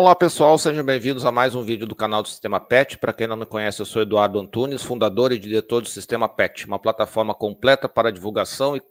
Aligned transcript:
Olá 0.00 0.16
pessoal, 0.16 0.56
sejam 0.56 0.82
bem-vindos 0.82 1.26
a 1.26 1.30
mais 1.30 1.54
um 1.54 1.62
vídeo 1.62 1.86
do 1.86 1.94
canal 1.94 2.22
do 2.22 2.28
Sistema 2.28 2.58
PET. 2.58 2.96
Para 2.96 3.12
quem 3.12 3.26
não 3.26 3.36
me 3.36 3.44
conhece, 3.44 3.82
eu 3.82 3.84
sou 3.84 4.00
Eduardo 4.00 4.40
Antunes, 4.40 4.82
fundador 4.82 5.30
e 5.30 5.38
diretor 5.38 5.82
do 5.82 5.88
Sistema 5.90 6.26
PET, 6.26 6.64
uma 6.64 6.78
plataforma 6.78 7.34
completa 7.34 7.86
para 7.86 8.10
divulgação 8.10 8.74
e, 8.74 8.82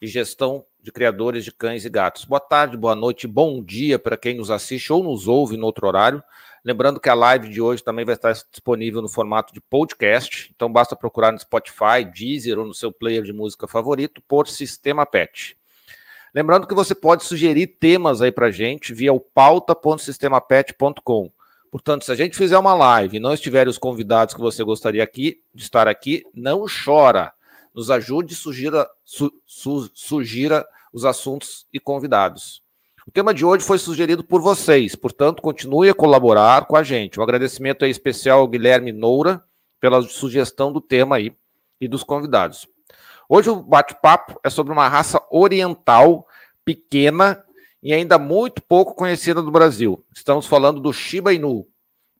gestão 0.00 0.64
de 0.80 0.92
criadores 0.92 1.44
de 1.44 1.50
cães 1.50 1.84
e 1.84 1.90
gatos. 1.90 2.24
Boa 2.24 2.38
tarde, 2.38 2.76
boa 2.76 2.94
noite, 2.94 3.26
bom 3.26 3.60
dia 3.60 3.98
para 3.98 4.16
quem 4.16 4.36
nos 4.36 4.48
assiste 4.48 4.92
ou 4.92 5.02
nos 5.02 5.26
ouve 5.26 5.56
no 5.56 5.66
outro 5.66 5.88
horário. 5.88 6.22
Lembrando 6.64 7.00
que 7.00 7.08
a 7.08 7.14
live 7.14 7.48
de 7.48 7.60
hoje 7.60 7.82
também 7.82 8.04
vai 8.04 8.14
estar 8.14 8.32
disponível 8.32 9.02
no 9.02 9.08
formato 9.08 9.52
de 9.52 9.60
podcast, 9.60 10.52
então 10.54 10.72
basta 10.72 10.94
procurar 10.94 11.32
no 11.32 11.38
Spotify, 11.40 12.04
Deezer 12.14 12.60
ou 12.60 12.64
no 12.64 12.74
seu 12.74 12.92
player 12.92 13.24
de 13.24 13.32
música 13.32 13.66
favorito 13.66 14.22
por 14.28 14.46
Sistema 14.46 15.04
PET. 15.04 15.56
Lembrando 16.34 16.66
que 16.66 16.74
você 16.74 16.96
pode 16.96 17.22
sugerir 17.22 17.68
temas 17.68 18.20
aí 18.20 18.32
para 18.32 18.50
gente 18.50 18.92
via 18.92 19.12
o 19.12 19.20
pauta.sistemapet.com. 19.20 21.30
Portanto, 21.70 22.04
se 22.04 22.10
a 22.10 22.16
gente 22.16 22.36
fizer 22.36 22.58
uma 22.58 22.74
live 22.74 23.16
e 23.16 23.20
não 23.20 23.32
estiver 23.32 23.68
os 23.68 23.78
convidados 23.78 24.34
que 24.34 24.40
você 24.40 24.64
gostaria 24.64 25.04
aqui, 25.04 25.40
de 25.54 25.62
estar 25.62 25.86
aqui, 25.86 26.24
não 26.34 26.64
chora. 26.84 27.32
Nos 27.72 27.88
ajude, 27.88 28.34
sugira, 28.34 28.84
su, 29.04 29.32
su, 29.46 29.88
sugira 29.94 30.66
os 30.92 31.04
assuntos 31.04 31.68
e 31.72 31.78
convidados. 31.78 32.64
O 33.06 33.12
tema 33.12 33.32
de 33.32 33.44
hoje 33.44 33.64
foi 33.64 33.78
sugerido 33.78 34.24
por 34.24 34.40
vocês, 34.40 34.96
portanto, 34.96 35.40
continue 35.40 35.88
a 35.88 35.94
colaborar 35.94 36.66
com 36.66 36.74
a 36.74 36.82
gente. 36.82 37.20
Um 37.20 37.22
agradecimento 37.22 37.84
aí 37.84 37.92
especial 37.92 38.40
ao 38.40 38.48
Guilherme 38.48 38.90
Noura 38.90 39.40
pela 39.78 40.02
sugestão 40.02 40.72
do 40.72 40.80
tema 40.80 41.14
aí 41.16 41.32
e 41.80 41.86
dos 41.86 42.02
convidados. 42.02 42.66
Hoje 43.28 43.48
o 43.48 43.62
bate-papo 43.62 44.38
é 44.44 44.50
sobre 44.50 44.72
uma 44.72 44.86
raça 44.86 45.20
oriental 45.30 46.26
pequena 46.64 47.42
e 47.82 47.92
ainda 47.92 48.18
muito 48.18 48.62
pouco 48.62 48.94
conhecida 48.94 49.42
do 49.42 49.50
Brasil. 49.50 50.04
Estamos 50.14 50.46
falando 50.46 50.80
do 50.80 50.92
Shiba 50.92 51.32
Inu. 51.32 51.66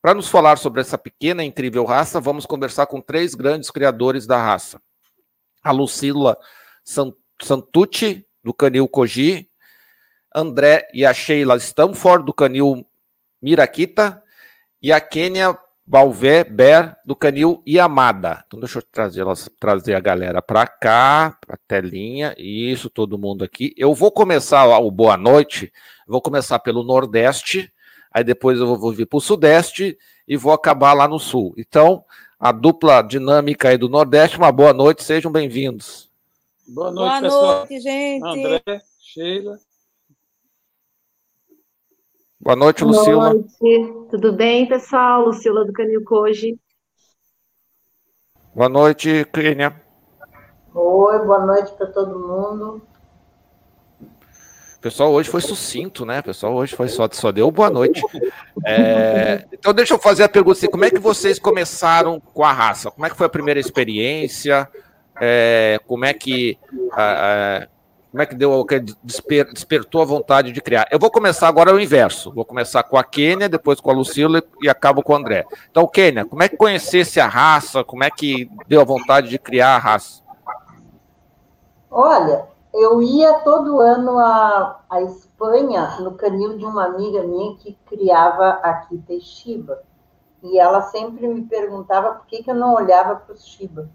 Para 0.00 0.14
nos 0.14 0.28
falar 0.28 0.56
sobre 0.56 0.80
essa 0.80 0.96
pequena 0.98 1.44
e 1.44 1.46
incrível 1.46 1.84
raça, 1.84 2.20
vamos 2.20 2.46
conversar 2.46 2.86
com 2.86 3.00
três 3.00 3.34
grandes 3.34 3.70
criadores 3.70 4.26
da 4.26 4.36
raça. 4.38 4.80
A 5.62 5.70
Lucila 5.72 6.36
Santucci, 6.84 8.26
do 8.42 8.52
canil 8.52 8.86
Koji, 8.88 9.48
André 10.34 10.88
e 10.92 11.06
a 11.06 11.14
Sheila 11.14 11.56
Stamford, 11.56 12.24
do 12.26 12.34
canil 12.34 12.86
Mirakita, 13.40 14.22
e 14.82 14.92
a 14.92 15.00
Kênia 15.00 15.58
Balvé 15.86 16.44
Ber, 16.44 16.96
do 17.04 17.14
canil 17.14 17.62
Yamada. 17.68 18.42
Então, 18.46 18.58
deixa 18.58 18.78
eu 18.78 18.82
trazer, 18.82 19.24
trazer 19.60 19.94
a 19.94 20.00
galera 20.00 20.40
para 20.40 20.66
cá, 20.66 21.36
para 21.40 21.56
a 21.56 21.58
telinha. 21.68 22.34
Isso, 22.38 22.88
todo 22.88 23.18
mundo 23.18 23.44
aqui. 23.44 23.74
Eu 23.76 23.94
vou 23.94 24.10
começar 24.10 24.66
o 24.78 24.90
boa 24.90 25.16
noite. 25.16 25.70
Vou 26.06 26.20
começar 26.20 26.58
pelo 26.58 26.82
Nordeste, 26.82 27.72
aí 28.12 28.22
depois 28.22 28.58
eu 28.58 28.76
vou 28.76 28.92
vir 28.92 29.06
para 29.06 29.16
o 29.16 29.20
Sudeste 29.20 29.98
e 30.28 30.36
vou 30.36 30.52
acabar 30.52 30.92
lá 30.92 31.08
no 31.08 31.18
Sul. 31.18 31.54
Então, 31.56 32.04
a 32.38 32.52
dupla 32.52 33.02
dinâmica 33.02 33.68
aí 33.68 33.78
do 33.78 33.88
Nordeste, 33.88 34.36
uma 34.36 34.52
boa 34.52 34.72
noite, 34.72 35.02
sejam 35.02 35.32
bem-vindos. 35.32 36.10
Boa 36.66 36.90
noite, 36.90 37.10
boa 37.10 37.22
pessoal. 37.22 37.56
noite, 37.58 37.80
gente. 37.80 38.24
André, 38.24 38.62
Sheila. 39.00 39.58
Boa 42.44 42.56
noite, 42.56 42.84
Lucila. 42.84 43.30
Boa 43.30 43.32
noite. 43.32 43.92
Tudo 44.10 44.30
bem, 44.34 44.68
pessoal? 44.68 45.24
Lucila 45.24 45.64
do 45.64 45.72
Canil 45.72 46.04
Koji. 46.04 46.60
Boa 48.54 48.68
noite, 48.68 49.26
Clínia. 49.32 49.74
Oi, 50.74 51.18
boa 51.20 51.46
noite 51.46 51.72
para 51.72 51.86
todo 51.86 52.18
mundo. 52.18 52.82
Pessoal, 54.78 55.10
hoje 55.10 55.30
foi 55.30 55.40
sucinto, 55.40 56.04
né? 56.04 56.20
Pessoal, 56.20 56.52
hoje 56.52 56.76
foi 56.76 56.88
só, 56.88 57.08
só 57.10 57.32
deu 57.32 57.50
boa 57.50 57.70
noite. 57.70 58.02
É, 58.66 59.46
então, 59.50 59.72
deixa 59.72 59.94
eu 59.94 59.98
fazer 59.98 60.24
a 60.24 60.28
pergunta 60.28 60.58
assim: 60.58 60.70
como 60.70 60.84
é 60.84 60.90
que 60.90 60.98
vocês 60.98 61.38
começaram 61.38 62.20
com 62.20 62.44
a 62.44 62.52
raça? 62.52 62.90
Como 62.90 63.06
é 63.06 63.08
que 63.08 63.16
foi 63.16 63.24
a 63.24 63.30
primeira 63.30 63.58
experiência? 63.58 64.68
É, 65.18 65.80
como 65.86 66.04
é 66.04 66.12
que 66.12 66.58
como 68.14 68.22
é 68.22 68.26
que 68.26 68.36
deu, 68.36 68.64
desper, 69.02 69.52
despertou 69.52 70.00
a 70.00 70.04
vontade 70.04 70.52
de 70.52 70.60
criar? 70.60 70.86
Eu 70.88 71.00
vou 71.00 71.10
começar 71.10 71.48
agora 71.48 71.74
o 71.74 71.80
inverso. 71.80 72.32
Vou 72.32 72.44
começar 72.44 72.84
com 72.84 72.96
a 72.96 73.02
Kênia, 73.02 73.48
depois 73.48 73.80
com 73.80 73.90
a 73.90 73.92
Lucila 73.92 74.40
e 74.62 74.68
acabo 74.68 75.02
com 75.02 75.14
o 75.14 75.16
André. 75.16 75.44
Então, 75.68 75.84
Kênia, 75.84 76.24
como 76.24 76.40
é 76.40 76.48
que 76.48 76.56
conhecesse 76.56 77.18
a 77.18 77.26
raça? 77.26 77.82
Como 77.82 78.04
é 78.04 78.10
que 78.12 78.48
deu 78.68 78.80
a 78.80 78.84
vontade 78.84 79.28
de 79.28 79.36
criar 79.36 79.74
a 79.74 79.78
raça? 79.78 80.22
Olha, 81.90 82.46
eu 82.72 83.02
ia 83.02 83.40
todo 83.40 83.80
ano 83.80 84.16
à, 84.20 84.78
à 84.88 85.02
Espanha 85.02 85.96
no 85.98 86.14
canil 86.14 86.56
de 86.56 86.64
uma 86.64 86.84
amiga 86.84 87.20
minha 87.24 87.56
que 87.56 87.76
criava 87.84 88.60
aqui 88.62 89.02
Shiba. 89.20 89.82
E 90.40 90.56
ela 90.56 90.82
sempre 90.82 91.26
me 91.26 91.42
perguntava 91.42 92.14
por 92.14 92.26
que, 92.26 92.44
que 92.44 92.50
eu 92.52 92.54
não 92.54 92.74
olhava 92.74 93.16
para 93.16 93.34
os 93.34 93.44
Shiba. 93.44 93.90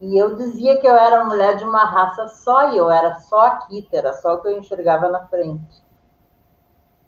E 0.00 0.18
eu 0.18 0.36
dizia 0.36 0.78
que 0.78 0.86
eu 0.86 0.94
era 0.94 1.24
mulher 1.24 1.56
de 1.56 1.64
uma 1.64 1.84
raça 1.84 2.28
só, 2.28 2.72
e 2.72 2.76
eu 2.76 2.90
era 2.90 3.18
só 3.20 3.40
Akita, 3.40 3.96
era 3.96 4.12
só 4.12 4.34
o 4.34 4.42
que 4.42 4.48
eu 4.48 4.58
enxergava 4.58 5.08
na 5.08 5.26
frente. 5.26 5.82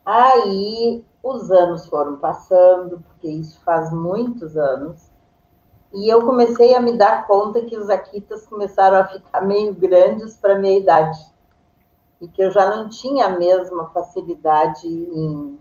Aí 0.05 1.05
os 1.23 1.51
anos 1.51 1.87
foram 1.87 2.17
passando, 2.17 3.01
porque 3.07 3.29
isso 3.29 3.61
faz 3.61 3.93
muitos 3.93 4.57
anos, 4.57 5.11
e 5.93 6.09
eu 6.09 6.25
comecei 6.25 6.75
a 6.75 6.81
me 6.81 6.97
dar 6.97 7.27
conta 7.27 7.63
que 7.63 7.77
os 7.77 7.91
Akitas 7.91 8.47
começaram 8.47 8.99
a 8.99 9.05
ficar 9.05 9.43
meio 9.43 9.75
grandes 9.75 10.37
para 10.37 10.59
minha 10.59 10.79
idade. 10.79 11.19
E 12.21 12.29
que 12.29 12.43
eu 12.43 12.51
já 12.51 12.75
não 12.75 12.89
tinha 12.89 13.27
a 13.27 13.39
mesma 13.39 13.91
facilidade 13.91 14.87
em, 14.87 15.59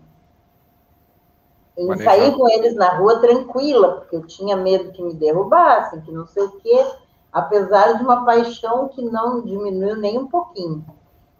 em 1.76 1.96
sair 1.98 2.34
com 2.34 2.48
eles 2.48 2.74
na 2.74 2.96
rua 2.96 3.20
tranquila, 3.20 3.96
porque 3.96 4.16
eu 4.16 4.26
tinha 4.26 4.56
medo 4.56 4.92
que 4.92 5.02
me 5.02 5.14
derrubassem, 5.14 6.00
que 6.00 6.10
não 6.10 6.26
sei 6.26 6.44
o 6.44 6.52
quê 6.52 6.86
apesar 7.32 7.98
de 7.98 8.02
uma 8.02 8.24
paixão 8.24 8.88
que 8.88 9.02
não 9.02 9.42
diminuiu 9.42 9.96
nem 9.96 10.18
um 10.18 10.26
pouquinho. 10.26 10.84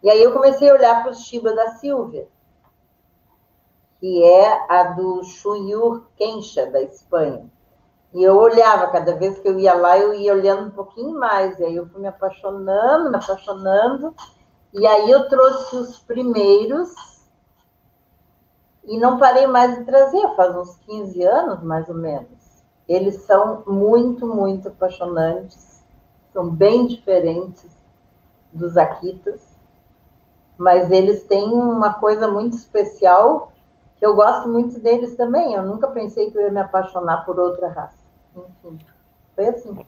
E 0.01 0.09
aí 0.09 0.23
eu 0.23 0.31
comecei 0.31 0.69
a 0.69 0.73
olhar 0.73 1.01
para 1.01 1.11
o 1.11 1.15
Shiba 1.15 1.53
da 1.53 1.71
Silvia, 1.71 2.27
que 3.99 4.23
é 4.23 4.65
a 4.69 4.83
do 4.83 5.23
Chuyur 5.23 6.03
Kensha, 6.15 6.67
da 6.67 6.81
Espanha. 6.81 7.49
E 8.13 8.23
eu 8.23 8.37
olhava, 8.37 8.87
cada 8.87 9.15
vez 9.15 9.37
que 9.39 9.47
eu 9.47 9.59
ia 9.59 9.73
lá, 9.73 9.97
eu 9.97 10.13
ia 10.13 10.33
olhando 10.33 10.67
um 10.67 10.71
pouquinho 10.71 11.19
mais. 11.19 11.59
E 11.59 11.63
aí 11.63 11.75
eu 11.75 11.87
fui 11.89 12.01
me 12.01 12.07
apaixonando, 12.07 13.11
me 13.11 13.17
apaixonando. 13.17 14.15
E 14.73 14.87
aí 14.87 15.11
eu 15.11 15.27
trouxe 15.27 15.75
os 15.75 15.99
primeiros 15.99 16.89
e 18.85 18.97
não 18.97 19.19
parei 19.19 19.45
mais 19.45 19.77
de 19.77 19.83
trazer, 19.83 20.35
faz 20.35 20.55
uns 20.55 20.75
15 20.77 21.21
anos, 21.23 21.61
mais 21.61 21.87
ou 21.87 21.95
menos. 21.95 22.27
Eles 22.87 23.21
são 23.23 23.63
muito, 23.67 24.25
muito 24.25 24.69
apaixonantes 24.69 25.68
são 26.33 26.49
bem 26.49 26.87
diferentes 26.87 27.69
dos 28.51 28.77
Akitas, 28.77 29.57
mas 30.57 30.91
eles 30.91 31.23
têm 31.23 31.47
uma 31.47 31.93
coisa 31.93 32.27
muito 32.27 32.55
especial 32.55 33.51
que 33.97 34.05
eu 34.05 34.15
gosto 34.15 34.47
muito 34.47 34.79
deles 34.79 35.15
também. 35.15 35.53
Eu 35.53 35.63
nunca 35.63 35.87
pensei 35.87 36.31
que 36.31 36.37
eu 36.37 36.41
ia 36.43 36.51
me 36.51 36.59
apaixonar 36.59 37.25
por 37.25 37.39
outra 37.39 37.69
raça. 37.69 37.97
Enfim, 38.35 38.79
foi 39.35 39.47
assim. 39.47 39.85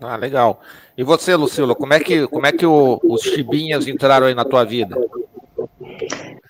Ah, 0.00 0.16
legal. 0.16 0.60
E 0.96 1.04
você, 1.04 1.34
Lucila, 1.36 1.74
como 1.74 1.94
é 1.94 2.00
que, 2.00 2.26
como 2.26 2.46
é 2.46 2.52
que 2.52 2.66
o, 2.66 3.00
os 3.04 3.22
chibinhas 3.22 3.86
entraram 3.86 4.26
aí 4.26 4.34
na 4.34 4.44
tua 4.44 4.64
vida? 4.64 4.96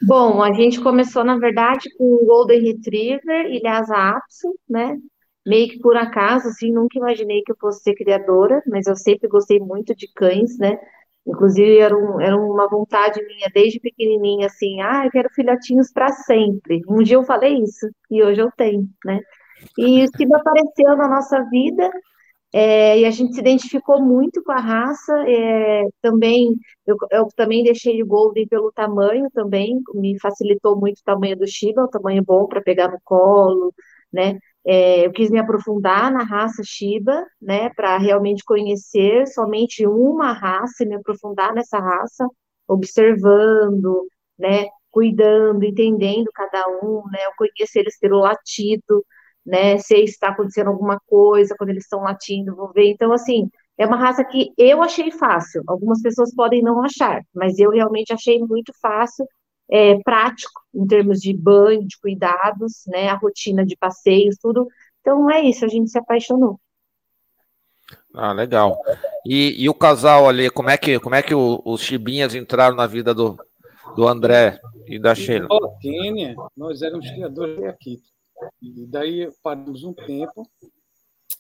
Bom, 0.00 0.42
a 0.42 0.52
gente 0.52 0.80
começou, 0.80 1.22
na 1.22 1.38
verdade, 1.38 1.88
com 1.96 2.04
o 2.04 2.26
Golden 2.26 2.60
Retriever 2.62 3.46
e 3.46 3.60
Lhasa 3.62 3.94
Apso, 3.94 4.54
né? 4.68 4.98
Meio 5.46 5.68
que 5.68 5.78
por 5.80 5.96
acaso, 5.96 6.48
assim, 6.48 6.72
nunca 6.72 6.98
imaginei 6.98 7.42
que 7.42 7.52
eu 7.52 7.56
fosse 7.60 7.82
ser 7.82 7.94
criadora, 7.94 8.62
mas 8.66 8.86
eu 8.86 8.96
sempre 8.96 9.28
gostei 9.28 9.58
muito 9.58 9.94
de 9.94 10.08
cães, 10.12 10.58
né? 10.58 10.78
Inclusive, 11.26 11.78
era, 11.78 11.96
um, 11.96 12.20
era 12.20 12.36
uma 12.36 12.68
vontade 12.68 13.24
minha 13.26 13.48
desde 13.54 13.80
pequenininha, 13.80 14.46
assim, 14.46 14.80
ah, 14.82 15.04
eu 15.04 15.10
quero 15.10 15.28
filhotinhos 15.30 15.92
para 15.92 16.12
sempre. 16.12 16.82
Um 16.88 17.02
dia 17.02 17.16
eu 17.16 17.24
falei 17.24 17.58
isso, 17.58 17.88
e 18.10 18.22
hoje 18.22 18.40
eu 18.40 18.50
tenho, 18.56 18.88
né? 19.04 19.20
E 19.78 20.04
o 20.04 20.08
Simba 20.16 20.38
apareceu 20.38 20.96
na 20.96 21.08
nossa 21.08 21.44
vida, 21.50 21.90
é, 22.54 22.98
e 23.00 23.04
a 23.06 23.10
gente 23.10 23.34
se 23.34 23.40
identificou 23.40 24.00
muito 24.02 24.42
com 24.42 24.52
a 24.52 24.60
raça. 24.60 25.12
É, 25.26 25.84
também 26.02 26.54
eu, 26.86 26.96
eu, 27.10 27.28
também 27.36 27.64
deixei 27.64 28.02
o 28.02 28.06
Golden 28.06 28.46
pelo 28.46 28.72
tamanho 28.72 29.30
também, 29.32 29.80
me 29.94 30.18
facilitou 30.20 30.78
muito 30.78 30.98
o 30.98 31.04
tamanho 31.04 31.36
do 31.36 31.46
Shiba, 31.46 31.84
o 31.84 31.88
tamanho 31.88 32.22
bom 32.24 32.46
para 32.46 32.60
pegar 32.60 32.88
no 32.90 32.98
colo, 33.04 33.74
né? 34.12 34.38
É, 34.64 35.06
eu 35.06 35.12
quis 35.12 35.30
me 35.30 35.38
aprofundar 35.38 36.12
na 36.12 36.22
raça 36.24 36.62
Shiba, 36.64 37.24
né, 37.40 37.70
para 37.70 37.98
realmente 37.98 38.44
conhecer 38.44 39.26
somente 39.26 39.86
uma 39.86 40.32
raça 40.32 40.84
e 40.84 40.86
me 40.86 40.94
aprofundar 40.96 41.52
nessa 41.54 41.78
raça, 41.80 42.26
observando, 42.68 44.06
né, 44.38 44.66
cuidando, 44.90 45.64
entendendo 45.64 46.30
cada 46.34 46.64
um, 46.82 47.02
né, 47.10 47.24
eu 47.26 47.32
conheço 47.36 47.78
eles 47.78 47.98
pelo 47.98 48.20
latido, 48.20 49.04
né, 49.44 49.78
se 49.78 49.96
está 50.04 50.28
acontecendo 50.28 50.68
alguma 50.68 51.00
coisa 51.06 51.54
quando 51.58 51.70
eles 51.70 51.84
estão 51.84 52.00
latindo, 52.02 52.54
vou 52.54 52.72
ver. 52.72 52.88
Então, 52.90 53.12
assim, 53.12 53.48
é 53.76 53.86
uma 53.86 53.96
raça 53.96 54.24
que 54.24 54.52
eu 54.56 54.82
achei 54.82 55.10
fácil. 55.10 55.62
Algumas 55.66 56.00
pessoas 56.02 56.32
podem 56.34 56.62
não 56.62 56.82
achar, 56.84 57.20
mas 57.34 57.58
eu 57.58 57.70
realmente 57.70 58.12
achei 58.12 58.38
muito 58.40 58.72
fácil 58.80 59.26
é, 59.72 59.98
prático 60.02 60.60
em 60.74 60.86
termos 60.86 61.18
de 61.18 61.32
banho, 61.32 61.86
de 61.86 61.98
cuidados, 61.98 62.82
né? 62.86 63.08
A 63.08 63.16
rotina 63.16 63.64
de 63.64 63.74
passeios, 63.74 64.36
tudo. 64.40 64.68
Então 65.00 65.30
é 65.30 65.40
isso, 65.40 65.64
a 65.64 65.68
gente 65.68 65.90
se 65.90 65.98
apaixonou. 65.98 66.60
Ah, 68.14 68.32
legal. 68.32 68.78
E, 69.26 69.64
e 69.64 69.68
o 69.70 69.74
casal 69.74 70.28
ali, 70.28 70.50
como 70.50 70.68
é 70.68 70.76
que, 70.76 71.00
como 71.00 71.14
é 71.14 71.22
que 71.22 71.34
o, 71.34 71.62
os 71.64 71.80
chibinhas 71.80 72.34
entraram 72.34 72.76
na 72.76 72.86
vida 72.86 73.14
do, 73.14 73.36
do 73.96 74.06
André 74.06 74.60
e 74.86 74.98
da 74.98 75.14
Sheila? 75.14 75.48
Na 75.48 75.78
Quênia, 75.80 76.36
nós 76.54 76.82
éramos 76.82 77.10
criadores 77.10 77.56
de 77.56 77.64
Akita. 77.64 78.02
E 78.60 78.86
daí 78.86 79.30
paramos 79.42 79.84
um 79.84 79.94
tempo 79.94 80.46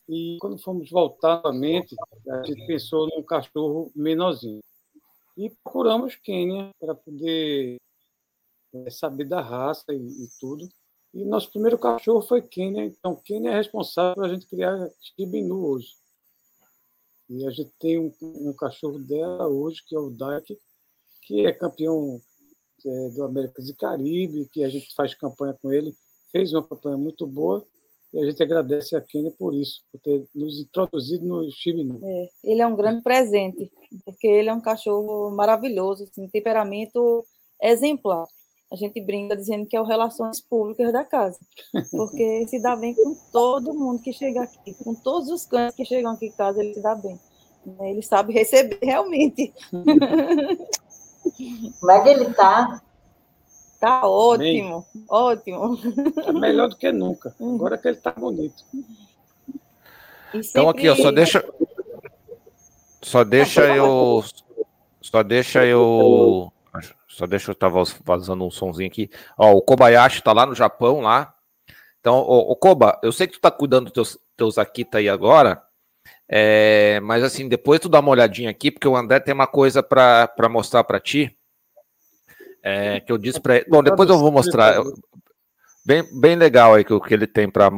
e 0.08 0.38
quando 0.40 0.58
fomos 0.58 0.90
voltar 0.90 1.42
novamente, 1.42 1.94
a 2.28 2.42
gente 2.44 2.66
pensou 2.66 3.08
num 3.08 3.22
cachorro 3.22 3.92
menorzinho. 3.94 4.60
E 5.36 5.50
procuramos 5.62 6.16
Quênia 6.16 6.70
para 6.80 6.94
poder 6.94 7.78
é, 8.74 8.90
saber 8.90 9.28
da 9.28 9.40
raça 9.40 9.92
e, 9.92 9.96
e, 9.96 10.28
tudo. 10.40 10.68
E 11.14 11.24
nosso 11.24 11.50
primeiro 11.50 11.78
cachorro 11.78 12.22
foi 12.22 12.40
Quênia, 12.40 12.84
então 12.84 13.14
Quênia 13.16 13.50
é 13.50 13.56
responsável 13.56 14.14
para 14.14 14.26
a 14.26 14.34
gente 14.34 14.46
criar 14.46 14.90
Chibinu 15.00 15.66
hoje. 15.66 15.88
E 17.28 17.46
a 17.46 17.50
gente 17.50 17.70
tem 17.78 17.98
um, 17.98 18.12
um, 18.22 18.52
cachorro 18.54 18.98
dela 18.98 19.46
hoje, 19.46 19.82
que 19.86 19.94
é 19.94 19.98
o 19.98 20.10
Dyke, 20.10 20.58
que 21.22 21.46
é 21.46 21.52
campeão 21.52 22.20
é, 22.84 23.08
do 23.10 23.24
Américas 23.24 23.68
e 23.68 23.76
Caribe, 23.76 24.48
que 24.52 24.64
a 24.64 24.68
gente 24.68 24.94
faz 24.94 25.14
campanha 25.14 25.56
com 25.60 25.72
ele, 25.72 25.94
fez 26.30 26.52
uma 26.52 26.66
campanha 26.66 26.96
muito 26.96 27.26
boa, 27.26 27.66
e 28.12 28.20
a 28.20 28.26
gente 28.26 28.42
agradece 28.42 28.94
a 28.96 29.00
Kenia 29.00 29.30
por 29.38 29.54
isso, 29.54 29.82
por 29.90 30.00
ter 30.00 30.26
nos 30.34 30.60
introduzido 30.60 31.24
no 31.24 31.50
Chibinu. 31.50 32.00
É, 32.02 32.28
ele 32.44 32.60
é 32.60 32.66
um 32.66 32.76
grande 32.76 33.02
presente, 33.02 33.70
porque 34.04 34.26
ele 34.26 34.50
é 34.50 34.54
um 34.54 34.60
cachorro 34.60 35.30
maravilhoso, 35.30 36.04
assim, 36.04 36.28
temperamento 36.28 37.24
exemplar 37.62 38.26
a 38.72 38.76
gente 38.76 38.98
brinca 39.02 39.36
dizendo 39.36 39.66
que 39.66 39.76
é 39.76 39.80
o 39.80 39.84
Relações 39.84 40.40
Públicas 40.40 40.90
da 40.90 41.04
casa, 41.04 41.38
porque 41.90 42.46
se 42.48 42.58
dá 42.58 42.74
bem 42.74 42.94
com 42.94 43.14
todo 43.30 43.74
mundo 43.74 44.00
que 44.00 44.14
chega 44.14 44.44
aqui, 44.44 44.72
com 44.82 44.94
todos 44.94 45.28
os 45.28 45.44
cães 45.44 45.74
que 45.74 45.84
chegam 45.84 46.12
aqui 46.12 46.28
em 46.28 46.32
casa, 46.32 46.62
ele 46.62 46.72
se 46.72 46.80
dá 46.82 46.94
bem. 46.94 47.20
Né? 47.66 47.90
Ele 47.90 48.00
sabe 48.02 48.32
receber 48.32 48.78
realmente. 48.82 49.52
Como 51.78 51.92
é 51.92 52.02
que 52.02 52.08
ele 52.08 52.24
está? 52.24 52.80
Tá 53.78 54.08
ótimo, 54.08 54.86
bem, 54.94 55.04
ótimo. 55.10 55.78
É 56.24 56.32
melhor 56.32 56.70
do 56.70 56.76
que 56.76 56.90
nunca. 56.92 57.34
Uhum. 57.38 57.56
Agora 57.56 57.76
que 57.76 57.88
ele 57.88 57.98
está 57.98 58.12
bonito. 58.12 58.64
Sempre... 60.32 60.48
Então 60.48 60.68
aqui, 60.70 60.88
ó, 60.88 60.96
só 60.96 61.10
deixa. 61.10 61.44
Só 63.02 63.22
deixa 63.22 63.66
eu. 63.74 64.24
Só 65.02 65.22
deixa 65.22 65.66
eu 65.66 66.51
só 67.12 67.26
deixa 67.26 67.50
eu 67.50 67.52
estar 67.52 67.70
vazando 68.04 68.44
um 68.44 68.50
sonzinho 68.50 68.88
aqui. 68.88 69.10
Ó, 69.36 69.52
o 69.52 69.62
Kobayashi 69.62 70.18
está 70.18 70.32
lá 70.32 70.46
no 70.46 70.54
Japão, 70.54 71.00
lá. 71.00 71.34
Então, 72.00 72.18
o, 72.18 72.56
Koba, 72.56 72.98
eu 73.02 73.12
sei 73.12 73.28
que 73.28 73.34
tu 73.34 73.40
tá 73.40 73.50
cuidando 73.50 73.84
dos 73.84 73.92
teus, 73.92 74.18
teus 74.36 74.58
Akita 74.58 74.98
aí 74.98 75.08
agora, 75.08 75.62
é, 76.28 76.98
mas 77.00 77.22
assim, 77.22 77.48
depois 77.48 77.78
tu 77.78 77.88
dá 77.88 78.00
uma 78.00 78.10
olhadinha 78.10 78.50
aqui, 78.50 78.72
porque 78.72 78.88
o 78.88 78.96
André 78.96 79.20
tem 79.20 79.32
uma 79.32 79.46
coisa 79.46 79.82
para 79.82 80.48
mostrar 80.50 80.82
para 80.82 80.98
ti. 80.98 81.36
É, 82.60 83.00
que 83.00 83.12
eu 83.12 83.18
disse 83.18 83.40
para 83.40 83.56
ele. 83.56 83.66
Bom, 83.68 83.82
depois 83.82 84.08
eu 84.08 84.18
vou 84.18 84.32
mostrar. 84.32 84.82
Bem, 85.84 86.04
bem 86.20 86.36
legal 86.36 86.74
aí 86.74 86.84
que 86.84 86.98
que 87.00 87.14
ele 87.14 87.26
tem 87.26 87.50
para 87.50 87.70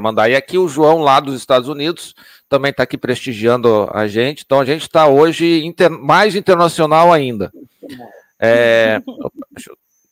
mandar. 0.00 0.28
E 0.30 0.36
aqui 0.36 0.56
o 0.56 0.68
João, 0.68 0.98
lá 0.98 1.20
dos 1.20 1.34
Estados 1.34 1.68
Unidos, 1.68 2.14
também 2.48 2.70
está 2.70 2.84
aqui 2.84 2.96
prestigiando 2.96 3.90
a 3.92 4.06
gente. 4.06 4.42
Então 4.44 4.60
a 4.60 4.64
gente 4.64 4.82
está 4.82 5.06
hoje 5.06 5.64
inter, 5.64 5.90
mais 5.90 6.34
internacional 6.34 7.12
ainda. 7.12 7.52
É, 8.40 9.00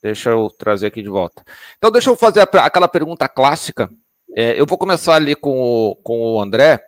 deixa, 0.03 0.31
eu, 0.31 0.49
trazer 0.51 0.87
aqui 0.87 1.03
de 1.03 1.09
volta. 1.09 1.43
Então, 1.77 1.91
deixa 1.91 2.11
eu 2.11 2.17
fazer 2.17 2.41
aquela 2.41 2.89
pergunta 2.89 3.29
clássica. 3.29 3.91
É, 4.37 4.61
eu 4.61 4.67
vou 4.67 4.79
começar 4.79 5.17
ali 5.17 5.35
com 5.35 5.61
o, 5.61 5.97
com 5.97 6.21
o 6.21 6.41
André 6.41 6.81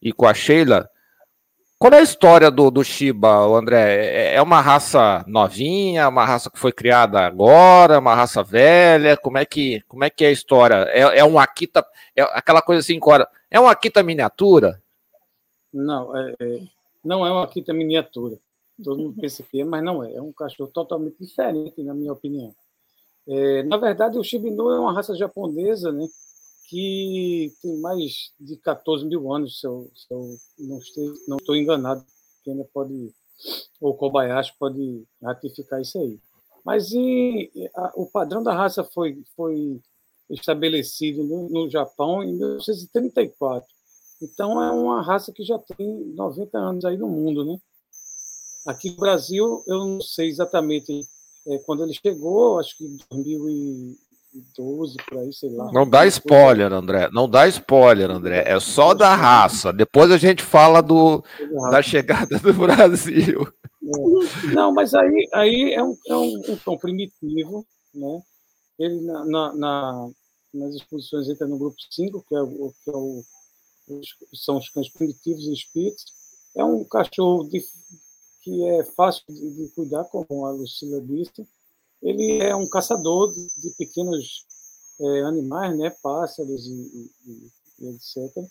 e 0.00 0.12
com 0.12 0.26
a 0.26 0.34
Sheila. 0.34 0.88
Qual 1.78 1.92
é 1.92 1.98
a 1.98 2.02
história 2.02 2.50
do, 2.50 2.70
do 2.70 2.82
Shiba, 2.82 3.28
André? 3.28 4.06
É, 4.06 4.34
é 4.36 4.42
uma 4.42 4.62
raça 4.62 5.22
novinha, 5.26 6.08
uma 6.08 6.24
raça 6.24 6.50
que 6.50 6.58
foi 6.58 6.72
criada 6.72 7.20
agora, 7.20 7.98
uma 7.98 8.14
raça 8.14 8.42
velha? 8.42 9.14
Como 9.16 9.36
é 9.36 9.44
que, 9.44 9.82
como 9.86 10.02
é, 10.02 10.08
que 10.08 10.24
é 10.24 10.28
a 10.28 10.32
história? 10.32 10.86
É, 10.88 11.18
é 11.18 11.24
um 11.24 11.38
Akita, 11.38 11.84
é 12.14 12.22
aquela 12.22 12.62
coisa 12.62 12.80
assim, 12.80 12.98
é 13.50 13.60
um 13.60 13.68
Akita 13.68 14.02
miniatura? 14.02 14.80
Não, 15.70 16.16
é, 16.16 16.34
é, 16.40 16.60
não 17.04 17.26
é 17.26 17.32
um 17.32 17.40
Akita 17.40 17.74
miniatura. 17.74 18.38
Todo 18.82 18.98
mundo 18.98 19.20
pensa 19.20 19.42
que 19.42 19.60
é, 19.60 19.64
mas 19.64 19.82
não 19.82 20.04
é. 20.04 20.14
É 20.14 20.22
um 20.22 20.32
cachorro 20.32 20.70
totalmente 20.70 21.16
diferente, 21.18 21.82
na 21.82 21.94
minha 21.94 22.12
opinião. 22.12 22.54
É, 23.28 23.62
na 23.64 23.76
verdade, 23.76 24.18
o 24.18 24.22
Shibinu 24.22 24.70
é 24.70 24.78
uma 24.78 24.92
raça 24.92 25.14
japonesa, 25.14 25.90
né? 25.90 26.06
Que 26.68 27.52
tem 27.62 27.78
mais 27.80 28.32
de 28.38 28.56
14 28.56 29.04
mil 29.06 29.32
anos, 29.32 29.60
se 29.60 29.66
eu, 29.66 29.90
se 29.94 30.06
eu 30.12 30.36
não 31.28 31.36
estou 31.38 31.56
enganado. 31.56 32.04
Quem 32.44 32.52
ainda 32.52 32.68
pode, 32.72 33.12
ou 33.80 33.94
Kobayashi 33.94 34.52
pode 34.58 35.04
ratificar 35.22 35.80
isso 35.80 35.98
aí. 35.98 36.20
Mas 36.64 36.92
e, 36.92 37.50
a, 37.74 37.92
o 37.96 38.06
padrão 38.06 38.42
da 38.42 38.54
raça 38.54 38.84
foi, 38.84 39.22
foi 39.36 39.80
estabelecido 40.28 41.24
no, 41.24 41.48
no 41.48 41.70
Japão 41.70 42.22
em 42.22 42.32
1934. 42.34 43.68
Então 44.22 44.62
é 44.62 44.70
uma 44.70 45.02
raça 45.02 45.32
que 45.32 45.44
já 45.44 45.58
tem 45.58 46.04
90 46.14 46.58
anos 46.58 46.84
aí 46.84 46.96
no 46.96 47.08
mundo, 47.08 47.44
né? 47.44 47.58
Aqui 48.66 48.90
no 48.90 48.96
Brasil, 48.96 49.62
eu 49.66 49.78
não 49.78 50.00
sei 50.00 50.28
exatamente 50.28 51.06
é, 51.46 51.58
quando 51.58 51.84
ele 51.84 51.94
chegou, 51.94 52.58
acho 52.58 52.76
que 52.76 52.84
em 52.84 52.98
2012, 53.08 54.96
por 55.08 55.18
aí, 55.18 55.32
sei 55.32 55.50
lá. 55.50 55.70
Não 55.72 55.88
dá 55.88 56.04
spoiler, 56.06 56.72
André. 56.72 57.08
Não 57.12 57.28
dá 57.28 57.46
spoiler, 57.46 58.10
André. 58.10 58.42
É 58.44 58.58
só 58.58 58.92
da 58.92 59.14
raça. 59.14 59.72
Depois 59.72 60.10
a 60.10 60.18
gente 60.18 60.42
fala 60.42 60.82
do, 60.82 61.22
da 61.70 61.80
chegada 61.80 62.38
do 62.40 62.52
Brasil. 62.52 63.46
É. 63.46 64.46
Não, 64.52 64.72
mas 64.72 64.92
aí, 64.94 65.28
aí 65.32 65.72
é, 65.74 65.82
um, 65.82 65.96
é 66.08 66.16
um, 66.16 66.42
um 66.48 66.56
tom 66.56 66.76
primitivo, 66.76 67.64
né? 67.94 68.20
Ele 68.78 69.00
na, 69.00 69.24
na, 69.24 69.54
na, 69.54 70.08
nas 70.52 70.74
exposições 70.74 71.28
entra 71.28 71.46
no 71.46 71.56
grupo 71.56 71.76
5, 71.90 72.24
que, 72.28 72.34
é 72.34 72.42
o, 72.42 72.72
que 72.82 72.90
é 72.90 72.96
o, 72.96 73.22
são 74.34 74.58
os 74.58 74.68
cães 74.70 74.88
primitivos 74.88 75.44
e 75.44 75.52
espíritos. 75.52 76.04
É 76.56 76.64
um 76.64 76.84
cachorro 76.84 77.44
de, 77.48 77.62
que 78.46 78.64
é 78.64 78.84
fácil 78.84 79.24
de, 79.28 79.68
cuidar, 79.74 80.04
como 80.04 80.46
a 80.46 80.52
Lucila 80.52 81.00
disse. 81.00 81.44
Ele 82.00 82.38
é 82.38 82.54
um 82.54 82.68
caçador 82.68 83.32
de, 83.32 83.44
de 83.56 83.70
pequenos 83.70 84.46
é, 85.00 85.22
animais, 85.22 85.76
né, 85.76 85.90
pássaros 86.00 86.64
e, 86.64 87.10
e, 87.26 87.50
e, 87.80 87.88
etc. 87.88 88.44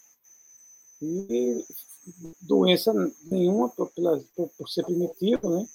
E 1.01 1.65
doença 2.41 2.91
nenhuma 3.31 3.69
por, 3.69 3.89
por, 3.89 4.49
por, 4.57 4.67
ser 4.67 4.83
primitivo, 4.83 5.49
né? 5.49 5.65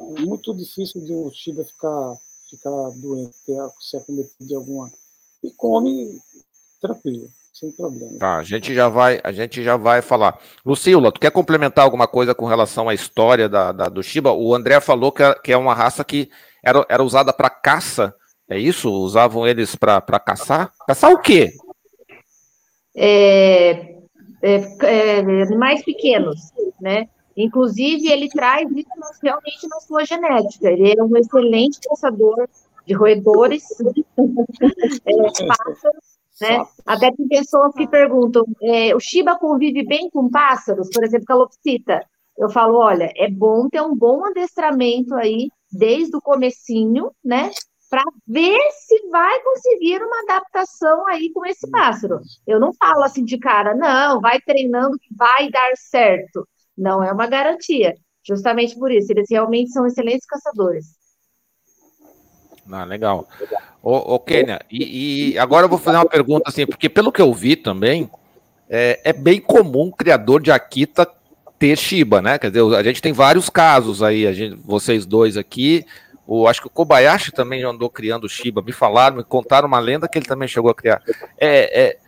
É 0.00 0.20
muito 0.22 0.54
difícil 0.54 1.04
de 1.04 1.12
um 1.12 1.30
Shiba 1.30 1.62
ficar, 1.62 2.18
ficar 2.48 2.90
doente, 2.96 3.36
ter, 3.44 3.60
ser 3.80 3.98
acometido 3.98 4.46
de 4.46 4.54
alguma. 4.54 4.90
E 5.42 5.50
come 5.50 6.18
tranquilo 6.80 7.30
sem 7.58 7.72
problema. 7.72 8.18
Tá, 8.18 8.36
a 8.36 8.42
gente 8.44 8.72
já 8.72 8.88
vai, 8.88 9.20
a 9.24 9.32
gente 9.32 9.62
já 9.62 9.76
vai 9.76 10.00
falar. 10.00 10.38
Lucila, 10.64 11.10
tu 11.10 11.20
quer 11.20 11.30
complementar 11.30 11.84
alguma 11.84 12.06
coisa 12.06 12.34
com 12.34 12.46
relação 12.46 12.88
à 12.88 12.94
história 12.94 13.48
da, 13.48 13.72
da 13.72 13.88
do 13.88 14.02
Shiba? 14.02 14.32
O 14.32 14.54
André 14.54 14.80
falou 14.80 15.10
que 15.10 15.22
é, 15.22 15.34
que 15.34 15.52
é 15.52 15.56
uma 15.56 15.74
raça 15.74 16.04
que 16.04 16.30
era, 16.62 16.84
era 16.88 17.02
usada 17.02 17.32
para 17.32 17.50
caça. 17.50 18.14
É 18.48 18.58
isso? 18.58 18.90
Usavam 18.90 19.46
eles 19.46 19.74
para 19.74 20.00
caçar? 20.20 20.72
Caçar 20.86 21.12
o 21.12 21.20
quê? 21.20 21.52
É, 22.96 23.70
é, 24.42 24.76
é, 24.82 25.18
animais 25.42 25.84
pequenos, 25.84 26.52
né? 26.80 27.08
Inclusive, 27.36 28.10
ele 28.10 28.28
traz 28.28 28.68
isso 28.70 28.88
realmente 29.22 29.68
na 29.68 29.80
sua 29.80 30.04
genética. 30.04 30.70
Ele 30.70 30.98
é 30.98 31.02
um 31.02 31.16
excelente 31.16 31.78
caçador 31.88 32.48
de 32.86 32.94
roedores, 32.94 33.64
é, 35.06 35.46
pássaros, 35.46 36.17
né? 36.40 36.64
Até 36.86 37.10
tem 37.10 37.28
pessoas 37.28 37.74
que 37.74 37.86
perguntam: 37.86 38.44
é, 38.62 38.94
o 38.94 39.00
Shiba 39.00 39.38
convive 39.38 39.84
bem 39.84 40.08
com 40.10 40.30
pássaros, 40.30 40.88
por 40.90 41.04
exemplo, 41.04 41.26
calopsita? 41.26 42.04
Eu 42.36 42.48
falo: 42.48 42.78
olha, 42.78 43.12
é 43.16 43.28
bom 43.28 43.68
ter 43.68 43.80
um 43.82 43.94
bom 43.94 44.24
adestramento 44.24 45.14
aí 45.14 45.48
desde 45.70 46.16
o 46.16 46.20
comecinho, 46.22 47.10
né? 47.24 47.50
Para 47.90 48.02
ver 48.26 48.60
se 48.72 49.08
vai 49.08 49.40
conseguir 49.42 50.02
uma 50.02 50.22
adaptação 50.22 51.06
aí 51.06 51.32
com 51.32 51.44
esse 51.46 51.68
pássaro. 51.70 52.20
Eu 52.46 52.60
não 52.60 52.72
falo 52.74 53.02
assim 53.02 53.24
de 53.24 53.38
cara, 53.38 53.74
não, 53.74 54.20
vai 54.20 54.40
treinando 54.40 54.98
que 54.98 55.14
vai 55.14 55.50
dar 55.50 55.72
certo. 55.76 56.46
Não 56.76 57.02
é 57.02 57.10
uma 57.10 57.26
garantia. 57.26 57.94
Justamente 58.22 58.78
por 58.78 58.92
isso, 58.92 59.10
eles 59.10 59.26
realmente 59.30 59.70
são 59.70 59.86
excelentes 59.86 60.26
caçadores. 60.26 60.98
Ah, 62.70 62.84
legal. 62.84 63.26
Ô, 63.90 64.16
ô 64.16 64.18
Kênia, 64.18 64.60
e, 64.70 65.30
e, 65.30 65.38
agora 65.38 65.64
eu 65.64 65.68
vou 65.70 65.78
fazer 65.78 65.96
uma 65.96 66.04
pergunta 66.04 66.50
assim, 66.50 66.66
porque 66.66 66.90
pelo 66.90 67.10
que 67.10 67.22
eu 67.22 67.32
vi 67.32 67.56
também, 67.56 68.10
é, 68.68 69.00
é 69.02 69.12
bem 69.14 69.40
comum 69.40 69.90
criador 69.90 70.42
de 70.42 70.50
Akita 70.50 71.08
ter 71.58 71.74
Shiba, 71.74 72.20
né? 72.20 72.38
Quer 72.38 72.50
dizer, 72.50 72.76
a 72.76 72.82
gente 72.82 73.00
tem 73.00 73.14
vários 73.14 73.48
casos 73.48 74.02
aí, 74.02 74.30
gente, 74.34 74.60
vocês 74.62 75.06
dois 75.06 75.38
aqui, 75.38 75.86
O, 76.26 76.46
acho 76.46 76.60
que 76.60 76.66
o 76.66 76.70
Kobayashi 76.70 77.32
também 77.32 77.62
andou 77.62 77.88
criando 77.88 78.28
Shiba. 78.28 78.60
Me 78.60 78.72
falaram, 78.72 79.16
me 79.16 79.24
contaram 79.24 79.66
uma 79.66 79.78
lenda 79.78 80.06
que 80.06 80.18
ele 80.18 80.26
também 80.26 80.46
chegou 80.46 80.70
a 80.70 80.74
criar. 80.74 81.00
É, 81.40 81.84
é 81.84 81.98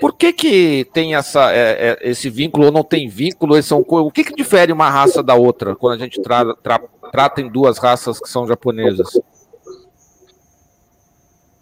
por 0.00 0.14
que, 0.14 0.32
que 0.32 0.88
tem 0.92 1.14
essa, 1.14 1.52
é, 1.52 1.98
é, 2.02 2.10
esse 2.10 2.28
vínculo 2.28 2.66
ou 2.66 2.72
não 2.72 2.82
tem 2.82 3.08
vínculo? 3.08 3.62
São, 3.62 3.84
o 3.86 4.10
que, 4.10 4.24
que 4.24 4.34
difere 4.34 4.72
uma 4.72 4.90
raça 4.90 5.22
da 5.22 5.36
outra 5.36 5.76
quando 5.76 6.00
a 6.00 6.04
gente 6.04 6.20
tra, 6.20 6.52
tra, 6.56 6.80
trata 7.12 7.40
em 7.40 7.48
duas 7.48 7.78
raças 7.78 8.18
que 8.18 8.28
são 8.28 8.44
japonesas? 8.44 9.16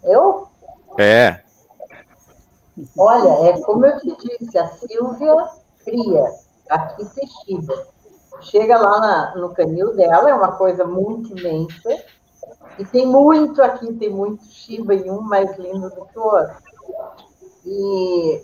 Eu? 0.07 0.47
É. 0.97 1.41
Olha, 2.97 3.49
é 3.49 3.61
como 3.61 3.85
eu 3.85 3.99
te 3.99 4.15
disse, 4.17 4.57
a 4.57 4.67
Silvia 4.67 5.35
cria 5.83 6.25
aqui 6.69 7.05
Shiba. 7.45 7.87
Chega 8.41 8.77
lá 8.77 8.99
na, 8.99 9.35
no 9.35 9.53
canil 9.53 9.95
dela, 9.95 10.29
é 10.29 10.33
uma 10.33 10.53
coisa 10.53 10.85
muito 10.85 11.37
imensa. 11.37 12.03
E 12.79 12.85
tem 12.85 13.05
muito 13.05 13.61
aqui, 13.61 13.91
tem 13.93 14.09
muito 14.09 14.45
Shiba 14.45 14.93
e 14.93 15.09
um 15.09 15.21
mais 15.21 15.57
lindo 15.57 15.89
do 15.89 16.05
que 16.05 16.17
o 16.17 16.23
outro. 16.23 16.55
E 17.65 18.41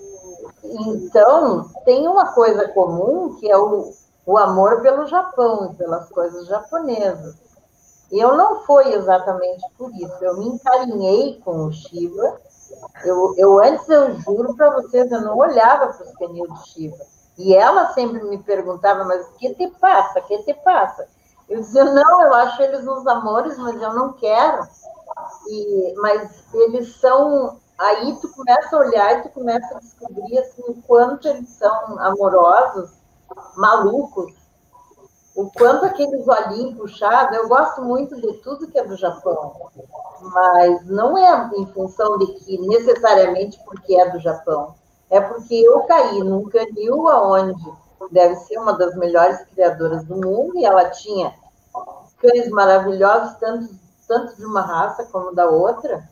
então 0.63 1.70
tem 1.86 2.08
uma 2.08 2.34
coisa 2.34 2.67
comum 2.70 3.36
que 3.36 3.50
é 3.50 3.58
o, 3.58 3.93
o 4.25 4.38
amor 4.38 4.82
pelo 4.82 5.05
Japão 5.05 5.72
e 5.72 5.75
pelas 5.75 6.10
coisas 6.10 6.48
japonesas. 6.48 7.43
Eu 8.13 8.38
não 8.38 8.60
foi 8.63 8.93
exatamente 8.93 9.65
por 9.75 9.91
isso. 9.96 10.15
Eu 10.22 10.38
me 10.38 10.46
encarinhei 10.50 11.41
com 11.43 11.65
o 11.65 11.72
Shiba. 11.72 12.39
Eu, 13.03 13.34
eu 13.38 13.60
antes, 13.60 13.89
eu 13.89 14.13
juro 14.20 14.55
para 14.55 14.70
vocês, 14.70 15.12
eu 15.12 15.22
não 15.22 15.36
olhava 15.36 15.91
para 15.91 16.05
os 16.05 16.12
canil 16.17 16.48
de 16.48 16.67
Shiba. 16.70 16.98
E 17.39 17.55
ela 17.55 17.91
sempre 17.93 18.24
me 18.24 18.38
perguntava, 18.38 19.03
mas 19.03 19.25
o 19.25 19.32
que 19.34 19.55
te 19.55 19.67
passa? 19.79 20.20
O 20.20 20.24
que 20.24 20.43
te 20.43 20.53
passa? 20.53 21.08
Eu 21.50 21.60
dizia, 21.60 21.86
não, 21.86 22.22
eu 22.22 22.34
acho 22.36 22.62
eles 22.62 22.88
uns 22.88 23.05
amores, 23.08 23.58
mas 23.58 23.82
eu 23.82 23.93
não 23.93 24.13
quero. 24.13 24.67
E, 25.48 25.93
mas 25.98 26.43
eles 26.53 26.96
são. 26.98 27.58
Aí 27.79 28.15
tu 28.22 28.29
começa 28.29 28.75
a 28.75 28.79
olhar 28.79 29.17
e 29.17 29.22
tu 29.24 29.29
começa 29.29 29.75
a 29.75 29.79
descobrir 29.79 30.38
assim, 30.38 30.62
o 30.67 30.75
quanto 30.84 31.27
eles 31.27 31.50
são 31.50 32.00
amorosos, 32.00 32.91
malucos, 33.58 34.32
o 35.36 35.50
quanto 35.52 35.86
aqueles 35.86 36.28
olhinhos 36.28 36.78
puxados. 36.78 37.38
Eu 37.38 37.48
gosto 37.48 37.82
muito 37.82 38.20
de 38.20 38.34
tudo 38.38 38.68
que 38.68 38.78
é 38.78 38.86
do 38.86 38.96
Japão, 38.96 39.70
mas 40.22 40.86
não 40.86 41.18
é 41.18 41.50
em 41.56 41.66
função 41.68 42.18
de 42.18 42.28
que 42.34 42.58
necessariamente 42.60 43.60
porque 43.66 43.96
é 43.96 44.10
do 44.10 44.20
Japão 44.20 44.75
é 45.13 45.22
porque 45.22 45.54
eu 45.54 45.82
caí 45.82 46.24
num 46.24 46.50
canil 46.50 47.08
aonde 47.08 47.63
deve 48.12 48.36
ser 48.36 48.58
uma 48.58 48.74
das 48.74 48.96
melhores 48.96 49.46
criadoras 49.54 50.04
do 50.06 50.16
mundo, 50.16 50.58
e 50.58 50.66
ela 50.66 50.90
tinha 50.90 51.36
cães 52.18 52.50
maravilhosos, 52.50 53.38
tanto, 53.38 53.70
tanto 54.08 54.36
de 54.36 54.44
uma 54.44 54.62
raça 54.62 55.06
como 55.12 55.34
da 55.34 55.48
outra. 55.48 56.10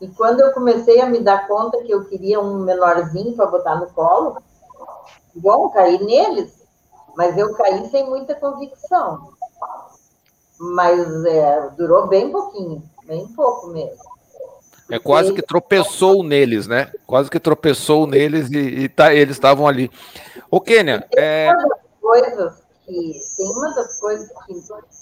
E 0.00 0.06
quando 0.06 0.38
eu 0.38 0.52
comecei 0.52 1.00
a 1.00 1.06
me 1.06 1.18
dar 1.18 1.48
conta 1.48 1.82
que 1.82 1.90
eu 1.90 2.04
queria 2.04 2.40
um 2.40 2.60
menorzinho 2.60 3.34
para 3.34 3.46
botar 3.46 3.74
no 3.74 3.88
colo, 3.88 4.36
bom, 5.34 5.68
caí 5.70 6.02
neles, 6.04 6.63
mas 7.16 7.36
eu 7.36 7.54
caí 7.54 7.88
sem 7.90 8.08
muita 8.08 8.34
convicção. 8.34 9.32
Mas 10.58 11.24
é, 11.24 11.70
durou 11.76 12.06
bem 12.06 12.30
pouquinho, 12.30 12.82
bem 13.04 13.26
pouco 13.28 13.68
mesmo. 13.68 14.14
É 14.90 14.98
quase 14.98 15.32
que 15.32 15.42
tropeçou 15.42 16.22
neles, 16.22 16.66
né? 16.66 16.92
Quase 17.06 17.30
que 17.30 17.40
tropeçou 17.40 18.06
neles 18.06 18.50
e, 18.50 18.58
e 18.58 18.88
tá, 18.88 19.14
eles 19.14 19.36
estavam 19.36 19.66
ali. 19.66 19.90
Ô, 20.50 20.60
Kênia, 20.60 21.06
é... 21.16 21.50
Uma 21.50 21.68
das 21.68 21.80
coisas 22.00 22.62
que, 22.84 23.12
tem 23.36 23.50
uma 23.50 23.74
das 23.74 23.98
coisas 23.98 24.28
que 24.46 24.54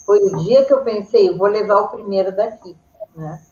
foi 0.07 0.21
o 0.21 0.37
dia 0.39 0.65
que 0.65 0.73
eu 0.73 0.83
pensei, 0.83 1.37
vou 1.37 1.49
levar 1.49 1.81
o 1.81 1.89
primeiro 1.89 2.35
daqui, 2.35 2.77
né? 3.17 3.43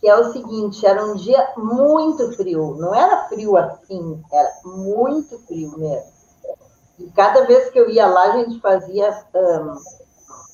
Que 0.00 0.08
é 0.08 0.16
o 0.16 0.32
seguinte, 0.32 0.86
era 0.86 1.04
um 1.04 1.16
dia 1.16 1.52
muito 1.56 2.32
frio, 2.36 2.76
não 2.78 2.94
era 2.94 3.28
frio 3.28 3.56
assim, 3.56 4.22
era 4.32 4.50
muito 4.64 5.36
frio 5.40 5.76
mesmo. 5.76 6.17
E 6.98 7.10
cada 7.10 7.44
vez 7.44 7.70
que 7.70 7.78
eu 7.78 7.88
ia 7.88 8.06
lá, 8.06 8.22
a 8.22 8.36
gente 8.38 8.60
fazia 8.60 9.24
um, 9.34 9.74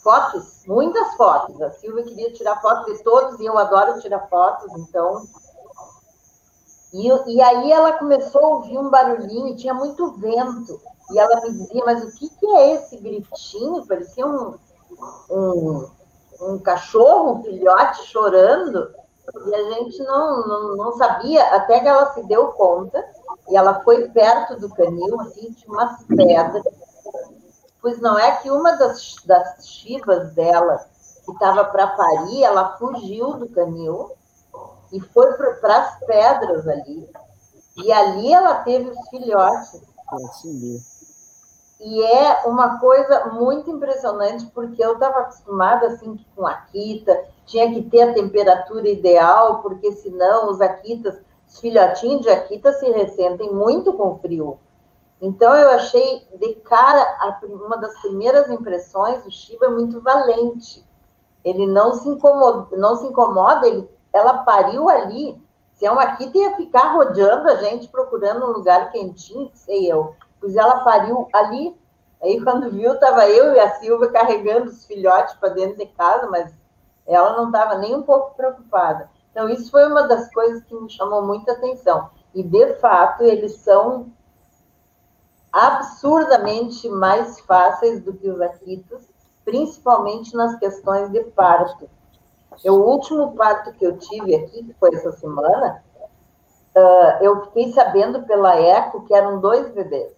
fotos, 0.03 0.63
muitas 0.67 1.15
fotos. 1.15 1.61
A 1.63 1.71
Silvia 1.71 2.05
queria 2.05 2.33
tirar 2.33 2.61
fotos 2.61 2.99
de 2.99 3.03
todos 3.03 3.41
e 3.41 3.47
eu 3.47 3.57
adoro 3.57 4.01
tirar 4.01 4.29
fotos, 4.29 4.71
então. 4.79 5.27
E, 6.93 7.09
e 7.35 7.41
aí 7.41 7.73
ela 7.73 7.93
começou 7.95 8.45
a 8.45 8.49
ouvir 8.57 8.79
um 8.79 8.91
barulhinho, 8.91 9.57
tinha 9.57 9.75
muito 9.75 10.13
vento. 10.13 10.81
E 11.11 11.19
ela 11.19 11.41
me 11.41 11.53
dizia, 11.53 11.83
mas 11.85 12.05
o 12.05 12.13
que, 12.19 12.29
que 12.29 12.47
é 12.47 12.75
esse 12.75 12.97
gritinho? 12.99 13.87
Parecia 13.87 14.27
um, 14.27 14.55
um, 15.31 15.89
um 16.41 16.59
cachorro, 16.59 17.33
um 17.33 17.43
filhote 17.43 18.05
chorando. 18.05 18.95
E 19.47 19.55
a 19.55 19.63
gente 19.71 20.03
não, 20.03 20.47
não, 20.47 20.77
não 20.77 20.93
sabia, 20.93 21.43
até 21.55 21.81
que 21.81 21.89
ela 21.89 22.13
se 22.13 22.23
deu 22.25 22.49
conta, 22.49 23.03
e 23.49 23.57
ela 23.57 23.81
foi 23.83 24.09
perto 24.09 24.59
do 24.59 24.69
canil, 24.71 25.21
assim, 25.21 25.53
tinha 25.53 25.73
umas 25.73 26.03
pedras, 26.05 26.65
Pois 27.85 28.01
não 28.01 28.19
é 28.19 28.39
que 28.39 28.51
uma 28.51 28.73
das, 28.77 29.17
das 29.27 29.69
chivas 29.69 30.33
dela, 30.33 30.87
que 31.23 31.33
estava 31.33 31.67
para 31.67 31.89
parir, 31.89 32.43
ela 32.43 32.79
fugiu 32.79 33.35
do 33.35 33.47
canil 33.51 34.11
e 34.91 34.99
foi 35.01 35.35
para 35.35 35.77
as 35.77 35.99
pedras 35.99 36.67
ali. 36.67 37.07
E 37.77 37.93
ali 37.93 38.33
ela 38.33 38.55
teve 38.63 38.89
os 38.89 39.09
filhotes. 39.11 39.83
E 41.79 42.03
é 42.05 42.47
uma 42.47 42.79
coisa 42.81 43.27
muito 43.27 43.71
impressionante, 43.71 44.47
porque 44.47 44.83
eu 44.83 44.95
estava 44.95 45.19
acostumada 45.19 45.89
assim 45.89 46.19
com 46.35 46.47
Akita, 46.47 47.23
tinha 47.45 47.71
que 47.71 47.83
ter 47.83 48.01
a 48.01 48.15
temperatura 48.15 48.89
ideal, 48.89 49.61
porque 49.61 49.93
senão 49.93 50.51
os 50.51 50.59
Akitas, 50.63 51.19
os 51.55 51.61
filhotinhos 51.61 52.23
de 52.23 52.31
Akita 52.31 52.73
se 52.73 52.91
ressentem 52.91 53.53
muito 53.53 53.93
com 53.93 54.19
frio. 54.19 54.59
Então, 55.21 55.55
eu 55.55 55.71
achei 55.71 56.27
de 56.35 56.57
cara, 56.57 57.39
uma 57.45 57.77
das 57.77 57.97
primeiras 58.01 58.51
impressões, 58.51 59.25
o 59.25 59.31
Shiba 59.31 59.67
é 59.67 59.69
muito 59.69 60.01
valente. 60.01 60.85
Ele 61.45 61.65
não 61.65 61.95
se 61.95 62.09
incomoda, 62.09 62.77
não 62.77 62.97
se 62.97 63.07
incomoda 63.07 63.69
ele, 63.69 63.89
ela 64.13 64.39
pariu 64.39 64.89
ali. 64.89 65.41
Se 65.75 65.87
é 65.87 65.93
uma 65.93 66.03
aqui, 66.03 66.29
ia 66.35 66.57
ficar 66.57 66.93
rodeando 66.93 67.49
a 67.49 67.55
gente, 67.57 67.87
procurando 67.87 68.47
um 68.47 68.51
lugar 68.51 68.91
quentinho, 68.91 69.49
sei 69.55 69.91
eu. 69.91 70.17
Pois 70.41 70.57
ela 70.57 70.81
pariu 70.81 71.29
ali. 71.33 71.79
Aí, 72.21 72.43
quando 72.43 72.71
viu, 72.71 72.95
estava 72.95 73.29
eu 73.29 73.55
e 73.55 73.61
a 73.61 73.77
Silvia 73.77 74.11
carregando 74.11 74.71
os 74.71 74.85
filhotes 74.87 75.35
para 75.35 75.51
dentro 75.51 75.79
de 75.79 75.87
casa, 75.87 76.27
mas 76.29 76.53
ela 77.07 77.37
não 77.37 77.47
estava 77.47 77.77
nem 77.77 77.95
um 77.95 78.03
pouco 78.03 78.35
preocupada. 78.35 79.09
Então, 79.35 79.49
isso 79.49 79.69
foi 79.69 79.85
uma 79.89 80.07
das 80.07 80.33
coisas 80.33 80.63
que 80.63 80.73
me 80.77 80.89
chamou 80.89 81.27
muita 81.27 81.51
atenção. 81.51 82.09
E, 82.33 82.41
de 82.41 82.75
fato, 82.75 83.25
eles 83.25 83.57
são 83.57 84.13
absurdamente 85.53 86.89
mais 86.89 87.41
fáceis 87.41 88.01
do 88.01 88.13
que 88.13 88.31
os 88.31 88.41
Akitas, 88.41 89.03
principalmente 89.45 90.37
nas 90.37 90.57
questões 90.61 91.11
de 91.11 91.25
parto. 91.25 91.91
O 92.65 92.75
último 92.75 93.35
parto 93.35 93.73
que 93.73 93.85
eu 93.85 93.99
tive 93.99 94.37
aqui, 94.37 94.63
que 94.63 94.73
foi 94.75 94.95
essa 94.95 95.11
semana, 95.11 95.83
uh, 96.77 97.21
eu 97.21 97.45
fiquei 97.47 97.73
sabendo 97.73 98.23
pela 98.23 98.55
eco 98.55 99.05
que 99.05 99.13
eram 99.13 99.41
dois 99.41 99.69
bebês. 99.73 100.13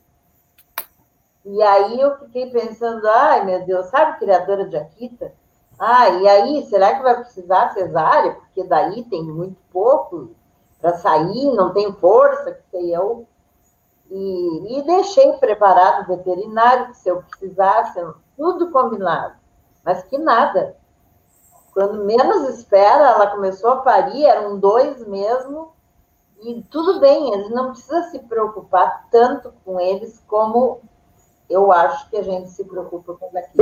E 1.42 1.62
aí 1.62 1.98
eu 1.98 2.18
fiquei 2.18 2.50
pensando, 2.50 3.08
ai 3.08 3.46
meu 3.46 3.64
Deus, 3.64 3.86
sabe 3.86 4.18
criadora 4.18 4.68
de 4.68 4.76
Akita? 4.76 5.32
Ah, 5.78 6.08
e 6.08 6.28
aí, 6.28 6.66
será 6.66 6.94
que 6.94 7.02
vai 7.02 7.16
precisar 7.16 7.74
cesárea? 7.74 8.34
Porque 8.34 8.64
daí 8.64 9.04
tem 9.04 9.22
muito 9.22 9.56
pouco 9.70 10.30
para 10.80 10.96
sair, 10.96 11.52
não 11.52 11.72
tem 11.72 11.92
força, 11.94 12.52
que 12.52 12.62
sei 12.70 12.96
eu. 12.96 13.26
E, 14.10 14.78
e 14.78 14.82
deixei 14.82 15.32
preparado 15.34 16.04
o 16.04 16.16
veterinário, 16.16 16.88
que 16.88 16.96
se 16.96 17.08
eu 17.08 17.22
precisasse, 17.22 18.00
tudo 18.36 18.70
combinado. 18.70 19.34
Mas 19.84 20.02
que 20.04 20.16
nada. 20.16 20.76
Quando 21.72 22.04
menos 22.04 22.48
espera, 22.48 23.10
ela 23.10 23.26
começou 23.26 23.70
a 23.70 23.76
parir, 23.76 24.24
eram 24.24 24.58
dois 24.58 25.06
mesmo, 25.06 25.72
e 26.42 26.62
tudo 26.70 27.00
bem, 27.00 27.32
gente 27.34 27.52
não 27.52 27.70
precisa 27.70 28.02
se 28.04 28.18
preocupar 28.20 29.06
tanto 29.10 29.52
com 29.64 29.80
eles 29.80 30.22
como 30.26 30.80
eu 31.48 31.72
acho 31.72 32.08
que 32.10 32.16
a 32.16 32.22
gente 32.22 32.50
se 32.50 32.64
preocupa 32.64 33.14
com 33.14 33.32
daqui. 33.32 33.56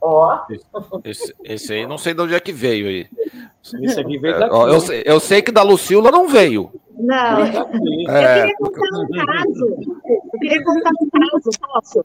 Ó. 0.00 0.46
Esse, 1.04 1.34
esse, 1.44 1.72
aí 1.72 1.86
não 1.86 1.98
sei 1.98 2.14
de 2.14 2.22
onde 2.22 2.34
é 2.34 2.40
que 2.40 2.52
veio 2.52 2.86
aí. 2.86 3.06
Esse 3.82 4.00
aqui 4.00 4.18
veio 4.18 4.38
daqui. 4.38 4.54
Eu, 4.54 5.02
eu 5.04 5.20
sei 5.20 5.42
que 5.42 5.52
da 5.52 5.62
Lucila 5.62 6.10
não 6.10 6.28
veio. 6.28 6.70
Não. 6.96 7.40
É... 8.08 8.50
Eu 8.50 8.50
queria 8.50 8.56
contar 8.58 8.98
um 8.98 9.26
caso. 9.26 9.66
Eu 10.32 10.40
queria 10.40 10.64
contar 10.64 10.90
um 11.00 11.10
caso, 11.10 11.50
posso? 11.60 12.04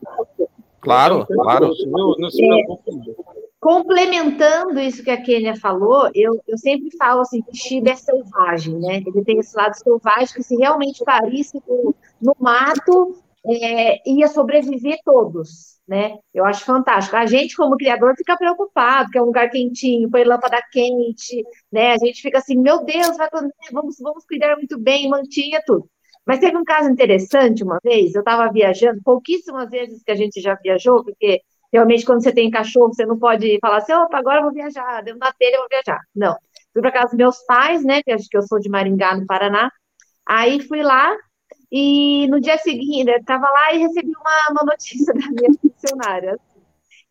Claro, 0.81 1.25
claro. 1.25 1.71
Não, 1.87 2.29
se 2.29 2.45
preocupe. 2.45 3.15
Complementando 3.59 4.77
isso 4.81 5.01
que 5.01 5.09
a 5.09 5.21
Kênia 5.21 5.55
falou, 5.55 6.09
eu, 6.13 6.37
eu 6.45 6.57
sempre 6.57 6.89
falo 6.97 7.21
assim, 7.21 7.41
que 7.41 7.55
Shiba 7.55 7.91
é 7.91 7.95
selvagem, 7.95 8.77
né? 8.77 9.01
Ele 9.05 9.23
tem 9.23 9.39
esse 9.39 9.55
lado 9.55 9.73
selvagem 9.75 10.35
que 10.35 10.43
se 10.43 10.57
realmente 10.57 11.01
parisse 11.05 11.61
no, 11.65 11.95
no 12.21 12.35
mato, 12.37 13.15
é, 13.45 14.09
ia 14.09 14.27
sobreviver 14.27 14.97
todos, 15.03 15.79
né? 15.87 16.17
Eu 16.33 16.45
acho 16.45 16.63
fantástico. 16.63 17.15
A 17.15 17.25
gente, 17.25 17.55
como 17.55 17.77
criador, 17.77 18.15
fica 18.15 18.37
preocupado, 18.37 19.09
que 19.09 19.17
é 19.17 19.21
um 19.21 19.25
lugar 19.25 19.49
quentinho, 19.49 20.09
põe 20.09 20.23
lâmpada 20.23 20.61
quente, 20.71 21.43
né? 21.71 21.93
A 21.93 21.97
gente 21.97 22.21
fica 22.21 22.37
assim, 22.37 22.57
meu 22.57 22.83
Deus, 22.83 23.17
vai, 23.17 23.29
vamos, 23.71 23.97
vamos 23.99 24.25
cuidar 24.25 24.55
muito 24.55 24.79
bem, 24.79 25.09
mantinha 25.09 25.61
tudo. 25.65 25.89
Mas 26.25 26.39
teve 26.39 26.55
um 26.57 26.63
caso 26.63 26.89
interessante 26.89 27.63
uma 27.63 27.79
vez, 27.83 28.15
eu 28.15 28.21
estava 28.21 28.51
viajando, 28.51 29.01
pouquíssimas 29.03 29.69
vezes 29.69 30.01
que 30.03 30.11
a 30.11 30.15
gente 30.15 30.39
já 30.39 30.55
viajou, 30.55 31.03
porque 31.03 31.41
realmente 31.71 32.05
quando 32.05 32.23
você 32.23 32.31
tem 32.31 32.49
cachorro, 32.49 32.93
você 32.93 33.05
não 33.05 33.19
pode 33.19 33.57
falar 33.59 33.77
assim, 33.77 33.93
opa, 33.93 34.17
agora 34.19 34.39
eu 34.39 34.43
vou 34.43 34.53
viajar, 34.53 35.03
deu 35.03 35.17
na 35.17 35.33
telha, 35.33 35.55
eu 35.55 35.59
vou 35.59 35.69
viajar. 35.69 35.99
Não. 36.15 36.37
Fui 36.71 36.81
para 36.81 36.91
casa 36.91 37.07
dos 37.07 37.17
meus 37.17 37.45
pais, 37.45 37.83
né, 37.83 38.01
que 38.01 38.11
acho 38.11 38.29
que 38.29 38.37
eu 38.37 38.41
sou 38.43 38.59
de 38.59 38.69
Maringá, 38.69 39.17
no 39.17 39.25
Paraná. 39.25 39.69
Aí 40.25 40.61
fui 40.61 40.81
lá, 40.81 41.13
e 41.75 42.27
no 42.27 42.39
dia 42.39 42.55
seguinte, 42.59 43.09
estava 43.09 43.49
lá 43.49 43.73
e 43.73 43.79
recebi 43.79 44.11
uma, 44.15 44.51
uma 44.51 44.63
notícia 44.63 45.11
da 45.11 45.27
minha 45.31 45.51
funcionária. 45.59 46.39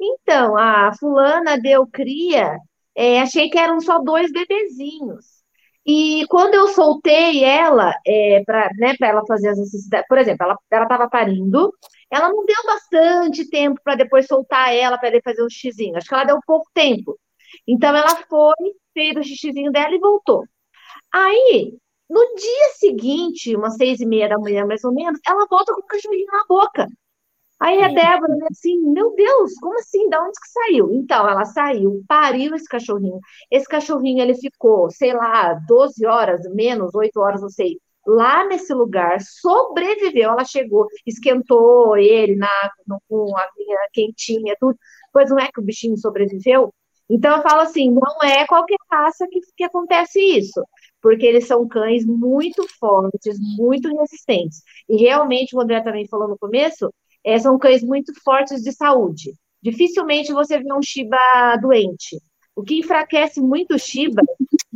Então, 0.00 0.56
a 0.56 0.92
fulana 1.00 1.58
deu 1.60 1.84
cria, 1.84 2.56
é, 2.94 3.20
achei 3.20 3.50
que 3.50 3.58
eram 3.58 3.80
só 3.80 3.98
dois 3.98 4.30
bebezinhos. 4.30 5.42
E 5.84 6.24
quando 6.28 6.54
eu 6.54 6.68
soltei 6.68 7.42
ela 7.44 7.92
é, 8.06 8.44
para 8.46 8.70
né, 8.78 8.94
ela 9.02 9.26
fazer 9.26 9.48
as 9.48 9.58
necessidades, 9.58 10.06
por 10.08 10.18
exemplo, 10.18 10.46
ela 10.70 10.84
estava 10.84 11.10
parindo, 11.10 11.72
ela 12.08 12.28
não 12.28 12.46
deu 12.46 12.62
bastante 12.64 13.50
tempo 13.50 13.80
para 13.82 13.96
depois 13.96 14.26
soltar 14.26 14.72
ela 14.72 14.96
para 14.96 15.20
fazer 15.24 15.44
um 15.44 15.50
xizinho. 15.50 15.96
Acho 15.96 16.06
que 16.06 16.14
ela 16.14 16.24
deu 16.24 16.38
pouco 16.46 16.70
tempo. 16.72 17.18
Então 17.66 17.96
ela 17.96 18.14
foi, 18.28 18.74
fez 18.94 19.16
o 19.16 19.24
xizinho 19.24 19.72
dela 19.72 19.92
e 19.92 19.98
voltou. 19.98 20.44
Aí 21.12 21.76
no 22.12 22.34
dia 22.36 22.68
seguinte, 22.74 23.56
umas 23.56 23.76
seis 23.76 24.00
e 24.00 24.06
meia 24.06 24.28
da 24.28 24.38
manhã, 24.38 24.66
mais 24.66 24.84
ou 24.84 24.92
menos, 24.92 25.18
ela 25.26 25.46
volta 25.48 25.72
com 25.72 25.80
o 25.80 25.86
cachorrinho 25.86 26.26
na 26.26 26.44
boca. 26.46 26.86
Aí 27.58 27.80
a 27.82 27.88
Débora 27.88 28.34
assim, 28.50 28.76
meu 28.92 29.14
Deus, 29.14 29.54
como 29.60 29.78
assim? 29.78 30.08
Da 30.08 30.20
onde 30.20 30.32
que 30.32 30.48
saiu? 30.48 30.92
Então, 30.92 31.28
ela 31.28 31.44
saiu, 31.44 32.02
pariu 32.08 32.54
esse 32.54 32.68
cachorrinho. 32.68 33.20
Esse 33.50 33.66
cachorrinho, 33.66 34.20
ele 34.20 34.34
ficou, 34.34 34.90
sei 34.90 35.14
lá, 35.14 35.54
12 35.66 36.04
horas, 36.04 36.40
menos, 36.54 36.94
8 36.94 37.18
horas, 37.20 37.40
não 37.40 37.48
sei, 37.48 37.78
lá 38.06 38.44
nesse 38.46 38.74
lugar, 38.74 39.20
sobreviveu. 39.20 40.32
Ela 40.32 40.44
chegou, 40.44 40.86
esquentou 41.06 41.96
ele 41.96 42.36
na, 42.36 42.70
no, 42.86 43.00
com 43.08 43.36
a 43.38 43.48
minha 43.56 43.78
quentinha, 43.92 44.56
tudo. 44.60 44.76
Pois 45.12 45.30
não 45.30 45.38
é 45.38 45.48
que 45.52 45.60
o 45.60 45.64
bichinho 45.64 45.96
sobreviveu? 45.96 46.74
Então, 47.08 47.36
eu 47.36 47.42
falo 47.42 47.60
assim, 47.60 47.90
não 47.90 48.28
é 48.28 48.46
qualquer 48.46 48.78
raça 48.90 49.26
que, 49.30 49.40
que 49.56 49.64
acontece 49.64 50.20
isso 50.20 50.62
porque 51.02 51.26
eles 51.26 51.46
são 51.48 51.66
cães 51.66 52.06
muito 52.06 52.64
fortes, 52.78 53.36
muito 53.58 53.88
resistentes. 53.98 54.62
E 54.88 54.96
realmente, 54.96 55.54
o 55.54 55.60
André 55.60 55.82
também 55.82 56.06
falou 56.06 56.28
no 56.28 56.38
começo, 56.38 56.94
é, 57.24 57.38
são 57.38 57.58
cães 57.58 57.82
muito 57.82 58.12
fortes 58.22 58.62
de 58.62 58.72
saúde. 58.72 59.34
Dificilmente 59.60 60.32
você 60.32 60.58
vê 60.58 60.72
um 60.72 60.82
Shiba 60.82 61.16
doente. 61.60 62.20
O 62.54 62.62
que 62.62 62.78
enfraquece 62.78 63.40
muito 63.40 63.74
o 63.74 63.78
Shiba, 63.78 64.22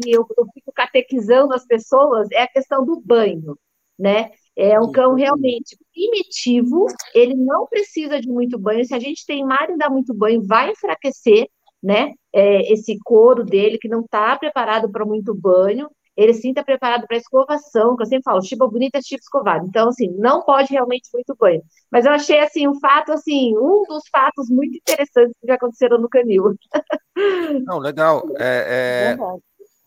e 0.04 0.16
eu, 0.16 0.26
eu 0.36 0.46
fico 0.52 0.72
catequizando 0.74 1.54
as 1.54 1.64
pessoas, 1.64 2.28
é 2.32 2.42
a 2.42 2.48
questão 2.48 2.84
do 2.84 3.00
banho, 3.00 3.56
né? 3.98 4.30
É 4.56 4.80
um 4.80 4.90
cão 4.90 5.14
realmente 5.14 5.76
primitivo, 5.92 6.86
ele 7.14 7.34
não 7.34 7.66
precisa 7.66 8.20
de 8.20 8.28
muito 8.28 8.58
banho. 8.58 8.84
Se 8.84 8.94
a 8.94 8.98
gente 8.98 9.26
teimar 9.26 9.70
em 9.70 9.76
dar 9.76 9.90
muito 9.90 10.14
banho, 10.14 10.42
vai 10.46 10.70
enfraquecer, 10.70 11.46
né? 11.82 12.14
É, 12.32 12.72
esse 12.72 12.98
couro 13.04 13.44
dele, 13.44 13.78
que 13.78 13.88
não 13.88 14.00
está 14.00 14.36
preparado 14.38 14.90
para 14.90 15.04
muito 15.04 15.34
banho 15.34 15.88
ele 16.16 16.32
sim 16.32 16.50
está 16.50 16.64
preparado 16.64 17.06
para 17.06 17.16
escovação, 17.16 17.96
que 17.96 18.02
eu 18.02 18.06
sempre 18.06 18.24
falo, 18.24 18.42
chiba 18.42 18.66
bonita 18.66 18.98
é 18.98 19.02
chiba 19.02 19.20
escovado. 19.20 19.66
Então, 19.66 19.88
assim, 19.88 20.08
não 20.16 20.42
pode 20.42 20.72
realmente 20.72 21.10
muito 21.12 21.36
banho. 21.38 21.62
Mas 21.90 22.06
eu 22.06 22.12
achei, 22.12 22.40
assim, 22.40 22.66
um 22.66 22.78
fato, 22.80 23.12
assim, 23.12 23.56
um 23.56 23.84
dos 23.86 24.02
fatos 24.10 24.48
muito 24.48 24.76
interessantes 24.76 25.34
que 25.40 25.46
já 25.46 25.54
aconteceram 25.54 25.98
no 25.98 26.08
canil. 26.08 26.54
Não, 27.66 27.78
legal. 27.78 28.22
É, 28.38 29.16
é... 29.16 29.16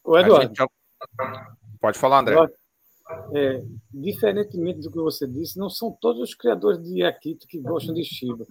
O 0.03 0.17
Eduardo. 0.17 0.53
Já... 0.55 0.67
Pode 1.79 1.97
falar, 1.97 2.19
André. 2.19 2.33
Eduardo, 2.33 2.53
é, 3.33 3.61
diferentemente 3.91 4.81
do 4.81 4.91
que 4.91 4.97
você 4.97 5.27
disse, 5.27 5.57
não 5.57 5.69
são 5.69 5.95
todos 5.99 6.21
os 6.21 6.35
criadores 6.35 6.81
de 6.83 7.03
Akito 7.03 7.47
que 7.47 7.59
gostam 7.59 7.93
de 7.93 8.03
Shiba. 8.03 8.45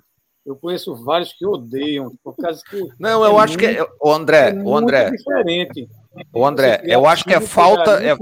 Eu 0.45 0.57
conheço 0.57 0.97
vários 1.05 1.33
que 1.33 1.47
odeiam, 1.47 2.17
por 2.25 2.35
causa 2.37 2.63
que. 2.69 2.81
Não, 2.99 3.23
eu 3.25 3.39
é 3.39 3.43
acho 3.43 3.59
muito, 3.59 3.87
que. 3.87 3.93
O 4.01 4.13
André, 4.13 4.51
é 4.51 4.55
o 4.55 4.77
André. 4.77 5.11
diferente. 5.11 5.89
O 6.33 6.47
André, 6.47 6.81
eu 6.85 7.07
acho 7.07 7.25
que 7.25 7.35
é 7.35 7.41
falta. 7.41 8.03
É, 8.03 8.15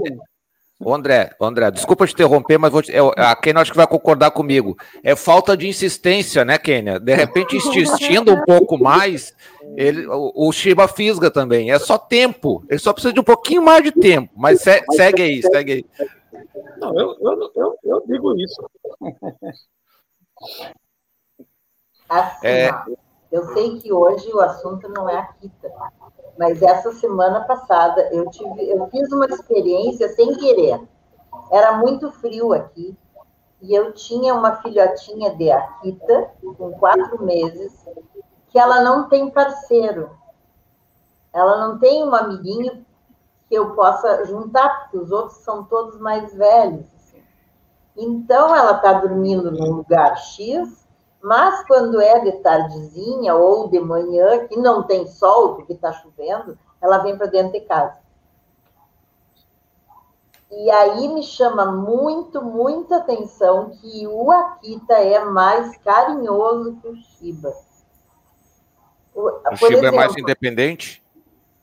o 0.79 0.93
André, 0.93 1.31
o 1.39 1.45
André, 1.45 1.71
desculpa 1.71 2.05
te 2.05 2.13
interromper, 2.13 2.59
mas 2.59 2.71
vou 2.71 2.83
te, 2.83 2.91
eu, 2.91 3.11
a 3.17 3.35
Kênia 3.35 3.61
acho 3.61 3.71
que 3.71 3.77
vai 3.77 3.87
concordar 3.87 4.29
comigo. 4.29 4.77
É 5.03 5.15
falta 5.15 5.57
de 5.57 5.67
insistência, 5.67 6.45
né, 6.45 6.59
Kênia? 6.59 6.99
De 6.99 7.15
repente, 7.15 7.57
insistindo 7.57 8.31
um 8.31 8.43
pouco 8.43 8.77
mais, 8.77 9.33
ele, 9.75 10.05
o, 10.05 10.31
o 10.35 10.51
Shiba 10.51 10.87
fisga 10.87 11.31
também. 11.31 11.71
É 11.71 11.79
só 11.79 11.97
tempo. 11.97 12.63
Ele 12.69 12.79
só 12.79 12.93
precisa 12.93 13.11
de 13.11 13.19
um 13.19 13.23
pouquinho 13.23 13.63
mais 13.63 13.83
de 13.83 13.91
tempo. 13.91 14.31
Mas 14.35 14.61
se, 14.61 14.83
segue 14.91 15.23
aí, 15.23 15.41
segue 15.41 15.71
aí. 15.73 15.85
Não, 16.79 16.97
eu, 16.99 17.17
eu, 17.21 17.51
eu, 17.55 17.79
eu 17.83 18.03
digo 18.07 18.39
isso. 18.39 18.69
Assim, 22.07 22.47
é... 22.47 22.69
eu 23.31 23.43
sei 23.53 23.79
que 23.79 23.91
hoje 23.91 24.31
o 24.31 24.39
assunto 24.39 24.87
não 24.89 25.09
é 25.09 25.17
a 25.17 25.25
Kita, 25.25 25.69
mas 26.37 26.61
essa 26.61 26.91
semana 26.93 27.41
passada 27.41 28.09
eu 28.11 28.29
tive, 28.29 28.69
eu 28.69 28.87
fiz 28.87 29.11
uma 29.11 29.25
experiência 29.25 30.09
sem 30.09 30.35
querer. 30.35 30.79
Era 31.51 31.77
muito 31.77 32.11
frio 32.11 32.53
aqui 32.53 32.95
e 33.61 33.73
eu 33.73 33.91
tinha 33.93 34.35
uma 34.35 34.57
filhotinha 34.57 35.35
de 35.35 35.49
Akita 35.49 36.31
com 36.57 36.71
quatro 36.73 37.23
meses 37.23 37.85
que 38.47 38.59
ela 38.59 38.81
não 38.81 39.09
tem 39.09 39.29
parceiro. 39.29 40.11
Ela 41.33 41.67
não 41.67 41.79
tem 41.79 42.03
um 42.03 42.13
amiguinho 42.13 42.85
que 43.47 43.55
eu 43.55 43.75
possa 43.75 44.25
juntar, 44.25 44.81
porque 44.81 44.97
os 44.97 45.11
outros 45.11 45.37
são 45.39 45.63
todos 45.63 45.99
mais 45.99 46.33
velhos. 46.33 46.85
Assim. 46.95 47.23
Então 47.95 48.55
ela 48.55 48.77
está 48.77 48.93
dormindo 48.93 49.51
num 49.51 49.73
lugar 49.73 50.17
X 50.17 50.86
mas 51.21 51.65
quando 51.65 51.99
é 51.99 52.19
de 52.19 52.31
tardezinha 52.43 53.35
ou 53.35 53.69
de 53.69 53.79
manhã, 53.79 54.47
que 54.47 54.55
não 54.55 54.83
tem 54.83 55.07
sol, 55.07 55.55
porque 55.55 55.73
está 55.73 55.91
chovendo, 55.93 56.57
ela 56.81 56.99
vem 56.99 57.17
para 57.17 57.27
dentro 57.27 57.53
de 57.53 57.61
casa. 57.61 57.97
E 60.49 60.71
aí 60.71 61.07
me 61.09 61.23
chama 61.23 61.65
muito, 61.65 62.41
muita 62.41 62.97
atenção 62.97 63.71
que 63.71 64.07
o 64.07 64.31
Akita 64.31 64.93
é 64.93 65.23
mais 65.25 65.75
carinhoso 65.77 66.77
que 66.81 66.87
o 66.87 66.95
Shiba. 66.95 67.53
O, 69.13 69.27
o 69.27 69.55
Shiba 69.57 69.73
exemplo, 69.73 69.87
é 69.87 69.91
mais 69.91 70.15
independente? 70.15 71.03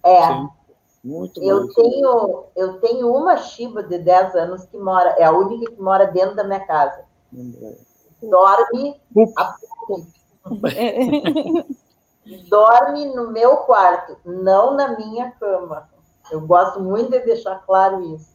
É. 0.02 0.26
Sim, 0.26 0.48
muito 1.02 1.42
eu 1.42 1.72
tenho 1.72 2.44
Eu 2.54 2.80
tenho 2.80 3.14
uma 3.14 3.38
Shiba 3.38 3.82
de 3.82 3.98
10 3.98 4.34
anos 4.34 4.66
que 4.66 4.76
mora, 4.76 5.10
é 5.18 5.24
a 5.24 5.32
única 5.32 5.72
que 5.72 5.80
mora 5.80 6.06
dentro 6.06 6.36
da 6.36 6.44
minha 6.44 6.60
casa 6.60 7.04
dorme 8.28 9.00
dorme 12.48 13.06
no 13.14 13.30
meu 13.30 13.58
quarto, 13.58 14.16
não 14.24 14.74
na 14.74 14.96
minha 14.96 15.30
cama. 15.32 15.88
Eu 16.30 16.40
gosto 16.40 16.80
muito 16.80 17.10
de 17.10 17.20
deixar 17.20 17.64
claro 17.66 18.02
isso. 18.14 18.34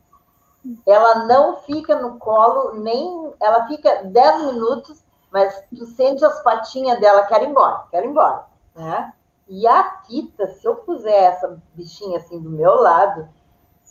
Ela 0.86 1.26
não 1.26 1.58
fica 1.58 1.96
no 1.96 2.20
colo, 2.20 2.80
nem. 2.80 3.34
Ela 3.40 3.68
fica 3.68 4.04
10 4.04 4.54
minutos, 4.54 5.04
mas 5.32 5.64
tu 5.76 5.86
sente 5.86 6.24
as 6.24 6.42
patinhas 6.44 7.00
dela, 7.00 7.24
quer 7.24 7.44
ir 7.44 7.50
embora, 7.50 7.86
quer 7.90 8.04
ir 8.04 8.10
embora. 8.10 8.46
Né? 8.76 9.14
E 9.48 9.68
a 9.68 9.84
Kita, 9.84 10.48
se 10.48 10.68
eu 10.68 10.76
puser 10.76 11.24
essa 11.24 11.60
bichinha 11.74 12.20
assim 12.20 12.40
do 12.40 12.50
meu 12.50 12.76
lado, 12.76 13.28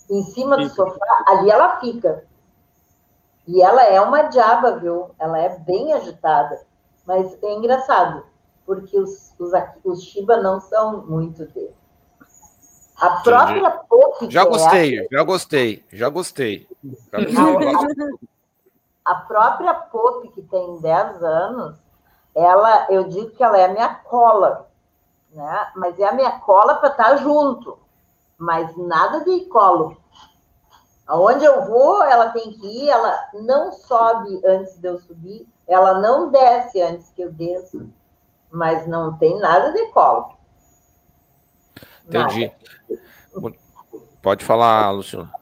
em 0.08 0.22
cima 0.22 0.56
do 0.56 0.68
sofá, 0.68 1.24
ali 1.26 1.50
ela 1.50 1.80
fica. 1.80 2.24
E 3.48 3.62
ela 3.62 3.82
é 3.82 3.98
uma 3.98 4.24
diaba, 4.24 4.76
viu? 4.76 5.10
Ela 5.18 5.38
é 5.38 5.58
bem 5.60 5.94
agitada. 5.94 6.60
Mas 7.06 7.42
é 7.42 7.54
engraçado, 7.54 8.22
porque 8.66 9.00
os, 9.00 9.34
os, 9.38 9.52
os 9.82 10.04
Shiba 10.04 10.36
não 10.36 10.60
são 10.60 11.06
muito 11.06 11.46
dele. 11.46 11.74
A 13.00 13.22
própria 13.22 13.70
Poki. 13.70 14.30
Já 14.30 14.44
gostei, 14.44 14.98
é, 14.98 15.08
já 15.10 15.22
gostei, 15.22 15.84
já 15.90 16.08
gostei. 16.10 16.68
Já 17.10 17.18
gostei. 17.24 18.18
A, 19.04 19.12
a 19.12 19.14
própria 19.14 19.72
Poki, 19.72 20.28
que 20.28 20.42
tem 20.42 20.80
10 20.80 21.22
anos, 21.22 21.78
ela, 22.34 22.86
eu 22.90 23.04
digo 23.04 23.30
que 23.30 23.42
ela 23.42 23.56
é 23.56 23.64
a 23.64 23.72
minha 23.72 23.94
cola, 23.94 24.68
né? 25.32 25.68
Mas 25.74 25.98
é 25.98 26.06
a 26.06 26.12
minha 26.12 26.32
cola 26.40 26.74
para 26.74 26.90
estar 26.90 27.10
tá 27.10 27.16
junto. 27.16 27.78
Mas 28.36 28.76
nada 28.76 29.24
de 29.24 29.46
colo 29.46 29.96
Aonde 31.08 31.42
eu 31.42 31.64
vou, 31.64 32.02
ela 32.04 32.28
tem 32.28 32.52
que 32.52 32.66
ir, 32.66 32.90
ela 32.90 33.18
não 33.32 33.72
sobe 33.72 34.42
antes 34.44 34.78
de 34.78 34.86
eu 34.86 34.98
subir, 34.98 35.48
ela 35.66 35.98
não 36.00 36.30
desce 36.30 36.82
antes 36.82 37.10
que 37.10 37.22
eu 37.22 37.32
desça, 37.32 37.86
mas 38.50 38.86
não 38.86 39.16
tem 39.16 39.38
nada 39.38 39.72
de 39.72 39.86
colo. 39.86 40.36
Entendi. 42.06 42.52
Nada. 43.34 43.56
Pode 44.20 44.44
falar, 44.44 44.90
Luciana. 44.90 45.32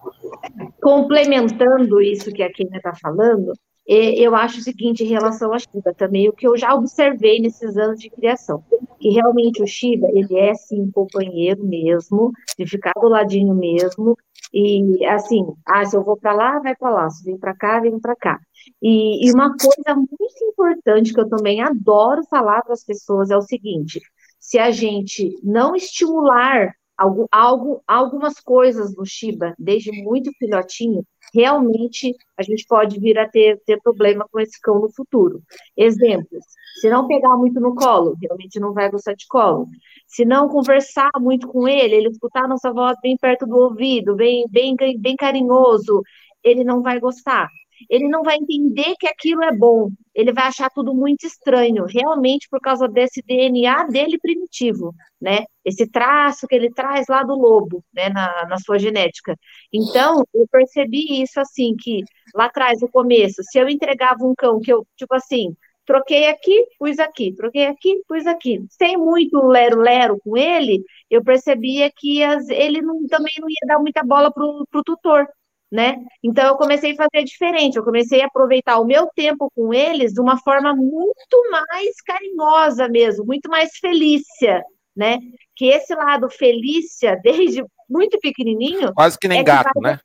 Complementando 0.80 2.00
isso 2.00 2.32
que 2.32 2.44
a 2.44 2.52
Kenia 2.52 2.76
está 2.76 2.94
falando, 2.94 3.52
eu 3.86 4.34
acho 4.34 4.58
o 4.58 4.62
seguinte 4.62 5.04
em 5.04 5.08
relação 5.08 5.52
à 5.52 5.58
Shiba 5.58 5.94
também, 5.94 6.28
o 6.28 6.32
que 6.32 6.46
eu 6.46 6.56
já 6.56 6.74
observei 6.74 7.40
nesses 7.40 7.76
anos 7.76 8.00
de 8.00 8.10
criação, 8.10 8.62
que 8.98 9.10
realmente 9.10 9.62
o 9.62 9.66
Shiba, 9.66 10.08
ele 10.12 10.36
é, 10.36 10.54
sim, 10.54 10.90
companheiro 10.90 11.64
mesmo, 11.64 12.32
de 12.58 12.66
ficar 12.66 12.92
do 13.00 13.08
ladinho 13.08 13.54
mesmo, 13.54 14.16
e, 14.52 15.04
assim, 15.06 15.44
ah, 15.66 15.84
se 15.84 15.96
eu 15.96 16.02
vou 16.02 16.16
para 16.16 16.32
lá, 16.32 16.58
vai 16.60 16.74
para 16.74 16.90
lá, 16.90 17.10
se 17.10 17.24
vem 17.24 17.38
para 17.38 17.54
cá, 17.54 17.80
vem 17.80 17.98
para 17.98 18.16
cá. 18.16 18.40
E, 18.82 19.26
e 19.26 19.32
uma 19.32 19.50
coisa 19.50 19.94
muito 19.94 20.44
importante 20.44 21.12
que 21.12 21.20
eu 21.20 21.28
também 21.28 21.62
adoro 21.62 22.22
falar 22.28 22.62
para 22.62 22.72
as 22.72 22.84
pessoas 22.84 23.30
é 23.30 23.36
o 23.36 23.42
seguinte, 23.42 24.00
se 24.38 24.58
a 24.58 24.70
gente 24.70 25.38
não 25.42 25.74
estimular 25.74 26.74
algo, 26.96 27.28
algo, 27.30 27.82
algumas 27.86 28.40
coisas 28.40 28.94
no 28.96 29.04
Shiba, 29.04 29.54
desde 29.58 29.90
muito 30.02 30.30
filhotinho, 30.38 31.04
realmente 31.34 32.14
a 32.36 32.42
gente 32.42 32.64
pode 32.66 32.98
vir 32.98 33.18
a 33.18 33.28
ter, 33.28 33.60
ter 33.66 33.80
problema 33.80 34.26
com 34.30 34.40
esse 34.40 34.60
cão 34.60 34.80
no 34.80 34.90
futuro. 34.92 35.42
Exemplos: 35.76 36.44
se 36.80 36.88
não 36.88 37.06
pegar 37.06 37.36
muito 37.36 37.60
no 37.60 37.74
colo, 37.74 38.16
realmente 38.20 38.58
não 38.60 38.72
vai 38.72 38.90
gostar 38.90 39.14
de 39.14 39.26
colo. 39.26 39.66
Se 40.06 40.24
não 40.24 40.48
conversar 40.48 41.10
muito 41.18 41.48
com 41.48 41.68
ele, 41.68 41.96
ele 41.96 42.08
escutar 42.08 42.48
nossa 42.48 42.72
voz 42.72 42.96
bem 43.02 43.16
perto 43.16 43.46
do 43.46 43.56
ouvido, 43.56 44.14
bem, 44.14 44.46
bem, 44.50 44.76
bem 44.98 45.16
carinhoso, 45.16 46.02
ele 46.42 46.64
não 46.64 46.82
vai 46.82 47.00
gostar 47.00 47.48
ele 47.88 48.08
não 48.08 48.22
vai 48.22 48.36
entender 48.36 48.94
que 48.98 49.06
aquilo 49.06 49.42
é 49.44 49.52
bom, 49.52 49.90
ele 50.14 50.32
vai 50.32 50.44
achar 50.46 50.70
tudo 50.70 50.94
muito 50.94 51.26
estranho, 51.26 51.84
realmente 51.84 52.48
por 52.50 52.60
causa 52.60 52.88
desse 52.88 53.22
DNA 53.22 53.84
dele 53.84 54.18
primitivo, 54.18 54.94
né? 55.20 55.44
Esse 55.64 55.86
traço 55.90 56.46
que 56.46 56.54
ele 56.54 56.70
traz 56.72 57.06
lá 57.08 57.22
do 57.22 57.34
lobo, 57.34 57.84
né, 57.92 58.08
na, 58.08 58.46
na 58.48 58.58
sua 58.58 58.78
genética. 58.78 59.36
Então, 59.72 60.22
eu 60.34 60.46
percebi 60.50 61.22
isso 61.22 61.40
assim, 61.40 61.74
que 61.76 62.02
lá 62.34 62.46
atrás, 62.46 62.80
no 62.80 62.88
começo, 62.88 63.42
se 63.42 63.58
eu 63.58 63.68
entregava 63.68 64.24
um 64.24 64.34
cão 64.34 64.60
que 64.60 64.72
eu, 64.72 64.86
tipo 64.96 65.14
assim, 65.14 65.54
troquei 65.84 66.28
aqui, 66.28 66.66
pus 66.78 66.98
aqui, 66.98 67.34
troquei 67.34 67.66
aqui, 67.66 68.02
pus 68.08 68.26
aqui. 68.26 68.64
Sem 68.70 68.96
muito 68.96 69.38
lero-lero 69.46 70.18
com 70.22 70.36
ele, 70.36 70.82
eu 71.10 71.22
percebia 71.22 71.90
que 71.94 72.22
as, 72.22 72.48
ele 72.48 72.82
não, 72.82 73.06
também 73.06 73.34
não 73.40 73.48
ia 73.48 73.66
dar 73.66 73.78
muita 73.78 74.02
bola 74.02 74.32
pro, 74.32 74.66
pro 74.70 74.82
tutor 74.82 75.26
né? 75.70 75.96
Então 76.22 76.46
eu 76.46 76.56
comecei 76.56 76.92
a 76.92 76.96
fazer 76.96 77.24
diferente, 77.24 77.76
eu 77.76 77.84
comecei 77.84 78.22
a 78.22 78.26
aproveitar 78.26 78.78
o 78.78 78.84
meu 78.84 79.08
tempo 79.14 79.50
com 79.54 79.74
eles 79.74 80.12
de 80.12 80.20
uma 80.20 80.38
forma 80.38 80.74
muito 80.74 81.50
mais 81.50 82.00
carinhosa 82.02 82.88
mesmo, 82.88 83.24
muito 83.26 83.50
mais 83.50 83.76
felícia, 83.78 84.62
né? 84.96 85.18
Que 85.54 85.66
esse 85.66 85.94
lado 85.94 86.30
felícia, 86.30 87.18
desde 87.22 87.64
muito 87.88 88.18
pequenininho... 88.20 88.92
Quase 88.94 89.18
que 89.18 89.28
nem 89.28 89.40
é 89.40 89.42
gato, 89.42 89.70
que 89.72 89.80
né? 89.80 89.98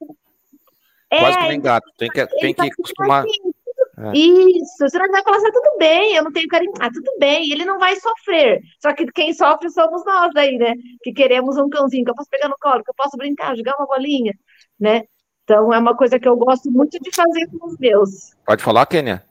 É, 1.09 1.19
Quase 1.19 1.37
que 1.37 1.47
nem 1.47 1.61
gato, 1.61 1.91
tem 1.97 2.09
que, 2.09 2.25
tem 2.27 2.53
que 2.53 2.61
acostumar... 2.61 3.25
Assim, 3.25 3.51
é. 3.97 4.17
Isso, 4.17 4.77
você 4.79 4.97
não 4.97 5.11
vai 5.11 5.21
falar 5.21 5.37
assim, 5.37 5.47
ah, 5.47 5.51
tudo 5.51 5.77
bem, 5.77 6.15
eu 6.15 6.23
não 6.23 6.31
tenho 6.31 6.47
carinho. 6.47 6.71
Ah, 6.79 6.89
tudo 6.91 7.11
bem, 7.19 7.51
ele 7.51 7.65
não 7.65 7.77
vai 7.77 7.95
sofrer. 7.97 8.59
Só 8.81 8.93
que 8.93 9.05
quem 9.11 9.31
sofre 9.33 9.69
somos 9.69 10.03
nós 10.05 10.35
aí, 10.35 10.57
né? 10.57 10.73
Que 11.03 11.13
queremos 11.13 11.55
um 11.57 11.69
cãozinho, 11.69 12.03
que 12.05 12.09
eu 12.09 12.15
posso 12.15 12.29
pegar 12.29 12.47
no 12.47 12.55
colo, 12.59 12.83
que 12.83 12.89
eu 12.89 12.95
posso 12.95 13.15
brincar, 13.15 13.55
jogar 13.55 13.75
uma 13.77 13.85
bolinha, 13.85 14.33
né? 14.79 15.03
Então, 15.43 15.73
é 15.73 15.79
uma 15.79 15.95
coisa 15.95 16.19
que 16.19 16.27
eu 16.27 16.37
gosto 16.37 16.71
muito 16.71 16.99
de 16.99 17.13
fazer 17.15 17.47
com 17.47 17.67
os 17.67 17.77
meus. 17.77 18.31
Pode 18.45 18.63
falar, 18.63 18.85
Kênia? 18.85 19.23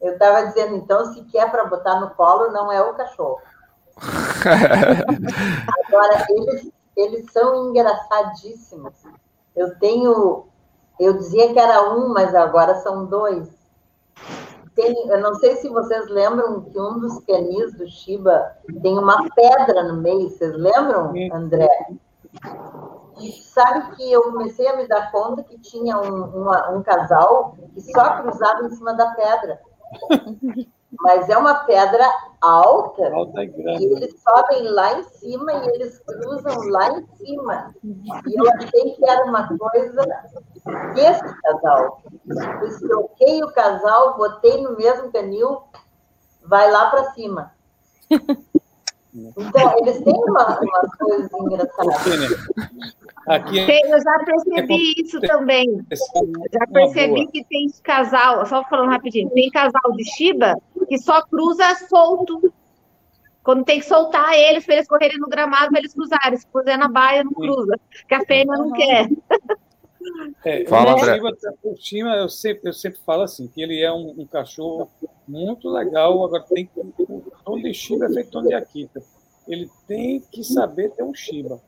Eu 0.00 0.14
estava 0.14 0.46
dizendo, 0.46 0.76
então, 0.76 1.12
se 1.12 1.22
quer 1.24 1.50
para 1.50 1.64
botar 1.64 2.00
no 2.00 2.10
colo, 2.10 2.50
não 2.50 2.72
é 2.72 2.82
o 2.82 2.94
cachorro. 2.94 3.40
Agora, 5.86 6.26
eles, 6.28 6.72
eles 6.96 7.30
são 7.30 7.70
engraçadíssimos. 7.70 8.94
Eu 9.54 9.78
tenho. 9.78 10.46
Eu 10.98 11.14
dizia 11.14 11.52
que 11.52 11.58
era 11.58 11.94
um, 11.94 12.08
mas 12.12 12.34
agora 12.34 12.76
são 12.76 13.06
dois. 13.06 13.48
Tem, 14.74 15.08
eu 15.08 15.20
não 15.20 15.34
sei 15.34 15.56
se 15.56 15.68
vocês 15.68 16.08
lembram 16.08 16.62
que 16.62 16.78
um 16.78 16.98
dos 16.98 17.18
canis 17.24 17.74
do 17.74 17.86
Shiba 17.86 18.56
tem 18.82 18.98
uma 18.98 19.28
pedra 19.30 19.84
no 19.84 20.00
meio. 20.00 20.30
Vocês 20.30 20.54
lembram, 20.54 21.12
André? 21.32 21.68
E 23.20 23.32
sabe 23.42 23.96
que 23.96 24.10
eu 24.10 24.22
comecei 24.22 24.66
a 24.66 24.76
me 24.76 24.86
dar 24.86 25.10
conta 25.10 25.42
que 25.42 25.58
tinha 25.58 25.98
um, 25.98 26.24
uma, 26.42 26.70
um 26.70 26.82
casal 26.82 27.56
que 27.74 27.80
só 27.80 28.22
cruzava 28.22 28.64
em 28.64 28.70
cima 28.70 28.94
da 28.94 29.14
pedra. 29.14 29.60
Mas 31.00 31.28
é 31.30 31.36
uma 31.38 31.54
pedra 31.64 32.04
alta, 32.40 33.10
alta 33.14 33.42
e, 33.42 33.48
e 33.48 33.84
eles 33.84 34.20
sobem 34.20 34.68
lá 34.68 34.98
em 34.98 35.02
cima 35.04 35.52
e 35.52 35.68
eles 35.68 35.98
cruzam 36.00 36.68
lá 36.68 36.90
em 36.90 37.06
cima. 37.16 37.74
E 37.82 38.38
eu 38.38 38.52
achei 38.52 38.90
que 38.94 39.08
era 39.08 39.24
uma 39.24 39.48
coisa 39.56 40.06
desse 40.94 41.40
casal. 41.40 42.02
Eu 42.28 42.88
troquei 42.88 43.42
o 43.42 43.52
casal, 43.52 44.18
botei 44.18 44.62
no 44.62 44.76
mesmo 44.76 45.10
canil, 45.10 45.62
vai 46.44 46.70
lá 46.70 46.90
para 46.90 47.12
cima. 47.12 47.52
Então, 49.14 49.78
eles 49.78 50.00
têm 50.00 50.14
uma, 50.14 50.58
uma 50.60 50.80
coisa 50.98 51.28
engraçada. 51.40 51.92
Aqui 53.26 53.60
é... 53.60 53.94
Eu 53.94 54.02
já 54.02 54.18
percebi 54.24 54.94
isso 54.96 55.20
também. 55.20 55.84
Já 56.52 56.66
percebi 56.72 57.26
que 57.28 57.44
tem 57.44 57.70
casal, 57.82 58.44
só 58.46 58.64
falando 58.64 58.90
rapidinho, 58.90 59.30
tem 59.30 59.50
casal 59.50 59.92
de 59.94 60.04
Shiba 60.04 60.54
que 60.88 60.98
só 60.98 61.22
cruza 61.22 61.74
solto. 61.88 62.52
Quando 63.42 63.64
tem 63.64 63.80
que 63.80 63.86
soltar 63.86 64.34
eles 64.34 64.64
para 64.64 64.74
eles 64.76 64.86
correrem 64.86 65.18
no 65.18 65.28
gramado 65.28 65.70
para 65.70 65.80
eles 65.80 65.94
cruzarem. 65.94 66.36
Se 66.36 66.46
puser 66.46 66.78
na 66.78 66.88
baia, 66.88 67.24
não 67.24 67.32
cruza. 67.32 67.78
Que 68.06 68.14
a 68.14 68.24
fêmea 68.24 68.56
não 68.56 68.70
quer. 68.72 69.08
É, 70.44 70.64
Fala, 70.66 70.92
André. 70.92 71.20
O 71.62 71.76
Shiba, 71.76 72.16
eu 72.16 72.28
sempre, 72.28 72.68
eu 72.68 72.72
sempre 72.72 73.00
falo 73.04 73.22
assim, 73.22 73.46
que 73.48 73.62
ele 73.62 73.80
é 73.80 73.92
um, 73.92 74.14
um 74.18 74.26
cachorro 74.26 74.90
muito 75.26 75.68
legal. 75.68 76.24
Agora, 76.24 76.42
tem 76.42 76.66
que. 76.66 76.80
O 76.80 77.22
tom 77.44 77.60
de 77.60 77.72
Shiba 77.72 78.06
é 78.06 78.12
feito 78.12 78.30
tom 78.30 78.42
de 78.42 78.54
Akita. 78.54 79.02
Ele 79.46 79.68
tem 79.86 80.20
que 80.20 80.44
saber 80.44 80.90
ter 80.90 81.02
um 81.02 81.14
Shiba. 81.14 81.60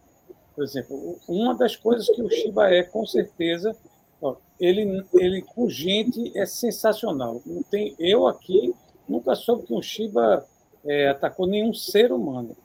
Por 0.55 0.63
exemplo, 0.63 1.19
uma 1.29 1.55
das 1.55 1.75
coisas 1.77 2.09
que 2.09 2.23
o 2.23 2.31
Shiba 2.31 2.73
é, 2.73 2.83
com 2.83 3.05
certeza, 3.05 3.77
ó, 4.23 4.37
ele, 4.61 5.05
ele 5.15 5.43
com 5.43 5.69
gente 5.69 6.37
é 6.39 6.47
sensacional. 6.47 7.43
Não 7.45 7.63
tem, 7.63 7.95
eu 7.99 8.27
aqui 8.27 8.73
nunca 9.09 9.35
soube 9.35 9.65
que 9.65 9.75
um 9.75 9.83
Shiba 9.83 10.47
é, 10.85 11.09
atacou 11.09 11.47
nenhum 11.47 11.75
ser 11.75 12.13
humano, 12.13 12.57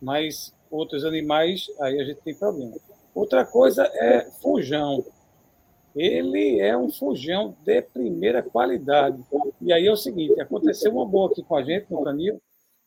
mas 0.00 0.54
outros 0.70 1.04
animais, 1.04 1.66
aí 1.80 2.00
a 2.00 2.04
gente 2.04 2.20
tem 2.22 2.34
problema. 2.34 2.74
Outra 3.14 3.44
coisa 3.44 3.84
é 3.94 4.28
fujão. 4.42 5.04
Ele 5.94 6.60
é 6.60 6.76
um 6.76 6.90
fujão 6.90 7.56
de 7.64 7.80
primeira 7.82 8.42
qualidade. 8.42 9.22
E 9.60 9.72
aí 9.72 9.86
é 9.86 9.92
o 9.92 9.96
seguinte: 9.96 10.40
aconteceu 10.40 10.92
uma 10.92 11.06
boa 11.06 11.30
aqui 11.30 11.42
com 11.42 11.56
a 11.56 11.62
gente, 11.62 11.90
no 11.90 12.02
Canil. 12.02 12.40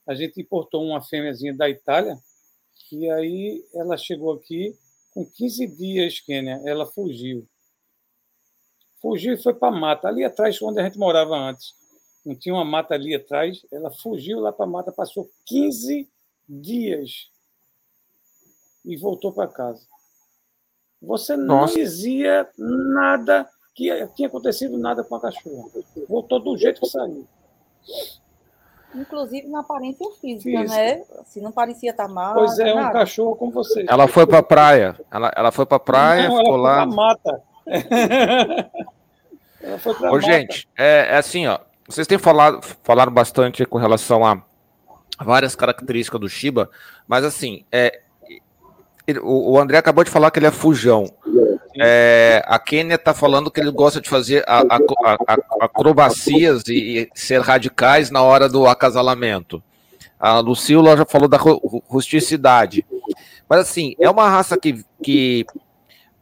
A 0.05 0.13
gente 0.13 0.41
importou 0.41 0.83
uma 0.83 1.01
fêmeazinha 1.01 1.53
da 1.53 1.69
Itália, 1.69 2.17
e 2.91 3.09
aí 3.09 3.65
ela 3.73 3.97
chegou 3.97 4.33
aqui, 4.33 4.73
com 5.13 5.25
15 5.25 5.67
dias, 5.67 6.19
Kênia, 6.19 6.61
ela 6.65 6.85
fugiu. 6.85 7.47
Fugiu 9.01 9.33
e 9.33 9.37
foi 9.37 9.53
para 9.53 9.75
a 9.75 9.79
mata, 9.79 10.07
ali 10.07 10.23
atrás, 10.23 10.61
onde 10.61 10.79
a 10.79 10.83
gente 10.83 10.97
morava 10.97 11.35
antes. 11.35 11.75
Não 12.25 12.35
tinha 12.35 12.55
uma 12.55 12.65
mata 12.65 12.93
ali 12.93 13.15
atrás, 13.15 13.65
ela 13.71 13.91
fugiu 13.91 14.39
lá 14.39 14.51
para 14.51 14.65
a 14.65 14.69
mata, 14.69 14.91
passou 14.91 15.29
15 15.45 16.09
dias 16.47 17.29
e 18.83 18.95
voltou 18.97 19.31
para 19.33 19.47
casa. 19.47 19.85
Você 21.01 21.37
não 21.37 21.61
Nossa. 21.61 21.75
dizia 21.75 22.47
nada 22.57 23.47
que 23.75 24.07
tinha 24.15 24.27
acontecido 24.27 24.77
nada 24.77 25.03
com 25.03 25.15
a 25.15 25.21
cachorra. 25.21 25.69
Voltou 26.07 26.39
do 26.39 26.57
jeito 26.57 26.81
que 26.81 26.87
saiu 26.87 27.27
inclusive 28.95 29.47
na 29.47 29.59
aparência 29.59 30.05
física, 30.19 30.61
Física. 30.61 30.75
né? 30.75 31.03
Se 31.25 31.41
não 31.41 31.51
parecia 31.51 31.91
estar 31.91 32.07
tá 32.07 32.13
mal. 32.13 32.33
Pois 32.33 32.57
é, 32.59 32.73
um 32.73 32.91
cachorro 32.91 33.35
como 33.35 33.51
você. 33.51 33.85
Ela 33.87 34.07
foi 34.07 34.25
para 34.25 34.39
a 34.39 34.43
praia. 34.43 34.99
Ela, 35.11 35.31
ela 35.35 35.51
foi 35.51 35.65
para 35.65 35.77
a 35.77 35.79
praia, 35.79 36.29
não, 36.29 36.37
ficou 36.37 36.55
ela 36.55 36.63
lá. 36.63 36.85
Foi 36.85 36.95
mata. 36.95 37.43
ela 39.61 39.79
foi 39.79 39.93
pra 39.93 40.09
Ô, 40.09 40.15
mata. 40.15 40.25
gente, 40.25 40.67
é, 40.77 41.07
é, 41.09 41.17
assim, 41.17 41.47
ó. 41.47 41.59
Vocês 41.87 42.05
têm 42.05 42.17
falado, 42.17 42.61
falaram 42.83 43.11
bastante 43.13 43.65
com 43.65 43.77
relação 43.77 44.25
a 44.25 44.41
várias 45.23 45.55
características 45.55 46.19
do 46.19 46.27
Shiba, 46.27 46.69
mas 47.07 47.23
assim, 47.23 47.63
é, 47.71 48.01
o, 49.21 49.57
André 49.59 49.77
acabou 49.77 50.03
de 50.03 50.09
falar 50.09 50.31
que 50.31 50.39
ele 50.39 50.47
é 50.47 50.51
fujão. 50.51 51.05
É, 51.79 52.43
a 52.45 52.59
Kênia 52.59 52.95
está 52.95 53.13
falando 53.13 53.51
que 53.51 53.59
ele 53.59 53.71
gosta 53.71 54.01
de 54.01 54.09
fazer 54.09 54.43
a, 54.47 54.59
a, 54.59 54.79
a, 55.05 55.65
acrobacias 55.65 56.63
e, 56.67 56.73
e, 56.73 57.09
ser 57.13 57.39
radicais 57.41 58.09
na 58.11 58.21
hora 58.21 58.49
do 58.49 58.67
acasalamento. 58.67 59.61
A 60.19 60.39
Lucila 60.39 60.97
já 60.97 61.05
falou 61.05 61.27
da 61.27 61.37
rusticidade. 61.37 62.85
Mas 63.47 63.59
assim, 63.61 63.95
é 63.99 64.09
uma 64.09 64.27
raça 64.27 64.57
que, 64.57 64.83
que 65.01 65.45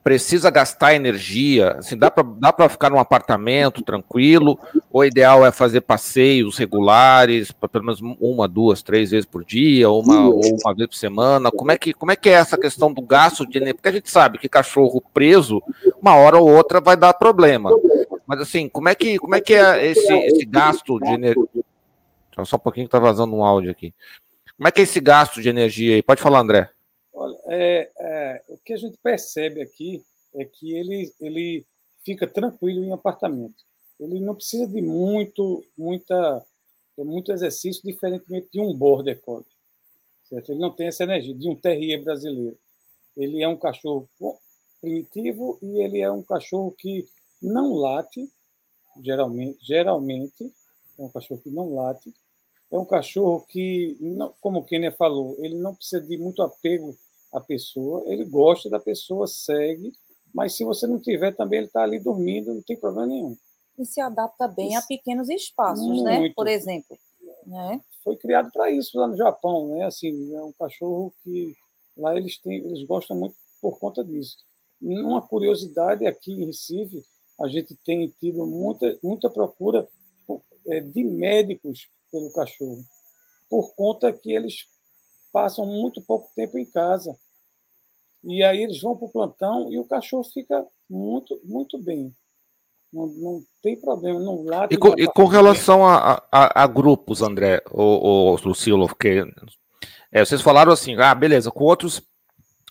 precisa 0.06 0.52
gastar 0.52 0.94
energia, 0.94 1.78
assim, 1.80 1.98
dá 1.98 2.12
para 2.12 2.24
dá 2.24 2.70
ficar 2.70 2.92
num 2.92 3.00
apartamento 3.00 3.82
tranquilo, 3.82 4.60
o 4.94 5.04
ideal 5.04 5.44
é 5.44 5.52
fazer 5.52 5.82
passeios 5.82 6.60
regulares, 6.60 7.52
pelo 7.52 7.86
menos 7.86 8.00
uma, 8.20 8.48
duas, 8.48 8.84
três 8.84 9.10
vezes 9.10 9.26
por 9.26 9.44
dia, 9.44 9.90
ou 9.90 10.04
uma, 10.04 10.30
ou 10.30 10.58
uma 10.62 10.76
vez 10.76 10.88
por 10.90 10.96
semana. 10.96 11.50
Como 11.50 11.72
é, 11.72 11.78
que, 11.80 11.92
como 11.92 12.12
é 12.12 12.16
que 12.16 12.30
é 12.30 12.34
essa 12.34 12.56
questão 12.56 12.94
do 12.94 13.02
gasto 13.02 13.48
de 13.48 13.58
energia? 13.58 13.74
Porque 13.74 13.90
a 13.90 13.94
gente 13.94 14.12
sabe 14.12 14.38
que 14.38 14.48
cachorro 14.48 15.02
preso, 15.12 15.60
uma 16.00 16.16
hora 16.16 16.38
ou 16.38 16.54
outra 16.54 16.80
vai 16.80 16.96
dar 16.96 17.16
problema. 17.16 17.72
Mas 18.28 18.42
assim, 18.42 18.70
como 18.70 18.88
é 18.88 18.94
que, 18.94 19.18
como 19.18 19.34
é, 19.34 19.42
que 19.42 19.56
é 19.56 19.88
esse, 19.88 20.14
esse 20.14 20.46
gasto 20.46 21.00
de 21.00 21.14
energia? 21.14 21.64
Só 22.44 22.58
um 22.58 22.60
pouquinho 22.60 22.86
que 22.86 22.92
tá 22.92 23.00
vazando 23.00 23.36
um 23.36 23.44
áudio 23.44 23.72
aqui. 23.72 23.92
Como 24.56 24.68
é 24.68 24.72
que 24.72 24.82
é 24.82 24.84
esse 24.84 25.00
gasto 25.00 25.42
de 25.42 25.50
energia 25.50 25.96
aí? 25.96 26.04
Pode 26.04 26.22
falar, 26.22 26.42
André. 26.42 26.70
Olha, 27.16 27.40
é, 27.46 27.92
é, 27.98 28.44
o 28.50 28.58
que 28.58 28.74
a 28.74 28.78
gente 28.78 28.98
percebe 28.98 29.62
aqui 29.62 30.04
é 30.36 30.44
que 30.44 30.76
ele, 30.76 31.14
ele 31.22 31.66
fica 32.04 32.28
tranquilo 32.28 32.84
em 32.84 32.92
apartamento. 32.92 33.64
Ele 33.98 34.20
não 34.20 34.36
precisa 34.36 34.68
de 34.68 34.82
muito, 34.82 35.64
muita, 35.78 36.46
muito 36.98 37.32
exercício, 37.32 37.82
diferentemente 37.86 38.50
de 38.52 38.60
um 38.60 38.74
border 38.74 39.22
collie. 39.22 39.46
Certo? 40.26 40.52
Ele 40.52 40.60
não 40.60 40.72
tem 40.72 40.88
essa 40.88 41.04
energia 41.04 41.34
de 41.34 41.48
um 41.48 41.56
terrier 41.56 42.04
brasileiro. 42.04 42.58
Ele 43.16 43.42
é 43.42 43.48
um 43.48 43.56
cachorro 43.56 44.10
primitivo 44.82 45.58
e 45.62 45.82
ele 45.82 46.02
é 46.02 46.12
um 46.12 46.22
cachorro 46.22 46.76
que 46.78 47.08
não 47.42 47.76
late, 47.76 48.30
geralmente, 49.02 49.58
geralmente 49.66 50.52
é 51.00 51.02
um 51.02 51.10
cachorro 51.10 51.40
que 51.40 51.50
não 51.50 51.74
late. 51.74 52.14
É 52.70 52.78
um 52.78 52.84
cachorro 52.84 53.46
que, 53.48 53.98
como 54.42 54.60
o 54.60 54.66
Kenia 54.66 54.92
falou, 54.92 55.38
ele 55.40 55.56
não 55.56 55.74
precisa 55.74 56.02
de 56.02 56.18
muito 56.18 56.42
apego 56.42 56.98
à 57.34 57.40
pessoa, 57.40 58.04
ele 58.08 58.26
gosta 58.26 58.70
da 58.70 58.80
pessoa, 58.80 59.28
segue, 59.28 59.94
mas 60.34 60.56
se 60.56 60.64
você 60.64 60.86
não 60.86 61.00
tiver 61.00 61.36
também, 61.36 61.60
ele 61.60 61.68
está 61.68 61.84
ali 61.84 62.00
dormindo, 62.00 62.54
não 62.54 62.62
tem 62.62 62.78
problema 62.78 63.08
nenhum. 63.08 63.38
E 63.78 63.86
se 63.86 64.00
adapta 64.00 64.48
bem 64.48 64.70
isso. 64.70 64.80
a 64.80 64.82
pequenos 64.82 65.30
espaços, 65.30 66.04
né? 66.04 66.20
muito. 66.20 66.30
né? 66.30 66.34
Por 66.36 66.48
exemplo. 66.48 66.98
Né? 67.46 67.82
Foi 68.04 68.16
criado 68.18 68.52
para 68.52 68.72
isso 68.72 68.98
lá 68.98 69.08
no 69.08 69.16
Japão, 69.16 69.70
né? 69.70 69.86
Assim, 69.86 70.34
é 70.34 70.44
um 70.44 70.52
cachorro 70.54 71.14
que 71.24 71.56
lá 71.96 72.16
eles 72.16 72.38
têm, 72.38 72.58
eles 72.58 72.84
gostam 72.86 73.16
muito 73.18 73.36
por 73.62 73.80
conta 73.80 74.04
disso. 74.04 74.38
Uma 74.82 75.22
curiosidade 75.22 76.06
aqui 76.06 76.34
em 76.34 76.46
Recife, 76.46 77.04
a 77.40 77.48
gente 77.48 77.76
tem 77.86 78.08
tido 78.20 78.46
muita, 78.46 78.98
muita 79.02 79.30
procura 79.30 79.88
é, 80.68 80.80
de 80.80 81.04
médicos 81.04 81.88
pelo 82.12 82.32
cachorro, 82.32 82.84
por 83.50 83.74
conta 83.76 84.12
que 84.12 84.32
eles 84.32 84.68
passam 85.36 85.66
muito 85.66 86.02
pouco 86.02 86.32
tempo 86.34 86.58
em 86.58 86.66
casa. 86.66 87.14
E 88.24 88.42
aí 88.42 88.64
eles 88.64 88.82
vão 88.82 88.96
para 88.96 89.06
o 89.06 89.12
plantão 89.12 89.70
e 89.70 89.78
o 89.78 89.84
cachorro 89.84 90.24
fica 90.24 90.66
muito, 90.90 91.38
muito 91.44 91.78
bem. 91.78 92.16
Não, 92.92 93.08
não 93.08 93.44
tem 93.62 93.76
problema, 93.76 94.18
não 94.22 94.46
late. 94.46 94.74
E 94.74 94.78
com, 94.78 94.94
e 94.98 95.06
com 95.06 95.26
relação 95.26 95.86
a, 95.86 96.24
a, 96.32 96.64
a, 96.64 96.68
grupos, 96.68 97.22
André, 97.22 97.62
o, 97.70 98.32
o 98.32 98.36
Lucilo, 98.46 98.88
porque 98.88 99.26
é, 100.10 100.24
vocês 100.24 100.42
falaram 100.42 100.72
assim, 100.72 100.96
ah, 100.96 101.14
beleza, 101.14 101.52
com 101.52 101.66
outros 101.66 102.02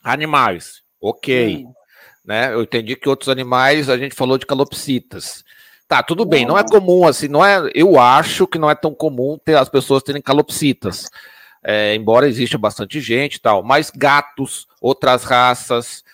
animais, 0.02 0.82
ok. 0.98 1.66
Hum. 1.66 1.72
Né? 2.24 2.54
Eu 2.54 2.62
entendi 2.62 2.96
que 2.96 3.10
outros 3.10 3.28
animais, 3.28 3.90
a 3.90 3.98
gente 3.98 4.14
falou 4.14 4.38
de 4.38 4.46
calopsitas. 4.46 5.44
Tá, 5.86 6.02
tudo 6.02 6.24
bem, 6.24 6.46
não 6.46 6.56
é 6.56 6.64
comum 6.64 7.06
assim, 7.06 7.28
não 7.28 7.44
é. 7.44 7.70
Eu 7.74 8.00
acho 8.00 8.46
que 8.46 8.56
não 8.56 8.70
é 8.70 8.74
tão 8.74 8.94
comum 8.94 9.38
ter 9.44 9.54
as 9.54 9.68
pessoas 9.68 10.02
terem 10.02 10.22
calopsitas. 10.22 11.10
É, 11.66 11.94
embora 11.94 12.28
exista 12.28 12.58
bastante 12.58 13.00
gente 13.00 13.36
e 13.36 13.40
tal, 13.40 13.62
mas 13.62 13.90
gatos, 13.90 14.66
outras 14.80 15.24
raças. 15.24 16.04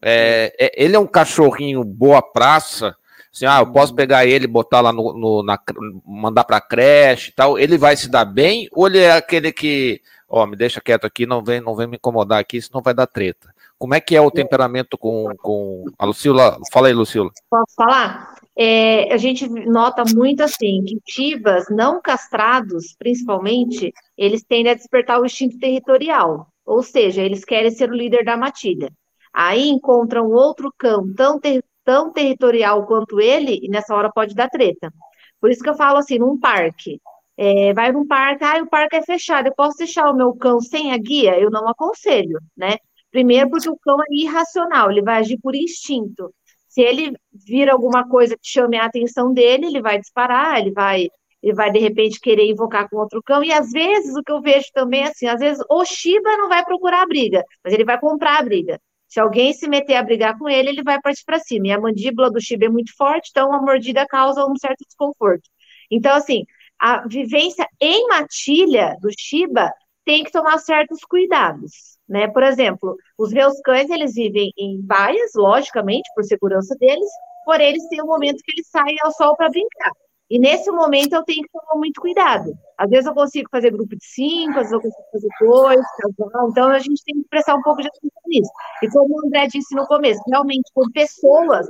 É, 0.00 0.54
é, 0.58 0.84
ele 0.84 0.94
é 0.94 0.98
um 0.98 1.06
cachorrinho 1.06 1.82
boa 1.82 2.22
praça. 2.22 2.96
Assim, 3.32 3.44
ah, 3.44 3.60
eu 3.60 3.72
posso 3.72 3.94
pegar 3.94 4.24
ele, 4.24 4.46
botar 4.46 4.80
lá 4.80 4.92
no, 4.92 5.12
no 5.12 5.42
na, 5.42 5.58
mandar 6.06 6.44
para 6.44 6.60
creche 6.60 7.30
e 7.30 7.34
tal. 7.34 7.58
Ele 7.58 7.76
vai 7.76 7.96
se 7.96 8.08
dar 8.08 8.24
bem 8.24 8.68
ou 8.72 8.86
ele 8.86 8.98
é 8.98 9.12
aquele 9.12 9.52
que, 9.52 10.00
ó, 10.28 10.46
me 10.46 10.56
deixa 10.56 10.80
quieto 10.80 11.06
aqui, 11.06 11.26
não 11.26 11.42
vem, 11.42 11.60
não 11.60 11.74
vem 11.74 11.86
me 11.88 11.96
incomodar 11.96 12.38
aqui, 12.38 12.62
senão 12.62 12.82
vai 12.82 12.94
dar 12.94 13.06
treta. 13.06 13.52
Como 13.78 13.94
é 13.94 14.00
que 14.00 14.14
é 14.14 14.20
o 14.20 14.30
temperamento 14.30 14.98
com, 14.98 15.34
com 15.38 15.86
a 15.98 16.04
Lucila? 16.04 16.58
Fala 16.72 16.88
aí, 16.88 16.92
Lucila. 16.92 17.30
Posso 17.48 17.74
falar? 17.74 18.36
É, 18.62 19.10
a 19.10 19.16
gente 19.16 19.48
nota 19.48 20.04
muito 20.14 20.42
assim 20.42 20.84
que 20.84 21.00
chivas 21.08 21.64
não 21.70 21.98
castrados, 21.98 22.94
principalmente, 22.98 23.90
eles 24.18 24.44
tendem 24.44 24.72
a 24.72 24.74
despertar 24.74 25.18
o 25.18 25.24
instinto 25.24 25.58
territorial, 25.58 26.46
ou 26.66 26.82
seja, 26.82 27.22
eles 27.22 27.42
querem 27.42 27.70
ser 27.70 27.90
o 27.90 27.94
líder 27.94 28.22
da 28.22 28.36
matilha. 28.36 28.92
Aí 29.32 29.70
encontram 29.70 30.30
outro 30.30 30.70
cão 30.76 31.10
tão, 31.14 31.40
ter, 31.40 31.64
tão 31.82 32.12
territorial 32.12 32.86
quanto 32.86 33.18
ele, 33.18 33.60
e 33.62 33.68
nessa 33.70 33.94
hora 33.94 34.12
pode 34.12 34.34
dar 34.34 34.50
treta. 34.50 34.92
Por 35.40 35.50
isso 35.50 35.62
que 35.62 35.70
eu 35.70 35.74
falo 35.74 35.96
assim, 35.96 36.18
num 36.18 36.38
parque. 36.38 37.00
É, 37.38 37.72
vai 37.72 37.90
num 37.92 38.06
parque, 38.06 38.44
ah, 38.44 38.62
o 38.62 38.68
parque 38.68 38.96
é 38.96 39.02
fechado, 39.02 39.46
eu 39.46 39.54
posso 39.54 39.78
deixar 39.78 40.10
o 40.10 40.14
meu 40.14 40.34
cão 40.34 40.60
sem 40.60 40.92
a 40.92 40.98
guia? 40.98 41.40
Eu 41.40 41.50
não 41.50 41.66
aconselho, 41.66 42.38
né? 42.54 42.76
Primeiro, 43.10 43.48
porque 43.48 43.70
o 43.70 43.78
cão 43.78 43.98
é 44.02 44.04
irracional, 44.10 44.90
ele 44.90 45.00
vai 45.00 45.16
agir 45.16 45.38
por 45.40 45.54
instinto. 45.54 46.30
Se 46.70 46.80
ele 46.80 47.12
vir 47.32 47.68
alguma 47.68 48.08
coisa 48.08 48.36
que 48.36 48.48
chame 48.48 48.76
a 48.78 48.84
atenção 48.84 49.32
dele, 49.32 49.66
ele 49.66 49.82
vai 49.82 49.98
disparar, 49.98 50.60
ele 50.60 50.70
vai, 50.70 51.08
ele 51.42 51.52
vai 51.52 51.70
de 51.72 51.80
repente 51.80 52.20
querer 52.20 52.46
invocar 52.48 52.88
com 52.88 52.96
outro 52.96 53.20
cão. 53.24 53.42
E 53.42 53.52
às 53.52 53.72
vezes 53.72 54.14
o 54.16 54.22
que 54.22 54.30
eu 54.30 54.40
vejo 54.40 54.66
também 54.72 55.02
assim, 55.02 55.26
às 55.26 55.40
vezes 55.40 55.60
o 55.68 55.84
Shiba 55.84 56.36
não 56.36 56.48
vai 56.48 56.64
procurar 56.64 57.02
a 57.02 57.06
briga, 57.06 57.44
mas 57.64 57.74
ele 57.74 57.84
vai 57.84 57.98
comprar 57.98 58.38
a 58.38 58.42
briga. 58.42 58.80
Se 59.08 59.18
alguém 59.18 59.52
se 59.52 59.68
meter 59.68 59.96
a 59.96 60.02
brigar 60.04 60.38
com 60.38 60.48
ele, 60.48 60.68
ele 60.68 60.82
vai 60.84 61.00
partir 61.00 61.24
para 61.26 61.40
cima. 61.40 61.66
E 61.66 61.72
a 61.72 61.80
mandíbula 61.80 62.30
do 62.30 62.40
Shiba 62.40 62.66
é 62.66 62.68
muito 62.68 62.96
forte, 62.96 63.30
então 63.30 63.52
a 63.52 63.60
mordida 63.60 64.06
causa 64.06 64.46
um 64.46 64.56
certo 64.56 64.84
desconforto. 64.86 65.42
Então, 65.90 66.14
assim, 66.14 66.44
a 66.78 67.06
vivência 67.08 67.66
em 67.80 68.06
matilha 68.06 68.96
do 69.00 69.08
Shiba 69.18 69.72
tem 70.04 70.22
que 70.22 70.30
tomar 70.30 70.58
certos 70.58 71.00
cuidados. 71.00 71.98
Né? 72.10 72.26
Por 72.26 72.42
exemplo, 72.42 72.96
os 73.16 73.32
meus 73.32 73.60
cães, 73.60 73.88
eles 73.88 74.14
vivem 74.14 74.52
em 74.58 74.80
baias, 74.82 75.30
logicamente, 75.36 76.10
por 76.12 76.24
segurança 76.24 76.74
deles, 76.74 77.08
porém 77.44 77.68
eles 77.68 77.88
têm 77.88 78.02
um 78.02 78.06
momento 78.06 78.42
que 78.44 78.50
eles 78.50 78.66
saem 78.68 78.96
ao 79.04 79.12
sol 79.12 79.36
para 79.36 79.48
brincar. 79.48 79.92
E 80.28 80.36
nesse 80.36 80.70
momento 80.72 81.12
eu 81.12 81.24
tenho 81.24 81.42
que 81.42 81.50
tomar 81.52 81.78
muito 81.78 82.00
cuidado. 82.00 82.52
Às 82.76 82.90
vezes 82.90 83.06
eu 83.06 83.14
consigo 83.14 83.48
fazer 83.50 83.70
grupo 83.70 83.96
de 83.96 84.04
cinco, 84.04 84.58
às 84.58 84.70
vezes 84.70 84.72
eu 84.72 84.80
consigo 84.80 85.08
fazer 85.12 85.28
dois, 85.40 85.86
casal. 85.98 86.50
Então 86.50 86.68
a 86.68 86.78
gente 86.80 87.02
tem 87.04 87.14
que 87.22 87.28
prestar 87.28 87.54
um 87.54 87.62
pouco 87.62 87.80
de 87.80 87.88
atenção 87.88 88.22
nisso. 88.26 88.50
E 88.82 88.88
como 88.90 89.14
o 89.14 89.26
André 89.26 89.46
disse 89.46 89.72
no 89.74 89.86
começo, 89.86 90.20
realmente 90.28 90.68
com 90.74 90.90
pessoas, 90.90 91.68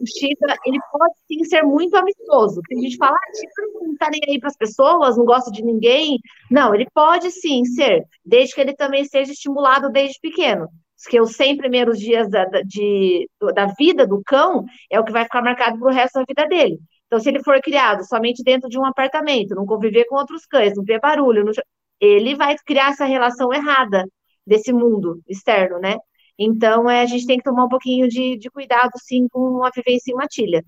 o 0.00 0.06
Chica, 0.06 0.56
ele 0.66 0.78
pode 0.92 1.14
sim 1.26 1.44
ser 1.44 1.62
muito 1.62 1.96
amistoso. 1.96 2.60
Tem 2.68 2.80
gente 2.80 2.92
que 2.92 2.98
fala, 2.98 3.16
ah, 3.16 3.36
Chica 3.36 3.62
não 3.82 3.96
tá 3.96 4.08
nem 4.10 4.20
aí 4.28 4.38
para 4.38 4.48
as 4.48 4.56
pessoas, 4.56 5.16
não 5.16 5.24
gosta 5.24 5.50
de 5.50 5.62
ninguém. 5.62 6.18
Não, 6.50 6.74
ele 6.74 6.86
pode 6.94 7.30
sim 7.30 7.64
ser, 7.64 8.04
desde 8.24 8.54
que 8.54 8.60
ele 8.60 8.74
também 8.74 9.04
seja 9.04 9.32
estimulado 9.32 9.90
desde 9.90 10.18
pequeno. 10.20 10.68
Porque 11.02 11.20
os 11.20 11.36
100 11.36 11.58
primeiros 11.58 11.98
dias 11.98 12.30
da, 12.30 12.44
de, 12.64 13.28
da 13.54 13.66
vida 13.78 14.06
do 14.06 14.22
cão 14.24 14.64
é 14.90 14.98
o 14.98 15.04
que 15.04 15.12
vai 15.12 15.24
ficar 15.24 15.42
marcado 15.42 15.78
para 15.78 15.88
o 15.88 15.92
resto 15.92 16.14
da 16.14 16.24
vida 16.26 16.46
dele. 16.48 16.78
Então, 17.06 17.20
se 17.20 17.28
ele 17.28 17.42
for 17.42 17.60
criado 17.60 18.04
somente 18.04 18.42
dentro 18.42 18.68
de 18.68 18.78
um 18.78 18.84
apartamento, 18.84 19.54
não 19.54 19.66
conviver 19.66 20.06
com 20.06 20.16
outros 20.16 20.46
cães, 20.46 20.74
não 20.74 20.82
ver 20.82 21.00
barulho, 21.00 21.44
não... 21.44 21.52
ele 22.00 22.34
vai 22.34 22.56
criar 22.64 22.90
essa 22.90 23.04
relação 23.04 23.52
errada 23.52 24.04
desse 24.46 24.72
mundo 24.72 25.20
externo, 25.28 25.78
né? 25.78 25.96
Então, 26.38 26.90
é, 26.90 27.02
a 27.02 27.06
gente 27.06 27.26
tem 27.26 27.38
que 27.38 27.44
tomar 27.44 27.64
um 27.64 27.68
pouquinho 27.68 28.08
de, 28.08 28.36
de 28.36 28.50
cuidado, 28.50 28.92
sim, 28.98 29.28
com 29.28 29.64
a 29.64 29.70
vivência 29.74 30.12
em 30.12 30.16
matilha. 30.16 30.64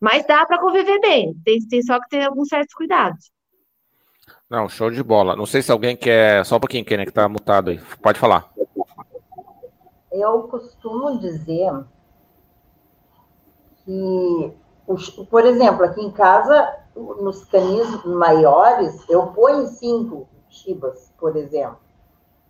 Mas 0.00 0.26
dá 0.26 0.44
para 0.44 0.60
conviver 0.60 1.00
bem, 1.00 1.34
tem, 1.44 1.58
tem 1.66 1.82
só 1.82 1.98
que 2.00 2.08
ter 2.08 2.24
alguns 2.24 2.48
certos 2.48 2.74
cuidados. 2.74 3.30
Não, 4.48 4.68
show 4.68 4.90
de 4.90 5.02
bola. 5.02 5.34
Não 5.34 5.46
sei 5.46 5.62
se 5.62 5.72
alguém 5.72 5.96
quer. 5.96 6.44
Só 6.44 6.56
um 6.56 6.60
pouquinho, 6.60 6.84
Kenny, 6.84 7.04
que 7.04 7.10
está 7.10 7.28
mutado 7.28 7.70
aí. 7.70 7.80
Pode 8.00 8.18
falar. 8.18 8.52
Eu 10.12 10.44
costumo 10.44 11.18
dizer 11.18 11.84
que, 13.84 14.52
por 15.28 15.44
exemplo, 15.44 15.84
aqui 15.84 16.00
em 16.00 16.12
casa, 16.12 16.76
nos 16.94 17.44
canis 17.44 18.04
maiores, 18.04 19.04
eu 19.08 19.26
ponho 19.28 19.66
cinco 19.66 20.28
chibas, 20.48 21.12
por 21.18 21.36
exemplo. 21.36 21.85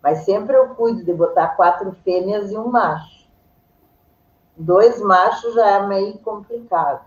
Mas 0.07 0.19
sempre 0.19 0.55
eu 0.55 0.69
cuido 0.69 1.03
de 1.03 1.13
botar 1.13 1.49
quatro 1.49 1.91
fêmeas 2.05 2.49
e 2.49 2.57
um 2.57 2.69
macho. 2.69 3.27
Dois 4.55 5.01
machos 5.01 5.53
já 5.53 5.67
é 5.71 5.85
meio 5.85 6.17
complicado. 6.19 7.05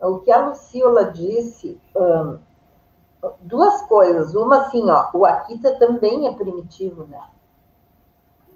O 0.00 0.20
que 0.20 0.32
a 0.32 0.46
Lucila 0.46 1.12
disse, 1.12 1.78
duas 3.40 3.82
coisas. 3.82 4.34
Uma, 4.34 4.62
assim, 4.62 4.90
ó, 4.90 5.10
o 5.12 5.26
Akita 5.26 5.78
também 5.78 6.26
é 6.26 6.32
primitivo, 6.32 7.04
né? 7.04 7.20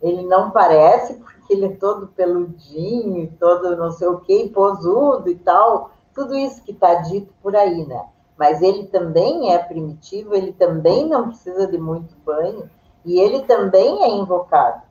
Ele 0.01 0.23
não 0.23 0.51
parece, 0.51 1.13
porque 1.17 1.53
ele 1.53 1.67
é 1.67 1.77
todo 1.77 2.07
peludinho, 2.07 3.37
todo 3.39 3.77
não 3.77 3.91
sei 3.91 4.09
o 4.09 4.21
quê, 4.21 4.51
posudo 4.55 5.29
e 5.29 5.37
tal. 5.37 5.91
Tudo 6.15 6.35
isso 6.35 6.63
que 6.63 6.73
está 6.73 6.95
dito 6.95 7.31
por 7.43 7.55
aí, 7.55 7.87
né? 7.87 8.03
Mas 8.35 8.63
ele 8.63 8.87
também 8.87 9.53
é 9.53 9.59
primitivo, 9.59 10.35
ele 10.35 10.55
também 10.55 11.07
não 11.07 11.29
precisa 11.29 11.67
de 11.67 11.77
muito 11.77 12.17
banho. 12.25 12.71
E 13.05 13.19
ele 13.19 13.43
também 13.45 14.03
é 14.03 14.09
invocado. 14.11 14.83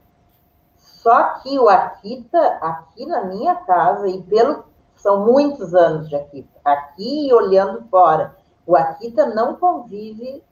Só 0.76 1.40
que 1.40 1.58
o 1.58 1.68
Akita, 1.68 2.40
aqui 2.62 3.06
na 3.06 3.26
minha 3.26 3.56
casa, 3.56 4.08
e 4.08 4.22
pelo 4.24 4.66
são 4.96 5.26
muitos 5.26 5.74
anos 5.74 6.08
de 6.08 6.16
Akita, 6.16 6.60
aqui 6.64 7.28
e 7.28 7.34
olhando 7.34 7.84
fora, 7.90 8.36
o 8.68 8.76
Akita 8.76 9.26
não 9.26 9.56
convive 9.56 10.44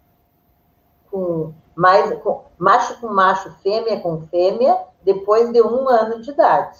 com 1.11 1.53
mais 1.75 2.13
com, 2.21 2.43
macho 2.57 2.99
com 2.99 3.07
macho, 3.07 3.51
fêmea 3.61 4.01
com 4.01 4.21
fêmea, 4.27 4.77
depois 5.03 5.51
de 5.51 5.61
um 5.61 5.87
ano 5.87 6.21
de 6.21 6.31
idade. 6.31 6.77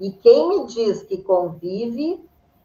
E 0.00 0.10
quem 0.10 0.48
me 0.48 0.66
diz 0.66 1.02
que 1.02 1.18
convive 1.18 2.24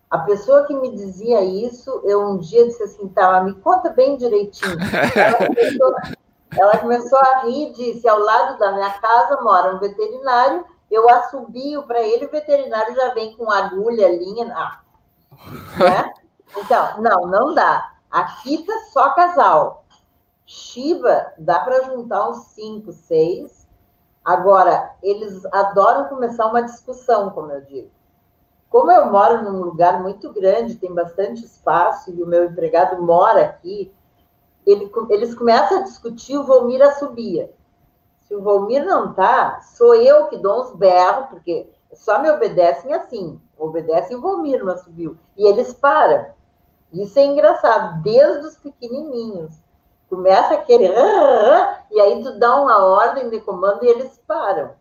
A 0.09 0.19
pessoa 0.19 0.65
que 0.65 0.73
me 0.75 0.93
dizia 0.93 1.41
isso, 1.41 2.01
eu 2.03 2.21
um 2.21 2.37
dia 2.37 2.65
disse 2.65 2.83
assim, 2.83 3.07
tá, 3.07 3.41
me 3.43 3.53
conta 3.53 3.89
bem 3.89 4.17
direitinho. 4.17 4.75
Ela 5.15 5.47
começou, 5.47 5.95
ela 6.57 6.77
começou 6.77 7.17
a 7.17 7.39
rir 7.39 7.69
e 7.69 7.73
disse, 7.73 8.07
ao 8.07 8.19
lado 8.19 8.57
da 8.57 8.71
minha 8.73 8.91
casa 8.99 9.41
mora 9.41 9.75
um 9.75 9.79
veterinário, 9.79 10.65
eu 10.89 11.09
assobio 11.09 11.83
para 11.83 12.01
ele, 12.01 12.25
o 12.25 12.31
veterinário 12.31 12.93
já 12.93 13.13
vem 13.13 13.35
com 13.35 13.49
agulha, 13.49 14.09
linha, 14.09 14.53
ah, 14.55 14.81
né? 15.77 16.13
Então, 16.57 17.01
não, 17.01 17.27
não 17.27 17.53
dá. 17.53 17.93
Aqui 18.09 18.65
tá 18.65 18.73
só 18.91 19.13
casal. 19.13 19.85
Shiba, 20.45 21.31
dá 21.37 21.59
para 21.59 21.83
juntar 21.83 22.29
uns 22.29 22.47
cinco, 22.47 22.91
seis. 22.91 23.65
Agora, 24.23 24.93
eles 25.01 25.45
adoram 25.45 26.09
começar 26.09 26.45
uma 26.47 26.61
discussão, 26.61 27.29
como 27.29 27.51
eu 27.53 27.61
digo. 27.61 27.89
Como 28.69 28.91
eu 28.91 29.05
moro 29.09 29.43
num 29.43 29.63
lugar 29.63 30.01
muito 30.01 30.31
grande, 30.31 30.75
tem 30.75 30.93
bastante 30.93 31.45
espaço, 31.45 32.11
e 32.11 32.21
o 32.21 32.27
meu 32.27 32.45
empregado 32.45 33.01
mora 33.01 33.43
aqui, 33.45 33.93
ele, 34.65 34.91
eles 35.09 35.35
começam 35.35 35.79
a 35.79 35.83
discutir, 35.83 36.37
o 36.37 36.43
Volmir 36.43 36.81
assobia. 36.81 37.51
Se 38.21 38.35
o 38.35 38.41
Volmir 38.41 38.85
não 38.85 39.13
tá, 39.13 39.59
sou 39.61 39.95
eu 39.95 40.27
que 40.27 40.37
dou 40.37 40.61
uns 40.61 40.75
berros, 40.75 41.27
porque 41.29 41.69
só 41.93 42.19
me 42.19 42.29
obedecem 42.29 42.93
assim. 42.93 43.39
Obedecem 43.57 44.15
o 44.15 44.21
Volmir 44.21 44.63
no 44.63 44.71
assobio. 44.71 45.17
E 45.37 45.45
eles 45.45 45.73
param. 45.73 46.27
Isso 46.93 47.17
é 47.19 47.25
engraçado, 47.25 48.01
desde 48.01 48.47
os 48.47 48.57
pequenininhos 48.57 49.61
começa 50.11 50.55
a 50.55 50.61
querer, 50.61 50.93
e 51.89 52.01
aí 52.01 52.21
tu 52.21 52.37
dá 52.37 52.61
uma 52.61 52.83
ordem 52.83 53.29
de 53.29 53.39
comando 53.39 53.85
e 53.85 53.87
eles 53.87 54.21
param. 54.27 54.71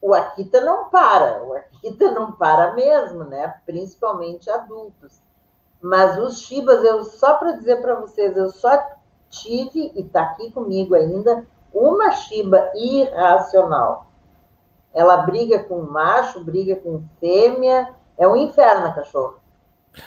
O 0.00 0.14
Akita 0.14 0.60
não 0.60 0.88
para, 0.90 1.42
o 1.42 1.54
Akita 1.54 2.12
não 2.12 2.30
para 2.30 2.72
mesmo, 2.72 3.24
né? 3.24 3.60
Principalmente 3.66 4.48
adultos. 4.48 5.20
Mas 5.80 6.18
os 6.18 6.40
Shibas, 6.40 6.82
eu 6.84 7.04
só 7.04 7.34
para 7.34 7.52
dizer 7.52 7.80
para 7.80 7.94
vocês, 7.94 8.36
eu 8.36 8.50
só 8.50 8.78
tive 9.30 9.92
e 9.94 10.00
está 10.00 10.22
aqui 10.22 10.50
comigo 10.50 10.94
ainda 10.94 11.46
uma 11.72 12.10
Shiba 12.10 12.70
irracional. 12.74 14.06
Ela 14.92 15.18
briga 15.18 15.60
com 15.60 15.82
macho, 15.82 16.42
briga 16.42 16.74
com 16.76 17.02
fêmea, 17.20 17.94
é 18.16 18.26
um 18.26 18.36
inferno 18.36 18.86
a 18.86 18.92
cachorra. 18.92 19.34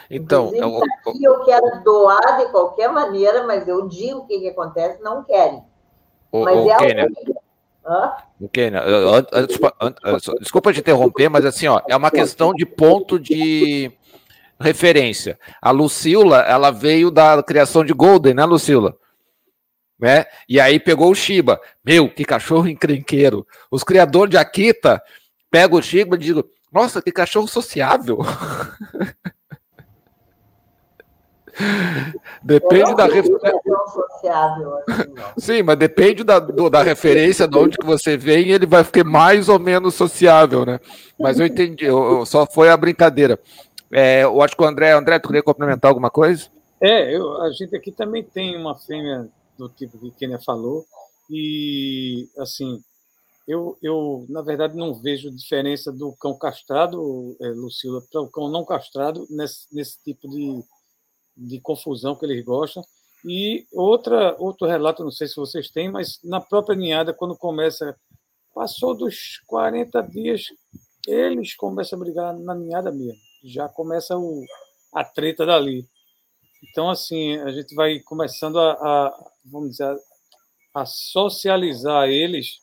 Então, 0.10 0.54
eu, 0.54 0.82
aqui 0.84 1.24
eu 1.24 1.44
quero 1.44 1.84
doar 1.84 2.38
de 2.38 2.52
qualquer 2.52 2.92
maneira, 2.92 3.46
mas 3.46 3.68
eu 3.68 3.88
digo 3.88 4.20
o 4.20 4.26
que, 4.26 4.40
que 4.40 4.50
acontece, 4.50 5.02
não 5.02 5.24
querem. 5.24 5.64
O, 6.32 6.44
mas 6.44 6.58
o 6.58 6.72
é 6.72 6.78
Kênia, 6.78 7.12
o 8.40 8.50
Kênia, 8.50 8.82
desculpa 10.40 10.72
te 10.72 10.80
interromper, 10.80 11.30
mas 11.30 11.46
assim, 11.46 11.68
ó, 11.68 11.82
é 11.88 11.96
uma 11.96 12.12
questão 12.12 12.54
de 12.54 12.66
ponto 12.66 13.20
de 13.20 13.92
referência. 14.62 15.38
A 15.62 15.72
Lucila, 15.72 16.42
ela 16.42 16.72
veio 16.72 17.12
da 17.12 17.42
criação 17.44 17.84
de 17.84 17.94
Golden, 17.94 18.34
né, 18.34 18.46
Lucila? 18.46 18.96
Né? 20.00 20.26
E 20.48 20.60
aí 20.60 20.80
pegou 20.80 21.12
o 21.12 21.16
Shiba. 21.16 21.60
Meu, 21.86 22.10
que 22.10 22.26
cachorro 22.26 22.68
encrenqueiro. 22.70 23.46
Os 23.70 23.84
criadores 23.84 24.32
de 24.32 24.38
Akita 24.38 25.02
pegam 25.50 25.78
o 25.78 25.84
Shiba 25.84 26.16
e 26.16 26.20
dizem: 26.20 26.44
Nossa, 26.72 27.02
que 27.02 27.12
cachorro 27.12 27.48
sociável. 27.48 28.20
Depende 32.42 32.96
da 32.96 33.06
referência. 33.06 33.60
Assim, 34.98 35.14
Sim, 35.38 35.64
mas 35.64 35.78
depende 35.78 36.24
da, 36.24 36.40
do, 36.40 36.70
da 36.70 36.82
referência 36.82 37.48
de 37.48 37.58
onde 37.58 37.78
que 37.78 37.86
você 37.86 38.18
vem, 38.18 38.50
ele 38.50 38.66
vai 38.66 38.84
ficar 38.84 39.04
mais 39.04 39.50
ou 39.50 39.60
menos 39.60 39.94
sociável, 39.94 40.66
né? 40.66 40.80
Mas 41.20 41.40
eu 41.40 41.46
entendi, 41.46 41.86
eu, 41.86 42.20
eu 42.20 42.26
só 42.26 42.46
foi 42.46 42.70
a 42.70 42.78
brincadeira. 42.78 43.40
É, 43.92 44.24
eu 44.24 44.42
acho 44.42 44.56
que 44.56 44.64
o 44.64 44.66
André, 44.66 44.92
André, 44.92 45.20
tu 45.20 45.28
queria 45.28 45.44
complementar 45.44 45.90
alguma 45.90 46.10
coisa? 46.10 46.50
É, 46.80 47.16
eu, 47.16 47.42
a 47.42 47.52
gente 47.52 47.76
aqui 47.76 47.92
também 47.92 48.24
tem 48.24 48.58
uma 48.58 48.76
fêmea 48.76 49.30
do 49.58 49.70
tipo 49.70 50.00
que 50.00 50.12
Kenia 50.12 50.40
falou, 50.40 50.86
e 51.30 52.28
assim, 52.40 52.82
eu, 53.48 53.78
eu 53.82 54.26
na 54.30 54.42
verdade 54.42 54.76
não 54.76 54.94
vejo 54.94 55.30
diferença 55.30 55.92
do 55.92 56.14
cão 56.14 56.38
castrado, 56.38 57.36
é, 57.42 57.50
Lucila, 57.50 58.02
para 58.12 58.22
o 58.22 58.30
cão 58.30 58.50
não 58.50 58.66
castrado 58.66 59.28
nesse, 59.30 59.68
nesse 59.74 60.02
tipo 60.04 60.30
de, 60.30 60.64
de 61.38 61.60
confusão 61.60 62.16
que 62.16 62.26
eles 62.26 62.44
gostam. 62.44 62.84
E 63.26 63.68
outra, 63.72 64.36
outro 64.40 64.68
relato, 64.68 65.04
não 65.04 65.12
sei 65.12 65.28
se 65.28 65.36
vocês 65.36 65.70
têm, 65.70 65.92
mas 65.92 66.20
na 66.24 66.42
própria 66.42 66.76
ninhada, 66.76 67.14
quando 67.14 67.38
começa, 67.38 67.96
passou 68.54 68.96
dos 68.96 69.40
40 69.46 70.02
dias, 70.02 70.46
eles 71.08 71.56
começam 71.56 72.00
a 72.00 72.02
brigar 72.02 72.38
na 72.40 72.56
ninhada 72.56 72.92
mesmo. 72.92 73.31
Já 73.44 73.68
começa 73.68 74.18
o, 74.18 74.46
a 74.94 75.04
treta 75.04 75.46
dali. 75.46 75.88
Então, 76.64 76.90
assim, 76.90 77.38
a 77.38 77.52
gente 77.52 77.74
vai 77.74 78.00
começando 78.00 78.60
a, 78.60 78.72
a 78.74 79.32
vamos 79.46 79.72
dizer, 79.72 79.86
a, 80.74 80.82
a, 80.82 80.86
socializar 80.86 82.08
eles 82.08 82.62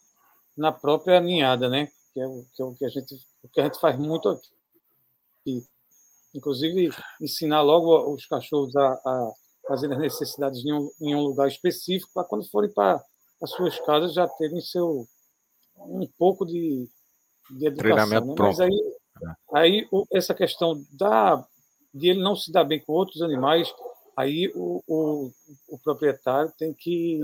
na 0.57 0.71
própria 0.71 1.21
ninhada, 1.21 1.69
né? 1.69 1.91
Que 2.15 2.21
é, 2.21 2.27
o, 2.27 2.45
que 2.55 2.63
é 2.63 2.65
o 2.65 2.75
que 2.75 2.85
a 2.85 2.89
gente, 2.89 3.15
o 3.43 3.49
que 3.49 3.61
a 3.61 3.65
gente 3.65 3.81
faz 3.81 3.99
muito 3.99 4.29
aqui 4.29 5.67
inclusive 6.35 6.91
ensinar 7.21 7.63
logo 7.63 8.13
os 8.13 8.27
cachorros 8.27 8.75
a, 8.77 8.93
a 8.93 9.33
fazer 9.67 9.93
as 9.93 9.99
necessidades 9.99 10.65
em 10.65 10.73
um, 10.73 10.91
em 11.01 11.15
um 11.15 11.23
lugar 11.23 11.49
específico, 11.49 12.11
para 12.15 12.25
quando 12.25 12.49
forem 12.49 12.71
para 12.71 13.03
as 13.43 13.51
suas 13.51 13.79
casas 13.81 14.15
já 14.15 14.27
terem 14.27 14.61
seu 14.61 15.07
um 15.77 16.07
pouco 16.19 16.45
de, 16.45 16.89
de 17.51 17.67
educação. 17.67 18.09
Treinamento 18.09 18.43
né? 18.43 18.49
Mas 18.49 18.61
aí, 18.61 18.97
aí 19.53 19.89
essa 20.13 20.35
questão 20.35 20.85
da, 20.93 21.45
de 21.95 22.09
ele 22.09 22.21
não 22.21 22.37
se 22.37 22.51
dar 22.53 22.65
bem 22.65 22.81
com 22.81 22.93
outros 22.93 23.23
animais, 23.23 23.73
aí 24.17 24.51
o, 24.55 24.83
o, 24.87 25.31
o 25.69 25.79
proprietário 25.79 26.53
tem 26.59 26.73
que 26.75 27.21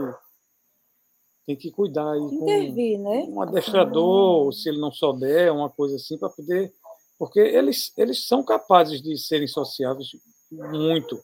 tem 1.46 1.56
que 1.56 1.70
cuidar 1.70 2.10
aí 2.10 2.20
Intervir, 2.20 2.96
com 2.96 3.10
né? 3.10 3.26
um 3.28 3.42
adestrador, 3.42 4.50
se 4.52 4.68
ele 4.70 4.80
não 4.80 4.90
souber, 4.90 5.52
uma 5.52 5.68
coisa 5.68 5.96
assim, 5.96 6.16
para 6.16 6.30
poder 6.30 6.72
porque 7.18 7.40
eles, 7.40 7.92
eles 7.96 8.26
são 8.26 8.42
capazes 8.42 9.00
de 9.00 9.16
serem 9.16 9.46
sociáveis 9.46 10.08
muito. 10.50 11.22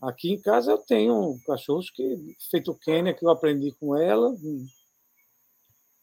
Aqui 0.00 0.32
em 0.32 0.40
casa 0.40 0.72
eu 0.72 0.78
tenho 0.78 1.38
cachorros 1.46 1.90
que, 1.90 2.36
feito 2.50 2.74
Quênia, 2.74 3.14
que 3.14 3.24
eu 3.24 3.30
aprendi 3.30 3.72
com 3.72 3.96
ela, 3.96 4.34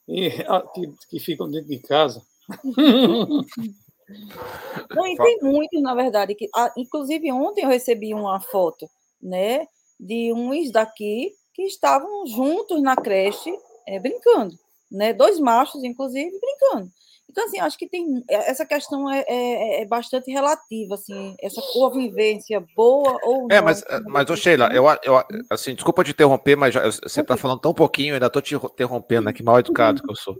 e 0.07 0.29
que, 0.73 0.93
que 1.09 1.19
ficam 1.19 1.49
dentro 1.49 1.69
de 1.69 1.79
casa. 1.79 2.21
Não, 4.89 5.05
e 5.07 5.15
tem 5.15 5.39
muitos, 5.41 5.81
na 5.81 5.93
verdade. 5.93 6.35
Que, 6.35 6.49
ah, 6.55 6.71
inclusive, 6.75 7.31
ontem 7.31 7.63
eu 7.63 7.69
recebi 7.69 8.13
uma 8.13 8.39
foto 8.39 8.89
né, 9.21 9.67
de 9.99 10.33
uns 10.33 10.71
daqui 10.71 11.31
que 11.53 11.63
estavam 11.63 12.25
juntos 12.25 12.81
na 12.81 12.95
creche 12.95 13.55
é, 13.87 13.99
brincando. 13.99 14.57
Né, 14.91 15.13
dois 15.13 15.39
machos, 15.39 15.83
inclusive, 15.83 16.31
brincando. 16.39 16.91
Então, 17.29 17.45
assim, 17.45 17.59
acho 17.59 17.77
que 17.77 17.87
tem 17.87 18.23
é, 18.27 18.49
essa 18.49 18.65
questão 18.65 19.09
é, 19.09 19.23
é, 19.27 19.81
é 19.81 19.85
bastante 19.85 20.31
relativa, 20.31 20.95
assim, 20.95 21.35
essa 21.39 21.61
convivência 21.73 22.63
boa 22.75 23.19
ou 23.23 23.45
é, 23.45 23.47
não. 23.49 23.57
É, 23.57 23.61
mas, 23.61 23.83
mas 24.07 24.29
ô 24.29 24.35
Sheila, 24.35 24.69
eu, 24.73 24.85
eu, 25.03 25.23
assim, 25.49 25.75
desculpa 25.75 26.03
te 26.03 26.11
interromper, 26.11 26.55
mas 26.55 26.73
já, 26.73 26.83
você 26.85 27.21
está 27.21 27.37
falando 27.37 27.59
tão 27.59 27.73
pouquinho, 27.73 28.15
ainda 28.15 28.25
estou 28.25 28.41
te 28.41 28.55
interrompendo, 28.55 29.29
aqui, 29.29 29.43
mal 29.43 29.59
educado 29.59 30.01
que 30.01 30.11
eu 30.11 30.15
sou. 30.15 30.35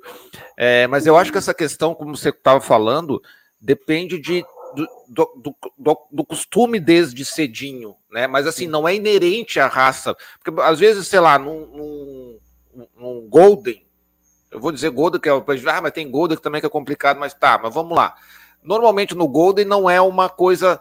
É, 0.57 0.88
mas 0.88 1.05
eu 1.05 1.16
acho 1.16 1.32
que 1.32 1.38
essa 1.38 1.53
questão, 1.53 1.93
como 1.93 2.18
você 2.18 2.30
estava 2.30 2.59
falando, 2.59 3.22
depende 3.61 4.20
de, 4.20 4.43
do, 4.76 4.88
do, 5.07 5.55
do, 5.78 5.97
do, 6.11 6.26
costume 6.26 6.80
desde 6.80 7.24
cedinho, 7.24 7.95
né? 8.11 8.26
Mas 8.26 8.47
assim, 8.47 8.68
não 8.68 8.88
é 8.88 8.95
inerente 8.95 9.59
à 9.59 9.68
raça. 9.68 10.16
Porque 10.43 10.59
às 10.61 10.80
vezes, 10.80 11.07
sei 11.07 11.20
lá, 11.20 11.38
num, 11.38 11.68
num, 11.68 12.88
num 12.95 13.28
Golden 13.30 13.88
eu 14.52 14.60
vou 14.60 14.72
dizer 14.72 14.89
Golden, 14.89 15.22
que 15.22 15.30
é 15.30 15.34
o. 15.34 15.43
Ah, 15.68 15.82
mas 15.82 15.91
tem 15.91 16.10
Golden 16.10 16.38
que 16.38 16.43
também 16.43 16.60
que 16.60 16.68
é 16.68 16.70
complicado, 16.70 17.20
mas 17.20 17.34
tá, 17.34 17.60
mas 17.62 17.74
vamos 17.74 17.95
lá. 17.95 18.16
Normalmente 18.64 19.16
no 19.16 19.28
Golden 19.28 19.66
não 19.66 19.89
é 19.89 20.02
uma 20.02 20.28
coisa 20.28 20.80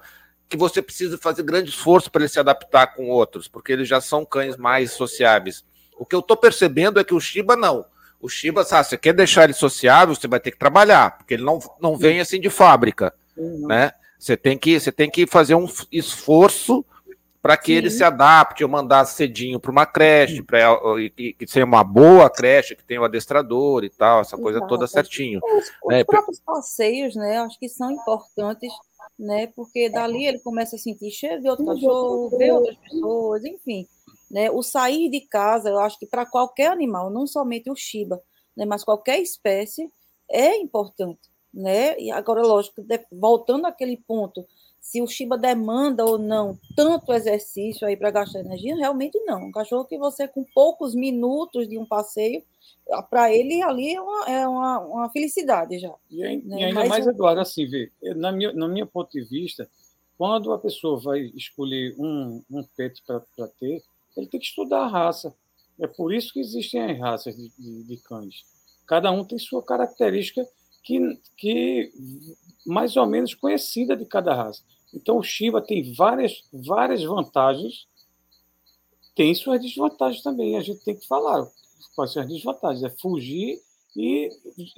que 0.49 0.57
você 0.57 0.81
precisa 0.81 1.19
fazer 1.19 1.43
grande 1.43 1.69
esforço 1.69 2.11
para 2.11 2.23
ele 2.23 2.29
se 2.29 2.41
adaptar 2.41 2.89
com 2.95 3.09
outros, 3.09 3.47
porque 3.47 3.73
eles 3.73 3.87
já 3.87 4.01
são 4.01 4.25
cães 4.25 4.57
mais 4.57 4.93
sociáveis. 4.93 5.64
O 5.97 6.07
que 6.07 6.14
eu 6.14 6.21
estou 6.21 6.37
percebendo 6.37 6.99
é 6.99 7.05
que 7.05 7.14
o 7.14 7.21
Shiba 7.21 7.55
não. 7.55 7.85
O 8.21 8.29
Shiba, 8.29 8.64
sabe, 8.64 8.89
você 8.89 8.97
quer 8.97 9.12
deixar 9.12 9.45
ele 9.45 9.53
sociável, 9.53 10.14
você 10.14 10.27
vai 10.27 10.41
ter 10.41 10.51
que 10.51 10.59
trabalhar, 10.59 11.19
porque 11.19 11.35
ele 11.35 11.45
não, 11.45 11.59
não 11.81 11.97
vem 11.97 12.21
assim 12.21 12.41
de 12.41 12.51
fábrica, 12.51 13.14
uhum. 13.37 13.66
né? 13.69 13.93
Você 14.19 14.37
tem 14.37 14.59
que 14.59 14.81
você 14.81 14.91
tem 14.91 15.09
que 15.09 15.27
fazer 15.27 15.55
um 15.55 15.69
esforço 15.93 16.85
para 17.49 17.57
que 17.57 17.72
Sim. 17.72 17.78
ele 17.78 17.90
se 17.90 18.05
adapte, 18.05 18.62
eu 18.62 18.68
mandar 18.68 19.07
cedinho 19.07 19.59
para 19.59 19.70
uma 19.70 19.86
creche, 19.86 20.42
para 20.42 20.76
que, 21.16 21.34
seja 21.46 21.64
uma 21.64 21.82
boa 21.82 22.28
creche, 22.28 22.76
que 22.76 22.84
tenha 22.84 23.01
o 23.01 23.05
um 23.05 23.07
adestrador 23.07 23.84
e 23.84 23.88
tal, 23.88 24.20
essa 24.20 24.36
coisa 24.36 24.59
Exato. 24.59 24.68
toda 24.68 24.86
certinho. 24.86 25.40
Os, 25.42 25.72
né? 25.88 26.01
os 26.01 26.05
próprios 26.05 26.40
passeios, 26.40 27.16
né, 27.16 27.38
acho 27.38 27.59
que 27.59 27.66
são 27.66 27.90
importantes, 27.90 28.70
né, 29.18 29.46
porque 29.57 29.88
dali 29.88 30.26
ele 30.26 30.40
começa 30.40 30.76
a 30.76 30.78
sentir 30.78 31.11
cheiro 31.11 31.40
de 31.40 31.49
outro 31.49 31.64
cachorro, 31.64 32.36
ver 32.36 32.53
outras 32.53 32.76
pessoas, 32.76 33.42
enfim. 33.46 33.86
Né, 34.30 34.51
o 34.51 34.62
sair 34.62 35.09
de 35.09 35.22
casa, 35.22 35.70
eu 35.70 35.78
acho 35.78 35.99
que 35.99 36.07
para 36.07 36.26
qualquer 36.26 36.70
animal, 36.70 37.09
não 37.09 37.26
somente 37.26 37.70
o 37.70 37.74
Shiba, 37.74 38.20
né, 38.55 38.66
mas 38.66 38.84
qualquer 38.84 39.22
espécie, 39.22 39.90
é 40.30 40.55
importante. 40.59 41.30
Né? 41.55 41.99
E 41.99 42.11
agora, 42.11 42.42
lógico, 42.42 42.84
voltando 43.11 43.66
àquele 43.66 43.96
ponto 43.96 44.46
se 44.81 45.03
o 45.03 45.07
Shiba 45.07 45.37
demanda 45.37 46.05
ou 46.05 46.18
não 46.18 46.59
tanto 46.74 47.12
exercício 47.12 47.87
aí 47.87 47.97
para 47.97 48.11
gastar 48.11 48.41
energia, 48.41 48.76
realmente 48.76 49.18
não. 49.20 49.45
Um 49.45 49.53
cachorro 49.53 49.85
que 49.85 49.99
você, 49.99 50.26
com 50.26 50.45
poucos 50.55 50.95
minutos 50.95 51.68
de 51.68 51.79
um 51.79 51.85
passeio, 51.85 52.43
para 53.11 53.33
ele 53.33 53.62
ali 53.62 53.95
é 53.95 54.01
uma, 54.01 54.31
é 54.31 54.49
uma, 54.49 54.79
uma 54.81 55.11
felicidade 55.11 55.79
já. 55.79 55.95
E, 56.11 56.22
né? 56.39 56.61
e 56.61 56.64
ainda 56.64 56.87
mais, 56.87 57.07
um... 57.07 57.11
Eduardo, 57.11 57.41
assim, 57.41 57.66
vê, 57.66 57.91
na 58.16 58.33
minha, 58.33 58.53
na 58.53 58.66
minha 58.66 58.87
ponto 58.87 59.11
de 59.11 59.22
vista, 59.24 59.68
quando 60.16 60.53
a 60.53 60.59
pessoa 60.59 60.99
vai 60.99 61.20
escolher 61.35 61.95
um, 61.99 62.43
um 62.51 62.64
pet 62.76 63.03
para 63.07 63.20
ter, 63.61 63.83
ele 64.16 64.26
tem 64.26 64.41
que 64.41 64.47
estudar 64.47 64.81
a 64.81 64.89
raça. 64.89 65.35
É 65.79 65.87
por 65.87 66.12
isso 66.12 66.33
que 66.33 66.41
existem 66.41 66.81
as 66.83 66.99
raças 66.99 67.37
de, 67.37 67.51
de, 67.59 67.85
de 67.85 67.97
cães. 67.99 68.45
Cada 68.87 69.11
um 69.11 69.24
tem 69.24 69.39
sua 69.39 69.62
característica 69.62 70.47
que, 70.83 71.20
que 71.37 71.93
mais 72.69 72.97
ou 72.97 73.07
menos 73.07 73.35
conhecida 73.35 73.97
de 73.97 74.05
cada 74.05 74.35
raça. 74.35 74.62
Então 74.93 75.16
o 75.16 75.23
Shiba 75.23 75.61
tem 75.61 75.93
várias, 75.95 76.45
várias 76.53 77.03
vantagens, 77.03 77.87
tem 79.14 79.35
suas 79.35 79.61
desvantagens 79.61 80.23
também. 80.23 80.57
A 80.57 80.61
gente 80.61 80.85
tem 80.85 80.95
que 80.95 81.07
falar 81.07 81.47
quais 81.97 82.12
são 82.12 82.23
as 82.23 82.29
desvantagens. 82.29 82.85
É 82.85 82.91
fugir 83.01 83.59
e 83.97 84.29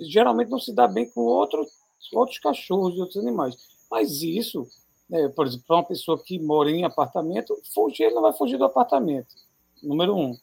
geralmente 0.08 0.50
não 0.50 0.58
se 0.58 0.72
dá 0.72 0.86
bem 0.86 1.10
com 1.10 1.20
outro, 1.20 1.66
outros 2.12 2.38
cachorros 2.38 2.94
e 2.96 3.00
outros 3.00 3.18
animais. 3.18 3.56
Mas 3.90 4.22
isso, 4.22 4.66
né, 5.08 5.28
por 5.28 5.46
exemplo, 5.46 5.66
para 5.66 5.76
uma 5.76 5.84
pessoa 5.84 6.22
que 6.22 6.38
mora 6.38 6.70
em 6.70 6.84
apartamento, 6.84 7.60
fugir, 7.74 8.04
ele 8.04 8.14
não 8.14 8.22
vai 8.22 8.32
fugir 8.32 8.56
do 8.56 8.64
apartamento. 8.64 9.34
Número 9.82 10.16
um. 10.16 10.38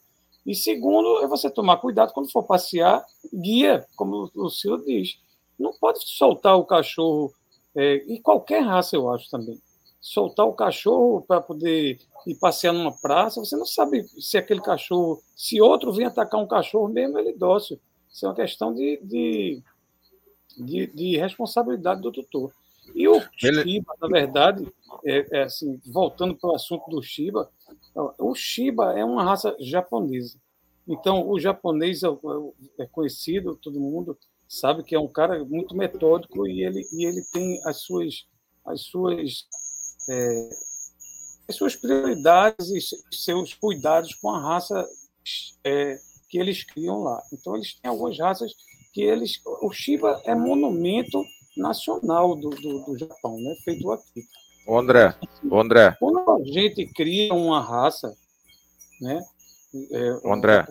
E 0.45 0.53
segundo, 0.53 1.23
é 1.23 1.27
você 1.27 1.49
tomar 1.49 1.77
cuidado 1.77 2.13
quando 2.13 2.31
for 2.31 2.43
passear, 2.43 3.05
guia, 3.33 3.85
como 3.95 4.29
o 4.35 4.49
Ciro 4.49 4.83
diz. 4.85 5.17
Não 5.57 5.73
pode 5.73 5.99
soltar 6.07 6.57
o 6.57 6.65
cachorro, 6.65 7.33
é, 7.75 7.95
e 8.07 8.19
qualquer 8.19 8.63
raça 8.63 8.95
eu 8.95 9.11
acho 9.11 9.29
também. 9.29 9.59
Soltar 9.99 10.45
o 10.45 10.53
cachorro 10.53 11.21
para 11.21 11.41
poder 11.41 11.99
ir 12.25 12.35
passear 12.35 12.73
numa 12.73 12.91
praça, 12.91 13.39
você 13.39 13.55
não 13.55 13.65
sabe 13.65 14.03
se 14.03 14.37
aquele 14.37 14.61
cachorro, 14.61 15.21
se 15.35 15.61
outro 15.61 15.91
vem 15.91 16.05
atacar 16.05 16.41
um 16.41 16.47
cachorro, 16.47 16.87
mesmo 16.87 17.17
ele 17.17 17.33
dócil. 17.33 17.79
Isso 18.11 18.25
é 18.25 18.29
uma 18.29 18.35
questão 18.35 18.73
de, 18.73 18.99
de, 19.03 19.61
de, 20.57 20.87
de 20.87 21.17
responsabilidade 21.17 22.01
do 22.01 22.11
tutor. 22.11 22.51
E 22.95 23.07
o 23.07 23.21
ele... 23.43 23.63
Shiba, 23.63 23.93
na 24.01 24.07
verdade, 24.07 24.67
é, 25.05 25.39
é 25.39 25.43
assim, 25.43 25.79
voltando 25.85 26.35
para 26.35 26.51
o 26.51 26.55
assunto 26.55 26.89
do 26.89 27.01
Shiba, 27.01 27.49
o 28.17 28.33
Shiba 28.33 28.97
é 28.97 29.03
uma 29.03 29.23
raça 29.23 29.55
japonesa. 29.59 30.39
Então, 30.87 31.29
o 31.29 31.39
japonês 31.39 32.01
é, 32.03 32.07
é, 32.07 32.83
é 32.83 32.85
conhecido, 32.85 33.59
todo 33.61 33.79
mundo 33.79 34.17
sabe 34.47 34.83
que 34.83 34.95
é 34.95 34.99
um 34.99 35.07
cara 35.07 35.43
muito 35.43 35.75
metódico 35.75 36.47
e 36.47 36.63
ele, 36.63 36.85
e 36.93 37.05
ele 37.05 37.21
tem 37.31 37.59
as 37.65 37.81
suas, 37.81 38.25
as 38.65 38.81
suas, 38.81 39.45
é, 40.09 40.49
as 41.49 41.55
suas 41.55 41.75
prioridades 41.75 42.69
e 42.69 43.15
seus 43.15 43.53
cuidados 43.53 44.15
com 44.15 44.29
a 44.29 44.39
raça 44.39 44.87
é, 45.63 45.97
que 46.29 46.37
eles 46.37 46.63
criam 46.63 47.03
lá. 47.03 47.21
Então, 47.33 47.55
eles 47.55 47.73
têm 47.79 47.89
algumas 47.89 48.17
raças 48.17 48.51
que 48.93 49.01
eles. 49.01 49.41
O 49.45 49.71
Shiba 49.71 50.21
é 50.25 50.33
monumento 50.33 51.23
nacional 51.55 52.35
do, 52.35 52.49
do, 52.49 52.85
do 52.85 52.97
Japão, 52.97 53.37
né? 53.37 53.55
feito 53.63 53.91
aqui. 53.91 54.23
André, 54.69 55.15
André. 55.51 55.95
Quando 55.97 56.29
a 56.29 56.43
gente 56.43 56.85
cria 56.87 57.33
uma 57.33 57.61
raça, 57.61 58.13
né? 58.99 59.25
É, 59.91 60.09
André. 60.25 60.65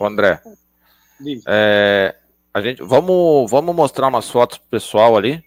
André. 0.00 0.42
É, 1.46 2.16
a 2.58 2.62
gente, 2.62 2.82
vamos, 2.82 3.50
vamos 3.50 3.74
mostrar 3.74 4.08
umas 4.08 4.28
fotos 4.28 4.58
pro 4.58 4.68
pessoal 4.68 5.16
ali. 5.16 5.42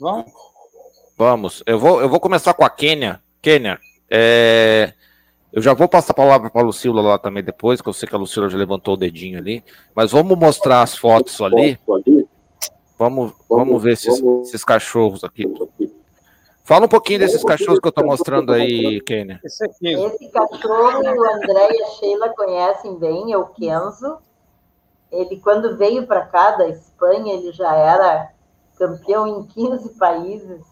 Vamos. 0.00 0.32
Vamos. 1.18 1.62
Eu 1.66 1.78
vou, 1.78 2.00
eu 2.00 2.08
vou 2.08 2.20
começar 2.20 2.54
com 2.54 2.64
a 2.64 2.70
Kênia. 2.70 3.20
Kênia, 3.42 3.78
é, 4.10 4.92
eu 5.52 5.62
já 5.62 5.74
vou 5.74 5.88
passar 5.88 6.12
a 6.12 6.16
palavra 6.16 6.50
para 6.50 6.60
a 6.60 6.64
Lucila 6.64 7.00
lá 7.00 7.18
também 7.18 7.42
depois, 7.42 7.80
que 7.80 7.88
eu 7.88 7.92
sei 7.92 8.08
que 8.08 8.14
a 8.14 8.18
Lucila 8.18 8.48
já 8.48 8.58
levantou 8.58 8.94
o 8.94 8.96
dedinho 8.96 9.38
ali. 9.38 9.64
Mas 9.94 10.12
vamos 10.12 10.38
mostrar 10.38 10.82
as 10.82 10.96
fotos 10.96 11.40
ali. 11.40 11.78
Vamos, 12.98 13.32
vamos 13.48 13.82
ver 13.82 13.92
esses, 13.92 14.22
esses 14.42 14.64
cachorros 14.64 15.24
aqui. 15.24 15.44
Fala 16.64 16.86
um 16.86 16.88
pouquinho 16.88 17.20
desses 17.20 17.44
cachorros 17.44 17.78
que 17.78 17.86
eu 17.86 17.90
estou 17.90 18.04
mostrando 18.04 18.52
aí, 18.52 19.00
Kênia. 19.02 19.40
Esse, 19.44 19.64
Esse 19.64 20.28
cachorro 20.30 21.02
o 21.02 21.34
André 21.34 21.68
e 21.70 21.82
a 21.82 21.86
Sheila 21.86 22.28
conhecem 22.30 22.98
bem, 22.98 23.32
é 23.32 23.38
o 23.38 23.46
Kenzo. 23.46 24.18
Ele, 25.10 25.40
quando 25.40 25.76
veio 25.76 26.06
para 26.06 26.26
cá 26.26 26.52
da 26.52 26.68
Espanha, 26.68 27.34
ele 27.34 27.52
já 27.52 27.74
era 27.74 28.30
campeão 28.76 29.26
em 29.26 29.42
15 29.44 29.90
países. 29.90 30.64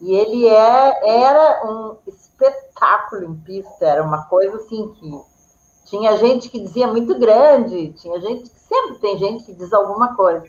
E 0.00 0.14
ele 0.14 0.46
é, 0.46 1.24
era 1.24 1.66
um 1.66 1.96
espetáculo 2.06 3.24
em 3.24 3.34
pista, 3.36 3.84
era 3.84 4.02
uma 4.02 4.24
coisa 4.26 4.56
assim 4.56 4.92
que 4.94 5.20
tinha 5.86 6.16
gente 6.18 6.50
que 6.50 6.60
dizia 6.60 6.86
muito 6.86 7.18
grande, 7.18 7.92
tinha 7.94 8.20
gente 8.20 8.50
que 8.50 8.60
sempre 8.60 8.98
tem 9.00 9.18
gente 9.18 9.44
que 9.44 9.54
diz 9.54 9.72
alguma 9.72 10.14
coisa, 10.14 10.44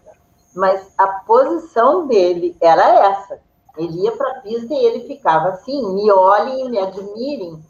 mas 0.56 0.92
a 0.98 1.08
posição 1.08 2.06
dele 2.08 2.56
era 2.62 3.10
essa. 3.12 3.40
Ele 3.78 4.04
ia 4.04 4.12
para 4.12 4.32
a 4.32 4.42
pista 4.42 4.74
e 4.74 4.86
ele 4.86 5.08
ficava 5.08 5.50
assim, 5.50 5.94
me 5.94 6.12
olhem, 6.12 6.70
me 6.70 6.78
admirem. 6.78 7.64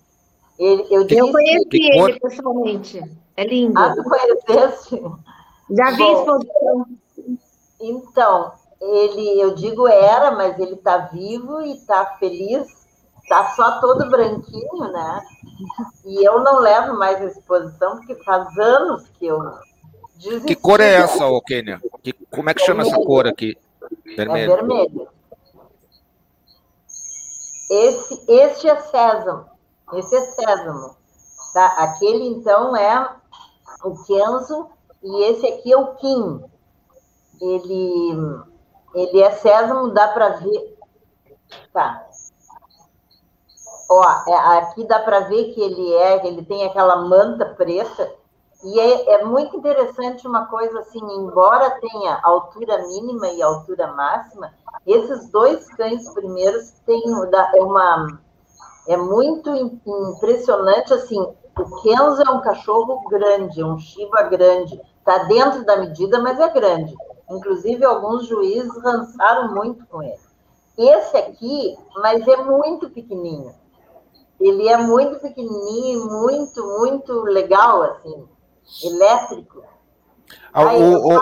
Ele, 0.58 0.86
eu, 0.90 1.06
disse, 1.06 1.22
eu 1.22 1.32
conheci 1.32 1.68
ele 1.72 2.20
pessoalmente. 2.20 3.04
É 3.38 3.46
lindo. 3.46 3.78
Ah, 3.78 3.94
tu 3.96 4.04
conheceste? 4.04 5.02
Já 5.72 5.92
vi 5.92 6.04
exposição. 6.04 6.86
Então, 7.80 8.52
ele, 8.82 9.42
eu 9.42 9.56
digo 9.56 9.88
era, 9.88 10.32
mas 10.32 10.58
ele 10.60 10.74
está 10.74 10.98
vivo 10.98 11.62
e 11.62 11.74
está 11.74 12.06
feliz, 12.18 12.68
está 13.22 13.50
só 13.56 13.80
todo 13.80 14.10
branquinho, 14.10 14.92
né? 14.92 15.22
E 16.06 16.24
eu 16.26 16.44
não 16.44 16.60
levo 16.60 16.98
mais 16.98 17.22
a 17.22 17.26
exposição, 17.26 17.98
porque 17.98 18.16
faz 18.24 18.58
anos 18.58 19.08
que 19.10 19.28
eu 19.28 19.40
desisti. 20.16 20.48
Que 20.48 20.56
cor 20.56 20.80
é 20.80 20.94
essa, 20.94 21.26
ô 21.28 21.42
Kênia? 21.42 21.82
Que, 22.04 22.14
como 22.32 22.50
é 22.50 22.54
que 22.54 22.66
chama 22.66 22.84
essa 22.84 22.96
cor 22.96 23.28
aqui? 23.28 23.58
Vermelho. 24.16 24.52
É 24.52 24.56
vermelho. 24.56 25.08
Esse, 27.70 28.26
este 28.28 28.68
é 28.68 28.76
sésamo. 28.82 29.46
Esse 29.94 30.16
é 30.16 30.22
sésamo. 30.22 30.96
Tá? 31.54 31.68
Aquele, 31.78 32.28
então, 32.28 32.76
é 32.76 33.16
o 33.84 34.04
Kenzo 34.04 34.70
e 35.04 35.24
esse 35.24 35.48
aqui 35.48 35.72
é 35.72 35.78
o 35.78 35.96
Kim. 35.96 36.44
Ele, 37.42 38.42
ele 38.94 39.22
é 39.22 39.32
sésamo, 39.32 39.92
dá 39.92 40.08
para 40.10 40.30
ver. 40.30 40.78
Tá. 41.74 42.06
Ó, 43.90 44.04
é, 44.28 44.58
aqui 44.60 44.84
dá 44.86 45.00
para 45.00 45.22
ver 45.22 45.54
que 45.54 45.62
ele 45.62 45.94
é, 45.94 46.28
ele 46.28 46.46
tem 46.46 46.64
aquela 46.66 46.98
manta 46.98 47.46
preta. 47.46 48.14
E 48.64 48.80
é, 48.80 49.14
é, 49.14 49.26
muito 49.26 49.56
interessante 49.56 50.28
uma 50.28 50.46
coisa 50.48 50.82
assim, 50.82 51.00
embora 51.00 51.80
tenha 51.80 52.20
altura 52.22 52.86
mínima 52.88 53.30
e 53.30 53.42
altura 53.42 53.88
máxima, 53.94 54.54
esses 54.86 55.30
dois 55.32 55.66
cães 55.76 56.10
primeiros 56.14 56.72
têm 56.86 57.02
é 57.56 57.64
uma 57.64 58.20
é 58.88 58.98
muito 58.98 59.50
impressionante 59.56 60.94
assim. 60.94 61.20
O 61.58 61.82
Kenzo 61.82 62.22
é 62.22 62.30
um 62.32 62.42
cachorro 62.42 63.08
grande, 63.08 63.64
um 63.64 63.78
Shiba 63.78 64.24
grande, 64.24 64.82
está 65.00 65.24
dentro 65.24 65.66
da 65.66 65.78
medida, 65.78 66.20
mas 66.20 66.40
é 66.40 66.50
grande. 66.50 66.94
Inclusive, 67.30 67.84
alguns 67.86 68.28
juízes 68.28 68.76
rançaram 68.84 69.54
muito 69.54 69.86
com 69.88 70.02
ele. 70.02 70.20
Esse 70.78 71.18
aqui, 71.18 71.78
mas 71.96 72.28
é 72.28 72.38
muito 72.38 72.90
pequenininho. 72.90 73.54
Ele 74.40 74.68
é 74.68 74.78
muito 74.78 75.20
pequenininho, 75.20 76.06
muito, 76.06 76.66
muito 76.80 77.14
legal, 77.24 77.84
assim, 77.84 78.26
elétrico. 78.84 79.62
Ah, 80.54 80.74
o, 80.74 81.16
o, 81.16 81.22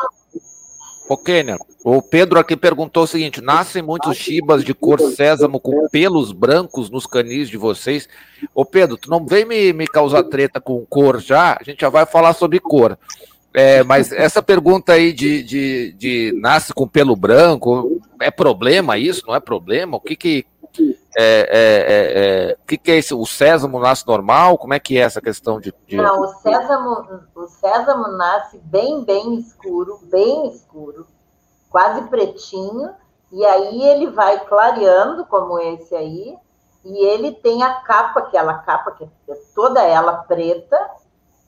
o 1.09 1.17
Kênia, 1.17 1.57
o 1.83 2.01
Pedro 2.01 2.37
aqui 2.37 2.55
perguntou 2.55 3.03
o 3.03 3.07
seguinte: 3.07 3.41
nascem 3.41 3.81
muitos 3.81 4.15
chibas 4.15 4.63
de 4.63 4.73
cor 4.73 4.99
sésamo 4.99 5.59
com 5.59 5.87
pelos 5.89 6.31
brancos 6.31 6.89
nos 6.89 7.07
canis 7.07 7.49
de 7.49 7.57
vocês? 7.57 8.07
Ô 8.53 8.63
Pedro, 8.63 8.97
tu 8.97 9.09
não 9.09 9.25
vem 9.25 9.45
me, 9.45 9.73
me 9.73 9.87
causar 9.87 10.23
treta 10.23 10.61
com 10.61 10.85
cor 10.85 11.19
já? 11.19 11.57
A 11.59 11.63
gente 11.63 11.81
já 11.81 11.89
vai 11.89 12.05
falar 12.05 12.33
sobre 12.33 12.59
cor. 12.59 12.97
É, 13.53 13.83
mas 13.83 14.11
essa 14.11 14.41
pergunta 14.43 14.93
aí 14.93 15.11
de, 15.11 15.41
de, 15.41 15.93
de, 15.93 16.39
nasce 16.39 16.73
com 16.73 16.87
pelo 16.87 17.15
branco, 17.15 17.99
é 18.21 18.29
problema 18.29 18.97
isso? 18.97 19.23
Não 19.25 19.35
é 19.35 19.39
problema? 19.39 19.97
O 19.97 20.01
que 20.01 20.15
que 20.15 20.45
é, 21.17 21.23
é, 21.23 21.55
é, 21.57 22.51
é 22.51 22.57
que, 22.67 22.77
que 22.77 22.91
é 22.91 22.99
isso? 22.99 23.19
O 23.19 23.25
sésamo 23.25 23.79
nasce 23.79 24.05
normal? 24.05 24.57
Como 24.57 24.73
é 24.73 24.79
que 24.79 24.97
é 24.97 25.01
essa 25.01 25.21
questão 25.21 25.59
de, 25.59 25.73
de... 25.87 25.95
Não, 25.95 26.21
o 26.21 26.27
sésamo, 26.35 27.21
o 27.33 27.47
sésamo 27.47 28.07
nasce 28.09 28.59
bem, 28.59 29.03
bem 29.03 29.35
escuro, 29.39 29.99
bem 30.03 30.49
escuro, 30.49 31.07
quase 31.69 32.03
pretinho, 32.09 32.91
e 33.31 33.43
aí 33.45 33.81
ele 33.83 34.07
vai 34.11 34.45
clareando, 34.45 35.25
como 35.25 35.59
esse 35.59 35.95
aí, 35.95 36.35
e 36.85 37.05
ele 37.05 37.31
tem 37.31 37.63
a 37.63 37.81
capa, 37.81 38.19
aquela 38.19 38.53
capa 38.59 38.91
que 38.91 39.03
é 39.03 39.35
toda 39.53 39.81
ela 39.81 40.13
preta, 40.13 40.77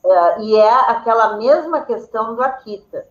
é, 0.04 0.42
e 0.42 0.56
é 0.56 0.90
aquela 0.90 1.36
mesma 1.36 1.82
questão 1.82 2.34
do 2.34 2.42
Akita. 2.42 3.06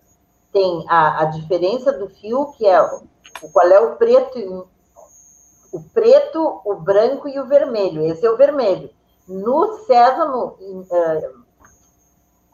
Tem 0.52 0.84
a, 0.88 1.22
a 1.22 1.24
diferença 1.26 1.92
do 1.92 2.08
fio, 2.08 2.52
que 2.52 2.66
é 2.66 2.82
o, 2.82 3.02
qual 3.52 3.66
é 3.66 3.78
o 3.80 3.96
preto 3.96 4.68
o 5.72 5.80
preto, 5.80 6.60
o 6.64 6.74
branco 6.74 7.28
e 7.28 7.38
o 7.38 7.46
vermelho. 7.46 8.02
Esse 8.02 8.26
é 8.26 8.30
o 8.30 8.36
vermelho. 8.36 8.90
No 9.28 9.78
sésamo, 9.84 10.56
uh, 10.60 11.44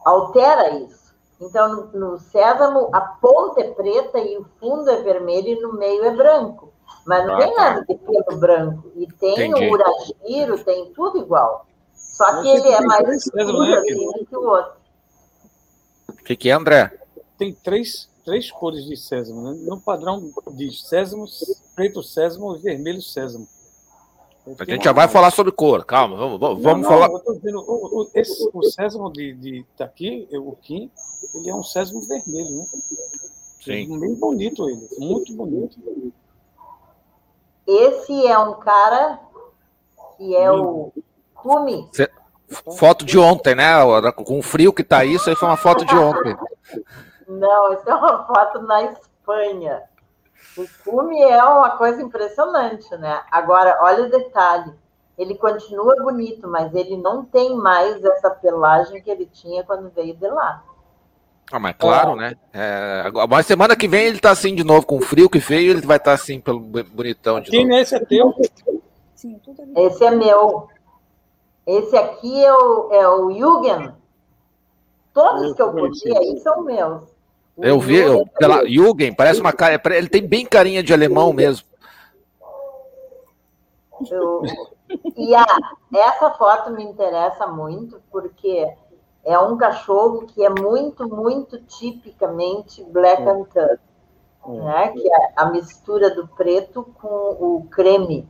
altera 0.05 0.71
isso. 0.71 1.15
Então, 1.41 1.69
no, 1.93 1.99
no, 1.99 2.19
sésamo, 2.19 2.91
a 2.93 3.01
ponta 3.01 3.61
é 3.61 3.71
preta 3.71 4.19
e 4.19 4.39
o 4.39 4.47
fundo 4.59 4.91
é 4.91 5.03
vermelho 5.03 5.49
e 5.49 5.61
no 5.61 5.75
meio 5.75 6.05
é 6.05 6.11
branco. 6.11 6.73
Mas 7.07 7.27
não 7.27 7.35
ah, 7.35 7.39
tem 7.39 7.55
tá. 7.55 7.63
nada 7.63 7.85
de 7.87 7.95
pelo 7.95 8.39
branro. 8.39 8.93
E 8.97 9.07
tem 9.07 9.49
Entendi. 9.49 9.67
o 9.67 9.73
uragiro, 9.73 10.65
tem 10.65 10.93
tudo 10.93 11.19
igual. 11.19 11.67
Só 12.17 12.41
que 12.41 12.49
ele 12.49 12.69
é 12.69 12.81
mais 12.81 13.09
escuro 13.09 13.61
né, 13.61 13.77
assim, 13.77 14.25
que 14.25 14.37
o 14.37 14.49
outro. 14.49 14.73
O 16.09 16.25
que, 16.25 16.35
que 16.35 16.49
é, 16.49 16.53
André? 16.53 16.99
Tem 17.37 17.53
três, 17.53 18.09
três 18.25 18.51
cores 18.51 18.87
de 18.87 18.97
sésamo. 18.97 19.43
Né? 19.43 19.61
No 19.67 19.79
padrão 19.79 20.33
diz 20.53 20.89
sésamo, 20.89 21.27
preto 21.75 22.03
sésamo 22.03 22.57
e 22.57 22.61
vermelho 22.61 23.03
sésamo. 23.03 23.47
A 24.59 24.65
gente 24.65 24.85
já 24.85 24.93
vai 24.93 25.09
falar 25.09 25.31
sobre 25.31 25.53
cor, 25.53 25.85
calma, 25.85 26.17
vamos, 26.17 26.39
vamos 26.41 26.63
não, 26.63 26.77
não, 26.79 26.89
falar. 26.89 27.09
Dizendo, 27.35 27.59
o, 27.67 28.03
o, 28.03 28.11
esse, 28.15 28.49
o 28.51 28.63
sésamo 28.63 29.13
de, 29.13 29.35
de 29.35 29.67
daqui, 29.77 30.27
o 30.33 30.57
Kim, 30.63 30.91
ele 31.35 31.51
é 31.51 31.55
um 31.55 31.65
sésamo 31.65 32.01
vermelho, 32.03 32.51
né? 32.51 32.67
Sim. 33.63 33.95
É 33.95 33.99
bem 33.99 34.15
bonito 34.15 34.71
ele, 34.71 34.89
muito 34.99 35.35
bonito. 35.35 35.77
Esse 37.67 38.27
é 38.27 38.39
um 38.39 38.55
cara 38.55 39.21
que 40.17 40.35
é 40.35 40.51
o 40.51 40.93
Kumi. 41.37 41.89
Foto 42.79 43.05
de 43.05 43.19
ontem, 43.19 43.55
né? 43.55 43.73
Com 44.13 44.39
o 44.39 44.43
frio 44.43 44.73
que 44.73 44.85
tá 44.85 45.05
isso, 45.05 45.29
aí 45.29 45.37
foi 45.37 45.49
uma 45.49 45.57
foto 45.57 45.85
de 45.85 45.95
ontem. 45.95 46.37
Não, 47.29 47.73
essa 47.73 47.91
é 47.91 47.95
uma 47.95 48.27
foto 48.27 48.63
na 48.63 48.85
Espanha. 48.85 49.83
O 50.57 50.65
cume 50.85 51.21
é 51.21 51.43
uma 51.43 51.71
coisa 51.77 52.01
impressionante, 52.01 52.89
né? 52.97 53.21
Agora, 53.31 53.79
olha 53.83 54.05
o 54.05 54.11
detalhe. 54.11 54.73
Ele 55.19 55.35
continua 55.35 55.97
bonito, 56.03 56.47
mas 56.47 56.75
ele 56.75 56.97
não 56.97 57.25
tem 57.25 57.57
mais 57.57 58.03
essa 58.05 58.31
pelagem 58.31 59.03
que 59.03 59.11
ele 59.11 59.27
tinha 59.27 59.65
quando 59.65 59.91
veio 59.91 60.15
de 60.15 60.29
lá. 60.29 60.63
Ah, 61.51 61.59
mas 61.59 61.77
claro, 61.79 62.13
é. 62.13 62.17
né? 62.17 62.37
É, 62.53 63.05
mas 63.29 63.47
semana 63.47 63.77
que 63.77 63.87
vem 63.87 64.07
ele 64.07 64.19
tá 64.19 64.31
assim 64.31 64.55
de 64.55 64.65
novo, 64.65 64.85
com 64.85 64.97
o 64.97 65.01
frio 65.01 65.31
que 65.31 65.39
veio, 65.39 65.71
ele 65.71 65.87
vai 65.87 65.97
estar 65.97 66.11
tá 66.11 66.15
assim 66.15 66.41
pelo 66.41 66.61
bonitão 66.61 67.41
de 67.41 67.51
Quem 67.51 67.67
novo. 67.67 67.81
esse 67.81 67.95
é 67.95 68.01
teu? 68.01 68.35
Sim, 69.15 69.41
esse 69.77 70.05
é 70.05 70.11
meu. 70.11 70.69
Esse 71.67 71.97
aqui 71.97 72.45
é 72.45 72.53
o, 72.53 72.93
é 72.93 73.09
o 73.09 73.31
Jürgen. 73.33 73.93
Todos 75.13 75.55
que 75.55 75.63
eu 75.63 75.73
coloquei 75.73 76.17
aí 76.17 76.39
são 76.41 76.63
meus. 76.63 77.03
Eu 77.59 77.81
vi, 77.81 77.97
eu, 77.97 78.27
pela 78.39 78.65
Jürgen, 78.65 79.15
parece 79.15 79.41
uma 79.41 79.53
cara. 79.53 79.81
Ele 79.97 80.09
tem 80.09 80.27
bem 80.27 80.47
carinha 80.47 80.83
de 80.83 80.93
alemão 80.93 81.33
mesmo. 81.33 81.67
Eu, 84.11 84.43
e 85.17 85.35
a, 85.35 85.47
essa 85.95 86.31
foto 86.33 86.71
me 86.71 86.85
interessa 86.85 87.47
muito, 87.47 88.01
porque 88.11 88.71
é 89.25 89.39
um 89.39 89.57
cachorro 89.57 90.27
que 90.27 90.45
é 90.45 90.51
muito, 90.51 91.09
muito 91.09 91.59
tipicamente 91.63 92.85
black 92.85 93.23
and 93.23 93.45
tan, 93.45 93.79
né? 94.47 94.91
que 94.91 95.13
é 95.13 95.33
a 95.35 95.47
mistura 95.47 96.15
do 96.15 96.29
preto 96.29 96.85
com 97.01 97.09
o 97.09 97.67
creme. 97.71 98.29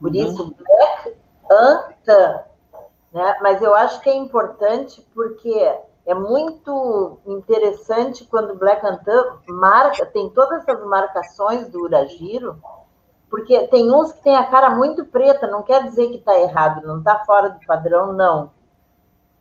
Por 0.00 0.10
uhum. 0.10 0.16
isso, 0.16 0.54
black 0.56 1.16
and 1.50 1.94
tan. 2.04 2.40
Né? 3.16 3.34
Mas 3.40 3.62
eu 3.62 3.74
acho 3.74 4.02
que 4.02 4.10
é 4.10 4.14
importante 4.14 5.00
porque 5.14 5.74
é 6.04 6.12
muito 6.12 7.18
interessante 7.24 8.26
quando 8.26 8.50
o 8.50 8.58
Black 8.58 8.86
Antan 8.86 9.38
marca, 9.48 10.04
tem 10.04 10.28
todas 10.28 10.60
essas 10.60 10.84
marcações 10.84 11.66
do 11.70 11.80
Uragiro, 11.80 12.60
porque 13.30 13.68
tem 13.68 13.90
uns 13.90 14.12
que 14.12 14.22
tem 14.22 14.36
a 14.36 14.44
cara 14.44 14.68
muito 14.68 15.06
preta, 15.06 15.46
não 15.46 15.62
quer 15.62 15.84
dizer 15.84 16.08
que 16.08 16.18
está 16.18 16.38
errado, 16.38 16.86
não 16.86 16.98
está 16.98 17.24
fora 17.24 17.48
do 17.48 17.66
padrão, 17.66 18.12
não. 18.12 18.50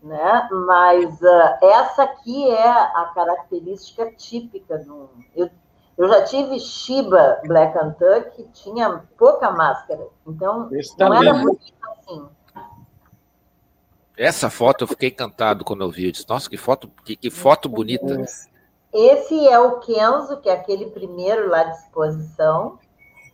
Né? 0.02 0.48
Mas 0.66 1.22
uh, 1.22 1.58
essa 1.62 2.04
aqui 2.04 2.50
é 2.50 2.70
a 2.70 3.12
característica 3.14 4.10
típica 4.14 4.78
do. 4.78 5.10
Eu, 5.36 5.50
eu 5.98 6.08
já 6.08 6.24
tive 6.24 6.62
Shiba 6.62 7.42
Black 7.46 7.78
Antan 7.78 8.22
que 8.22 8.44
tinha 8.54 9.04
pouca 9.18 9.52
máscara, 9.52 10.08
então 10.26 10.70
não 10.98 11.14
era 11.14 11.34
muito 11.34 11.74
assim. 11.92 12.26
Essa 14.18 14.50
foto 14.50 14.84
eu 14.84 14.88
fiquei 14.88 15.10
encantado 15.10 15.66
quando 15.66 15.84
eu 15.84 15.90
vi. 15.90 16.06
Eu 16.06 16.12
disse, 16.12 16.28
nossa, 16.28 16.50
que 16.50 16.58
foto, 16.58 16.90
que, 17.04 17.16
que 17.16 17.30
foto 17.30 17.68
bonita. 17.68 18.24
Esse 18.94 19.48
é 19.48 19.60
o 19.60 19.80
Kenzo, 19.80 20.38
que 20.38 20.50
é 20.50 20.54
aquele 20.54 20.86
primeiro 20.88 21.50
lá 21.50 21.64
de 21.64 21.78
exposição, 21.78 22.80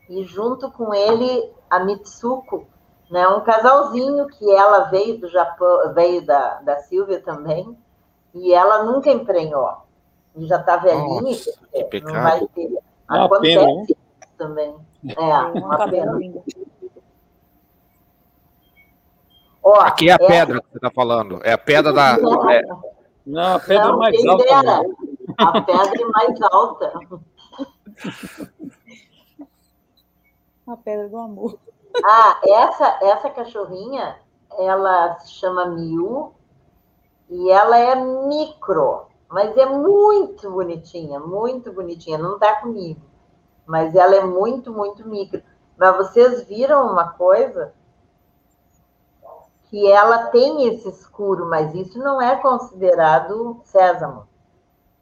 e 0.09 0.23
junto 0.23 0.71
com 0.71 0.93
ele 0.93 1.51
a 1.69 1.79
Mitsuko, 1.79 2.67
né? 3.11 3.27
Um 3.27 3.41
casalzinho 3.41 4.25
que 4.27 4.49
ela 4.49 4.85
veio 4.85 5.19
do 5.19 5.27
Japão, 5.27 5.93
veio 5.93 6.25
da, 6.25 6.61
da 6.61 6.77
Silvia 6.77 7.21
também, 7.21 7.77
e 8.33 8.53
ela 8.53 8.83
nunca 8.83 9.11
emprenhou. 9.11 9.69
E 10.35 10.47
já 10.47 10.57
está 10.57 10.77
velhinha, 10.77 11.21
nossa, 11.21 11.51
que 11.71 11.83
pecado. 11.83 12.13
não 12.13 12.23
vai 12.23 12.47
ter. 12.55 12.69
Uma 13.07 13.39
pena, 13.41 13.65
né? 13.65 13.85
também. 14.37 14.75
É, 15.17 15.59
uma 15.59 15.89
pena. 15.89 16.19
Ó, 19.63 19.79
Aqui 19.81 20.09
é 20.09 20.13
a 20.13 20.17
é... 20.19 20.27
pedra 20.27 20.61
que 20.61 20.67
você 20.71 20.77
está 20.77 20.91
falando. 20.91 21.39
É 21.43 21.53
a 21.53 21.57
pedra 21.57 21.93
da. 21.93 22.17
Não, 22.17 22.49
é... 22.49 22.61
não 23.25 23.55
a 23.55 23.59
pedra 23.59 23.87
não, 23.87 23.97
mais 23.97 24.25
alta. 24.25 24.43
Dera. 24.43 24.81
A 25.37 25.61
pedra 25.61 26.07
mais 26.09 26.41
alta. 26.41 26.93
A 30.67 30.77
pedra 30.77 31.09
do 31.09 31.17
amor. 31.17 31.59
Ah, 32.03 32.39
essa, 32.43 32.99
essa 33.01 33.29
cachorrinha, 33.29 34.17
ela 34.57 35.15
se 35.19 35.33
chama 35.33 35.65
Miu 35.65 36.33
e 37.29 37.49
ela 37.49 37.77
é 37.77 37.95
micro, 37.95 39.07
mas 39.29 39.55
é 39.57 39.65
muito 39.65 40.49
bonitinha, 40.49 41.19
muito 41.19 41.71
bonitinha. 41.71 42.17
Não 42.17 42.35
está 42.35 42.55
comigo, 42.55 43.01
mas 43.65 43.95
ela 43.95 44.15
é 44.15 44.23
muito, 44.23 44.71
muito 44.71 45.07
micro. 45.07 45.41
Mas 45.77 45.97
vocês 45.97 46.43
viram 46.47 46.91
uma 46.91 47.09
coisa? 47.09 47.73
Que 49.71 49.89
ela 49.89 50.25
tem 50.27 50.67
esse 50.67 50.89
escuro, 50.89 51.49
mas 51.49 51.73
isso 51.73 51.97
não 51.97 52.21
é 52.21 52.35
considerado 52.35 53.61
sésamo. 53.63 54.27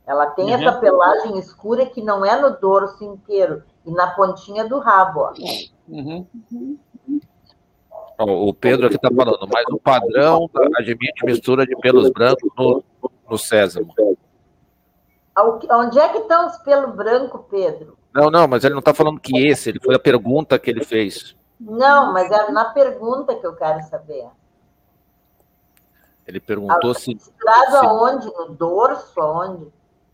Ela 0.05 0.27
tem 0.27 0.45
uhum. 0.45 0.53
essa 0.53 0.79
pelagem 0.79 1.39
escura 1.39 1.87
que 1.87 2.01
não 2.01 2.23
é 2.23 2.39
no 2.39 2.51
dorso 2.59 3.03
inteiro 3.03 3.63
e 3.83 3.91
na 3.91 4.11
pontinha 4.11 4.67
do 4.67 4.77
rabo. 4.77 5.21
Ó. 5.21 5.33
Uhum. 5.87 6.25
O 8.19 8.53
Pedro 8.53 8.85
aqui 8.85 8.95
está 8.95 9.09
falando, 9.09 9.47
mas 9.51 9.65
o 9.71 9.79
padrão 9.79 10.49
admite 10.77 11.25
mistura 11.25 11.65
de 11.65 11.75
pelos 11.77 12.11
brancos 12.11 12.49
no, 12.55 12.83
no 13.29 13.37
sésamo. 13.37 13.93
Onde 15.71 15.99
é 15.99 16.09
que 16.09 16.17
estão 16.19 16.47
os 16.47 16.57
pelos 16.57 16.93
brancos, 16.95 17.41
Pedro? 17.49 17.97
Não, 18.13 18.29
não, 18.29 18.47
mas 18.47 18.63
ele 18.63 18.73
não 18.73 18.79
está 18.79 18.93
falando 18.93 19.19
que 19.19 19.47
esse, 19.47 19.69
ele 19.69 19.79
foi 19.79 19.95
a 19.95 19.99
pergunta 19.99 20.59
que 20.59 20.69
ele 20.69 20.83
fez. 20.83 21.35
Não, 21.59 22.11
mas 22.13 22.29
é 22.31 22.51
na 22.51 22.65
pergunta 22.65 23.35
que 23.35 23.45
eu 23.45 23.55
quero 23.55 23.81
saber. 23.83 24.27
Ele 26.29 26.39
perguntou 26.39 26.93
se. 26.93 27.15
Misturado 27.15 27.71
se... 27.71 27.85
aonde? 27.85 28.25
No 28.27 28.49
dorso? 28.53 29.19
Aonde? 29.19 29.67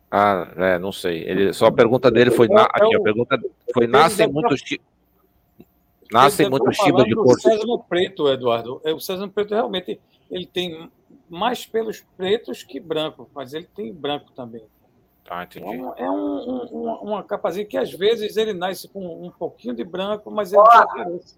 Ah, 0.09 0.47
é, 0.55 0.79
não 0.79 0.93
sei. 0.93 1.23
Ele, 1.23 1.51
só 1.51 1.65
a 1.65 1.71
pergunta 1.71 2.09
dele 2.09 2.31
foi. 2.31 2.47
Na, 2.47 2.63
aqui, 2.63 2.95
a 2.95 3.01
pergunta 3.01 3.37
foi: 3.73 3.85
nascem 3.85 4.31
muitos. 4.31 4.61
Nascem 6.09 6.49
muito 6.49 6.71
chiba 6.71 7.03
de 7.03 7.13
cor. 7.13 7.35
O 7.35 7.39
César 7.39 7.77
Preto, 7.89 8.29
Eduardo. 8.29 8.79
É, 8.85 8.93
o 8.93 8.99
César 8.99 9.27
Preto 9.27 9.53
realmente 9.53 9.99
ele 10.31 10.45
tem 10.45 10.89
mais 11.29 11.65
pelos 11.65 11.99
pretos 12.15 12.63
que 12.63 12.79
branco, 12.79 13.29
mas 13.35 13.53
ele 13.53 13.67
tem 13.75 13.93
branco 13.93 14.31
também. 14.31 14.63
Ah, 15.29 15.43
entendi. 15.43 15.65
É, 15.97 16.09
um, 16.09 16.69
um, 16.71 16.93
uma 17.01 17.23
capazinha 17.23 17.65
que 17.65 17.77
às 17.77 17.91
vezes 17.91 18.37
ele 18.37 18.53
nasce 18.53 18.87
com 18.87 19.25
um 19.25 19.31
pouquinho 19.31 19.75
de 19.75 19.83
branco, 19.83 20.31
mas 20.31 20.53
ele 20.53 20.63
desaparece. 20.63 21.37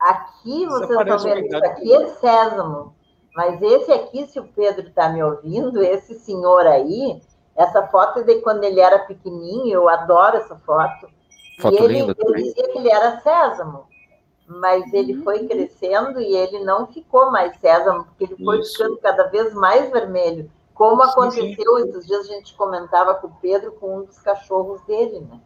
Aqui 0.00 0.66
vocês 0.66 0.90
estão 0.90 1.18
vendo, 1.18 1.46
isso 1.46 1.56
aqui 1.56 1.92
é 1.92 2.06
sésamo. 2.14 2.97
Mas 3.38 3.62
esse 3.62 3.92
aqui, 3.92 4.26
se 4.26 4.40
o 4.40 4.48
Pedro 4.48 4.88
está 4.88 5.10
me 5.10 5.22
ouvindo, 5.22 5.80
esse 5.80 6.18
senhor 6.18 6.66
aí, 6.66 7.22
essa 7.54 7.86
foto 7.86 8.24
de 8.24 8.40
quando 8.40 8.64
ele 8.64 8.80
era 8.80 8.98
pequenininho, 8.98 9.74
eu 9.74 9.88
adoro 9.88 10.38
essa 10.38 10.56
foto. 10.56 11.06
foto 11.60 11.72
e 11.72 11.84
ele, 11.84 12.00
linda 12.00 12.16
eu 12.18 12.34
dizia 12.34 12.68
que 12.68 12.78
ele 12.78 12.90
era 12.90 13.20
sésamo, 13.20 13.86
mas 14.44 14.92
ele 14.92 15.18
uhum. 15.18 15.22
foi 15.22 15.46
crescendo 15.46 16.20
e 16.20 16.34
ele 16.34 16.64
não 16.64 16.88
ficou 16.88 17.30
mais 17.30 17.56
sésamo, 17.58 18.06
porque 18.06 18.24
ele 18.24 18.44
foi 18.44 18.58
Isso. 18.58 18.72
ficando 18.72 18.96
cada 18.96 19.28
vez 19.28 19.54
mais 19.54 19.88
vermelho. 19.88 20.50
Como 20.74 21.00
aconteceu, 21.00 21.54
sim, 21.54 21.82
sim. 21.82 21.88
esses 21.90 22.06
dias 22.08 22.28
a 22.28 22.32
gente 22.32 22.56
comentava 22.56 23.14
com 23.14 23.28
o 23.28 23.36
Pedro 23.40 23.70
com 23.70 23.98
um 23.98 24.04
dos 24.04 24.18
cachorros 24.18 24.82
dele, 24.82 25.20
né? 25.20 25.40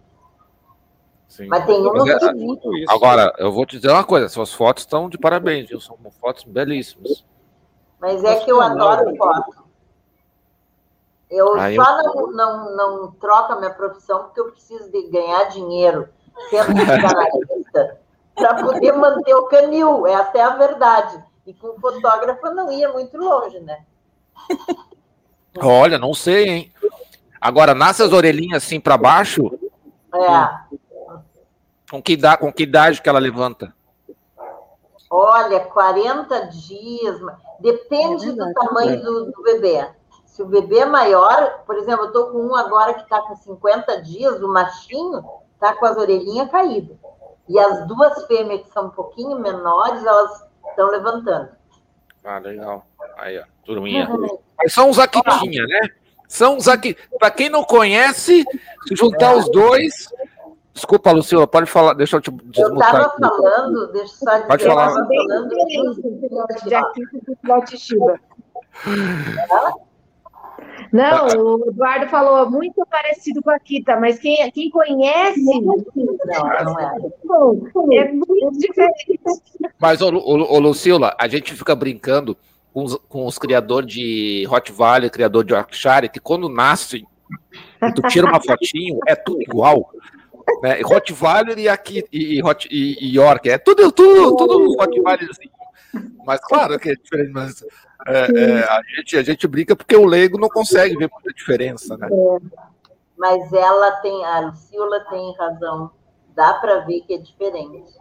Sim. 1.28 1.46
Mas 1.46 1.66
tem 1.66 1.78
uns 1.78 2.08
é, 2.08 2.18
que 2.18 2.84
Agora, 2.88 3.34
eu 3.36 3.52
vou 3.52 3.66
te 3.66 3.76
dizer 3.76 3.90
uma 3.90 4.04
coisa: 4.04 4.30
suas 4.30 4.52
fotos 4.52 4.82
estão 4.82 5.10
de 5.10 5.18
parabéns, 5.18 5.68
viu? 5.68 5.78
São 5.78 5.98
fotos 6.18 6.44
belíssimas. 6.44 7.30
Mas 8.02 8.24
é 8.24 8.40
que 8.40 8.50
eu 8.50 8.60
adoro 8.60 9.16
foto. 9.16 9.62
Eu 11.30 11.54
ah, 11.54 11.72
só 11.72 12.00
eu... 12.00 12.32
Não, 12.32 12.32
não, 12.32 12.76
não 12.76 13.12
troco 13.12 13.52
a 13.52 13.56
minha 13.60 13.70
profissão 13.70 14.24
porque 14.24 14.40
eu 14.40 14.50
preciso 14.50 14.90
de 14.90 15.02
ganhar 15.08 15.44
dinheiro, 15.44 16.08
sendo 16.50 16.76
jornalista. 16.84 18.00
para 18.34 18.54
poder 18.60 18.92
manter 18.92 19.34
o 19.36 19.44
canil. 19.44 20.04
Essa 20.04 20.36
é 20.36 20.42
a 20.42 20.56
verdade. 20.56 21.22
E 21.46 21.54
com 21.54 21.68
o 21.68 21.80
fotógrafo 21.80 22.50
não 22.50 22.72
ia 22.72 22.92
muito 22.92 23.16
longe, 23.16 23.60
né? 23.60 23.84
Olha, 25.58 25.96
não 25.96 26.12
sei, 26.12 26.48
hein? 26.48 26.72
Agora, 27.40 27.72
nasce 27.72 28.02
as 28.02 28.12
orelhinhas 28.12 28.64
assim 28.64 28.80
para 28.80 28.98
baixo. 28.98 29.48
É. 30.12 30.76
Com 31.88 32.02
que, 32.02 32.14
idade, 32.14 32.40
com 32.40 32.52
que 32.52 32.64
idade 32.64 33.00
que 33.00 33.08
ela 33.08 33.20
levanta? 33.20 33.72
Olha, 35.14 35.60
40 35.60 36.46
dias. 36.46 37.20
Depende 37.60 38.30
é 38.30 38.32
do 38.32 38.54
tamanho 38.54 39.02
do, 39.02 39.30
do, 39.30 39.42
bebê. 39.42 39.86
Se 40.24 40.40
o 40.40 40.46
bebê 40.46 40.78
é 40.78 40.86
maior, 40.86 41.64
por 41.66 41.76
exemplo, 41.76 42.04
eu 42.04 42.06
estou 42.06 42.30
com 42.30 42.38
um 42.38 42.56
agora 42.56 42.94
que 42.94 43.02
está 43.02 43.20
com 43.20 43.36
50 43.36 44.00
dias, 44.00 44.42
o 44.42 44.48
machinho 44.48 45.22
está 45.52 45.74
com 45.74 45.84
as 45.84 45.98
orelhinhas 45.98 46.50
caídas. 46.50 46.96
E 47.46 47.58
as 47.58 47.86
duas 47.86 48.24
fêmeas 48.26 48.62
que 48.62 48.72
são 48.72 48.86
um 48.86 48.90
pouquinho 48.90 49.38
menores, 49.38 50.02
elas 50.02 50.48
estão 50.70 50.90
levantando. 50.90 51.50
Ah, 52.24 52.38
legal. 52.38 52.86
Aí, 53.18 53.38
ó, 53.38 53.44
turminha. 53.66 54.08
Mas 54.56 54.72
são 54.72 54.88
os 54.88 54.98
Aquitinha, 54.98 55.66
né? 55.66 55.90
São 56.26 56.56
os 56.56 56.68
aqui. 56.68 56.96
Para 57.18 57.30
quem 57.30 57.50
não 57.50 57.64
conhece, 57.64 58.46
se 58.88 58.96
juntar 58.96 59.36
os 59.36 59.50
dois. 59.50 60.08
Desculpa, 60.74 61.12
Lucila, 61.12 61.46
pode 61.46 61.70
falar, 61.70 61.92
deixa 61.94 62.16
eu 62.16 62.20
te 62.20 62.30
desmutar. 62.30 62.94
Eu 62.94 63.06
estava 63.06 63.36
falando, 63.36 63.92
deixa 63.92 64.12
eu 64.14 64.18
só 64.18 64.34
dizer, 64.34 64.46
pode 64.46 64.64
falar. 64.64 64.84
eu 64.84 64.88
estava 64.88 65.08
falando 65.08 65.48
de 65.48 65.56
e. 67.84 68.32
Não, 70.92 71.26
o 71.26 71.68
Eduardo 71.68 72.06
falou 72.08 72.50
muito 72.50 72.86
parecido 72.86 73.42
com 73.42 73.50
a 73.50 73.58
Kita, 73.58 73.98
mas 73.98 74.18
quem, 74.18 74.50
quem 74.50 74.70
conhece. 74.70 75.42
Não, 75.42 75.76
não 76.64 76.80
é. 76.80 76.96
É 77.98 78.12
muito 78.12 78.58
diferente. 78.58 79.20
Mas, 79.78 80.02
ô, 80.02 80.08
ô, 80.10 80.54
ô 80.54 80.58
Lucila, 80.58 81.14
a 81.18 81.28
gente 81.28 81.54
fica 81.54 81.74
brincando 81.74 82.36
com 82.72 82.84
os, 82.84 82.96
com 83.08 83.26
os 83.26 83.38
criadores 83.38 83.92
de 83.92 84.44
Rottweiler, 84.48 85.10
criador 85.10 85.44
de 85.44 85.52
Yorkshire, 85.52 86.08
que 86.08 86.20
quando 86.20 86.48
nasce, 86.48 87.06
tu 87.94 88.02
tira 88.08 88.26
uma 88.26 88.40
fotinho, 88.40 88.98
é 89.06 89.14
tudo 89.14 89.42
igual. 89.42 89.90
Né? 90.62 90.80
Rottweiler 90.82 91.58
e 91.58 91.68
aqui 91.68 92.04
e, 92.12 92.40
e, 92.70 93.06
e, 93.06 93.16
York, 93.16 93.50
é 93.50 93.58
tudo, 93.58 93.90
tudo, 93.92 94.36
tudo 94.36 94.76
Rottweiler 94.76 95.28
assim. 95.30 95.50
Mas 96.24 96.40
claro 96.40 96.78
que 96.78 96.90
é 96.90 96.94
diferente, 96.94 97.30
mas 97.32 97.62
é, 98.06 98.18
é, 98.18 98.58
a, 98.64 98.80
gente, 98.96 99.16
a 99.16 99.22
gente 99.22 99.46
brinca 99.46 99.76
porque 99.76 99.96
o 99.96 100.06
leigo 100.06 100.38
não 100.38 100.48
consegue 100.48 100.96
ver 100.96 101.10
muita 101.12 101.32
diferença, 101.32 101.96
né? 101.96 102.08
É. 102.10 102.72
Mas 103.16 103.52
ela 103.52 103.92
tem, 104.00 104.24
a 104.24 104.40
Lucila 104.40 105.00
tem 105.08 105.34
razão, 105.36 105.90
dá 106.34 106.54
para 106.54 106.80
ver 106.80 107.02
que 107.02 107.14
é 107.14 107.18
diferente. 107.18 107.94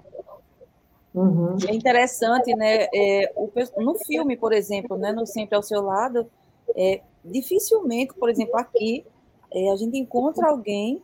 Uhum. 1.14 1.58
É 1.68 1.74
interessante, 1.74 2.56
né? 2.56 2.88
É, 2.94 3.32
o, 3.36 3.52
no 3.78 3.96
filme, 4.00 4.38
por 4.38 4.54
exemplo, 4.54 4.98
né, 4.98 5.12
no 5.12 5.28
Sempre 5.28 5.56
ao 5.56 5.62
Seu 5.62 5.82
Lado, 5.82 6.28
é, 6.76 7.02
dificilmente, 7.24 8.14
por 8.14 8.30
exemplo, 8.30 8.58
aqui, 8.58 9.06
é, 9.54 9.72
a 9.72 9.76
gente 9.76 9.98
encontra 9.98 10.48
alguém 10.48 11.04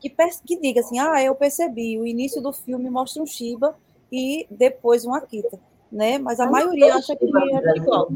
que, 0.00 0.10
que, 0.44 0.60
diga 0.60 0.80
assim: 0.80 0.98
ah, 0.98 1.22
eu 1.22 1.34
percebi, 1.34 1.98
o 1.98 2.06
início 2.06 2.42
do 2.42 2.52
filme 2.52 2.90
mostra 2.90 3.22
um 3.22 3.26
Shiba 3.26 3.76
e 4.10 4.46
depois 4.50 5.04
um 5.04 5.14
Akita, 5.14 5.58
né? 5.90 6.18
Mas 6.18 6.40
a 6.40 6.44
Não 6.44 6.52
maioria 6.52 6.94
acha 6.94 7.14
que 7.16 7.24
é 7.24 7.76
igual. 7.76 8.10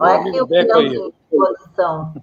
Olha 0.00 0.20
aqui 0.20 0.40
o 0.40 0.46
final 0.46 0.82
de 0.82 1.14
posição. 1.30 2.14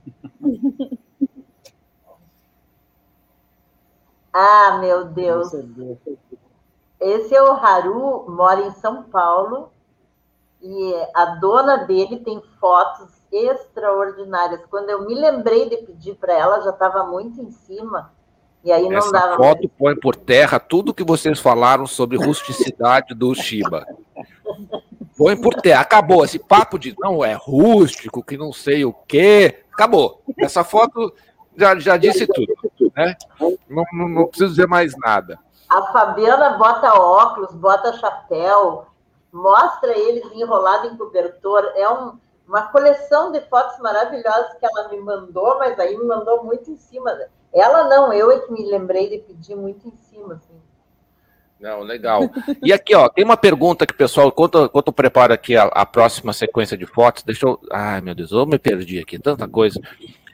ah, 4.34 4.78
meu 4.80 5.06
Deus. 5.06 5.52
Esse 7.00 7.34
é 7.34 7.42
o 7.42 7.52
Haru, 7.54 8.30
mora 8.30 8.62
em 8.62 8.72
São 8.72 9.04
Paulo, 9.04 9.72
e 10.62 10.94
a 11.14 11.26
dona 11.36 11.86
dele 11.86 12.20
tem 12.20 12.42
fotos 12.60 13.10
extraordinárias. 13.32 14.66
Quando 14.66 14.90
eu 14.90 15.06
me 15.06 15.16
lembrei 15.16 15.70
de 15.70 15.78
pedir 15.78 16.16
para 16.16 16.34
ela, 16.34 16.62
já 16.62 16.72
estava 16.72 17.06
muito 17.06 17.42
em 17.42 17.52
cima. 17.52 18.12
E 18.64 18.72
aí 18.72 18.88
não 18.88 18.97
Essa 18.97 19.12
dava. 19.12 19.38
foto 19.38 19.60
mais. 19.64 19.72
põe 19.78 19.95
por 19.95 20.16
terra 20.16 20.60
tudo 20.60 20.93
que 20.93 21.03
vocês 21.03 21.39
falaram 21.39 21.88
sobre 21.88 22.18
rusticidade 22.18 23.14
do 23.16 23.34
Shiba. 23.34 23.86
Põe 25.18 25.39
por 25.39 25.55
terra. 25.55 25.82
Acabou. 25.82 26.24
Esse 26.24 26.39
papo 26.39 26.78
de 26.78 26.95
não 26.99 27.24
é 27.24 27.34
rústico, 27.34 28.24
que 28.24 28.38
não 28.38 28.51
sei 28.51 28.86
o 28.86 28.93
quê. 28.93 29.64
Acabou. 29.74 30.22
Essa 30.38 30.64
foto 30.64 31.14
já, 31.57 31.78
já 31.80 31.97
disse 31.97 32.28
tudo. 32.28 32.53
Né? 32.95 33.16
Não, 33.70 33.86
não, 33.93 34.10
não 34.10 34.28
preciso 34.28 34.51
dizer 34.51 34.68
mais 34.68 34.93
nada. 34.97 35.39
A 35.70 35.84
Fabiana 35.91 36.57
bota 36.57 36.99
óculos, 36.99 37.53
bota 37.53 37.93
chapéu, 37.93 38.88
mostra 39.32 39.97
eles 39.97 40.26
enrolados 40.34 40.91
em 40.91 40.97
cobertor. 40.97 41.64
É 41.76 41.89
um, 41.89 42.14
uma 42.50 42.64
coleção 42.64 43.32
de 43.32 43.41
fotos 43.41 43.78
maravilhosas 43.80 44.58
que 44.60 44.66
ela 44.66 44.89
me 44.89 45.00
mandou, 45.00 45.60
mas 45.60 45.80
aí 45.80 45.95
me 45.95 46.04
mandou 46.04 46.43
muito 46.43 46.72
em 46.72 46.78
cima. 46.78 47.16
Ela 47.54 47.88
não, 47.88 48.12
eu 48.12 48.32
é 48.32 48.39
que 48.39 48.52
me 48.52 48.66
lembrei 48.66 49.08
de 49.08 49.20
pedir 49.20 49.56
muito 49.56 49.88
em 49.88 49.95
cima. 50.10 50.34
Assim. 50.34 50.60
Não, 51.60 51.82
legal. 51.82 52.22
E 52.64 52.74
aqui, 52.74 52.95
ó, 52.95 53.08
tem 53.08 53.24
uma 53.24 53.38
pergunta 53.38 53.86
que 53.86 53.93
pessoal, 53.93 54.30
enquanto, 54.30 54.66
enquanto 54.66 54.88
eu 54.88 54.93
preparo 54.93 55.32
aqui 55.32 55.56
a, 55.56 55.66
a, 55.66 55.86
próxima 55.86 56.34
sequência 56.34 56.76
de 56.76 56.88
fotos, 56.88 57.22
deixa 57.22 57.45
eu. 57.45 57.60
Ai, 57.72 58.02
meu 58.02 58.16
Deus, 58.16 58.32
eu 58.32 58.47
me 58.47 58.58
perdi 58.58 58.97
aqui, 58.97 59.20
tanta 59.20 59.47
coisa. 59.47 59.80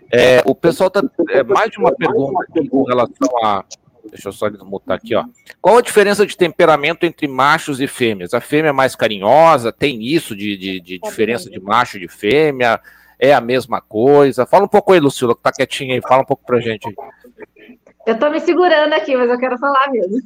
É, 0.09 0.41
o 0.45 0.55
pessoal 0.55 0.89
tá. 0.89 1.03
É, 1.30 1.43
mais 1.43 1.70
de 1.70 1.80
uma 1.80 1.93
pergunta 1.93 2.45
aqui 2.47 2.70
com 2.70 2.84
relação 2.84 3.28
a 3.43 3.66
Deixa 4.10 4.30
eu 4.30 4.34
só 4.34 4.49
desmutar 4.49 4.97
aqui, 4.97 5.16
ó. 5.16 5.26
Qual 5.62 5.78
a 5.78 5.82
diferença 5.82 6.26
de 6.26 6.38
temperamento 6.38 7.06
entre 7.06 7.28
machos 7.28 7.82
e 7.82 7.88
fêmeas? 7.88 8.34
A 8.34 8.41
fêmea 8.41 8.70
é 8.70 8.74
mais 8.74 8.95
carinhosa? 8.95 9.72
Tem 9.72 10.03
isso 10.03 10.36
de, 10.36 10.56
de, 10.58 10.80
de 10.80 10.99
diferença 10.99 11.49
de 11.49 11.60
macho 11.60 11.97
e 11.97 12.01
de 12.01 12.08
fêmea? 12.08 12.80
É 13.20 13.34
a 13.34 13.41
mesma 13.41 13.82
coisa? 13.82 14.45
Fala 14.45 14.66
um 14.66 14.70
pouco 14.70 14.93
aí, 14.93 14.99
Lucila, 14.99 15.36
que 15.36 15.41
tá 15.41 15.51
quietinha 15.51 15.95
aí. 15.95 16.01
Fala 16.01 16.22
um 16.22 16.26
pouco 16.26 16.45
pra 16.45 16.60
gente 16.60 16.88
aí. 16.88 16.95
Eu 18.06 18.20
tô 18.20 18.30
me 18.30 18.39
segurando 18.39 18.93
aqui, 18.93 19.16
mas 19.16 19.30
eu 19.30 19.39
quero 19.39 19.58
falar 19.58 19.89
mesmo. 19.91 20.22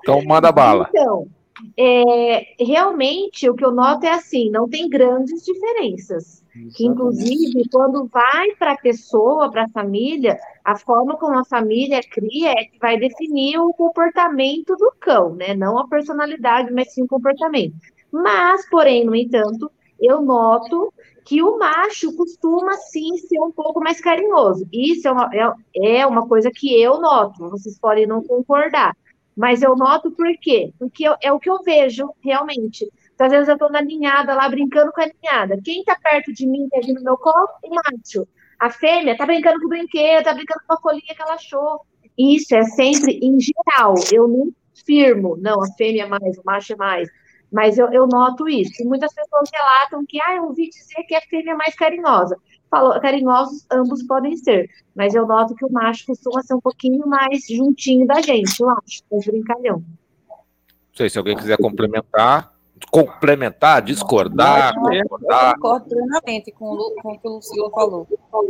Então, 0.00 0.22
manda 0.24 0.50
bala. 0.50 0.88
Então, 0.90 1.28
é, 1.76 2.46
realmente, 2.58 3.48
o 3.48 3.54
que 3.54 3.64
eu 3.64 3.70
noto 3.70 4.04
é 4.04 4.12
assim, 4.12 4.50
não 4.50 4.68
tem 4.68 4.88
grandes 4.88 5.44
diferenças. 5.44 6.39
Que, 6.76 6.84
inclusive, 6.84 7.68
quando 7.70 8.06
vai 8.06 8.52
para 8.58 8.72
a 8.72 8.78
pessoa, 8.78 9.50
para 9.50 9.64
a 9.64 9.68
família, 9.68 10.38
a 10.64 10.76
forma 10.76 11.16
como 11.16 11.38
a 11.38 11.44
família 11.44 12.00
cria 12.02 12.50
é 12.50 12.64
que 12.64 12.78
vai 12.78 12.98
definir 12.98 13.58
o 13.58 13.72
comportamento 13.72 14.74
do 14.76 14.92
cão, 14.98 15.34
né? 15.34 15.54
Não 15.54 15.78
a 15.78 15.86
personalidade, 15.86 16.72
mas 16.72 16.92
sim 16.92 17.04
o 17.04 17.08
comportamento. 17.08 17.74
Mas, 18.12 18.68
porém, 18.68 19.04
no 19.04 19.14
entanto, 19.14 19.70
eu 20.00 20.20
noto 20.20 20.92
que 21.24 21.42
o 21.42 21.58
macho 21.58 22.16
costuma 22.16 22.72
sim 22.74 23.16
ser 23.18 23.40
um 23.40 23.52
pouco 23.52 23.80
mais 23.80 24.00
carinhoso. 24.00 24.66
Isso 24.72 25.06
é 25.06 25.12
uma, 25.12 25.30
é, 25.32 26.00
é 26.00 26.06
uma 26.06 26.26
coisa 26.26 26.50
que 26.52 26.80
eu 26.80 27.00
noto, 27.00 27.48
vocês 27.50 27.78
podem 27.78 28.06
não 28.06 28.22
concordar. 28.22 28.96
Mas 29.36 29.62
eu 29.62 29.76
noto 29.76 30.10
por 30.10 30.26
quê? 30.40 30.72
Porque 30.78 31.06
eu, 31.06 31.14
é 31.22 31.32
o 31.32 31.38
que 31.38 31.48
eu 31.48 31.62
vejo 31.62 32.10
realmente. 32.20 32.90
Então, 33.20 33.26
às 33.26 33.32
vezes 33.34 33.48
eu 33.48 33.54
estou 33.54 33.70
na 33.70 33.82
ninhada 33.82 34.34
lá 34.34 34.48
brincando 34.48 34.90
com 34.92 35.02
a 35.02 35.06
ninhada. 35.06 35.60
Quem 35.62 35.80
está 35.80 35.94
perto 35.94 36.32
de 36.32 36.46
mim, 36.46 36.66
aqui 36.74 36.90
no 36.94 37.02
meu 37.02 37.18
colo, 37.18 37.48
o 37.62 37.68
macho. 37.68 38.26
A 38.58 38.70
fêmea 38.70 39.12
está 39.12 39.26
brincando 39.26 39.60
com 39.60 39.66
o 39.66 39.68
brinquedo, 39.68 40.20
está 40.20 40.32
brincando 40.32 40.60
com 40.66 40.72
a 40.72 40.80
colinha 40.80 41.14
que 41.14 41.20
ela 41.20 41.34
achou. 41.34 41.82
Isso 42.16 42.54
é 42.54 42.62
sempre 42.62 43.20
em 43.22 43.36
geral. 43.38 43.92
Eu 44.10 44.26
não 44.26 44.50
firmo, 44.86 45.36
não, 45.36 45.62
a 45.62 45.66
fêmea 45.76 46.04
é 46.04 46.06
mais, 46.06 46.38
o 46.38 46.42
macho 46.46 46.72
é 46.72 46.76
mais. 46.76 47.10
Mas 47.52 47.76
eu, 47.76 47.92
eu 47.92 48.06
noto 48.06 48.48
isso. 48.48 48.82
E 48.82 48.86
muitas 48.86 49.12
pessoas 49.12 49.50
relatam 49.52 50.02
que, 50.08 50.18
ah, 50.22 50.36
eu 50.36 50.44
ouvi 50.44 50.70
dizer 50.70 51.02
que 51.06 51.14
a 51.14 51.20
fêmea 51.20 51.52
é 51.52 51.56
mais 51.56 51.74
carinhosa 51.74 52.38
falou, 52.70 52.98
carinhosos 53.00 53.66
ambos 53.70 54.02
podem 54.04 54.36
ser, 54.36 54.70
mas 54.94 55.12
eu 55.12 55.26
noto 55.26 55.56
que 55.56 55.64
o 55.64 55.72
macho 55.72 56.06
costuma 56.06 56.40
ser 56.40 56.54
um 56.54 56.60
pouquinho 56.60 57.04
mais 57.04 57.44
juntinho 57.48 58.06
da 58.06 58.22
gente, 58.22 58.60
eu 58.60 58.70
acho, 58.70 59.02
mais 59.10 59.26
brincalhão. 59.26 59.84
Não 60.28 60.94
sei 60.94 61.10
se 61.10 61.18
alguém 61.18 61.36
quiser 61.36 61.58
complementar, 61.58 62.54
complementar, 62.90 63.82
discordar, 63.82 64.74
eu 64.92 65.08
concordar. 65.08 65.48
Eu 65.48 65.54
concordo 65.54 65.88
plenamente 65.88 66.52
com, 66.52 66.76
com 67.02 67.12
o 67.12 67.18
que 67.18 67.28
o 67.28 67.30
Lucilo 67.32 67.70
falou. 67.70 68.06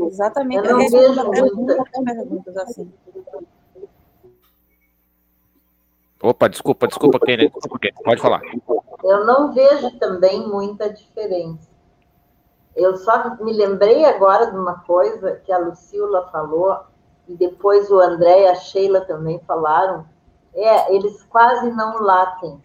Exatamente. 0.06 0.68
Eu 0.68 0.78
não 0.78 0.88
vejo 0.88 1.30
perguntas 1.30 2.56
assim. 2.56 2.92
Opa, 6.22 6.48
desculpa, 6.48 6.86
desculpa, 6.86 7.18
quem, 7.20 7.36
desculpa, 7.38 7.78
quem, 7.78 7.92
pode 8.04 8.20
falar. 8.20 8.42
Eu 9.02 9.24
não 9.24 9.52
vejo 9.52 9.98
também 9.98 10.46
muita 10.46 10.92
diferença. 10.92 11.70
Eu 12.76 12.96
só 12.98 13.36
me 13.40 13.52
lembrei 13.52 14.04
agora 14.04 14.50
de 14.50 14.56
uma 14.56 14.80
coisa 14.80 15.36
que 15.44 15.50
a 15.50 15.58
Lucila 15.58 16.28
falou, 16.30 16.78
e 17.26 17.34
depois 17.34 17.90
o 17.90 17.98
André 17.98 18.42
e 18.42 18.48
a 18.48 18.54
Sheila 18.54 19.00
também 19.02 19.40
falaram, 19.46 20.04
é, 20.54 20.94
eles 20.94 21.22
quase 21.24 21.70
não 21.72 22.02
latem. 22.02 22.60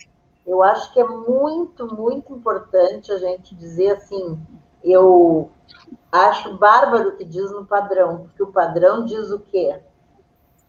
Eu 0.46 0.62
acho 0.62 0.94
que 0.94 1.00
é 1.00 1.08
muito, 1.08 1.94
muito 1.94 2.34
importante 2.34 3.12
a 3.12 3.18
gente 3.18 3.56
dizer 3.56 3.92
assim, 3.92 4.40
eu 4.84 5.50
acho 6.12 6.58
bárbaro 6.58 7.10
o 7.10 7.18
que 7.18 7.26
diz 7.26 7.52
no 7.52 7.66
padrão, 7.66 8.26
porque 8.26 8.44
o 8.44 8.52
padrão 8.52 9.06
diz 9.06 9.32
o 9.32 9.40
quê? 9.40 9.80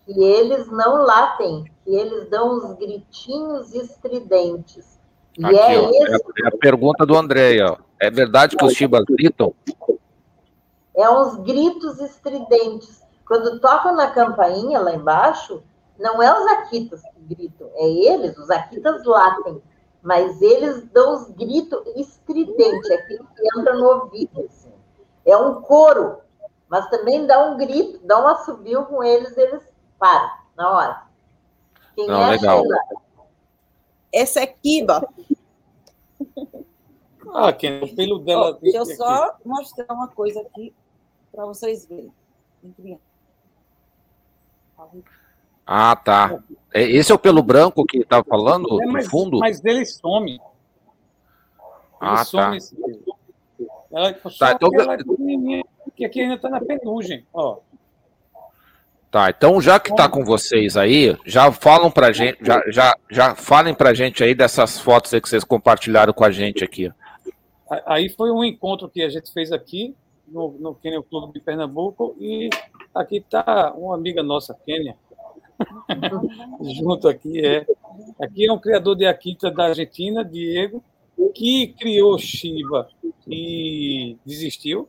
que 0.07 0.23
eles 0.23 0.69
não 0.69 1.03
latem, 1.03 1.65
que 1.85 1.95
eles 1.95 2.31
dão 2.31 2.57
uns 2.57 2.73
gritinhos 2.75 3.75
estridentes. 3.75 4.99
E 5.37 5.45
Aqui, 5.45 5.57
é, 5.57 5.81
ó, 5.81 5.91
esse... 5.91 6.45
é, 6.45 6.47
a 6.47 6.57
pergunta 6.57 7.05
do 7.05 7.17
André, 7.17 7.61
ó. 7.63 7.77
É 7.99 8.11
verdade 8.11 8.57
que 8.57 8.65
os 8.65 8.73
chibas 8.73 9.05
gritam? 9.05 9.53
É 10.97 11.11
uns 11.11 11.37
gritos 11.41 11.99
estridentes. 12.01 13.03
Quando 13.27 13.59
tocam 13.59 13.97
na 13.97 14.11
campainha 14.13 14.79
lá 14.79 14.95
embaixo, 14.95 15.63
não 15.99 16.23
é 16.23 16.39
os 16.39 16.47
Akitas 16.53 17.03
que 17.03 17.35
gritam, 17.35 17.69
é 17.75 17.89
eles, 17.89 18.37
os 18.39 18.51
Akitas 18.51 19.05
latem. 19.05 19.63
Mas 20.03 20.41
eles 20.41 20.85
dão 20.91 21.15
uns 21.15 21.31
gritos 21.31 21.85
estridentes, 21.97 22.91
aquilo 22.91 23.27
que 23.35 23.59
entra 23.59 23.75
no 23.75 23.87
ouvido. 23.87 24.45
Assim. 24.45 24.73
É 25.25 25.37
um 25.37 25.61
coro, 25.63 26.19
mas 26.69 26.89
também 26.91 27.27
dá 27.27 27.45
um 27.45 27.57
grito, 27.57 27.99
dá 28.07 28.23
um 28.23 28.29
assobio 28.29 28.85
com 28.87 29.03
eles, 29.03 29.37
eles 29.37 29.63
param 29.99 30.31
na 30.57 30.71
hora. 30.71 31.03
Quem 31.95 32.07
Não, 32.07 32.23
é 32.23 32.31
legal. 32.31 32.61
Sheila? 32.61 32.79
Essa 34.13 34.41
é 34.41 34.47
Kiba. 34.47 35.09
Ah, 37.33 37.53
quem 37.53 37.83
o 37.83 37.95
pelo 37.95 38.19
dela. 38.21 38.51
Oh, 38.51 38.53
deixa 38.55 38.79
eu 38.79 38.87
só 38.87 39.37
mostrar 39.45 39.93
uma 39.93 40.09
coisa 40.09 40.41
aqui 40.41 40.75
para 41.33 41.45
vocês 41.45 41.85
verem. 41.85 42.13
Ah, 45.67 45.97
tá. 45.97 46.39
É, 46.73 46.83
esse 46.83 47.11
é 47.11 47.15
o 47.15 47.19
pelo 47.19 47.43
branco 47.43 47.85
que 47.85 47.99
estava 47.99 48.23
falando, 48.23 48.81
é, 48.83 48.87
mas, 48.87 49.05
no 49.05 49.11
fundo? 49.11 49.39
Mas 49.39 49.65
ele 49.65 49.85
some. 49.85 50.33
Ele 50.33 50.41
ah, 52.01 52.25
some 52.25 52.59
tá. 52.61 52.67
Ela, 53.93 54.13
tá, 54.13 54.53
então... 54.53 54.71
ela 54.79 54.99
que 55.97 56.05
aqui 56.05 56.21
ainda 56.21 56.35
está 56.35 56.51
na 56.51 56.61
penugem, 56.61 57.25
ó. 57.33 57.59
Tá, 59.11 59.31
então 59.31 59.61
já 59.61 59.81
que 59.81 59.91
está 59.91 60.09
com 60.09 60.25
vocês 60.25 60.77
aí, 60.77 61.17
já 61.25 61.51
falam 61.51 61.91
pra 61.91 62.13
gente, 62.13 62.39
já, 62.43 62.63
já, 62.69 62.97
já 63.11 63.35
falem 63.35 63.75
pra 63.75 63.95
gente 63.95 64.23
aí 64.23 64.35
dessas 64.35 64.79
fotos 64.79 65.15
aí 65.15 65.21
que 65.21 65.29
vocês 65.29 65.45
compartilharam 65.45 66.13
com 66.13 66.25
a 66.25 66.31
gente 66.31 66.63
aqui. 66.63 66.93
Aí 67.87 68.11
foi 68.11 68.31
um 68.31 68.45
encontro 68.45 68.89
que 68.89 69.03
a 69.03 69.09
gente 69.09 69.33
fez 69.33 69.53
aqui 69.53 69.97
no, 70.29 70.57
no 70.61 70.75
Kenya 70.75 71.03
Clube 71.03 71.33
de 71.33 71.41
Pernambuco 71.41 72.15
e 72.21 72.51
aqui 72.95 73.19
está 73.19 73.73
uma 73.75 73.95
amiga 73.95 74.23
nossa, 74.23 74.55
Kênia, 74.67 74.97
junto 76.63 77.09
aqui 77.09 77.45
é. 77.45 77.67
Aqui 78.21 78.47
é 78.47 78.53
um 78.53 78.59
criador 78.59 78.95
de 78.95 79.07
Akita 79.07 79.51
da 79.51 79.67
Argentina, 79.67 80.25
Diego, 80.25 80.83
que 81.35 81.69
criou 81.79 82.19
Shiba 82.19 82.89
e 83.27 84.17
desistiu 84.25 84.89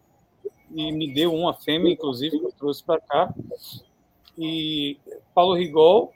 e 0.72 0.92
me 0.92 1.14
deu 1.14 1.34
uma 1.34 1.54
fêmea, 1.54 1.92
inclusive, 1.92 2.40
que 2.40 2.46
eu 2.46 2.52
trouxe 2.52 2.84
para 2.84 3.00
cá. 3.00 3.34
E 4.38 4.98
Paulo 5.34 5.56
Rigol, 5.56 6.14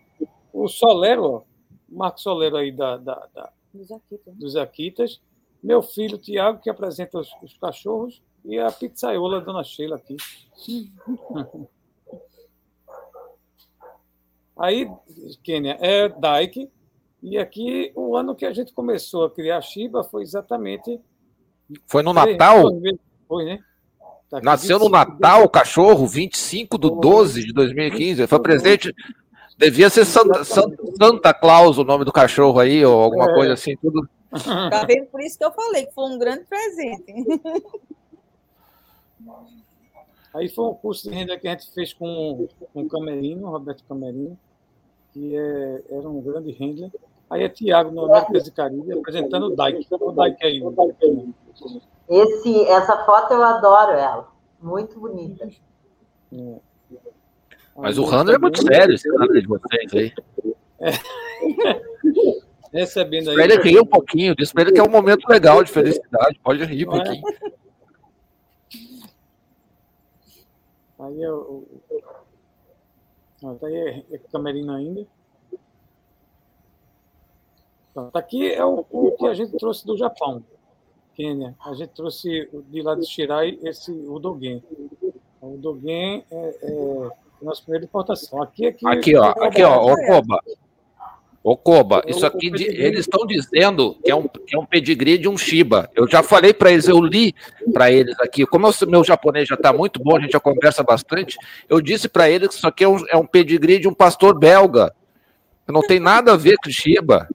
o 0.54 0.68
Solero, 0.68 1.46
Marco 1.90 2.20
Solero 2.20 2.58
aí 2.58 2.72
da, 2.72 2.98
da, 2.98 3.28
da 3.34 3.52
dos, 3.74 3.92
Akitas. 3.92 4.36
dos 4.36 4.56
Akitas, 4.56 5.22
meu 5.64 5.82
filho 5.82 6.18
Tiago, 6.18 6.62
que 6.62 6.70
apresenta 6.70 7.20
os, 7.20 7.30
os, 7.42 7.58
cachorros, 7.58 8.22
e 8.44 8.60
a 8.60 8.72
pizzaiola 8.72 9.42
Dona 9.42 9.64
Sheila 9.64 9.96
aqui. 9.96 10.18
aí, 14.62 14.90
Kênia, 15.44 15.78
é 15.82 16.10
Daik, 16.10 16.70
e 17.22 17.38
aqui 17.38 17.92
o 17.96 18.16
ano 18.16 18.36
que 18.36 18.46
a 18.46 18.54
gente 18.54 18.74
começou 18.74 19.26
a 19.26 19.32
criar 19.32 19.62
Shiba 19.62 20.04
foi 20.04 20.24
exatamente. 20.24 21.00
Foi 21.88 22.02
no 22.02 22.14
Natal? 22.14 22.72
Foi, 23.28 23.46
né? 23.46 23.60
Tá 24.30 24.40
Nasceu 24.42 24.80
no 24.80 24.90
Natal 24.90 25.44
o 25.44 25.50
cachorro, 25.50 26.08
25 26.08 26.78
de 26.80 26.90
12 26.90 27.46
de 27.46 27.54
2015. 27.54 28.28
Foi 28.28 28.40
presente. 28.40 28.96
Devia 29.58 29.90
ser 29.90 30.06
Santa, 30.06 30.44
Santa, 30.44 30.78
Santa 30.98 31.34
Claus 31.34 31.78
o 31.78 31.84
nome 31.84 32.06
do 32.06 32.12
cachorro 32.12 32.60
aí, 32.60 32.84
ou 32.84 33.00
alguma 33.00 33.30
é. 33.30 33.34
coisa 33.34 33.54
assim, 33.54 33.76
tudo. 33.78 34.10
Tá 34.32 34.86
vendo? 34.88 35.08
Por 35.08 35.22
isso 35.22 35.38
que 35.38 35.44
eu 35.44 35.52
falei 35.52 35.86
que 35.86 35.94
foi 35.94 36.06
um 36.06 36.18
grande 36.18 36.46
presente. 36.46 37.14
Aí 40.34 40.48
foi 40.48 40.66
um 40.66 40.74
curso 40.74 41.10
de 41.10 41.16
renda 41.16 41.38
que 41.38 41.48
a 41.48 41.52
gente 41.52 41.70
fez 41.74 41.94
com, 41.94 42.48
com 42.74 42.82
o 42.82 42.88
Camerino, 42.88 43.50
Roberto 43.50 43.84
Camerino, 43.84 44.40
que 45.14 45.36
é, 45.36 45.84
era 45.90 46.10
um 46.10 46.22
grande 46.22 46.52
renda. 46.52 46.92
Aí 47.30 47.44
é 47.44 47.50
Tiago, 47.50 47.92
no 47.92 48.06
América 48.06 48.42
de 48.42 48.52
Caribe, 48.52 48.92
apresentando 48.92 49.48
o 49.48 49.56
Dyke. 49.56 49.88
O 49.92 50.12
Dyke 50.12 50.46
aí. 50.46 50.60
Dyke 50.60 50.96
aí. 51.02 51.34
Esse, 52.10 52.64
essa 52.66 53.06
foto 53.06 53.34
eu 53.34 53.42
adoro 53.42 53.92
ela. 53.94 54.28
Muito 54.62 55.00
bonita. 55.00 55.50
É. 56.34 56.56
Mas 57.76 57.98
o 57.98 58.04
Randall 58.04 58.36
é 58.36 58.38
muito 58.38 58.62
sério, 58.62 58.94
esse 58.94 59.10
Randall 59.10 59.40
de 59.40 59.48
vocês 59.48 59.94
aí. 59.94 60.14
É. 60.80 60.92
Recebendo 62.74 63.32
aí. 63.32 63.38
Ele 63.38 63.58
rir 63.62 63.80
um 63.80 63.86
pouquinho, 63.86 64.36
pra 64.36 64.62
ele 64.62 64.72
que 64.72 64.80
é 64.80 64.84
um 64.84 64.90
momento 64.90 65.28
legal 65.28 65.64
de 65.64 65.72
felicidade. 65.72 66.40
Pode 66.44 66.64
rir 66.64 66.88
um 66.88 66.96
é? 66.96 67.04
pouquinho. 67.04 67.24
Aí 71.00 71.22
eu. 71.22 71.68
Ah, 73.44 73.56
tá 73.60 73.68
aí 73.68 73.76
é, 73.76 74.16
é 74.16 74.18
camerino 74.32 74.74
ainda. 74.74 75.06
Pronto, 77.94 78.16
aqui 78.16 78.52
é 78.54 78.64
o, 78.64 78.86
o 78.90 79.12
que 79.14 79.26
a 79.28 79.34
gente 79.34 79.58
trouxe 79.58 79.86
do 79.86 79.98
Japão. 79.98 80.44
Quênia, 81.14 81.56
a 81.66 81.74
gente 81.74 81.90
trouxe 81.90 82.50
de 82.70 82.82
lá 82.82 82.96
de 82.96 83.06
Shirai 83.06 83.60
esse 83.64 83.92
o 83.92 84.18
Dogen. 84.18 84.64
O 85.42 85.58
Dogen 85.58 86.24
é, 86.32 86.58
é 86.62 87.10
nossa 87.42 87.62
primeira 87.64 87.86
importação. 87.86 88.42
Aqui, 88.42 88.68
aqui, 88.68 88.88
aqui 88.88 89.16
ó, 89.16 89.32
aqui, 89.44 89.64
ó, 89.64 89.96
Ocoba. 91.44 91.98
Ocoba, 91.98 92.04
isso 92.08 92.26
aqui 92.26 92.48
eles 92.48 93.00
estão 93.00 93.26
dizendo 93.26 93.98
que 94.04 94.12
é, 94.12 94.16
um, 94.16 94.28
que 94.28 94.56
é 94.56 94.60
um 94.60 94.66
pedigree 94.66 95.18
de 95.18 95.28
um 95.28 95.38
Shiba. 95.38 95.90
Eu 95.96 96.08
já 96.08 96.22
falei 96.22 96.54
para 96.54 96.72
eles, 96.72 96.88
eu 96.88 97.02
li 97.02 97.34
para 97.74 97.92
eles 97.92 98.16
aqui. 98.20 98.46
Como 98.46 98.68
o 98.68 98.86
meu 98.88 99.04
japonês 99.04 99.48
já 99.48 99.56
está 99.56 99.74
muito 99.74 100.00
bom, 100.04 100.18
a 100.18 100.20
gente 100.20 100.32
já 100.32 100.40
conversa 100.40 100.84
bastante. 100.84 101.38
Eu 101.68 101.82
disse 101.82 102.08
para 102.08 102.30
eles 102.30 102.50
que 102.50 102.56
isso 102.56 102.68
aqui 102.68 102.84
é 102.84 102.88
um, 102.88 103.04
é 103.10 103.18
um 103.18 103.26
pedigree 103.26 103.80
de 103.80 103.88
um 103.88 103.94
pastor 103.94 104.38
belga. 104.38 104.94
Não 105.68 105.82
tem 105.82 106.00
nada 106.00 106.34
a 106.34 106.38
ver 106.38 106.58
com 106.64 106.70
Shiba. 106.70 107.28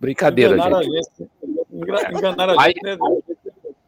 Brincadeira, 0.00 0.56
gente. 0.58 1.30
Enganaram 2.12 2.58
a 2.58 2.66
gente, 2.66 2.82
né? 2.82 2.96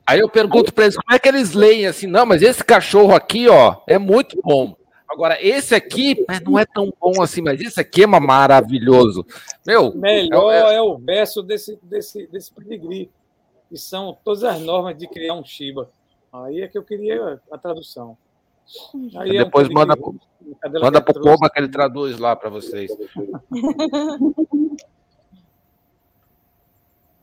Aí 0.06 0.20
eu 0.20 0.28
pergunto 0.28 0.72
para 0.72 0.84
eles 0.84 0.96
como 0.96 1.16
é 1.16 1.18
que 1.18 1.28
eles 1.28 1.54
leem 1.54 1.86
assim, 1.86 2.06
não, 2.06 2.26
mas 2.26 2.42
esse 2.42 2.62
cachorro 2.62 3.14
aqui, 3.14 3.48
ó, 3.48 3.76
é 3.86 3.98
muito 3.98 4.38
bom. 4.44 4.76
Agora, 5.14 5.38
esse 5.40 5.76
aqui 5.76 6.26
não 6.44 6.58
é 6.58 6.66
tão 6.66 6.92
bom 7.00 7.22
assim, 7.22 7.40
mas 7.40 7.60
esse 7.60 7.80
aqui 7.80 8.02
é 8.02 8.06
maravilhoso. 8.06 9.24
Meu, 9.64 9.94
melhor 9.94 10.52
é, 10.52 10.72
é... 10.72 10.74
é 10.74 10.82
o 10.82 10.98
verso 10.98 11.40
desse, 11.40 11.78
desse, 11.80 12.26
desse 12.26 12.52
pedigree, 12.52 13.08
que 13.68 13.76
são 13.76 14.18
todas 14.24 14.42
as 14.42 14.60
normas 14.60 14.98
de 14.98 15.06
criar 15.06 15.34
um 15.34 15.44
Shiba. 15.44 15.88
Aí 16.32 16.62
é 16.62 16.68
que 16.68 16.76
eu 16.76 16.82
queria 16.82 17.40
a 17.48 17.56
tradução. 17.56 18.18
Aí 19.14 19.36
é 19.36 19.44
depois 19.44 19.68
um 19.68 19.72
manda, 19.72 19.94
manda 20.80 21.00
pro 21.00 21.20
Koba 21.20 21.48
que 21.48 21.60
ele 21.60 21.68
traduz 21.68 22.18
lá 22.18 22.34
para 22.34 22.50
vocês. 22.50 22.90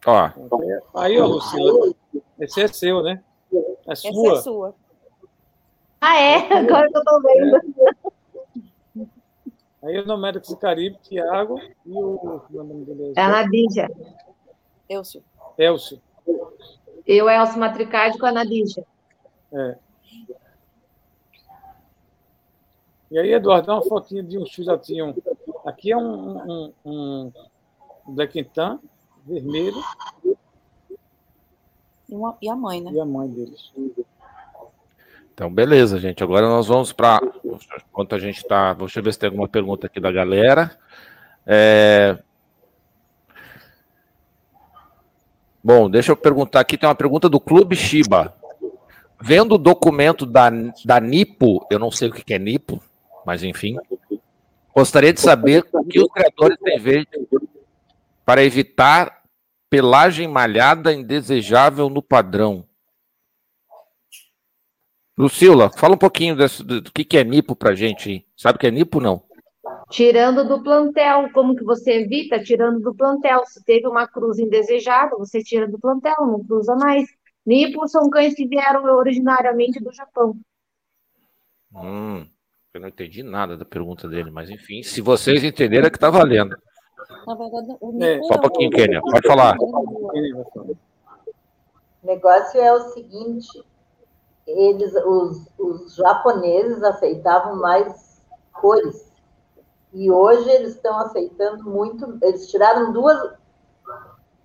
Ó. 0.03 0.31
Aí, 0.95 1.19
ó, 1.19 1.27
Lucila. 1.27 1.93
Esse 2.39 2.61
é 2.61 2.67
seu, 2.67 3.03
né? 3.03 3.21
É 3.85 3.93
sua. 3.93 4.31
Essa 4.31 4.39
é 4.39 4.41
sua. 4.41 4.75
Ah, 6.01 6.19
é? 6.19 6.53
Agora 6.57 6.89
que 6.89 6.97
eu 6.97 7.03
tô 7.03 7.21
vendo. 7.21 7.55
É. 7.55 9.05
Aí 9.83 9.99
o 9.99 10.05
nome 10.05 10.29
é 10.29 10.31
do 10.33 10.57
Caribe, 10.57 10.97
Tiago 11.03 11.59
e 11.85 11.91
o. 11.91 12.41
o 12.51 12.63
nome 12.63 12.85
dele 12.85 13.13
é 13.15 13.21
a 13.21 13.29
Nadija. 13.29 13.87
Elcio. 14.89 15.23
Elcio. 15.57 16.01
Eu, 17.05 17.29
Elcio 17.29 17.59
Matricade, 17.59 18.17
com 18.17 18.25
a 18.25 18.31
Nadija. 18.31 18.83
É. 19.53 19.77
E 23.11 23.19
aí, 23.19 23.33
Eduardo, 23.33 23.67
dá 23.67 23.73
uma 23.73 23.83
fotinha 23.83 24.23
de 24.23 24.37
um 24.37 24.45
filhotinho. 24.45 25.15
Aqui 25.65 25.91
é 25.91 25.97
um, 25.97 26.37
um, 26.37 26.73
um 26.85 27.31
Black 28.07 28.43
Tan, 28.45 28.79
vermelho. 29.25 29.81
E, 32.07 32.15
uma, 32.15 32.37
e 32.41 32.49
a 32.49 32.55
mãe, 32.55 32.81
né? 32.81 32.91
E 32.91 32.99
a 32.99 33.05
mãe 33.05 33.27
deles. 33.27 33.71
Então, 35.41 35.51
beleza, 35.51 35.97
gente. 35.97 36.23
Agora 36.23 36.47
nós 36.47 36.67
vamos 36.67 36.93
para. 36.93 37.19
Enquanto 37.89 38.13
a 38.13 38.19
gente 38.19 38.37
está. 38.37 38.75
Deixa 38.75 38.99
eu 38.99 39.03
ver 39.03 39.11
se 39.11 39.17
tem 39.17 39.27
alguma 39.27 39.47
pergunta 39.47 39.87
aqui 39.87 39.99
da 39.99 40.11
galera. 40.11 40.77
É... 41.47 42.15
Bom, 45.63 45.89
deixa 45.89 46.11
eu 46.11 46.15
perguntar 46.15 46.59
aqui. 46.59 46.77
Tem 46.77 46.87
uma 46.87 46.93
pergunta 46.93 47.27
do 47.27 47.39
Clube 47.39 47.75
Shiba. 47.75 48.35
Vendo 49.19 49.55
o 49.55 49.57
documento 49.57 50.27
da, 50.27 50.51
da 50.85 50.99
NIPO, 50.99 51.65
eu 51.71 51.79
não 51.79 51.89
sei 51.89 52.09
o 52.09 52.11
que 52.11 52.35
é 52.35 52.37
NIPO, 52.37 52.79
mas 53.25 53.41
enfim. 53.41 53.77
Gostaria 54.75 55.11
de 55.11 55.21
saber 55.21 55.65
o 55.73 55.83
que 55.83 55.99
os 55.99 56.11
criadores 56.11 56.57
têm 56.63 56.79
feito 56.79 57.49
para 58.23 58.43
evitar 58.43 59.23
pelagem 59.71 60.27
malhada 60.27 60.93
indesejável 60.93 61.89
no 61.89 62.03
padrão. 62.03 62.63
Lucila, 65.17 65.69
fala 65.77 65.95
um 65.95 65.97
pouquinho 65.97 66.35
desse, 66.35 66.63
do, 66.63 66.81
do 66.81 66.91
que, 66.91 67.03
que 67.03 67.17
é 67.17 67.23
NIPO 67.23 67.55
pra 67.55 67.75
gente. 67.75 68.25
Sabe 68.35 68.55
o 68.55 68.59
que 68.59 68.67
é 68.67 68.71
NIPO, 68.71 68.99
não? 68.99 69.23
Tirando 69.89 70.47
do 70.47 70.63
plantel, 70.63 71.29
como 71.33 71.55
que 71.55 71.63
você 71.63 72.01
evita? 72.01 72.41
Tirando 72.41 72.79
do 72.79 72.95
plantel. 72.95 73.43
Se 73.45 73.63
teve 73.63 73.87
uma 73.87 74.07
cruz 74.07 74.39
indesejada, 74.39 75.17
você 75.17 75.43
tira 75.43 75.67
do 75.67 75.77
plantel, 75.77 76.15
não 76.19 76.43
cruza 76.43 76.75
mais. 76.75 77.07
Nipo 77.45 77.87
são 77.87 78.09
cães 78.09 78.33
que 78.33 78.47
vieram 78.47 78.83
originariamente 78.83 79.83
do 79.83 79.91
Japão. 79.91 80.35
Hum, 81.73 82.25
eu 82.73 82.81
não 82.81 82.87
entendi 82.87 83.23
nada 83.23 83.57
da 83.57 83.65
pergunta 83.65 84.07
dele, 84.07 84.31
mas 84.31 84.49
enfim, 84.49 84.83
se 84.83 85.01
vocês 85.01 85.43
entenderam 85.43 85.87
é 85.87 85.89
que 85.89 85.99
tá 85.99 86.09
valendo. 86.09 86.55
Na 87.25 87.35
verdade, 87.35 87.75
o 87.81 88.03
é, 88.03 88.21
só 88.23 88.35
um 88.35 88.41
pouquinho, 88.41 88.69
Kênia, 88.69 89.01
pode 89.01 89.27
falar. 89.27 89.57
O 89.59 90.77
negócio 92.03 92.59
é 92.59 92.73
o 92.73 92.79
seguinte, 92.89 93.63
eles, 94.51 94.93
os, 95.05 95.47
os 95.57 95.95
japoneses 95.95 96.83
aceitavam 96.83 97.55
mais 97.55 98.21
cores 98.53 99.11
e 99.93 100.09
hoje 100.09 100.49
eles 100.49 100.75
estão 100.75 100.97
aceitando 100.99 101.63
muito. 101.63 102.17
Eles 102.21 102.49
tiraram 102.49 102.91
duas, 102.93 103.33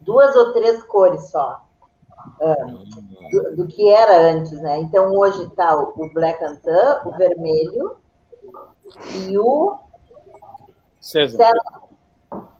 duas 0.00 0.34
ou 0.34 0.52
três 0.52 0.82
cores 0.84 1.30
só. 1.30 1.62
Uh, 2.40 3.30
do, 3.30 3.56
do, 3.56 3.66
que 3.68 3.88
era 3.88 4.32
antes, 4.32 4.60
né? 4.60 4.80
Então 4.80 5.12
hoje 5.12 5.44
está 5.44 5.76
o, 5.76 5.92
o 5.96 6.12
Black 6.12 6.42
Antan, 6.44 7.02
o 7.04 7.12
vermelho 7.12 7.96
e 9.28 9.38
o 9.38 9.78
Sésamo. 11.00 11.38
Sésamo. 11.38 11.86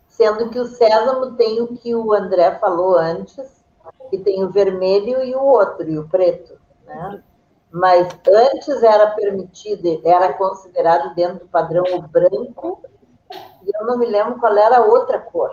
Sendo 0.06 0.48
que 0.50 0.58
o 0.58 0.66
sésamo 0.66 1.36
tem 1.36 1.60
o 1.60 1.76
que 1.76 1.94
o 1.94 2.12
André 2.12 2.58
falou 2.58 2.96
antes, 2.96 3.62
que 4.08 4.18
tem 4.18 4.44
o 4.44 4.50
vermelho 4.50 5.22
e 5.22 5.34
o 5.34 5.42
outro, 5.42 5.90
e 5.90 5.98
o 5.98 6.08
preto, 6.08 6.56
né? 6.86 7.22
Mas 7.76 8.08
antes 8.26 8.82
era 8.82 9.10
permitido, 9.10 10.00
era 10.02 10.32
considerado 10.32 11.14
dentro 11.14 11.40
do 11.40 11.46
padrão 11.46 11.84
o 11.92 12.00
branco, 12.00 12.82
e 13.30 13.70
eu 13.74 13.86
não 13.86 13.98
me 13.98 14.06
lembro 14.06 14.38
qual 14.38 14.56
era 14.56 14.78
a 14.78 14.84
outra 14.84 15.18
cor. 15.18 15.50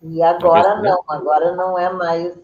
E 0.00 0.22
agora 0.22 0.80
não, 0.80 1.02
agora 1.08 1.56
não 1.56 1.76
é 1.76 1.92
mais. 1.92 2.38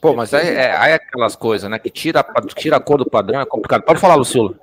Pô, 0.00 0.14
mas 0.14 0.32
aí 0.32 0.48
é, 0.48 0.70
é, 0.70 0.94
aquelas 0.94 1.36
coisas, 1.36 1.68
né? 1.68 1.78
Que 1.78 1.90
tira, 1.90 2.24
tira 2.56 2.76
a 2.76 2.80
cor 2.80 2.96
do 2.96 3.10
padrão, 3.10 3.40
é 3.40 3.44
complicado. 3.44 3.82
Pode 3.82 4.00
falar, 4.00 4.14
Lucila. 4.14 4.54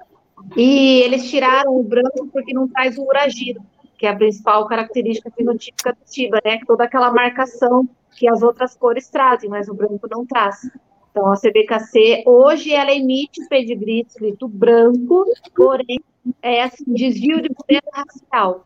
E 0.57 1.01
eles 1.01 1.29
tiraram 1.29 1.77
o 1.77 1.83
branco 1.83 2.27
porque 2.33 2.55
não 2.55 2.67
traz 2.67 2.97
o 2.97 3.03
uragiro, 3.03 3.61
que 3.99 4.07
é 4.07 4.09
a 4.09 4.15
principal 4.15 4.65
característica 4.65 5.29
fenotípica 5.29 5.93
do 5.93 5.99
Tiba, 6.09 6.41
né? 6.43 6.59
Toda 6.65 6.85
aquela 6.85 7.11
marcação 7.11 7.87
que 8.11 8.27
as 8.27 8.41
outras 8.41 8.75
cores 8.75 9.09
trazem, 9.09 9.49
mas 9.49 9.67
o 9.67 9.73
branco 9.73 10.07
não 10.09 10.25
traz. 10.25 10.69
Então, 11.11 11.31
a 11.31 11.35
CBKC, 11.35 12.23
hoje, 12.25 12.73
ela 12.73 12.91
emite 12.91 13.43
o 13.43 13.49
pedigree 13.49 14.05
escrito 14.07 14.47
branco, 14.47 15.25
porém, 15.55 15.99
é 16.41 16.63
assim, 16.63 16.85
desvio 16.87 17.41
de 17.41 17.49
pureza 17.49 17.89
racial. 17.93 18.65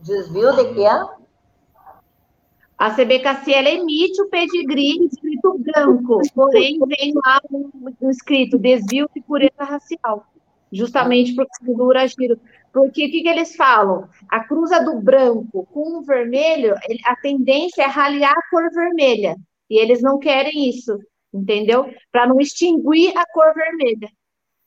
Desvio 0.00 0.52
de 0.56 0.74
quê? 0.74 0.86
A 2.78 2.90
CBKC, 2.90 3.52
ela 3.52 3.70
emite 3.70 4.20
o 4.20 4.28
pedigree 4.28 5.06
escrito 5.06 5.58
branco, 5.58 6.20
porém, 6.34 6.78
vem 6.86 7.14
lá 7.14 7.40
um, 7.50 7.70
um 8.02 8.10
escrito 8.10 8.58
desvio 8.58 9.08
de 9.14 9.22
pureza 9.22 9.64
racial, 9.64 10.26
justamente 10.70 11.34
por 11.34 11.46
causa 11.46 11.74
do 11.74 11.84
uragiro. 11.84 12.38
Porque 12.76 13.06
o 13.06 13.10
que, 13.10 13.22
que, 13.22 13.28
eles 13.28 13.56
falam? 13.56 14.06
A 14.28 14.44
cruza 14.44 14.84
do 14.84 15.00
branco 15.00 15.64
com 15.72 15.96
o 15.96 16.02
vermelho, 16.02 16.74
a 17.06 17.16
tendência 17.16 17.84
é 17.84 17.86
raliar 17.86 18.34
a 18.36 18.50
cor 18.50 18.70
vermelha. 18.70 19.34
E 19.70 19.78
eles 19.78 20.02
não 20.02 20.18
querem 20.18 20.68
isso, 20.68 20.98
entendeu? 21.32 21.90
Para 22.12 22.26
não 22.26 22.38
extinguir 22.38 23.16
a 23.16 23.24
cor 23.32 23.54
vermelha. 23.54 24.10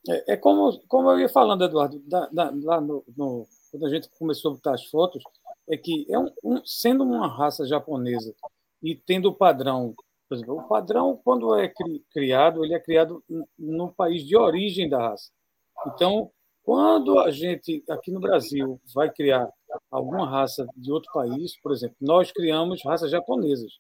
É, 0.10 0.34
é, 0.34 0.38
como, 0.38 0.80
como 0.88 1.12
eu 1.12 1.20
ia 1.20 1.30
falando, 1.30 1.64
Eduardo, 1.64 2.02
da, 2.08 2.28
da, 2.30 2.52
lá 2.64 2.82
no, 2.82 3.04
no, 3.16 3.46
quando 3.70 3.86
a 3.86 3.90
gente 3.92 4.10
começou 4.18 4.54
a 4.54 4.56
botar 4.56 4.74
as 4.74 4.86
fotos, 4.86 5.22
é 5.70 5.78
que 5.78 6.08
é 6.10 6.18
um, 6.18 6.32
um, 6.44 6.66
sendo 6.66 7.04
uma 7.04 7.28
raça 7.28 7.64
japonesa 7.64 8.34
e 8.82 8.96
tendo 8.96 9.30
o 9.30 9.36
padrão, 9.36 9.94
por 10.28 10.34
exemplo, 10.34 10.58
o 10.58 10.68
padrão, 10.68 11.22
quando 11.24 11.54
é 11.54 11.68
cri, 11.68 12.04
criado, 12.12 12.66
ele 12.66 12.74
é 12.74 12.80
criado 12.80 13.24
no 13.56 13.94
país 13.94 14.26
de 14.26 14.36
origem 14.36 14.90
da 14.90 15.10
raça. 15.10 15.30
Então, 15.86 16.32
quando 16.64 17.20
a 17.20 17.32
gente, 17.32 17.84
aqui 17.90 18.12
no 18.12 18.20
Brasil, 18.20 18.80
vai 18.94 19.12
criar 19.12 19.50
alguma 19.90 20.30
raça 20.30 20.68
de 20.76 20.92
outro 20.92 21.12
país, 21.14 21.60
por 21.62 21.72
exemplo, 21.72 21.96
nós 22.00 22.32
criamos 22.32 22.84
raças 22.84 23.10
japonesas. 23.10 23.80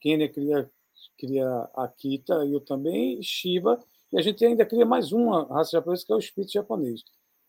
Kenya 0.00 0.28
cria, 0.28 0.70
cria 1.18 1.46
Akita, 1.74 2.34
eu 2.46 2.60
também, 2.60 3.22
Shiba, 3.22 3.78
e 4.12 4.18
a 4.18 4.22
gente 4.22 4.44
ainda 4.44 4.66
cria 4.66 4.84
mais 4.84 5.12
uma 5.12 5.46
raça 5.46 5.72
japonesa, 5.72 6.04
que 6.06 6.12
é 6.12 6.16
o 6.16 6.20
Spitz 6.20 6.52
japonês. 6.52 7.02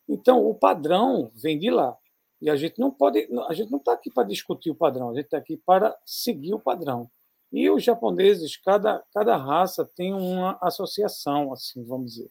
Então, 0.08 0.46
o 0.46 0.56
padrão 0.56 1.32
vem 1.36 1.58
de 1.60 1.70
lá. 1.70 1.98
E 2.42 2.50
a 2.50 2.56
gente 2.56 2.80
não 2.80 2.92
pode, 2.92 3.28
a 3.48 3.54
gente 3.54 3.72
não 3.72 3.80
está 3.80 3.94
aqui 3.94 4.12
para 4.12 4.28
discutir 4.28 4.70
o 4.70 4.76
padrão, 4.76 5.10
a 5.10 5.14
gente 5.14 5.26
está 5.26 5.38
aqui 5.38 5.58
para 5.58 5.98
seguir 6.06 6.54
o 6.54 6.60
padrão. 6.60 7.10
E 7.52 7.70
os 7.70 7.84
japoneses, 7.84 8.58
cada, 8.58 9.04
cada 9.14 9.38
raça 9.38 9.86
tem 9.96 10.14
uma 10.14 10.58
associação, 10.62 11.54
assim, 11.54 11.84
vamos 11.86 12.14
dizer, 12.14 12.30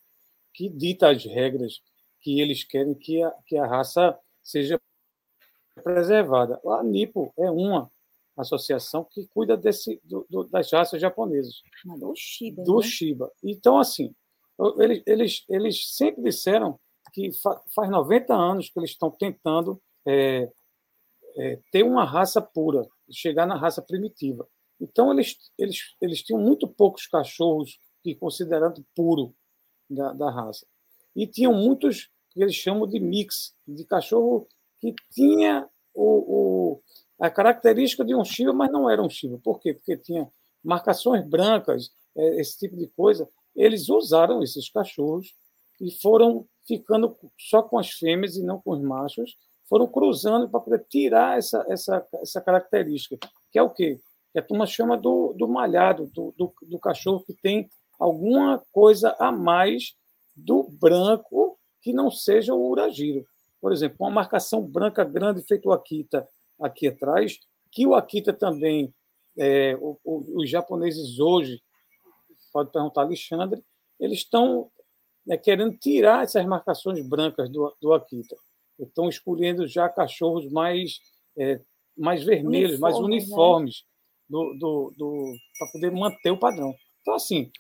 que 0.53 0.69
dita 0.69 1.11
as 1.11 1.25
regras 1.25 1.81
que 2.23 2.41
eles 2.41 2.65
querem 2.65 2.95
que 2.95 3.23
a, 3.23 3.31
que 3.47 3.57
a 3.57 3.67
raça 3.67 4.19
seja 4.43 4.81
preservada. 5.83 6.61
A 6.65 6.83
NIPO 6.83 7.33
é 7.39 7.51
uma 7.51 7.91
associação 8.37 9.05
que 9.05 9.27
cuida 9.29 9.57
desse, 9.57 10.01
do, 10.05 10.27
do, 10.31 10.45
das 10.45 10.71
raças 10.71 11.01
japonesas. 11.01 11.63
Do 11.99 12.15
Shiba. 12.15 12.63
Do 12.63 12.79
né? 12.79 12.83
Shiba. 12.83 13.33
Então, 13.43 13.79
assim, 13.79 14.15
eles, 14.79 15.03
eles, 15.07 15.45
eles 15.49 15.95
sempre 15.95 16.23
disseram 16.23 16.79
que 17.13 17.33
fa, 17.33 17.61
faz 17.75 17.91
90 17.91 18.35
anos 18.35 18.71
que 18.71 18.79
eles 18.79 18.91
estão 18.91 19.11
tentando 19.11 19.81
é, 20.07 20.51
é, 21.37 21.61
ter 21.71 21.83
uma 21.83 22.05
raça 22.05 22.41
pura, 22.41 22.87
chegar 23.11 23.47
na 23.47 23.57
raça 23.57 23.83
primitiva. 23.83 24.49
Então, 24.81 25.13
eles, 25.13 25.37
eles, 25.59 25.95
eles 26.01 26.23
tinham 26.23 26.41
muito 26.41 26.67
poucos 26.67 27.07
cachorros 27.07 27.79
que 28.03 28.15
considerando 28.15 28.85
puro 28.95 29.35
da, 29.89 30.13
da 30.13 30.31
raça. 30.31 30.67
E 31.15 31.27
tinham 31.27 31.53
muitos 31.53 32.11
que 32.31 32.43
eles 32.43 32.55
chamam 32.55 32.87
de 32.87 32.99
mix, 32.99 33.55
de 33.67 33.85
cachorro 33.85 34.47
que 34.81 34.95
tinha 35.13 35.69
o, 35.95 36.05
o, 36.05 36.83
a 37.21 37.31
característica 37.31 38.05
de 38.05 38.15
um 38.15 38.25
Shiba, 38.25 38.53
mas 38.53 38.71
não 38.71 38.89
era 38.89 39.03
um 39.03 39.11
Shiba. 39.11 39.39
Por 39.43 39.61
quê? 39.61 39.75
Porque 39.75 39.97
tinha 39.97 40.31
marcações 40.65 41.25
brancas, 41.27 41.91
é, 42.17 42.41
esse 42.41 42.59
tipo 42.59 42.77
de 42.77 42.87
coisa. 42.89 43.29
Eles 43.55 43.89
usaram 43.89 44.43
esses 44.43 44.71
cachorros 44.71 45.35
e 45.81 45.91
foram 46.01 46.47
ficando 46.67 47.17
só 47.39 47.63
com 47.63 47.79
as 47.79 47.91
fêmeas 47.91 48.37
e 48.37 48.43
não 48.43 48.61
com 48.61 48.71
os 48.71 48.81
machos, 48.81 49.37
foram 49.69 49.87
cruzando 49.87 50.49
para 50.49 50.61
poder 50.61 50.85
tirar 50.89 51.39
essa, 51.39 51.65
essa, 51.69 52.07
essa 52.15 52.41
característica, 52.41 53.19
que 53.51 53.59
é 53.59 53.63
o 53.63 53.71
quê? 53.71 54.01
Que 54.33 54.39
a 54.39 54.43
turma 54.43 54.67
chama 54.67 54.97
do, 54.97 55.33
do 55.33 55.49
malhado, 55.49 56.07
do, 56.15 56.33
do, 56.37 56.53
do 56.63 56.79
cachorro 56.79 57.25
que 57.25 57.35
tem 57.35 57.69
alguma 57.99 58.63
coisa 58.71 59.17
a 59.19 59.33
mais 59.33 59.95
do 60.35 60.65
branco 60.65 61.59
que 61.81 61.93
não 61.93 62.11
seja 62.11 62.55
o 62.55 62.71
Uragiro. 62.71 63.27
Por 63.61 63.73
exemplo, 63.73 63.97
uma 64.01 64.11
marcação 64.11 64.63
branca 64.63 65.05
grande 65.05 65.43
feito 65.43 65.69
o 65.69 65.73
Akita 65.73 66.29
aqui 66.61 66.89
atrás, 66.89 67.39
que 67.71 67.87
o 67.87 67.95
Akita 67.95 68.33
também, 68.33 68.93
é, 69.39 69.77
o, 69.77 69.99
o, 70.05 70.41
os 70.41 70.49
japoneses 70.49 71.19
hoje, 71.19 71.63
pode 72.53 72.71
perguntar 72.71 73.03
Alexandre, 73.03 73.63
eles 73.99 74.19
estão 74.19 74.71
né, 75.27 75.37
querendo 75.37 75.77
tirar 75.79 76.25
essas 76.25 76.45
marcações 76.45 77.07
brancas 77.07 77.49
do, 77.49 77.75
do 77.81 77.93
Akita. 77.93 78.37
Estão 78.79 79.09
escolhendo 79.09 79.67
já 79.67 79.89
cachorros 79.89 80.51
mais, 80.51 80.99
é, 81.37 81.61
mais 81.97 82.25
vermelhos, 82.25 82.73
Uniforme, 82.73 82.81
mais 82.81 82.97
uniformes, 82.99 83.75
né? 83.77 83.93
do, 84.29 84.55
do, 84.55 84.95
do 84.97 85.35
para 85.59 85.69
poder 85.73 85.91
manter 85.93 86.31
o 86.31 86.39
padrão. 86.39 86.75
Então, 87.01 87.15
assim, 87.15 87.51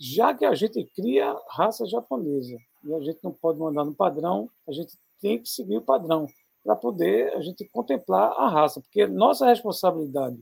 já 0.00 0.32
que 0.32 0.46
a 0.46 0.54
gente 0.54 0.82
cria 0.96 1.36
raça 1.50 1.86
japonesa 1.86 2.56
e 2.82 2.94
a 2.94 3.00
gente 3.00 3.18
não 3.22 3.32
pode 3.32 3.58
mandar 3.58 3.84
no 3.84 3.94
padrão, 3.94 4.48
a 4.66 4.72
gente 4.72 4.96
tem 5.20 5.38
que 5.38 5.46
seguir 5.46 5.76
o 5.76 5.82
padrão 5.82 6.26
para 6.64 6.74
poder 6.74 7.34
a 7.34 7.42
gente 7.42 7.68
contemplar 7.68 8.32
a 8.38 8.48
raça, 8.48 8.80
porque 8.80 9.06
nossa 9.06 9.46
responsabilidade, 9.46 10.38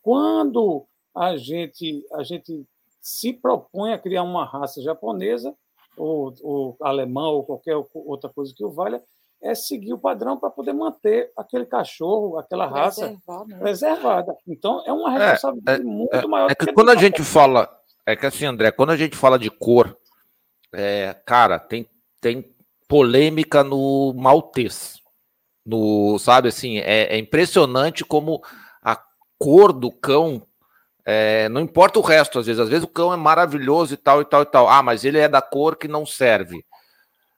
quando 0.00 0.86
a 1.14 1.36
gente 1.36 2.02
a 2.14 2.22
gente 2.22 2.64
se 2.98 3.32
propõe 3.32 3.92
a 3.92 3.98
criar 3.98 4.22
uma 4.22 4.46
raça 4.46 4.80
japonesa 4.80 5.54
ou, 5.96 6.32
ou 6.42 6.76
alemã 6.80 7.28
ou 7.28 7.44
qualquer 7.44 7.76
outra 7.92 8.30
coisa 8.30 8.54
que 8.56 8.64
o 8.64 8.70
valha, 8.70 9.02
é 9.42 9.54
seguir 9.54 9.92
o 9.92 9.98
padrão 9.98 10.36
para 10.36 10.50
poder 10.50 10.72
manter 10.72 11.30
aquele 11.36 11.66
cachorro, 11.66 12.38
aquela 12.38 12.66
raça 12.66 13.10
né? 13.10 13.58
preservada. 13.58 14.36
Então 14.46 14.82
é 14.86 14.92
uma 14.92 15.14
é, 15.14 15.30
responsabilidade 15.30 15.82
é, 15.82 15.84
é, 15.84 15.86
muito 15.86 16.28
maior. 16.28 16.50
É 16.50 16.54
que, 16.54 16.66
que 16.66 16.72
quando 16.72 16.90
a 16.90 16.96
gente 16.96 17.22
fala 17.22 17.77
é 18.12 18.16
que 18.16 18.26
assim, 18.26 18.46
André, 18.46 18.70
quando 18.70 18.90
a 18.90 18.96
gente 18.96 19.16
fala 19.16 19.38
de 19.38 19.50
cor, 19.50 19.96
é, 20.72 21.14
cara, 21.26 21.58
tem, 21.58 21.86
tem 22.20 22.44
polêmica 22.88 23.62
no 23.62 24.14
maltês. 24.14 24.96
No, 25.64 26.18
sabe 26.18 26.48
assim, 26.48 26.78
é, 26.78 27.14
é 27.14 27.18
impressionante 27.18 28.04
como 28.04 28.42
a 28.82 28.98
cor 29.38 29.72
do 29.72 29.92
cão 29.92 30.42
É, 31.10 31.48
não 31.48 31.62
importa 31.62 31.98
o 31.98 32.02
resto, 32.02 32.38
às 32.38 32.46
vezes. 32.46 32.60
Às 32.60 32.68
vezes 32.68 32.84
o 32.84 32.88
cão 32.88 33.12
é 33.12 33.16
maravilhoso 33.16 33.94
e 33.94 33.96
tal, 33.96 34.20
e 34.20 34.26
tal, 34.26 34.42
e 34.42 34.46
tal. 34.46 34.68
Ah, 34.68 34.82
mas 34.82 35.04
ele 35.04 35.18
é 35.18 35.26
da 35.26 35.40
cor 35.40 35.76
que 35.76 35.88
não 35.88 36.04
serve. 36.04 36.62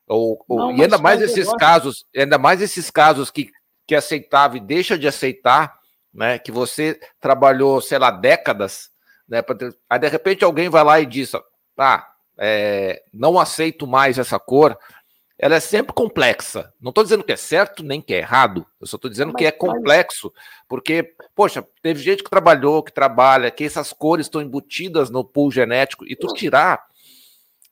Ou, 0.08 0.44
ou, 0.48 0.72
e 0.72 0.82
ainda 0.82 0.98
mais 0.98 1.22
esses 1.22 1.52
casos, 1.54 2.04
ainda 2.16 2.36
mais 2.36 2.60
esses 2.60 2.90
casos 2.90 3.30
que, 3.30 3.48
que 3.86 3.94
aceitava 3.94 4.56
e 4.56 4.60
deixa 4.60 4.98
de 4.98 5.06
aceitar, 5.06 5.78
né? 6.12 6.36
Que 6.36 6.50
você 6.50 6.98
trabalhou, 7.20 7.80
sei 7.80 7.98
lá, 7.98 8.10
décadas, 8.10 8.90
né? 9.30 9.40
Ter... 9.40 9.74
Aí 9.88 9.98
de 9.98 10.08
repente 10.08 10.44
alguém 10.44 10.68
vai 10.68 10.82
lá 10.82 11.00
e 11.00 11.06
diz: 11.06 11.32
Ah, 11.78 12.06
é, 12.36 13.02
não 13.14 13.38
aceito 13.38 13.86
mais 13.86 14.18
essa 14.18 14.38
cor. 14.38 14.76
Ela 15.38 15.54
é 15.54 15.60
sempre 15.60 15.94
complexa. 15.94 16.70
Não 16.78 16.90
estou 16.90 17.02
dizendo 17.02 17.24
que 17.24 17.32
é 17.32 17.36
certo 17.36 17.82
nem 17.82 18.02
que 18.02 18.12
é 18.12 18.18
errado. 18.18 18.66
Eu 18.78 18.86
só 18.86 18.96
estou 18.96 19.10
dizendo 19.10 19.32
que 19.32 19.46
é 19.46 19.50
complexo, 19.50 20.30
porque, 20.68 21.14
poxa, 21.34 21.66
teve 21.82 22.02
gente 22.02 22.22
que 22.22 22.28
trabalhou, 22.28 22.82
que 22.82 22.92
trabalha, 22.92 23.50
que 23.50 23.64
essas 23.64 23.90
cores 23.90 24.26
estão 24.26 24.42
embutidas 24.42 25.08
no 25.08 25.24
pool 25.24 25.50
genético 25.50 26.04
e 26.06 26.14
tu 26.14 26.26
tirar 26.34 26.84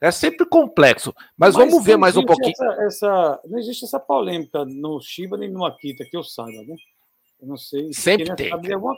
é 0.01 0.11
sempre 0.11 0.47
complexo. 0.47 1.13
Mas, 1.37 1.55
mas 1.55 1.57
vamos 1.57 1.85
ver 1.85 1.97
mais 1.97 2.17
um 2.17 2.25
pouquinho. 2.25 2.53
Essa, 2.53 2.83
essa, 2.85 3.41
não 3.45 3.59
existe 3.59 3.85
essa 3.85 3.99
polêmica 3.99 4.65
no 4.65 5.01
Shiba 5.01 5.37
nem 5.37 5.51
no 5.51 5.65
Akita, 5.65 6.05
que 6.05 6.17
eu 6.17 6.23
saiba, 6.23 6.63
né? 6.63 6.77
Eu 7.41 7.49
não 7.49 7.57
sei. 7.57 7.93
Sempre 7.93 8.35
tem. 8.35 8.51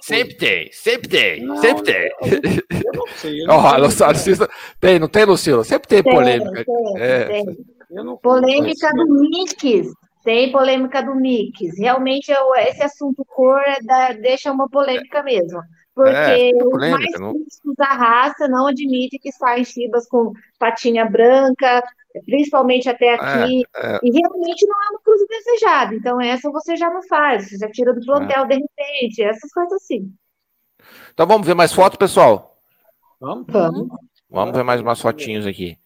Sempre 0.03 0.35
tem. 0.35 0.73
Sempre 0.73 1.09
tem. 1.09 1.43
Não, 1.45 1.57
sempre 1.57 1.83
tem. 1.85 2.05
Eu, 2.05 2.81
eu, 2.85 2.93
não 2.95 3.07
sei. 3.09 3.41
Eu 3.43 3.47
oh, 3.51 3.79
não 3.79 4.49
tem, 4.81 4.99
não 4.99 5.09
tem, 5.09 5.25
Lucila? 5.25 5.65
Sempre 5.65 5.89
tem, 5.89 6.03
tem 6.03 6.13
polêmica. 6.13 6.65
Tem, 6.65 6.99
é. 6.99 7.25
tem. 7.27 8.17
polêmica 8.23 8.91
do 8.93 9.07
Mix. 9.21 9.93
Tem 10.25 10.53
polêmica 10.53 11.03
do 11.03 11.15
Mix. 11.15 11.79
Realmente, 11.79 12.33
esse 12.67 12.83
assunto 12.83 13.25
cor 13.25 13.61
é 13.61 14.15
deixa 14.15 14.51
uma 14.51 14.69
polêmica 14.69 15.23
mesmo 15.23 15.61
porque 15.95 16.11
é, 16.11 16.51
os 16.65 16.91
mais 16.91 17.19
não... 17.19 17.35
da 17.77 17.87
raça 17.87 18.49
não 18.49 18.67
admitem 18.67 19.19
que 19.21 19.33
saem 19.33 19.65
chibas 19.65 20.09
com 20.09 20.33
patinha 20.59 21.05
branca, 21.05 21.83
principalmente 22.25 22.89
até 22.89 23.07
é, 23.07 23.15
aqui, 23.15 23.63
é, 23.77 23.97
é. 23.97 23.99
e 24.03 24.11
realmente 24.11 24.67
não 24.67 24.83
é 24.83 24.91
uma 24.91 25.01
coisa 25.01 25.27
desejada. 25.29 25.95
Então, 25.95 26.21
essa 26.21 26.51
você 26.51 26.77
já 26.77 26.91
não 26.91 27.03
faz, 27.03 27.49
você 27.49 27.59
já 27.59 27.71
tira 27.71 27.93
do 27.93 28.05
plantel 28.05 28.45
é. 28.45 28.47
de 28.47 28.55
repente, 28.55 29.23
essas 29.23 29.53
coisas 29.53 29.73
assim. 29.75 30.13
Então, 31.13 31.27
vamos 31.27 31.47
ver 31.47 31.55
mais 31.55 31.73
fotos, 31.73 31.99
pessoal? 31.99 32.57
Vamos. 33.21 33.47
Vamos, 33.49 33.89
vamos 34.31 34.57
ver 34.57 34.65
mais 34.65 34.81
umas 34.81 35.01
fotinhos 35.01 35.47
aqui. 35.47 35.77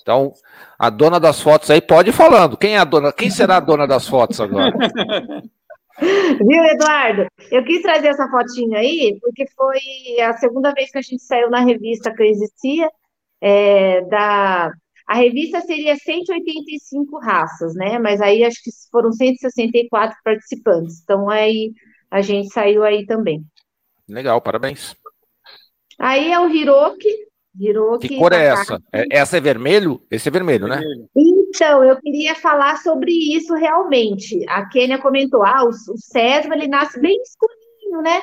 Então, 0.00 0.32
a 0.78 0.90
dona 0.90 1.18
das 1.18 1.40
fotos 1.40 1.70
aí 1.70 1.80
pode 1.80 2.10
ir 2.10 2.12
falando. 2.12 2.56
Quem 2.56 2.76
é 2.76 2.78
a 2.78 2.84
dona? 2.84 3.12
Quem 3.12 3.30
será 3.30 3.56
a 3.56 3.60
dona 3.60 3.86
das 3.86 4.06
fotos 4.06 4.40
agora? 4.40 4.72
Viu, 6.00 6.64
Eduardo? 6.64 7.26
Eu 7.50 7.64
quis 7.64 7.82
trazer 7.82 8.08
essa 8.08 8.28
fotinha 8.28 8.78
aí, 8.78 9.16
porque 9.20 9.44
foi 9.54 10.20
a 10.20 10.32
segunda 10.34 10.72
vez 10.72 10.90
que 10.90 10.98
a 10.98 11.02
gente 11.02 11.22
saiu 11.22 11.50
na 11.50 11.60
revista 11.60 12.12
que 12.14 12.22
existia. 12.22 12.90
É, 13.40 14.00
da... 14.02 14.72
A 15.06 15.14
revista 15.16 15.60
seria 15.60 15.96
185 15.96 17.18
raças, 17.18 17.74
né? 17.74 17.98
Mas 17.98 18.20
aí 18.20 18.42
acho 18.42 18.62
que 18.62 18.70
foram 18.90 19.12
164 19.12 20.16
participantes. 20.24 21.02
Então 21.02 21.28
aí 21.28 21.72
a 22.10 22.22
gente 22.22 22.52
saiu 22.52 22.82
aí 22.82 23.04
também. 23.04 23.44
Legal, 24.08 24.40
parabéns. 24.40 24.96
Aí 25.98 26.32
é 26.32 26.40
o 26.40 26.48
Hiroki, 26.48 27.08
Hiroki 27.58 28.08
que 28.08 28.16
cor 28.16 28.32
é 28.32 28.46
essa? 28.46 28.82
É, 28.92 29.04
essa 29.10 29.36
é 29.36 29.40
vermelho? 29.40 30.02
Esse 30.10 30.28
é 30.28 30.32
vermelho, 30.32 30.66
né? 30.66 30.80
Então, 31.54 31.84
eu 31.84 31.96
queria 32.00 32.34
falar 32.34 32.78
sobre 32.78 33.12
isso 33.12 33.54
realmente. 33.54 34.44
A 34.48 34.68
Kênia 34.68 34.98
comentou, 34.98 35.44
ah, 35.44 35.64
o, 35.64 35.68
o 35.68 35.98
César, 35.98 36.52
ele 36.52 36.66
nasce 36.66 37.00
bem 37.00 37.16
escurinho, 37.22 38.02
né? 38.02 38.22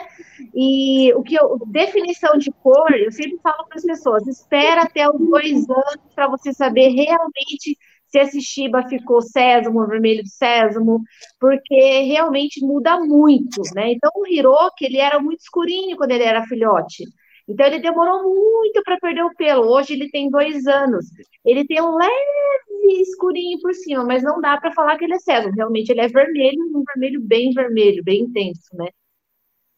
E 0.53 1.13
o 1.13 1.23
que 1.23 1.35
eu, 1.35 1.57
definição 1.67 2.37
de 2.37 2.51
cor, 2.51 2.91
eu 2.91 3.09
sempre 3.09 3.39
falo 3.41 3.65
para 3.67 3.77
as 3.77 3.85
pessoas, 3.85 4.27
espera 4.27 4.81
até 4.81 5.09
os 5.09 5.17
dois 5.17 5.69
anos 5.69 6.11
para 6.13 6.27
você 6.27 6.53
saber 6.53 6.89
realmente 6.89 7.77
se 8.07 8.19
esse 8.19 8.41
Shiba 8.41 8.83
ficou 8.89 9.21
sésamo, 9.21 9.87
vermelho 9.87 10.23
sésamo, 10.25 10.99
porque 11.39 12.01
realmente 12.01 12.59
muda 12.59 12.99
muito, 12.99 13.61
né? 13.73 13.93
Então, 13.93 14.11
o 14.13 14.27
Hiroki, 14.27 14.83
ele 14.83 14.97
era 14.97 15.21
muito 15.21 15.39
escurinho 15.39 15.95
quando 15.95 16.11
ele 16.11 16.25
era 16.25 16.45
filhote. 16.45 17.05
Então 17.47 17.65
ele 17.65 17.79
demorou 17.79 18.23
muito 18.23 18.81
para 18.83 18.97
perder 18.99 19.23
o 19.23 19.35
pelo. 19.35 19.67
Hoje 19.67 19.93
ele 19.93 20.09
tem 20.09 20.29
dois 20.29 20.67
anos. 20.67 21.05
Ele 21.45 21.65
tem 21.65 21.81
um 21.81 21.95
leve 21.95 23.01
escurinho 23.01 23.59
por 23.59 23.73
cima, 23.73 24.03
mas 24.03 24.23
não 24.23 24.39
dá 24.39 24.57
para 24.57 24.73
falar 24.73 24.97
que 24.97 25.05
ele 25.05 25.15
é 25.15 25.19
cego. 25.19 25.51
Realmente 25.55 25.89
ele 25.89 26.01
é 26.01 26.07
vermelho, 26.07 26.59
um 26.75 26.83
vermelho 26.83 27.21
bem 27.21 27.51
vermelho, 27.51 28.03
bem 28.03 28.21
intenso, 28.21 28.75
né? 28.75 28.87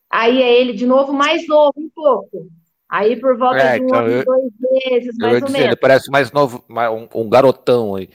Aí 0.09 0.41
é 0.41 0.61
ele 0.61 0.73
de 0.73 0.85
novo 0.85 1.11
mais 1.11 1.47
novo 1.47 1.73
um 1.77 1.89
pouco. 1.89 2.47
Aí 2.87 3.15
por 3.19 3.37
volta 3.37 3.57
é, 3.57 3.79
de 3.79 3.81
um 3.81 3.87
então 3.87 4.07
eu, 4.07 4.23
dois 4.23 4.51
meses, 4.59 5.15
mais 5.17 5.33
ou 5.41 5.47
dizer, 5.47 5.51
menos. 5.51 5.67
Ele 5.67 5.75
parece 5.75 6.11
mais 6.11 6.31
novo, 6.31 6.63
um, 6.69 7.21
um 7.21 7.29
garotão 7.29 7.95
aí. 7.95 8.09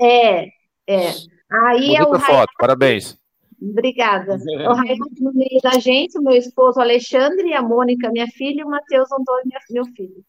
É, 0.00 0.46
é. 0.86 1.10
Aí 1.50 1.88
Bonita 1.88 2.02
é 2.02 2.06
o 2.06 2.20
foto, 2.20 2.52
parabéns. 2.58 3.18
Obrigada. 3.60 4.36
O 4.36 4.74
Raimundo 4.74 5.14
no 5.20 5.32
meio 5.32 5.60
da 5.62 5.78
gente, 5.78 6.18
o 6.18 6.22
meu 6.22 6.34
esposo 6.34 6.80
Alexandre, 6.80 7.52
a 7.52 7.62
Mônica, 7.62 8.10
minha 8.10 8.26
filha, 8.26 8.60
e 8.60 8.64
o 8.64 8.68
Matheus 8.68 9.10
Antônio, 9.12 9.52
meu 9.70 9.84
filho. 9.86 10.24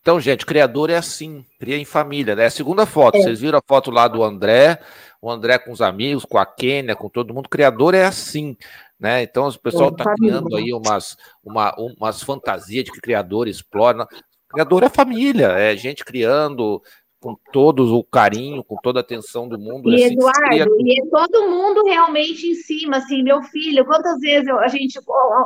Então, 0.00 0.18
gente, 0.18 0.46
criador 0.46 0.90
é 0.90 0.96
assim, 0.96 1.44
cria 1.58 1.76
em 1.76 1.84
família, 1.84 2.34
né? 2.34 2.46
A 2.46 2.50
segunda 2.50 2.86
foto, 2.86 3.16
é. 3.16 3.22
vocês 3.22 3.40
viram 3.40 3.58
a 3.58 3.62
foto 3.66 3.90
lá 3.90 4.08
do 4.08 4.22
André, 4.22 4.80
o 5.20 5.30
André 5.30 5.58
com 5.58 5.70
os 5.70 5.82
amigos, 5.82 6.24
com 6.24 6.38
a 6.38 6.46
Kênia, 6.46 6.96
com 6.96 7.08
todo 7.08 7.34
mundo, 7.34 7.48
criador 7.48 7.94
é 7.94 8.04
assim, 8.04 8.56
né? 8.98 9.22
Então, 9.22 9.46
o 9.46 9.58
pessoal 9.58 9.90
está 9.90 10.10
é, 10.10 10.14
criando 10.14 10.56
aí 10.56 10.72
umas, 10.72 11.16
uma, 11.44 11.74
umas 11.76 12.22
fantasias 12.22 12.84
de 12.84 12.92
que 12.92 13.00
criador 13.00 13.48
explora. 13.48 14.06
Criador 14.48 14.82
é 14.82 14.88
família, 14.88 15.48
é 15.48 15.76
gente 15.76 16.04
criando, 16.04 16.82
com 17.20 17.36
todo 17.52 17.96
o 17.96 18.04
carinho, 18.04 18.62
com 18.62 18.76
toda 18.76 19.00
a 19.00 19.02
atenção 19.02 19.48
do 19.48 19.58
mundo. 19.58 19.90
E 19.90 20.04
assim, 20.04 20.14
Eduardo, 20.14 20.76
cria... 20.76 20.94
e 20.94 21.00
é 21.00 21.10
todo 21.10 21.50
mundo 21.50 21.84
realmente 21.84 22.46
em 22.46 22.54
cima, 22.54 22.98
assim, 22.98 23.22
meu 23.22 23.42
filho, 23.42 23.84
quantas 23.84 24.18
vezes 24.20 24.46
eu, 24.46 24.58
a 24.58 24.68
gente, 24.68 25.00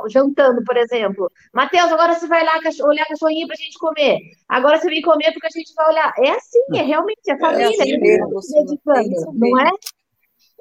jantando, 0.08 0.62
por 0.64 0.76
exemplo, 0.76 1.30
Matheus, 1.52 1.90
agora 1.90 2.14
você 2.14 2.26
vai 2.26 2.44
lá 2.44 2.52
olhar 2.84 3.06
cachorrinho 3.06 3.46
pra 3.46 3.56
gente 3.56 3.78
comer, 3.78 4.18
agora 4.48 4.78
você 4.78 4.88
vem 4.88 5.00
comer 5.00 5.32
porque 5.32 5.46
a 5.46 5.58
gente 5.58 5.72
vai 5.74 5.88
olhar. 5.88 6.12
É 6.18 6.30
assim, 6.30 6.60
é 6.74 6.82
realmente, 6.82 7.20
é, 7.28 7.32
é 7.32 7.38
família, 7.38 7.64
é 7.64 7.68
assim 7.68 7.98
mesmo, 7.98 8.40
dedicando, 8.52 9.32
não 9.34 9.60
é? 9.60 9.70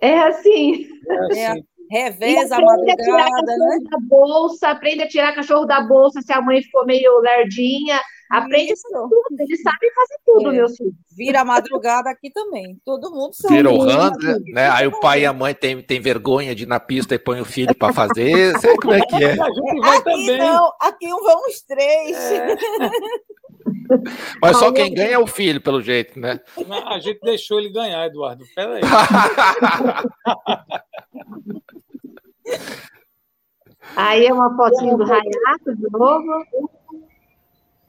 É 0.01 0.19
assim. 0.23 0.87
É 1.33 1.47
assim. 1.47 1.63
Reveza 1.91 2.55
a 2.55 2.61
madrugada, 2.61 3.57
né? 3.57 3.77
Da 3.89 3.97
bolsa, 3.99 4.69
aprende 4.69 5.03
a 5.03 5.07
tirar 5.07 5.35
cachorro 5.35 5.65
da 5.65 5.81
bolsa 5.81 6.21
se 6.21 6.31
a 6.31 6.41
mãe 6.41 6.61
ficou 6.61 6.85
meio 6.85 7.19
lerdinha, 7.19 7.99
Aprende 8.31 8.71
isso. 8.71 8.87
tudo, 8.89 9.21
eles 9.41 9.61
sabem 9.61 9.91
fazer 9.93 10.15
tudo, 10.25 10.51
é. 10.51 10.53
meus 10.53 10.77
filhos. 10.77 10.93
Vira 11.17 11.41
a 11.41 11.45
madrugada 11.45 12.09
aqui 12.09 12.31
também, 12.31 12.79
todo 12.85 13.11
mundo 13.11 13.33
sabe. 13.33 13.55
Vira 13.55 13.69
o 13.69 13.81
handler, 13.81 14.39
né? 14.53 14.69
Aí 14.69 14.87
o 14.87 14.97
pai 15.01 15.23
e 15.23 15.25
a 15.25 15.33
mãe 15.33 15.53
tem, 15.53 15.81
tem 15.81 15.99
vergonha 15.99 16.55
de 16.55 16.63
ir 16.63 16.65
na 16.65 16.79
pista 16.79 17.13
e 17.13 17.19
põe 17.19 17.41
o 17.41 17.45
filho 17.45 17.75
para 17.75 17.93
fazer, 17.93 18.55
sei 18.59 18.77
como 18.77 18.93
é 18.93 19.01
que 19.01 19.21
é. 19.21 19.33
Aqui 19.33 20.03
também. 20.05 20.37
não, 20.37 20.71
aqui 20.79 21.09
vão 21.09 21.41
os 21.45 21.61
três. 21.63 22.17
É. 22.17 22.55
Mas 24.41 24.57
só 24.57 24.71
quem 24.71 24.93
ganha 24.93 25.15
é 25.15 25.19
o 25.19 25.27
filho, 25.27 25.59
pelo 25.59 25.81
jeito, 25.81 26.17
né? 26.17 26.39
A 26.87 26.99
gente 26.99 27.19
deixou 27.19 27.59
ele 27.59 27.69
ganhar, 27.69 28.05
Eduardo. 28.05 28.45
Peraí. 28.55 28.81
Aí 33.95 34.25
é 34.25 34.33
uma 34.33 34.55
fotinho 34.55 34.97
do 34.97 35.03
Rayato 35.03 35.75
de 35.75 35.89
novo. 35.91 36.45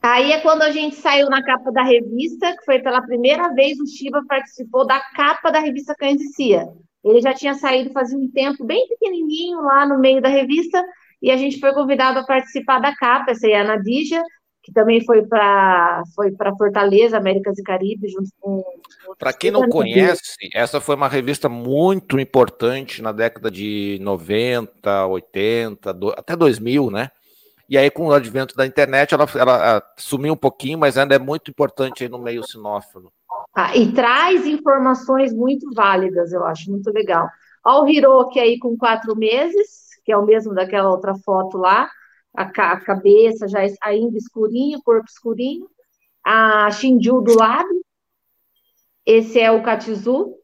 Aí 0.01 0.33
é 0.33 0.41
quando 0.41 0.63
a 0.63 0.69
gente 0.69 0.97
saiu 0.97 1.29
na 1.29 1.41
capa 1.41 1.71
da 1.71 1.81
revista, 1.81 2.55
que 2.57 2.65
foi 2.65 2.79
pela 2.79 3.01
primeira 3.01 3.53
vez 3.53 3.79
o 3.79 3.87
Shiba 3.87 4.21
participou 4.27 4.85
da 4.85 4.99
capa 4.99 5.49
da 5.49 5.59
revista 5.59 5.95
Cia. 6.35 6.67
Ele 7.03 7.21
já 7.21 7.33
tinha 7.33 7.53
saído 7.53 7.93
fazia 7.93 8.17
um 8.17 8.29
tempo 8.29 8.65
bem 8.65 8.87
pequenininho 8.87 9.61
lá 9.61 9.85
no 9.85 9.99
meio 9.99 10.21
da 10.21 10.29
revista 10.29 10.83
e 11.21 11.31
a 11.31 11.37
gente 11.37 11.59
foi 11.59 11.73
convidado 11.73 12.19
a 12.19 12.25
participar 12.25 12.79
da 12.79 12.93
capa. 12.95 13.31
Essa 13.31 13.47
é 13.47 13.55
a 13.55 13.63
Nadija, 13.63 14.21
que 14.63 14.71
também 14.71 15.03
foi 15.03 15.21
para 15.23 16.03
foi 16.15 16.31
para 16.31 16.55
Fortaleza, 16.55 17.17
Américas 17.17 17.59
e 17.59 17.63
Caribe, 17.63 18.07
junto 18.07 18.29
com. 18.39 18.63
Para 19.19 19.33
quem 19.33 19.51
não 19.51 19.67
conhece, 19.67 20.49
essa 20.53 20.79
foi 20.79 20.95
uma 20.95 21.09
revista 21.09 21.49
muito 21.49 22.17
importante 22.17 23.01
na 23.01 23.11
década 23.11 23.51
de 23.51 23.99
90, 24.01 25.05
80, 25.07 25.93
do, 25.93 26.09
até 26.11 26.35
2000, 26.35 26.89
né? 26.89 27.11
E 27.69 27.77
aí, 27.77 27.89
com 27.89 28.07
o 28.07 28.13
advento 28.13 28.55
da 28.55 28.65
internet, 28.65 29.13
ela, 29.13 29.25
ela 29.35 29.83
sumiu 29.97 30.33
um 30.33 30.37
pouquinho, 30.37 30.77
mas 30.77 30.97
ainda 30.97 31.15
é 31.15 31.19
muito 31.19 31.51
importante 31.51 32.07
no 32.07 32.19
meio 32.19 32.43
sinófilo. 32.43 33.11
Ah, 33.55 33.75
e 33.75 33.91
traz 33.91 34.45
informações 34.45 35.33
muito 35.33 35.69
válidas, 35.73 36.31
eu 36.31 36.43
acho, 36.45 36.71
muito 36.71 36.91
legal. 36.91 37.27
Olha 37.65 37.83
o 37.83 37.87
Hiroki 37.87 38.39
aí 38.39 38.59
com 38.59 38.77
quatro 38.77 39.15
meses, 39.15 39.89
que 40.05 40.11
é 40.11 40.17
o 40.17 40.25
mesmo 40.25 40.53
daquela 40.53 40.89
outra 40.89 41.15
foto 41.15 41.57
lá, 41.57 41.89
a, 42.35 42.45
ca 42.45 42.73
a 42.73 42.81
cabeça 42.81 43.47
já 43.47 43.59
ainda 43.81 44.17
escurinho, 44.17 44.81
corpo 44.83 45.07
escurinho. 45.07 45.69
A 46.25 46.71
Shinju 46.71 47.21
do 47.21 47.35
lado, 47.35 47.83
esse 49.05 49.39
é 49.39 49.51
o 49.51 49.61
Katizu, 49.61 50.37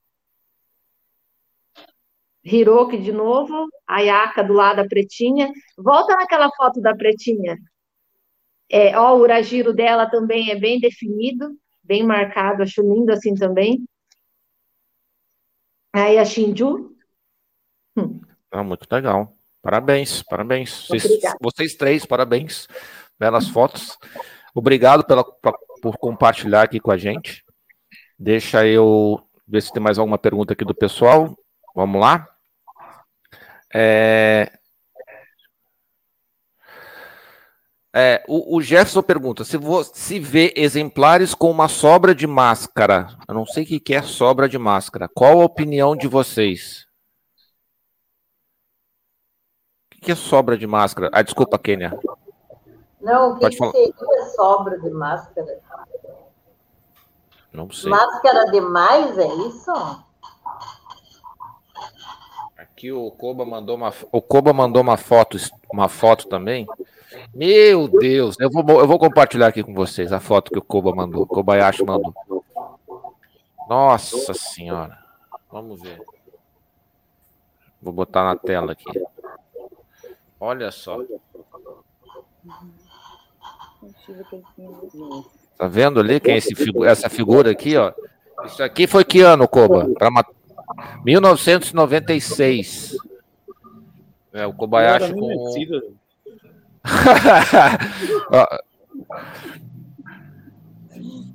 Hiroki 2.44 2.98
de 2.98 3.12
novo, 3.12 3.70
a 3.88 4.02
Yaka 4.02 4.44
do 4.44 4.54
lado 4.54 4.78
da 4.78 4.88
pretinha. 4.88 5.52
Volta 5.78 6.16
naquela 6.16 6.50
foto 6.56 6.82
da 6.82 6.96
pretinha. 6.96 7.58
É, 8.70 8.98
ó, 8.98 9.16
o 9.16 9.22
uragiro 9.22 9.74
dela 9.74 10.10
também 10.10 10.52
é 10.52 10.56
bem 10.56 10.80
definido, 10.80 11.58
bem 11.84 12.04
marcado, 12.04 12.64
acho 12.64 12.82
lindo 12.82 13.12
assim 13.12 13.34
também. 13.34 13.84
Aí 15.94 16.18
a 16.18 16.26
Shinju. 16.26 16.96
Hum. 17.98 18.22
Ah, 18.52 18.64
muito 18.64 18.88
legal. 18.92 19.39
Parabéns, 19.62 20.24
parabéns. 20.24 20.88
Vocês, 20.88 21.22
vocês, 21.42 21.76
três, 21.76 22.06
parabéns. 22.06 22.68
Belas 23.20 23.48
fotos. 23.50 23.98
Obrigado 24.56 25.06
pela, 25.06 25.24
pra, 25.24 25.54
por 25.82 25.98
compartilhar 25.98 26.64
aqui 26.64 26.80
com 26.80 26.92
a 26.92 26.98
gente. 26.98 27.44
Deixa 28.18 28.66
eu 28.66 29.22
ver 29.48 29.62
se 29.62 29.72
tem 29.72 29.82
mais 29.82 29.98
alguma 29.98 30.18
pergunta 30.18 30.54
aqui 30.54 30.64
do 30.64 30.76
pessoal. 30.76 31.38
Vamos 31.76 32.00
lá. 32.00 32.28
É... 33.74 34.52
É, 37.96 38.24
o, 38.28 38.58
o, 38.58 38.62
Jefferson 38.62 39.02
pergunta: 39.02 39.44
se 39.44 39.58
você 39.58 40.20
vê 40.20 40.54
exemplares 40.56 41.34
com 41.34 41.50
uma 41.50 41.68
sobra 41.68 42.14
de 42.14 42.28
máscara, 42.28 43.08
eu 43.28 43.34
não 43.34 43.46
sei 43.48 43.64
o 43.64 43.80
que 43.82 43.96
é 43.96 44.02
sobra 44.04 44.48
de 44.48 44.60
máscara, 44.60 45.10
qual 45.14 45.42
a 45.42 45.46
opinião 45.46 45.96
de 45.96 46.08
vocês? 46.08 46.86
O 49.89 49.89
que 50.00 50.12
é 50.12 50.16
sobra 50.16 50.58
de 50.58 50.66
máscara? 50.66 51.10
Ah, 51.14 51.22
desculpa, 51.22 51.60
Kênia. 51.60 51.98
Não, 53.02 53.34
o 53.34 53.40
que, 53.40 53.50
que 53.50 53.72
seria 53.72 54.26
sobra 54.36 54.80
de 54.80 54.90
máscara? 54.90 55.60
Não 57.52 57.70
sei. 57.72 57.90
Máscara 57.90 58.52
demais, 58.52 59.18
é 59.18 59.28
isso? 59.28 59.72
Aqui 62.58 62.92
o 62.92 63.10
Koba 63.12 63.46
mandou 63.46 63.76
uma, 63.76 63.94
o 64.12 64.22
Koba 64.22 64.54
mandou 64.54 64.82
uma 64.82 64.98
foto, 64.98 65.38
uma 65.72 65.90
foto 65.90 66.28
também. 66.28 66.68
Meu 67.34 67.88
Deus, 67.88 68.36
eu 68.40 68.50
vou, 68.50 68.64
eu 68.80 68.88
vou 68.88 69.00
compartilhar 69.00 69.48
aqui 69.48 69.64
com 69.64 69.74
vocês 69.74 70.14
a 70.14 70.20
foto 70.20 70.52
que 70.52 70.60
o 70.60 70.64
Koba 70.64 70.94
mandou, 70.94 71.24
o 71.24 71.28
Kobayashi 71.28 71.84
mandou. 71.84 72.14
Nossa 73.68 74.34
senhora. 74.34 74.98
Vamos 75.52 75.82
ver. 75.82 76.02
Vou 77.82 77.94
botar 77.94 78.24
na 78.24 78.36
tela 78.36 78.74
aqui. 78.74 78.86
Olha 80.40 80.72
só. 80.72 80.98
Tá 85.58 85.68
vendo 85.68 86.00
ali 86.00 86.20
quem 86.20 86.36
é 86.36 86.38
esse, 86.38 86.54
essa 86.86 87.10
figura 87.10 87.52
aqui, 87.52 87.76
ó? 87.76 87.92
Isso 88.46 88.64
aqui 88.64 88.88
foi 88.88 89.04
que 89.04 89.20
ano, 89.22 89.48
Koba? 89.48 89.90
Pra 89.98 90.10
1996. 91.04 92.96
É, 94.32 94.46
o 94.46 94.54
Kobayashi 94.54 95.14
com... 95.14 95.28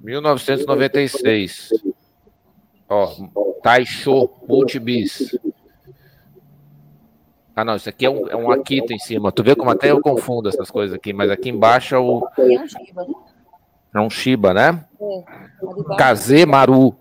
1996. 0.02 1.70
Ó, 2.88 3.14
Taisho 3.62 4.30
Multibis. 4.46 5.36
Ah, 7.56 7.64
não, 7.64 7.76
isso 7.76 7.88
aqui 7.88 8.04
é 8.04 8.10
um, 8.10 8.28
é 8.28 8.34
um 8.34 8.50
Akita 8.50 8.92
em 8.92 8.98
cima. 8.98 9.30
Tu 9.30 9.44
vê 9.44 9.54
como 9.54 9.70
até 9.70 9.90
eu 9.90 10.00
confundo 10.00 10.48
essas 10.48 10.70
coisas 10.70 10.94
aqui, 10.94 11.12
mas 11.12 11.30
aqui 11.30 11.50
embaixo 11.50 11.94
é 11.94 11.98
o. 11.98 12.26
É 13.94 14.00
um 14.00 14.10
Shiba, 14.10 14.52
né? 14.52 14.84
É. 15.00 15.96
Kazemaru. 15.96 16.96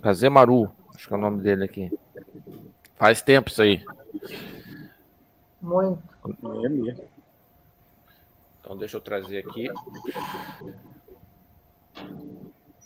Kazemaru. 0.00 0.70
Acho 0.94 1.08
que 1.08 1.12
é 1.12 1.16
o 1.16 1.20
nome 1.20 1.42
dele 1.42 1.64
aqui. 1.64 1.92
Faz 2.96 3.20
tempo 3.20 3.50
isso 3.50 3.60
aí. 3.60 3.84
Muito. 5.60 6.02
Então 8.60 8.78
deixa 8.78 8.96
eu 8.96 9.00
trazer 9.02 9.44
aqui. 9.46 9.70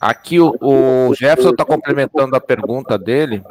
Aqui 0.01 0.41
o, 0.41 0.57
o 0.61 1.15
Jefferson 1.15 1.51
está 1.51 1.65
complementando 1.65 2.35
a 2.35 2.41
pergunta 2.41 2.99
dele. 2.99 3.45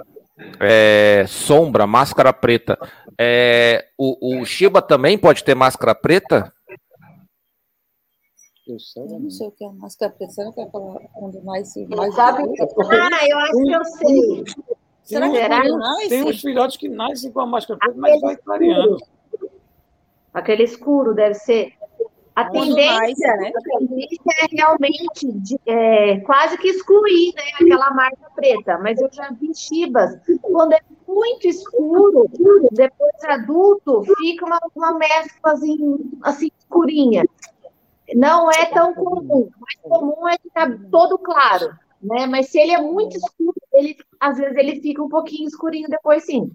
É, 0.59 1.25
sombra, 1.27 1.87
máscara 1.87 2.31
preta. 2.31 2.77
É, 3.17 3.87
o, 3.97 4.39
o 4.39 4.45
Shiba 4.45 4.81
também 4.81 5.17
pode 5.17 5.43
ter 5.43 5.55
máscara 5.55 5.95
preta? 5.95 6.53
Eu, 8.67 9.19
não 9.19 9.29
sei 9.29 9.47
o 9.47 9.51
que 9.51 9.63
é 9.63 9.71
máscara 9.71 10.11
preta. 10.11 10.33
Será 10.33 10.51
que 10.51 10.59
é 10.59 10.63
aquela 10.63 10.99
onde 11.15 11.41
mais 11.41 11.71
se. 11.71 11.85
Mais 11.87 12.13
sabe? 12.13 12.43
Ah, 12.43 13.27
eu 13.27 13.39
acho 13.39 13.63
que 13.63 13.71
eu 13.71 13.85
sei. 13.85 14.43
Será 15.03 15.29
que 15.29 15.37
tem, 15.39 16.09
tem 16.09 16.23
uns 16.23 16.41
filhotes 16.41 16.77
que 16.77 16.89
nascem 16.89 17.31
com 17.31 17.39
a 17.39 17.45
máscara 17.45 17.79
preta, 17.79 17.95
mas 17.97 18.19
vai 18.19 18.35
clareando. 18.35 18.97
Aquele 20.33 20.63
escuro 20.63 21.15
deve 21.15 21.33
ser. 21.33 21.73
A 22.37 22.51
tendência, 22.51 23.35
né? 23.37 23.51
a 23.55 23.79
tendência 23.79 24.31
é 24.43 24.55
realmente 24.55 25.27
de, 25.39 25.59
é, 25.65 26.19
quase 26.19 26.55
que 26.59 26.67
excluir 26.67 27.33
né, 27.35 27.41
aquela 27.59 27.89
marca 27.89 28.29
preta, 28.35 28.77
mas 28.77 29.01
eu 29.01 29.09
já 29.11 29.31
vi 29.31 29.51
chibas, 29.55 30.19
quando 30.43 30.73
é 30.73 30.79
muito 31.07 31.47
escuro, 31.47 32.29
depois 32.71 33.23
adulto, 33.23 34.03
fica 34.19 34.45
uma, 34.45 34.59
uma 34.75 34.93
mescla 34.99 35.53
assim, 35.53 35.97
assim 36.21 36.51
escurinha. 36.59 37.25
Não 38.13 38.51
é 38.51 38.67
tão 38.67 38.93
comum. 38.93 39.49
O 39.49 39.51
mais 39.59 39.79
comum 39.81 40.27
é 40.27 40.37
ficar 40.37 40.77
todo 40.91 41.17
claro, 41.17 41.71
né? 41.99 42.27
Mas 42.27 42.49
se 42.49 42.59
ele 42.59 42.71
é 42.71 42.79
muito 42.79 43.17
escuro, 43.17 43.55
ele, 43.73 43.97
às 44.19 44.37
vezes 44.37 44.55
ele 44.57 44.79
fica 44.79 45.01
um 45.01 45.09
pouquinho 45.09 45.47
escurinho 45.47 45.89
depois, 45.89 46.23
sim. 46.23 46.51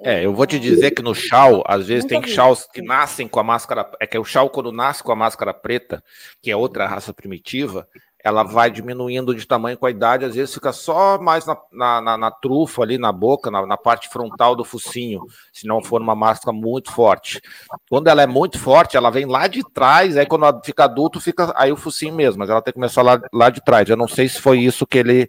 É, 0.00 0.24
eu 0.24 0.34
vou 0.34 0.46
te 0.46 0.58
dizer 0.58 0.92
que 0.92 1.02
no 1.02 1.14
chau, 1.14 1.62
às 1.66 1.86
vezes 1.86 2.04
tem 2.04 2.22
chaus 2.26 2.66
que 2.72 2.82
nascem 2.82 3.26
com 3.26 3.40
a 3.40 3.44
máscara. 3.44 3.90
É 4.00 4.06
que 4.06 4.18
o 4.18 4.24
chau, 4.24 4.50
quando 4.50 4.72
nasce 4.72 5.02
com 5.02 5.12
a 5.12 5.16
máscara 5.16 5.52
preta, 5.54 6.02
que 6.40 6.50
é 6.50 6.56
outra 6.56 6.86
raça 6.86 7.12
primitiva, 7.12 7.86
ela 8.24 8.44
vai 8.44 8.70
diminuindo 8.70 9.34
de 9.34 9.46
tamanho 9.46 9.76
com 9.76 9.86
a 9.86 9.90
idade, 9.90 10.24
às 10.24 10.34
vezes 10.34 10.54
fica 10.54 10.72
só 10.72 11.18
mais 11.18 11.44
na, 11.44 11.56
na, 11.72 12.00
na, 12.00 12.16
na 12.16 12.30
trufa 12.30 12.82
ali, 12.82 12.96
na 12.96 13.10
boca, 13.10 13.50
na, 13.50 13.66
na, 13.66 13.76
parte 13.76 14.08
frontal 14.08 14.54
do 14.54 14.64
focinho, 14.64 15.20
se 15.52 15.66
não 15.66 15.82
for 15.82 16.00
uma 16.00 16.14
máscara 16.14 16.56
muito 16.56 16.92
forte. 16.92 17.40
Quando 17.90 18.06
ela 18.06 18.22
é 18.22 18.26
muito 18.26 18.58
forte, 18.60 18.96
ela 18.96 19.10
vem 19.10 19.26
lá 19.26 19.48
de 19.48 19.62
trás, 19.72 20.16
aí 20.16 20.24
quando 20.24 20.44
ela 20.44 20.60
fica 20.64 20.84
adulto, 20.84 21.20
fica 21.20 21.52
aí 21.56 21.72
o 21.72 21.76
focinho 21.76 22.14
mesmo, 22.14 22.38
mas 22.38 22.50
ela 22.50 22.62
tem 22.62 22.72
que 22.72 22.78
começar 22.78 23.02
lá, 23.02 23.20
lá 23.32 23.50
de 23.50 23.62
trás. 23.64 23.88
Eu 23.88 23.96
não 23.96 24.06
sei 24.06 24.28
se 24.28 24.40
foi 24.40 24.60
isso 24.60 24.86
que 24.86 24.98
ele, 24.98 25.28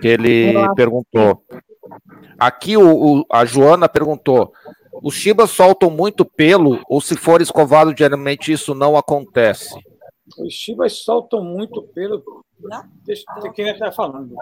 que 0.00 0.06
ele 0.06 0.54
perguntou. 0.76 1.44
Aqui 2.38 2.76
o, 2.76 3.20
o, 3.20 3.26
a 3.30 3.44
Joana 3.44 3.88
perguntou: 3.88 4.52
os 5.02 5.14
chibas 5.14 5.50
soltam 5.50 5.90
muito 5.90 6.24
pelo 6.24 6.80
ou 6.88 7.00
se 7.00 7.16
for 7.16 7.40
escovado 7.40 7.94
diariamente 7.94 8.52
isso 8.52 8.74
não 8.74 8.96
acontece? 8.96 9.74
Os 10.38 10.52
chibas 10.52 11.04
soltam 11.04 11.42
muito 11.42 11.82
pelo. 11.94 12.22
Deixa 13.04 13.24
eu 13.36 13.52
quem 13.52 13.68
está 13.68 13.92
falando. 13.92 14.34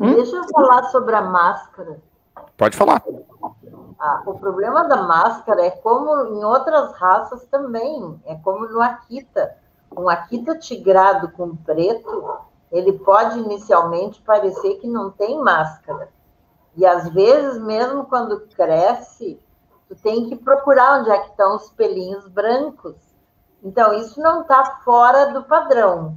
Hum? 0.00 0.14
Deixa 0.14 0.36
eu 0.36 0.48
falar 0.48 0.84
sobre 0.84 1.14
a 1.14 1.22
máscara. 1.22 2.00
Pode 2.56 2.76
falar. 2.76 3.02
Ah, 4.00 4.22
o 4.26 4.38
problema 4.38 4.84
da 4.84 5.02
máscara 5.02 5.62
é 5.62 5.70
como 5.70 6.36
em 6.36 6.44
outras 6.44 6.92
raças 6.94 7.44
também, 7.46 8.20
é 8.24 8.36
como 8.36 8.66
no 8.68 8.80
Akita. 8.80 9.56
Um 9.96 10.08
Akita 10.08 10.56
tigrado 10.58 11.32
com 11.32 11.56
preto, 11.56 12.40
ele 12.70 12.92
pode 12.92 13.38
inicialmente 13.38 14.20
parecer 14.22 14.76
que 14.76 14.86
não 14.86 15.10
tem 15.10 15.38
máscara. 15.38 16.08
E 16.76 16.86
às 16.86 17.08
vezes, 17.08 17.60
mesmo 17.60 18.04
quando 18.04 18.46
cresce, 18.54 19.40
tu 19.88 19.96
tem 19.96 20.28
que 20.28 20.36
procurar 20.36 21.00
onde 21.00 21.10
é 21.10 21.18
que 21.18 21.30
estão 21.30 21.56
os 21.56 21.70
pelinhos 21.70 22.28
brancos. 22.28 22.96
Então, 23.62 23.92
isso 23.94 24.20
não 24.20 24.42
está 24.42 24.80
fora 24.84 25.32
do 25.32 25.42
padrão. 25.44 26.16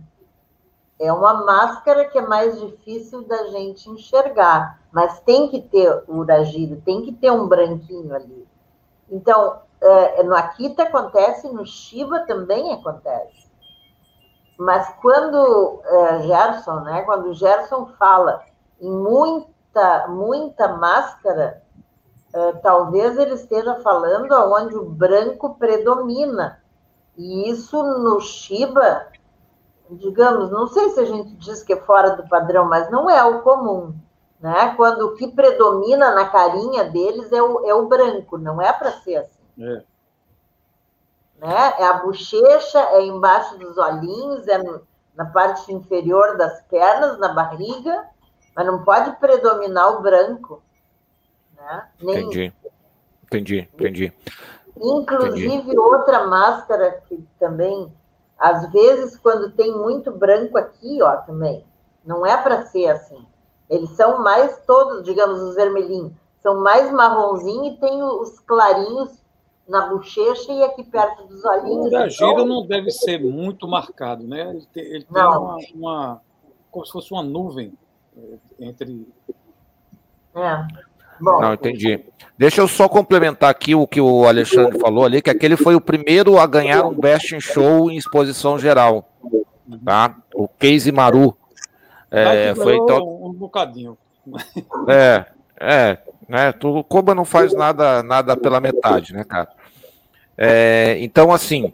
É 0.99 1.11
uma 1.11 1.33
máscara 1.33 2.05
que 2.05 2.19
é 2.19 2.21
mais 2.21 2.59
difícil 2.59 3.23
da 3.23 3.47
gente 3.47 3.89
enxergar, 3.89 4.79
mas 4.91 5.19
tem 5.21 5.49
que 5.49 5.59
ter 5.59 6.03
o 6.07 6.17
uragido, 6.17 6.79
tem 6.85 7.01
que 7.01 7.11
ter 7.11 7.31
um 7.31 7.47
branquinho 7.47 8.13
ali. 8.13 8.47
Então, 9.09 9.61
é, 9.81 10.21
no 10.21 10.35
Akita 10.35 10.83
acontece, 10.83 11.47
no 11.47 11.65
Shiba 11.65 12.19
também 12.27 12.71
acontece. 12.71 13.40
Mas 14.61 14.93
quando 15.01 15.81
é, 15.83 16.21
Gerson, 16.21 16.81
né, 16.81 17.01
quando 17.01 17.33
Gerson 17.33 17.87
fala 17.97 18.43
em 18.79 18.91
muita, 18.91 20.07
muita 20.07 20.67
máscara, 20.67 21.63
é, 22.31 22.51
talvez 22.61 23.17
ele 23.17 23.33
esteja 23.33 23.77
falando 23.77 24.31
onde 24.53 24.75
o 24.75 24.85
branco 24.85 25.55
predomina. 25.55 26.61
E 27.17 27.49
isso 27.49 27.81
no 27.81 28.19
Shiba, 28.21 29.07
digamos, 29.89 30.51
não 30.51 30.67
sei 30.67 30.89
se 30.89 30.99
a 30.99 31.05
gente 31.05 31.35
diz 31.37 31.63
que 31.63 31.73
é 31.73 31.81
fora 31.81 32.11
do 32.11 32.29
padrão, 32.29 32.65
mas 32.65 32.87
não 32.91 33.09
é 33.09 33.23
o 33.23 33.41
comum. 33.41 33.95
Né? 34.39 34.75
Quando 34.77 35.07
o 35.07 35.15
que 35.15 35.27
predomina 35.27 36.13
na 36.13 36.29
carinha 36.29 36.83
deles 36.83 37.31
é 37.31 37.41
o, 37.41 37.65
é 37.65 37.73
o 37.73 37.87
branco, 37.87 38.37
não 38.37 38.61
é 38.61 38.71
para 38.71 38.91
ser 38.91 39.15
assim. 39.15 39.41
É 39.59 39.90
né? 41.41 41.73
É 41.79 41.85
a 41.85 41.93
bochecha, 41.93 42.79
é 42.91 43.03
embaixo 43.03 43.57
dos 43.57 43.75
olhinhos, 43.75 44.47
é 44.47 44.59
no, 44.59 44.83
na 45.15 45.25
parte 45.25 45.73
inferior 45.73 46.37
das 46.37 46.61
pernas, 46.67 47.17
na 47.17 47.29
barriga, 47.29 48.05
mas 48.55 48.65
não 48.67 48.83
pode 48.83 49.11
predominar 49.19 49.97
o 49.97 50.01
branco. 50.03 50.61
Né? 51.57 51.87
Nem... 51.99 52.17
Entendi, 52.19 52.53
entendi, 53.23 53.69
entendi. 53.73 54.13
Inclusive, 54.77 55.55
Entendi. 55.55 55.77
outra 55.77 56.27
máscara 56.27 57.01
que 57.07 57.27
também, 57.39 57.91
às 58.37 58.71
vezes, 58.71 59.17
quando 59.17 59.51
tem 59.51 59.75
muito 59.75 60.11
branco 60.11 60.57
aqui, 60.57 61.01
ó, 61.01 61.17
também, 61.17 61.65
não 62.05 62.23
é 62.23 62.37
para 62.37 62.67
ser 62.67 62.87
assim. 62.87 63.25
Eles 63.67 63.89
são 63.91 64.19
mais 64.19 64.59
todos, 64.65 65.03
digamos, 65.03 65.41
os 65.41 65.55
vermelhinhos, 65.55 66.13
são 66.39 66.61
mais 66.61 66.91
marronzinho 66.91 67.65
e 67.65 67.77
tem 67.77 68.03
os 68.03 68.39
clarinhos 68.39 69.20
na 69.71 69.87
bochecha 69.87 70.51
e 70.51 70.63
aqui 70.63 70.83
perto 70.83 71.23
dos 71.23 71.45
olhinhos. 71.45 72.19
O 72.19 72.25
então... 72.25 72.45
não 72.45 72.67
deve 72.67 72.91
ser 72.91 73.17
muito 73.23 73.65
marcado, 73.67 74.27
né? 74.27 74.49
Ele 74.49 74.67
tem, 74.73 74.83
ele 74.83 75.05
tem 75.05 75.23
uma, 75.23 75.57
uma, 75.73 76.21
como 76.69 76.85
se 76.85 76.91
fosse 76.91 77.13
uma 77.13 77.23
nuvem 77.23 77.71
eh, 78.17 78.37
entre. 78.59 79.07
É. 80.35 80.67
Bom, 81.21 81.39
não, 81.39 81.53
entendi. 81.53 82.03
Deixa 82.37 82.59
eu 82.59 82.67
só 82.67 82.89
complementar 82.89 83.49
aqui 83.49 83.73
o 83.73 83.87
que 83.87 84.01
o 84.01 84.25
Alexandre 84.25 84.77
falou 84.77 85.05
ali, 85.05 85.21
que 85.21 85.29
aquele 85.29 85.55
foi 85.55 85.75
o 85.75 85.81
primeiro 85.81 86.37
a 86.37 86.45
ganhar 86.45 86.83
um 86.83 86.93
Best 86.93 87.33
in 87.33 87.39
Show 87.39 87.89
em 87.89 87.95
exposição 87.95 88.59
geral. 88.59 89.07
Tá? 89.85 90.17
O 90.33 90.49
Casey 90.49 90.91
Maru. 90.91 91.37
É, 92.09 92.53
foi 92.55 92.75
então... 92.75 93.23
um 93.23 93.31
bocadinho. 93.31 93.97
É, 94.89 95.25
é, 95.57 95.97
né? 96.27 96.53
O 96.61 96.83
Koba 96.83 97.15
não 97.15 97.23
faz 97.23 97.53
nada, 97.53 98.03
nada 98.03 98.35
pela 98.35 98.59
metade, 98.59 99.13
né, 99.13 99.23
cara? 99.23 99.60
É, 100.43 100.97
então, 100.99 101.31
assim, 101.31 101.71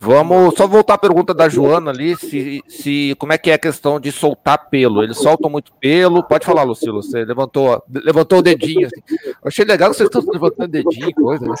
vamos 0.00 0.54
só 0.56 0.66
voltar 0.66 0.94
à 0.94 0.98
pergunta 0.98 1.34
da 1.34 1.46
Joana 1.46 1.90
ali, 1.90 2.16
se, 2.16 2.62
se 2.66 3.14
como 3.18 3.34
é 3.34 3.38
que 3.38 3.50
é 3.50 3.54
a 3.54 3.58
questão 3.58 4.00
de 4.00 4.10
soltar 4.10 4.70
pelo? 4.70 5.02
Eles 5.02 5.18
soltam 5.18 5.50
muito 5.50 5.74
pelo? 5.74 6.22
Pode 6.22 6.46
falar, 6.46 6.62
Lucilo, 6.62 7.02
você 7.02 7.22
levantou, 7.22 7.82
levantou 7.86 8.38
o 8.38 8.42
dedinho. 8.42 8.86
Assim. 8.86 9.16
Achei 9.44 9.66
legal 9.66 9.90
que 9.90 9.98
vocês 9.98 10.08
estão 10.08 10.24
levantando 10.32 10.64
o 10.64 10.68
dedinho 10.68 11.10
e 11.10 11.12
coisa. 11.12 11.46
Né? 11.46 11.54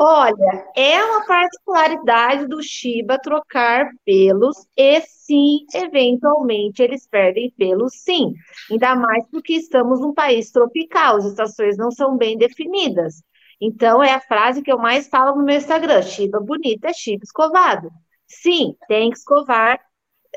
Olha, 0.00 0.64
é 0.76 1.04
uma 1.04 1.24
particularidade 1.24 2.48
do 2.48 2.60
Shiba 2.60 3.18
trocar 3.18 3.88
pelos 4.04 4.66
e 4.76 5.00
sim, 5.02 5.60
eventualmente 5.74 6.82
eles 6.82 7.06
perdem 7.06 7.52
pelos 7.56 7.94
sim. 7.94 8.34
Ainda 8.68 8.96
mais 8.96 9.24
porque 9.30 9.52
estamos 9.52 10.00
num 10.00 10.12
país 10.12 10.50
tropical, 10.50 11.18
as 11.18 11.26
estações 11.26 11.76
não 11.76 11.92
são 11.92 12.16
bem 12.16 12.36
definidas. 12.36 13.22
Então 13.60 14.02
é 14.02 14.12
a 14.12 14.20
frase 14.20 14.62
que 14.62 14.72
eu 14.72 14.78
mais 14.78 15.08
falo 15.08 15.36
no 15.36 15.44
meu 15.44 15.56
Instagram: 15.56 16.02
Shiba 16.02 16.40
bonita 16.40 16.88
é 16.88 16.92
Shiba 16.92 17.24
escovado. 17.24 17.90
Sim, 18.26 18.74
tem 18.88 19.10
que 19.10 19.18
escovar. 19.18 19.80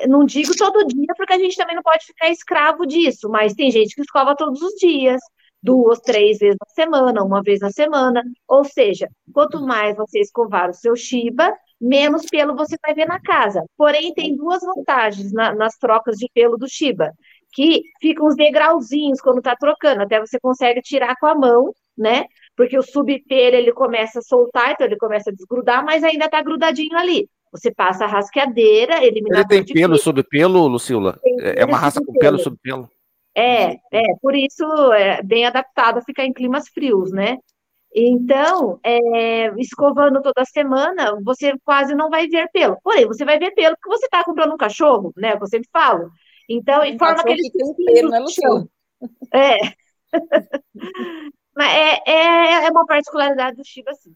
Não 0.07 0.25
digo 0.25 0.55
todo 0.57 0.87
dia, 0.87 1.13
porque 1.15 1.33
a 1.33 1.37
gente 1.37 1.55
também 1.55 1.75
não 1.75 1.83
pode 1.83 2.05
ficar 2.05 2.29
escravo 2.29 2.85
disso, 2.85 3.29
mas 3.29 3.53
tem 3.53 3.69
gente 3.71 3.95
que 3.95 4.01
escova 4.01 4.35
todos 4.35 4.61
os 4.61 4.73
dias 4.75 5.21
duas, 5.63 5.99
três 6.01 6.39
vezes 6.39 6.57
na 6.59 6.73
semana, 6.73 7.23
uma 7.23 7.41
vez 7.41 7.61
na 7.61 7.71
semana. 7.71 8.21
Ou 8.47 8.65
seja, 8.65 9.07
quanto 9.33 9.65
mais 9.65 9.95
você 9.95 10.19
escovar 10.19 10.69
o 10.69 10.73
seu 10.73 10.95
Shiba, 10.95 11.55
menos 11.79 12.25
pelo 12.25 12.55
você 12.55 12.75
vai 12.85 12.93
ver 12.93 13.07
na 13.07 13.19
casa. 13.21 13.63
Porém, 13.77 14.13
tem 14.13 14.35
duas 14.35 14.61
vantagens 14.61 15.31
na, 15.31 15.55
nas 15.55 15.77
trocas 15.77 16.17
de 16.17 16.29
pelo 16.33 16.57
do 16.57 16.67
Shiba, 16.67 17.11
que 17.53 17.83
ficam 18.01 18.27
os 18.27 18.35
degrauzinhos 18.35 19.21
quando 19.21 19.37
está 19.37 19.55
trocando, 19.55 20.01
até 20.01 20.19
você 20.19 20.39
consegue 20.39 20.81
tirar 20.81 21.15
com 21.17 21.27
a 21.27 21.35
mão, 21.35 21.73
né? 21.97 22.25
Porque 22.55 22.77
o 22.77 22.83
subpelo 22.83 23.55
ele 23.55 23.71
começa 23.71 24.19
a 24.19 24.21
soltar, 24.21 24.71
então 24.71 24.85
ele 24.85 24.97
começa 24.97 25.29
a 25.29 25.33
desgrudar, 25.33 25.83
mas 25.83 26.03
ainda 26.03 26.25
está 26.25 26.41
grudadinho 26.41 26.95
ali. 26.97 27.27
Você 27.51 27.71
passa 27.71 28.05
a 28.05 28.07
rasqueadeira, 28.07 29.03
elimina. 29.03 29.37
Ele 29.37 29.47
tem 29.47 29.65
pelo, 29.65 29.97
subpelo, 29.97 30.67
Lucila? 30.67 31.19
É 31.39 31.63
uma 31.65 31.77
raça 31.77 32.03
com 32.03 32.13
pelo, 32.13 32.39
subpelo? 32.39 32.89
É, 33.35 33.73
é, 33.91 34.15
por 34.21 34.35
isso 34.35 34.63
é 34.93 35.21
bem 35.23 35.45
adaptado 35.45 35.97
a 35.97 36.01
ficar 36.01 36.25
em 36.25 36.33
climas 36.33 36.67
frios, 36.69 37.11
né? 37.11 37.37
Então, 37.95 38.79
é, 38.83 39.53
escovando 39.59 40.21
toda 40.21 40.45
semana, 40.45 41.15
você 41.23 41.53
quase 41.63 41.93
não 41.93 42.09
vai 42.09 42.27
ver 42.27 42.49
pelo. 42.51 42.77
Porém, 42.83 43.05
você 43.05 43.23
vai 43.23 43.37
ver 43.37 43.51
pelo 43.51 43.75
porque 43.75 43.97
você 43.97 44.05
está 44.05 44.23
comprando 44.23 44.53
um 44.53 44.57
cachorro, 44.57 45.13
né? 45.15 45.37
Que 45.37 45.43
eu 45.43 45.47
sempre 45.47 45.69
falo. 45.71 46.09
Então, 46.49 46.83
e 46.83 46.97
forma 46.97 47.21
aqueles. 47.21 47.51
Que 47.51 47.57
tem 47.57 47.73
pelo, 47.85 48.09
né, 48.09 48.19
Luciano? 48.19 48.69
É. 49.31 49.57
Mas 51.55 51.71
é, 51.71 52.01
é, 52.05 52.65
é 52.65 52.69
uma 52.71 52.85
particularidade 52.85 53.57
do 53.57 53.65
Shiba, 53.65 53.93
sim. 53.93 54.13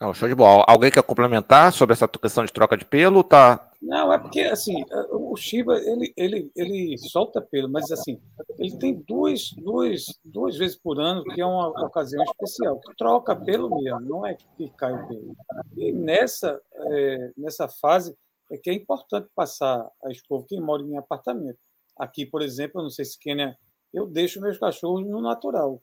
Não, 0.00 0.12
show 0.12 0.28
de 0.28 0.34
bola. 0.34 0.64
Alguém 0.68 0.90
quer 0.90 1.02
complementar 1.02 1.72
sobre 1.72 1.94
essa 1.94 2.06
questão 2.06 2.44
de 2.44 2.52
troca 2.52 2.76
de 2.76 2.84
pelo? 2.84 3.24
Tá, 3.24 3.66
não, 3.86 4.12
é 4.12 4.18
porque 4.18 4.40
assim, 4.40 4.84
o 5.10 5.36
Shiba 5.36 5.78
ele, 5.78 6.12
ele, 6.16 6.50
ele 6.56 6.98
solta 6.98 7.40
pelo, 7.40 7.68
mas 7.68 7.90
assim, 7.92 8.20
ele 8.58 8.76
tem 8.78 8.94
duas, 9.06 9.52
duas, 9.52 10.06
duas 10.24 10.56
vezes 10.56 10.76
por 10.76 10.98
ano, 10.98 11.22
que 11.22 11.40
é 11.40 11.46
uma 11.46 11.68
ocasião 11.86 12.24
especial, 12.24 12.80
que 12.80 12.96
troca 12.96 13.36
pelo 13.36 13.80
mesmo, 13.80 14.00
não 14.00 14.26
é 14.26 14.34
que 14.34 14.68
cai 14.70 14.92
o 14.92 15.06
pelo. 15.06 15.36
E 15.76 15.92
nessa, 15.92 16.60
é, 16.74 17.32
nessa 17.36 17.68
fase 17.68 18.16
é 18.50 18.56
que 18.56 18.70
é 18.70 18.74
importante 18.74 19.28
passar 19.34 19.88
a 20.04 20.10
escova 20.10 20.44
quem 20.48 20.60
mora 20.60 20.82
em 20.82 20.96
apartamento. 20.96 21.58
Aqui, 21.96 22.26
por 22.26 22.42
exemplo, 22.42 22.80
eu 22.80 22.84
não 22.84 22.90
sei 22.90 23.04
se 23.04 23.18
Kenia, 23.18 23.56
eu 23.92 24.06
deixo 24.06 24.40
meus 24.40 24.58
cachorros 24.58 25.06
no 25.06 25.20
natural. 25.20 25.80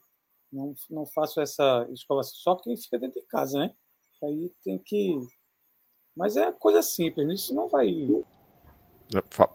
Não, 0.54 0.74
não 0.88 1.06
faço 1.06 1.40
essa 1.40 1.86
escova 1.90 2.22
só 2.22 2.54
quem 2.56 2.76
fica 2.76 2.98
dentro 2.98 3.20
de 3.20 3.26
casa, 3.26 3.58
né? 3.58 3.74
Aí 4.22 4.52
tem 4.62 4.78
que 4.78 5.18
mas 6.16 6.36
é 6.36 6.52
coisa 6.52 6.80
simples, 6.80 7.40
isso 7.40 7.54
não 7.54 7.68
vai. 7.68 7.88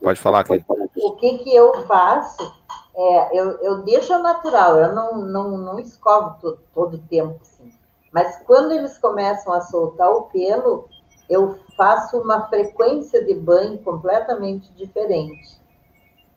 Pode 0.02 0.20
falar 0.20 0.42
aqui. 0.42 0.64
O 0.98 1.12
que, 1.14 1.38
que 1.40 1.56
eu 1.56 1.86
faço? 1.88 2.54
É, 2.96 3.40
eu, 3.40 3.52
eu 3.62 3.84
deixo 3.84 4.18
natural, 4.20 4.78
eu 4.78 4.94
não, 4.94 5.18
não, 5.22 5.58
não 5.58 5.80
escovo 5.80 6.36
todo, 6.42 6.60
todo 6.74 6.94
o 6.96 7.08
tempo. 7.08 7.40
Assim. 7.42 7.72
Mas 8.12 8.42
quando 8.46 8.74
eles 8.74 8.98
começam 8.98 9.54
a 9.54 9.62
soltar 9.62 10.10
o 10.10 10.24
pelo, 10.24 10.90
eu 11.30 11.58
faço 11.78 12.20
uma 12.20 12.48
frequência 12.50 13.24
de 13.24 13.34
banho 13.36 13.78
completamente 13.80 14.72
diferente. 14.74 15.58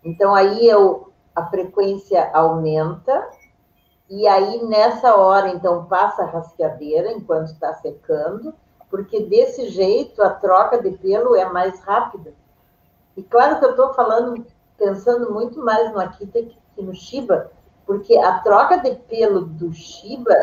Então 0.04 0.34
aí 0.34 0.66
eu 0.66 1.12
a 1.34 1.46
frequência 1.46 2.30
aumenta 2.32 3.28
e 4.14 4.28
aí 4.28 4.62
nessa 4.64 5.16
hora 5.16 5.48
então 5.48 5.86
passa 5.86 6.22
a 6.22 6.26
rasqueadeira 6.26 7.12
enquanto 7.12 7.48
está 7.48 7.72
secando 7.74 8.54
porque 8.92 9.22
desse 9.22 9.70
jeito 9.70 10.22
a 10.22 10.28
troca 10.28 10.82
de 10.82 10.90
pelo 10.90 11.34
é 11.34 11.46
mais 11.46 11.80
rápida. 11.80 12.34
E 13.16 13.22
claro 13.22 13.58
que 13.58 13.64
eu 13.64 13.70
estou 13.70 13.94
falando, 13.94 14.44
pensando 14.76 15.32
muito 15.32 15.64
mais 15.64 15.90
no 15.90 15.98
Akita 15.98 16.42
que 16.42 16.82
no 16.82 16.94
Shiba, 16.94 17.50
porque 17.86 18.18
a 18.18 18.40
troca 18.40 18.76
de 18.76 18.94
pelo 18.94 19.46
do 19.46 19.72
Shiba, 19.72 20.36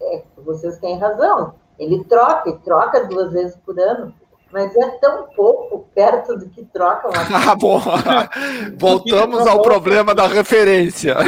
é, 0.00 0.22
vocês 0.36 0.78
têm 0.78 0.96
razão, 0.96 1.54
ele 1.76 2.04
troca 2.04 2.50
e 2.50 2.58
troca 2.58 3.04
duas 3.04 3.32
vezes 3.32 3.56
por 3.56 3.76
ano, 3.80 4.14
mas 4.52 4.76
é 4.76 4.88
tão 4.98 5.24
pouco 5.34 5.84
perto 5.92 6.36
do 6.36 6.48
que 6.50 6.64
trocam 6.66 7.10
aqui. 7.10 7.32
ah, 7.50 7.56
bom. 7.56 7.80
Voltamos 8.76 9.44
ao 9.44 9.60
problema 9.60 10.14
da 10.14 10.28
referência. 10.28 11.16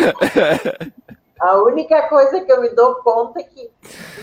A 1.45 1.63
única 1.63 2.09
coisa 2.09 2.41
que 2.41 2.51
eu 2.51 2.61
me 2.61 2.71
dou 2.71 2.97
conta 2.97 3.41
é 3.41 3.45
que, 3.45 3.71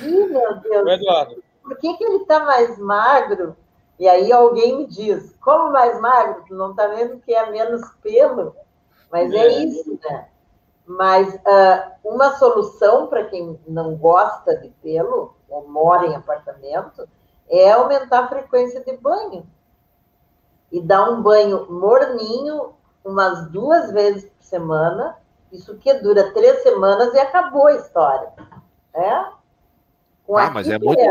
ih, 0.04 0.28
meu 0.28 0.56
Deus, 0.60 0.88
Eduardo 0.88 1.42
por 1.72 1.78
que, 1.78 1.96
que 1.96 2.04
ele 2.04 2.18
está 2.18 2.40
mais 2.40 2.78
magro? 2.78 3.56
E 3.98 4.08
aí 4.08 4.32
alguém 4.32 4.78
me 4.78 4.88
diz, 4.88 5.36
como 5.40 5.72
mais 5.72 6.00
magro? 6.02 6.44
Tu 6.48 6.56
não 6.56 6.72
está 6.72 6.88
vendo 6.88 7.20
que 7.20 7.34
é 7.34 7.50
menos 7.50 7.82
pelo? 8.02 8.56
Mas 9.12 9.32
é, 9.32 9.38
é 9.38 9.64
isso, 9.64 10.00
né? 10.04 10.28
Mas 10.86 11.34
uh, 11.36 11.92
uma 12.04 12.32
solução 12.38 13.08
para 13.08 13.26
quem 13.26 13.60
não 13.68 13.96
gosta 13.96 14.58
de 14.58 14.70
pelo, 14.82 15.36
ou 15.48 15.68
mora 15.68 16.08
em 16.08 16.16
apartamento, 16.16 17.08
é 17.48 17.72
aumentar 17.72 18.26
a 18.26 18.28
frequência 18.28 18.82
de 18.82 18.98
banho. 18.98 19.46
E 20.72 20.82
dar 20.82 21.10
um 21.10 21.22
banho 21.22 21.72
morninho 21.72 22.74
umas 23.04 23.50
duas 23.50 23.92
vezes 23.92 24.26
por 24.26 24.44
semana, 24.44 25.18
isso 25.52 25.76
que 25.78 25.94
dura 25.96 26.32
três 26.34 26.64
semanas 26.64 27.14
e 27.14 27.20
acabou 27.20 27.68
a 27.68 27.76
história. 27.76 28.30
É? 28.94 29.26
Ah, 30.40 30.50
mas 30.50 30.70
é 30.70 30.80
muito. 30.80 31.02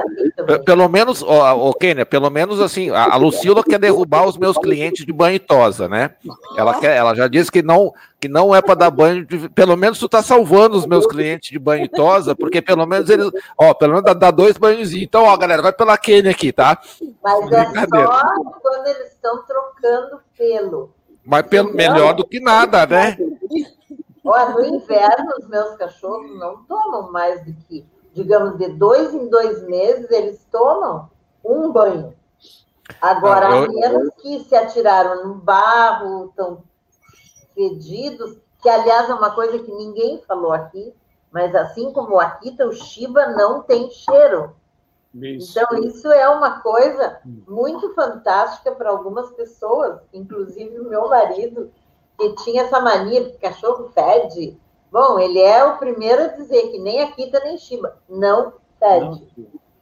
Pelo 0.65 0.89
menos, 0.89 1.23
o 1.23 1.75
Kênia, 1.75 2.07
pelo 2.07 2.31
menos 2.31 2.61
assim, 2.61 2.91
a, 2.91 3.17
Lucila 3.17 3.63
quer 3.63 3.79
derrubar 3.79 4.27
os 4.27 4.37
meus 4.37 4.57
clientes 4.57 5.05
de 5.05 5.13
banho 5.13 5.35
e 5.35 5.39
tosa, 5.39 5.89
né? 5.89 6.13
Ela, 6.57 6.79
quer, 6.81 6.97
ela 6.97 7.15
já 7.15 7.29
disse 7.29 7.53
que 7.53 7.61
não, 7.61 7.93
que 8.19 8.29
não 8.29 8.55
é 8.55 8.63
para 8.63 8.75
dar 8.75 8.91
banho. 8.91 9.27
De, 9.27 9.49
pelo 9.51 9.77
menos 9.77 9.99
tu 9.99 10.09
tá 10.09 10.23
salvando 10.23 10.77
os 10.77 10.87
meus 10.87 11.07
clientes 11.07 11.51
de 11.51 11.59
banho 11.59 11.85
e 11.85 11.89
tosa, 11.89 12.35
porque 12.35 12.63
pelo 12.63 12.87
menos 12.87 13.11
eles. 13.11 13.31
Ó, 13.59 13.75
pelo 13.75 13.93
menos 13.93 14.05
dá, 14.07 14.15
dá 14.15 14.31
dois 14.31 14.57
banhos. 14.57 14.95
Então, 14.95 15.25
ó, 15.25 15.37
galera, 15.37 15.61
vai 15.61 15.73
pela 15.73 15.99
Kênia 15.99 16.31
aqui, 16.31 16.53
tá? 16.53 16.79
Mas 17.23 17.53
é 17.53 17.65
só 17.65 18.35
quando 18.63 18.87
eles 18.87 19.13
estão 19.13 19.43
trocando 19.43 20.21
pelo. 20.37 20.95
Mas 21.25 21.43
pelo, 21.43 21.75
melhor 21.75 22.15
do 22.15 22.27
que 22.27 22.41
nada, 22.41 22.87
né? 22.87 23.19
Ó, 24.25 24.51
no 24.51 24.65
inverno, 24.65 25.33
os 25.39 25.49
meus 25.49 25.77
cachorros 25.77 26.39
não 26.39 26.65
tomam 26.65 27.11
mais 27.11 27.45
do 27.45 27.55
que 27.65 27.87
digamos, 28.13 28.59
de 28.59 28.69
dois 28.69 29.15
em 29.15 29.29
dois 29.29 29.63
meses, 29.65 30.11
eles 30.11 30.47
tomam 30.51 31.11
um 31.45 31.71
banho. 31.71 32.15
Agora, 33.01 33.49
ah, 33.49 33.57
eu... 33.57 33.65
a 33.65 33.69
menos 33.69 34.11
que 34.21 34.41
se 34.41 34.55
atiraram 34.55 35.29
no 35.29 35.35
barro, 35.35 36.27
estão 36.27 36.63
fedidos, 37.55 38.39
que 38.61 38.69
aliás 38.69 39.09
é 39.09 39.15
uma 39.15 39.31
coisa 39.31 39.59
que 39.59 39.73
ninguém 39.73 40.23
falou 40.27 40.53
aqui, 40.53 40.95
Mas 41.31 41.55
assim 41.55 41.93
como 41.93 42.17
o 42.17 42.21
Akita, 42.21 42.67
o 42.67 42.73
Shiba 42.73 43.29
não 43.29 43.63
tem 43.63 43.89
cheiro. 43.91 44.57
Isso. 45.15 45.59
Então, 45.59 45.79
isso 45.79 46.11
é 46.11 46.29
uma 46.29 46.61
coisa 46.61 47.21
muito 47.25 47.95
fantástica 47.95 48.73
para 48.73 48.91
algumas 48.91 49.31
pessoas, 49.33 50.01
inclusive 50.13 50.79
o 50.79 50.89
meu 50.89 51.09
marido, 51.09 51.71
que 52.21 52.45
tinha 52.45 52.63
essa 52.63 52.81
mania 52.81 53.25
que 53.25 53.39
cachorro 53.39 53.91
fede. 53.95 54.59
Bom, 54.93 55.19
ele 55.19 55.41
é 55.41 55.65
o 55.65 55.79
primeiro 55.79 56.25
a 56.25 56.29
dizer 56.29 56.71
que 56.71 56.79
nem 56.79 57.03
Akita 57.03 57.41
nem 57.41 57.57
Shiba 57.57 57.97
não 58.09 58.53
fede. 58.79 59.27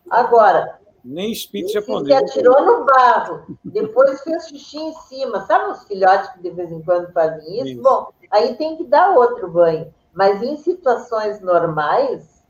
Agora, 0.09 0.79
nem 1.05 1.33
espírito 1.33 1.73
japonês. 1.73 2.07
Se 2.07 2.39
atirou 2.39 2.65
no 2.65 2.85
barro, 2.85 3.57
depois 3.65 4.21
fez 4.23 4.47
xixi 4.47 4.79
em 4.79 4.93
cima. 4.93 5.41
Sabe 5.47 5.71
os 5.71 5.85
filhotes 5.85 6.31
que 6.31 6.43
de 6.43 6.51
vez 6.51 6.71
em 6.71 6.83
quando 6.83 7.13
fazem 7.13 7.57
isso? 7.57 7.69
isso? 7.69 7.83
Bom, 7.83 8.09
aí 8.31 8.55
tem 8.57 8.77
que 8.77 8.85
dar 8.85 9.17
outro 9.17 9.51
banho. 9.51 9.93
Mas 10.13 10.43
em 10.43 10.57
situações 10.57 11.41
normais, 11.41 12.45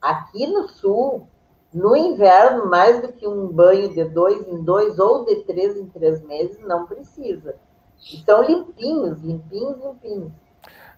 aqui 0.00 0.46
no 0.46 0.68
sul, 0.68 1.28
no 1.72 1.96
inverno, 1.96 2.66
mais 2.66 3.00
do 3.00 3.12
que 3.12 3.26
um 3.26 3.48
banho 3.48 3.92
de 3.92 4.04
dois 4.04 4.46
em 4.46 4.62
dois 4.62 4.98
ou 4.98 5.24
de 5.24 5.36
três 5.44 5.76
em 5.76 5.86
três 5.86 6.22
meses, 6.22 6.58
não 6.60 6.86
precisa. 6.86 7.56
Estão 8.02 8.42
limpinhos, 8.42 9.20
limpinhos, 9.22 9.76
limpinhos. 9.78 10.32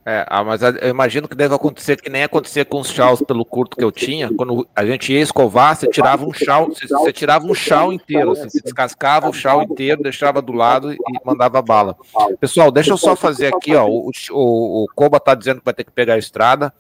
É, 0.07 0.27
ah, 0.29 0.45
mas 0.45 0.61
eu 0.63 0.91
imagino 0.91 1.27
que 1.27 1.35
deve 1.35 1.55
acontecer 1.55 1.97
que 1.97 2.11
nem 2.11 2.25
acontecia 2.25 2.63
com 2.63 2.79
os 2.79 2.91
chás 2.91 3.23
pelo 3.23 3.43
curto 3.43 3.75
que 3.75 3.83
eu 3.83 3.91
tinha. 3.91 4.31
Quando 4.35 4.69
a 4.77 4.85
gente 4.85 5.11
ia 5.11 5.21
escovar, 5.21 5.75
você 5.75 5.87
tirava 5.87 6.27
um 6.27 6.33
chau, 6.33 6.67
você, 6.67 6.87
você 6.87 7.11
tirava 7.11 7.47
um 7.47 7.55
chau 7.55 7.91
inteiro, 7.91 8.33
assim, 8.33 8.51
você 8.51 8.61
descascava 8.61 9.31
o 9.31 9.33
chau 9.33 9.63
inteiro, 9.63 10.03
deixava 10.03 10.43
do 10.43 10.53
lado 10.53 10.93
e 10.93 10.99
mandava 11.25 11.63
bala. 11.63 11.97
Pessoal, 12.39 12.71
deixa 12.71 12.91
eu 12.91 12.99
só 12.99 13.17
fazer 13.17 13.55
aqui, 13.55 13.75
ó. 13.75 13.87
O, 13.89 14.11
o, 14.31 14.85
o 14.85 14.87
Koba 14.95 15.19
tá 15.19 15.35
dizendo 15.35 15.61
que 15.61 15.65
vai 15.65 15.75
ter 15.75 15.85
que 15.85 15.91
pegar 15.91 16.15
a 16.15 16.19
estrada, 16.19 16.71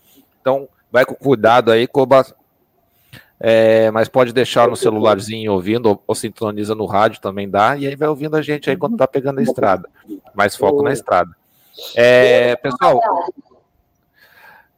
então 0.43 0.69
vai 0.93 1.07
com 1.07 1.15
cuidado 1.15 1.73
aí, 1.73 1.87
Koba. 1.87 2.27
É, 3.41 3.91
mas 3.91 4.09
pode 4.09 4.33
deixar 4.33 4.69
no 4.69 4.77
celularzinho 4.77 5.53
ouvindo, 5.53 5.87
ou, 5.87 6.03
ou, 6.07 6.15
sintoniza 6.15 6.75
no 6.75 6.87
rádio 6.87 7.21
também 7.21 7.49
dá, 7.49 7.77
e 7.77 7.87
aí 7.87 7.97
vai 7.97 8.09
ouvindo 8.09 8.37
a 8.37 8.43
gente 8.43 8.71
aí 8.71 8.77
quando 8.77 8.97
tá 8.97 9.07
pegando 9.07 9.41
a 9.41 9.43
estrada. 9.43 9.89
Mais 10.35 10.57
foco 10.57 10.83
na 10.83 10.93
estrada. 10.93 11.35
É, 11.97 12.55
pessoal, 12.57 13.01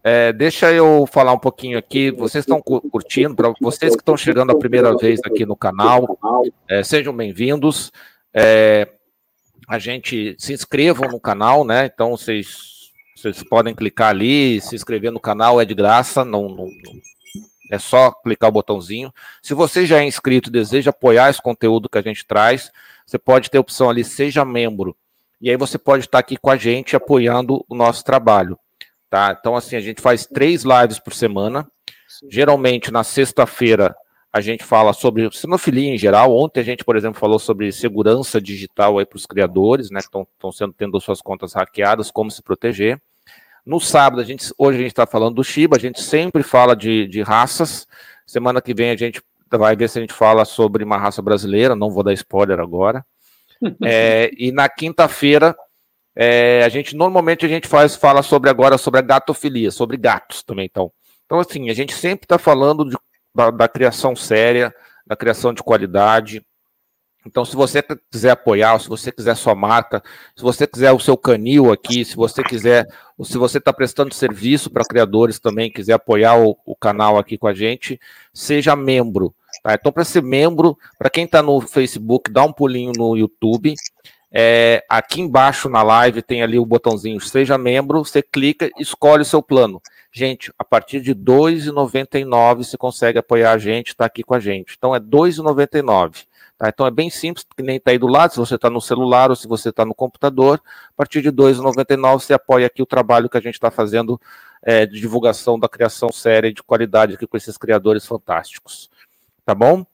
é, 0.09 0.33
deixa 0.33 0.73
eu 0.73 1.05
falar 1.11 1.33
um 1.33 1.39
pouquinho 1.39 1.77
aqui. 1.77 2.13
Vocês 2.13 2.43
estão 2.45 2.63
curtindo? 2.63 3.35
Para 3.35 3.53
vocês 3.61 3.95
que 3.95 4.01
estão 4.01 4.17
chegando 4.17 4.53
a 4.53 4.57
primeira 4.59 4.97
vez 4.97 5.19
aqui 5.25 5.45
no 5.45 5.57
canal, 5.57 6.17
é, 6.69 6.85
sejam 6.85 7.13
bem-vindos. 7.13 7.91
É, 8.33 8.89
a 9.69 9.81
gente 9.81 10.37
se 10.39 10.53
inscrevam 10.53 11.11
no 11.11 11.19
canal, 11.19 11.65
né? 11.65 11.91
Então 11.93 12.17
vocês, 12.17 12.93
vocês 13.17 13.43
podem 13.43 13.75
clicar 13.75 14.11
ali, 14.11 14.61
se 14.61 14.77
inscrever 14.77 15.11
no 15.11 15.19
canal 15.19 15.61
é 15.61 15.65
de 15.65 15.75
graça, 15.75 16.25
não, 16.25 16.49
não, 16.49 16.69
é 17.71 17.79
só 17.79 18.11
clicar 18.11 18.49
o 18.49 18.53
botãozinho. 18.53 19.13
Se 19.43 19.55
você 19.55 19.87
já 19.87 20.01
é 20.01 20.05
inscrito 20.05 20.49
e 20.49 20.53
deseja 20.53 20.91
apoiar 20.91 21.31
esse 21.31 21.41
conteúdo 21.41 21.89
que 21.89 21.99
a 21.99 22.03
gente 22.03 22.25
traz, 22.27 22.71
você 23.07 23.19
pode 23.19 23.51
ter 23.51 23.59
a 23.59 23.61
opção 23.61 23.91
ali, 23.91 24.05
seja 24.05 24.45
membro. 24.45 24.97
E 25.41 25.51
aí 25.51 25.57
você 25.57 25.79
pode 25.79 26.05
estar 26.05 26.19
aqui 26.19 26.37
com 26.37 26.51
a 26.51 26.57
gente 26.57 26.97
apoiando 26.97 27.65
o 27.69 27.75
nosso 27.75 28.05
trabalho. 28.05 28.59
Tá? 29.11 29.37
Então, 29.39 29.55
assim, 29.55 29.77
a 29.77 29.81
gente 29.81 30.01
faz 30.01 30.27
três 30.27 30.65
lives 30.65 30.99
por 30.99 31.13
semana. 31.13 31.67
Geralmente, 32.29 32.91
na 32.91 33.05
sexta-feira, 33.05 33.95
a 34.33 34.41
gente 34.41 34.65
fala 34.65 34.93
sobre 34.93 35.31
sinofilia 35.33 35.95
em 35.95 35.99
geral. 35.99 36.37
Ontem 36.37 36.61
a 36.61 36.63
gente, 36.63 36.85
por 36.85 36.97
exemplo, 36.97 37.19
falou 37.19 37.39
sobre 37.39 37.71
segurança 37.73 38.41
digital 38.41 38.99
aí 38.99 39.07
para 39.07 39.17
os 39.17 39.27
criadores, 39.27 39.91
né? 39.91 40.01
Que 40.01 40.07
estão 40.07 40.53
sendo 40.53 40.73
tendo 40.73 41.01
suas 41.01 41.21
contas 41.21 41.53
hackeadas, 41.55 42.11
como 42.11 42.31
se 42.31 42.43
proteger. 42.43 43.01
No 43.67 43.81
sábado, 43.81 44.23
a 44.23 44.25
gente, 44.25 44.49
hoje 44.57 44.79
a 44.79 44.83
gente 44.83 44.93
está 44.93 45.07
falando 45.07 45.35
do 45.35 45.45
Shiba, 45.45 45.77
a 45.77 45.81
gente 45.81 46.01
sempre 46.01 46.45
fala 46.45 46.77
de, 46.77 47.09
de 47.09 47.21
raças. 47.21 47.85
Semana 48.25 48.63
que 48.63 48.73
vem 48.73 48.91
a 48.91 48.97
gente 48.97 49.21
vai 49.51 49.75
ver 49.75 49.89
se 49.89 49.99
a 49.99 50.01
gente 50.01 50.13
fala 50.13 50.45
sobre 50.45 50.85
uma 50.85 50.97
raça 50.97 51.21
brasileira, 51.21 51.75
não 51.75 51.91
vou 51.91 52.05
dar 52.05 52.13
spoiler 52.13 52.61
agora. 52.61 53.05
É, 53.83 54.31
e 54.37 54.53
na 54.53 54.69
quinta-feira, 54.69 55.57
é, 56.15 56.63
a 56.63 56.69
gente 56.69 56.95
normalmente 56.95 57.47
a 57.47 57.49
gente 57.49 57.67
faz 57.67 57.97
fala 57.97 58.23
sobre 58.23 58.51
agora 58.51 58.77
sobre 58.77 59.01
a 59.01 59.03
gatofilia, 59.03 59.71
sobre 59.71 59.97
gatos 59.97 60.43
também. 60.43 60.67
Então, 60.67 60.93
então 61.25 61.41
assim, 61.41 61.71
a 61.71 61.73
gente 61.73 61.95
sempre 61.95 62.27
está 62.27 62.37
falando 62.39 62.85
de, 62.85 62.95
da, 63.35 63.51
da, 63.51 63.67
criação 63.67 64.15
séria, 64.15 64.75
da 65.07 65.17
criação 65.17 65.55
de 65.55 65.63
qualidade. 65.63 66.45
Então, 67.27 67.45
se 67.45 67.57
você 67.57 67.83
quiser 68.11 68.31
apoiar, 68.31 68.79
se 68.79 68.89
você 68.89 69.11
quiser 69.11 69.35
sua 69.35 69.55
marca, 69.55 70.01
se 70.37 70.43
você 70.43 70.65
quiser 70.65 70.93
o 70.93 71.01
seu 71.01 71.17
canil 71.17 71.73
aqui, 71.73 72.05
se 72.05 72.15
você 72.15 72.41
quiser, 72.43 72.87
se 73.25 73.37
você 73.37 73.59
está 73.59 73.73
prestando 73.73 74.15
serviço 74.15 74.71
para 74.71 74.85
criadores 74.85 75.41
também, 75.41 75.71
quiser 75.71 75.95
apoiar 75.95 76.39
o, 76.39 76.57
o 76.65 76.77
canal 76.77 77.19
aqui 77.19 77.37
com 77.37 77.49
a 77.49 77.53
gente, 77.53 78.01
seja 78.33 78.77
membro. 78.77 79.35
Tá? 79.63 79.75
Então, 79.75 79.91
para 79.91 80.05
ser 80.05 80.23
membro, 80.23 80.79
para 80.97 81.11
quem 81.11 81.25
está 81.25 81.43
no 81.43 81.61
Facebook, 81.61 82.31
dá 82.31 82.45
um 82.45 82.53
pulinho 82.53 82.93
no 82.97 83.17
YouTube. 83.17 83.75
É, 84.31 84.85
aqui 84.89 85.21
embaixo 85.21 85.69
na 85.69 85.83
live 85.83 86.21
tem 86.21 86.43
ali 86.43 86.59
o 86.59 86.67
botãozinho 86.67 87.19
Seja 87.21 87.57
Membro, 87.57 88.05
você 88.05 88.21
clica 88.21 88.69
escolhe 88.77 89.23
o 89.23 89.25
seu 89.25 89.43
plano. 89.43 89.81
Gente, 90.13 90.53
a 90.59 90.65
partir 90.65 91.01
de 91.01 91.13
R$ 91.13 91.19
2,99 91.19 92.57
você 92.57 92.77
consegue 92.77 93.19
apoiar 93.19 93.53
a 93.53 93.59
gente, 93.59 93.89
está 93.89 94.05
aqui 94.05 94.23
com 94.23 94.35
a 94.35 94.41
gente. 94.41 94.75
Então 94.77 94.95
é 94.95 94.99
R$ 94.99 95.05
2,99. 95.05 96.27
Tá? 96.59 96.69
Então 96.69 96.87
é 96.87 96.91
bem 96.91 97.11
simples, 97.11 97.47
que 97.57 97.63
nem 97.63 97.77
está 97.77 97.91
aí 97.91 97.99
do 97.99 98.07
lado, 98.07 98.33
se 98.33 98.39
você 98.39 98.55
está 98.55 98.71
no 98.71 98.81
celular 98.81 99.31
ou 99.31 99.37
se 99.37 99.47
você 99.47 99.69
está 99.69 99.85
no 99.85 99.95
computador, 99.95 100.61
a 100.89 100.93
partir 100.97 101.21
de 101.21 101.29
R$ 101.29 101.35
2,99 101.35 102.21
você 102.21 102.33
apoia 102.33 102.67
aqui 102.67 102.83
o 102.83 102.87
trabalho 102.87 103.29
que 103.29 103.37
a 103.37 103.41
gente 103.41 103.55
está 103.55 103.71
fazendo 103.71 104.21
é, 104.63 104.87
de 104.87 104.99
divulgação 104.99 105.59
da 105.59 105.69
criação 105.69 106.11
séria 106.11 106.53
de 106.53 106.63
qualidade 106.63 107.15
aqui 107.15 107.27
com 107.27 107.37
esses 107.37 107.59
criadores 107.59 108.07
fantásticos 108.07 108.91
tá 109.47 109.55
bom? 109.55 109.87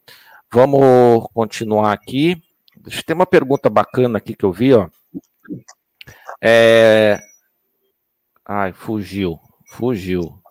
Vamos 0.51 1.28
continuar 1.34 1.93
aqui. 1.93 2.43
Tem 3.06 3.14
uma 3.14 3.26
pergunta 3.26 3.68
bacana 3.68 4.16
aqui 4.16 4.34
que 4.34 4.44
eu 4.44 4.51
vi, 4.51 4.72
ó. 4.72 4.89
É... 6.40 7.20
Ai, 8.44 8.72
fugiu, 8.72 9.39
fugiu. 9.66 10.41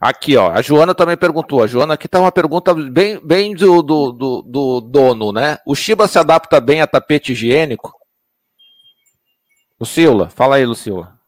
Aqui, 0.00 0.36
ó, 0.36 0.50
a 0.50 0.62
Joana 0.62 0.94
também 0.94 1.16
perguntou. 1.16 1.62
A 1.62 1.66
Joana 1.66 1.94
aqui 1.94 2.06
tá 2.06 2.20
uma 2.20 2.30
pergunta 2.30 2.72
bem, 2.72 3.20
bem 3.24 3.54
do, 3.54 3.82
do, 3.82 4.12
do, 4.12 4.42
do 4.42 4.80
dono, 4.80 5.32
né? 5.32 5.58
O 5.66 5.74
Shiba 5.74 6.06
se 6.06 6.18
adapta 6.18 6.60
bem 6.60 6.80
a 6.80 6.86
tapete 6.86 7.32
higiênico? 7.32 7.92
Lucila, 9.80 10.28
fala 10.28 10.56
aí, 10.56 10.66
Lucila. 10.66 11.18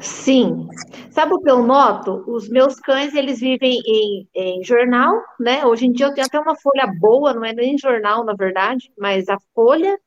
Sim. 0.00 0.68
Sabe 1.10 1.34
o 1.34 1.40
que 1.40 1.50
eu 1.50 1.62
noto? 1.62 2.24
Os 2.26 2.48
meus 2.48 2.76
cães, 2.76 3.14
eles 3.14 3.40
vivem 3.40 3.80
em, 3.86 4.28
em, 4.34 4.64
jornal, 4.64 5.14
né? 5.38 5.64
Hoje 5.64 5.86
em 5.86 5.92
dia 5.92 6.06
eu 6.06 6.14
tenho 6.14 6.26
até 6.26 6.38
uma 6.38 6.56
folha 6.56 6.86
boa, 7.00 7.34
não 7.34 7.44
é 7.44 7.52
nem 7.52 7.78
jornal, 7.78 8.24
na 8.24 8.34
verdade, 8.34 8.90
mas 8.98 9.28
a 9.28 9.38
folha 9.54 9.98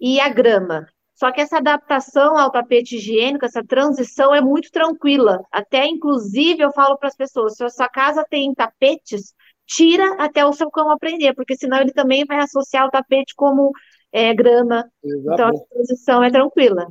e 0.00 0.20
a 0.20 0.28
grama. 0.28 0.86
Só 1.20 1.30
que 1.30 1.42
essa 1.42 1.58
adaptação 1.58 2.38
ao 2.38 2.50
tapete 2.50 2.96
higiênico, 2.96 3.44
essa 3.44 3.62
transição 3.62 4.34
é 4.34 4.40
muito 4.40 4.70
tranquila. 4.70 5.44
Até, 5.52 5.84
inclusive, 5.84 6.62
eu 6.62 6.72
falo 6.72 6.96
para 6.96 7.08
as 7.08 7.14
pessoas, 7.14 7.56
se 7.56 7.62
a 7.62 7.68
sua 7.68 7.90
casa 7.90 8.24
tem 8.30 8.54
tapetes, 8.54 9.34
tira 9.66 10.14
até 10.14 10.46
o 10.46 10.52
seu 10.54 10.70
cão 10.70 10.90
aprender, 10.90 11.34
porque 11.34 11.54
senão 11.54 11.78
ele 11.78 11.92
também 11.92 12.24
vai 12.24 12.38
associar 12.38 12.86
o 12.86 12.90
tapete 12.90 13.34
como 13.36 13.70
é, 14.10 14.32
grama. 14.32 14.90
Exatamente. 15.04 15.34
Então, 15.34 15.48
a 15.48 15.74
transição 15.74 16.24
é 16.24 16.30
tranquila. 16.30 16.86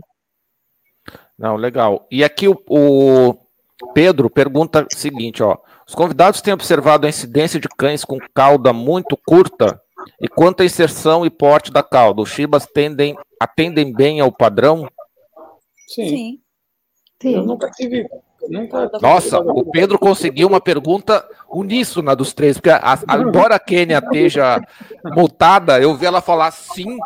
Não, 1.35 1.55
legal. 1.55 2.05
E 2.11 2.23
aqui 2.23 2.47
o, 2.47 2.55
o, 2.69 3.33
Pedro 3.95 4.29
pergunta 4.29 4.85
o 4.85 4.95
seguinte, 4.95 5.41
ó. 5.41 5.57
Os 5.87 5.95
convidados 5.95 6.39
têm 6.39 6.53
observado 6.53 7.07
a 7.07 7.09
incidência 7.09 7.59
de 7.59 7.67
cães 7.67 8.05
com 8.05 8.19
cauda 8.35 8.71
muito 8.71 9.17
curta? 9.25 9.81
E 10.21 10.27
quanto 10.27 10.61
à 10.61 10.65
inserção 10.65 11.25
e 11.25 11.29
porte 11.29 11.71
da 11.71 11.83
cauda, 11.83 12.21
os 12.21 12.29
Shibas 12.29 12.65
tendem, 12.65 13.15
atendem 13.39 13.93
bem 13.93 14.19
ao 14.19 14.31
padrão? 14.31 14.87
Sim. 15.87 16.39
Sim. 17.21 17.35
Eu 17.35 17.43
nunca 17.43 17.69
tive. 17.71 18.07
Nunca... 18.47 18.89
Nossa, 19.01 19.39
o 19.39 19.69
Pedro 19.69 19.99
conseguiu 19.99 20.47
uma 20.47 20.61
pergunta 20.61 21.27
uníssona 21.49 22.15
dos 22.15 22.33
três, 22.33 22.57
porque 22.57 22.69
a, 22.69 22.97
a, 23.07 23.17
embora 23.17 23.55
a 23.55 23.59
Kênia 23.59 23.99
esteja 23.99 24.61
multada, 25.03 25.79
eu 25.79 25.95
vi 25.95 26.05
ela 26.05 26.21
falar 26.21 26.51
sim 26.51 26.97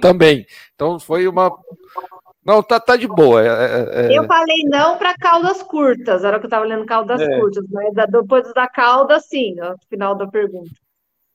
também. 0.00 0.46
Então 0.74 0.98
foi 0.98 1.28
uma 1.28 1.52
não, 2.44 2.62
tá, 2.62 2.80
tá 2.80 2.96
de 2.96 3.06
boa. 3.06 3.42
É, 3.42 3.48
é... 3.48 4.06
é. 4.06 4.18
Eu 4.18 4.24
falei 4.24 4.64
não 4.64 4.96
para 4.96 5.14
caudas 5.16 5.62
curtas, 5.62 6.24
era 6.24 6.36
o 6.36 6.40
que 6.40 6.46
eu 6.46 6.48
estava 6.48 6.64
lendo 6.64 6.86
caudas 6.86 7.20
é. 7.20 7.38
curtas, 7.38 7.64
mas 7.70 7.92
depois 8.10 8.52
da 8.54 8.66
cauda, 8.66 9.20
sim, 9.20 9.54
no 9.54 9.76
final 9.88 10.14
da 10.14 10.26
pergunta. 10.26 10.70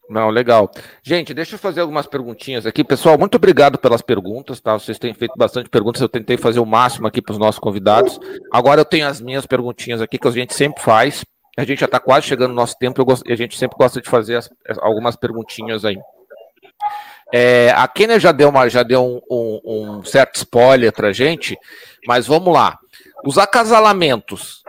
Não, 0.07 0.30
legal. 0.30 0.69
Gente, 1.02 1.34
deixa 1.34 1.56
eu 1.56 1.60
fazer 1.60 1.82
algumas 1.82 2.06
perguntinhas 2.06 2.65
aqui. 2.65 2.84
Pessoal, 2.84 3.18
muito 3.18 3.36
obrigado 3.36 3.77
pelas 3.77 4.02
perguntas, 4.02 4.60
tá? 4.60 4.73
Vocês 4.73 4.99
têm 4.99 5.14
feito 5.14 5.34
bastante 5.36 5.69
perguntas, 5.69 6.02
eu 6.02 6.10
tentei 6.10 6.38
fazer 6.38 6.60
o 6.60 6.65
máximo 6.65 7.07
aqui 7.07 7.22
para 7.22 7.34
os 7.34 7.40
nossos 7.40 7.60
convidados. 7.60 8.19
Agora 8.52 8.82
eu 8.82 8.86
tenho 8.86 9.07
as 9.07 9.19
minhas 9.19 9.45
perguntinhas 9.48 10.02
aqui 10.02 10.19
que 10.19 10.27
a 10.27 10.32
gente 10.32 10.53
sempre 10.53 10.84
faz. 10.84 11.26
A 11.57 11.64
gente 11.64 11.80
já 11.80 11.86
está 11.86 11.99
quase 11.99 12.27
chegando 12.27 12.49
no 12.49 12.56
nosso 12.56 12.77
tempo 12.77 13.03
e 13.26 13.34
a 13.34 13.36
gente 13.36 13.57
sempre 13.57 13.77
gosta 13.77 14.02
de 14.02 14.10
fazer 14.10 14.36
as, 14.36 14.49
algumas 14.80 15.15
perguntinhas 15.15 15.84
aí. 15.84 15.98
É, 17.34 17.72
a 17.72 17.88
Kenia 17.88 18.19
já 18.19 18.32
deu, 18.32 18.49
uma, 18.49 18.69
já 18.69 18.84
deu 18.84 19.03
um, 19.03 19.22
um, 19.30 19.61
um 19.98 20.03
certo 20.03 20.36
spoiler 20.36 20.94
para 20.94 21.11
gente, 21.11 21.57
mas 22.06 22.27
vamos 22.27 22.53
lá. 22.53 22.77
Os 23.26 23.38
acasalamentos. 23.38 24.64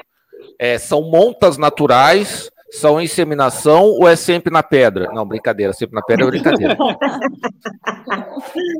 é, 0.58 0.78
são 0.78 1.02
montas 1.02 1.58
naturais, 1.58 2.50
são 2.70 3.00
inseminação 3.00 3.84
ou 3.84 4.08
é 4.08 4.16
sempre 4.16 4.52
na 4.52 4.62
pedra? 4.62 5.10
Não, 5.12 5.26
brincadeira, 5.26 5.72
sempre 5.72 5.94
na 5.94 6.02
pedra 6.02 6.26
é 6.26 6.30
brincadeira. 6.30 6.76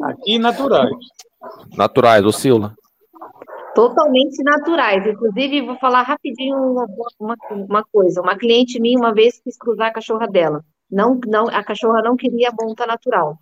Aqui 0.05 0.39
naturais. 0.39 0.91
Naturais, 1.77 2.23
Lucila. 2.23 2.75
Totalmente 3.75 4.43
naturais. 4.43 5.07
Inclusive, 5.07 5.67
vou 5.67 5.77
falar 5.79 6.03
rapidinho 6.03 6.57
uma, 6.57 6.87
uma, 7.21 7.37
uma, 7.51 7.85
coisa. 7.85 8.21
Uma 8.23 8.37
cliente 8.37 8.81
minha 8.81 8.99
uma 8.99 9.13
vez 9.13 9.41
quis 9.41 9.57
cruzar 9.57 9.89
a 9.89 9.93
cachorra 9.93 10.27
dela. 10.27 10.65
Não, 10.91 11.21
não, 11.27 11.47
a 11.49 11.63
cachorra 11.63 12.03
não 12.03 12.17
queria 12.17 12.51
monta 12.59 12.87
natural. 12.87 13.39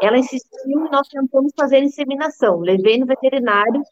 Ela 0.00 0.18
insistiu 0.18 0.86
e 0.86 0.90
nós 0.90 1.08
tentamos 1.08 1.52
fazer 1.58 1.82
inseminação. 1.82 2.60
Levei 2.60 2.98
no 2.98 3.06
veterinário, 3.06 3.82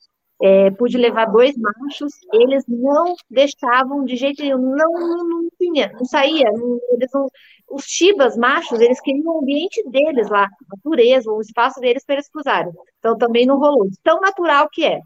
é, 0.42 0.70
pude 0.70 0.98
levar 0.98 1.26
dois 1.26 1.56
machos, 1.56 2.12
eles 2.32 2.64
não 2.68 3.14
deixavam 3.30 4.04
de 4.04 4.16
jeito 4.16 4.42
nenhum, 4.42 4.58
não, 4.58 4.92
não, 4.92 5.28
não 5.28 5.48
tinha, 5.58 5.90
não 5.92 6.04
saía, 6.04 6.50
não, 6.52 6.78
eles 6.92 7.10
não, 7.12 7.26
os 7.70 7.84
chibas 7.84 8.36
machos, 8.36 8.80
eles 8.80 9.00
queriam 9.00 9.36
o 9.36 9.40
ambiente 9.40 9.82
deles 9.88 10.28
lá, 10.28 10.44
a 10.44 10.76
natureza, 10.76 11.30
o 11.30 11.40
espaço 11.40 11.80
deles 11.80 12.04
para 12.04 12.16
eles 12.16 12.28
cruzarem. 12.28 12.72
Então 12.98 13.16
também 13.16 13.46
não 13.46 13.58
rolou, 13.58 13.88
tão 14.02 14.20
natural 14.20 14.68
que 14.70 14.84
é. 14.84 15.00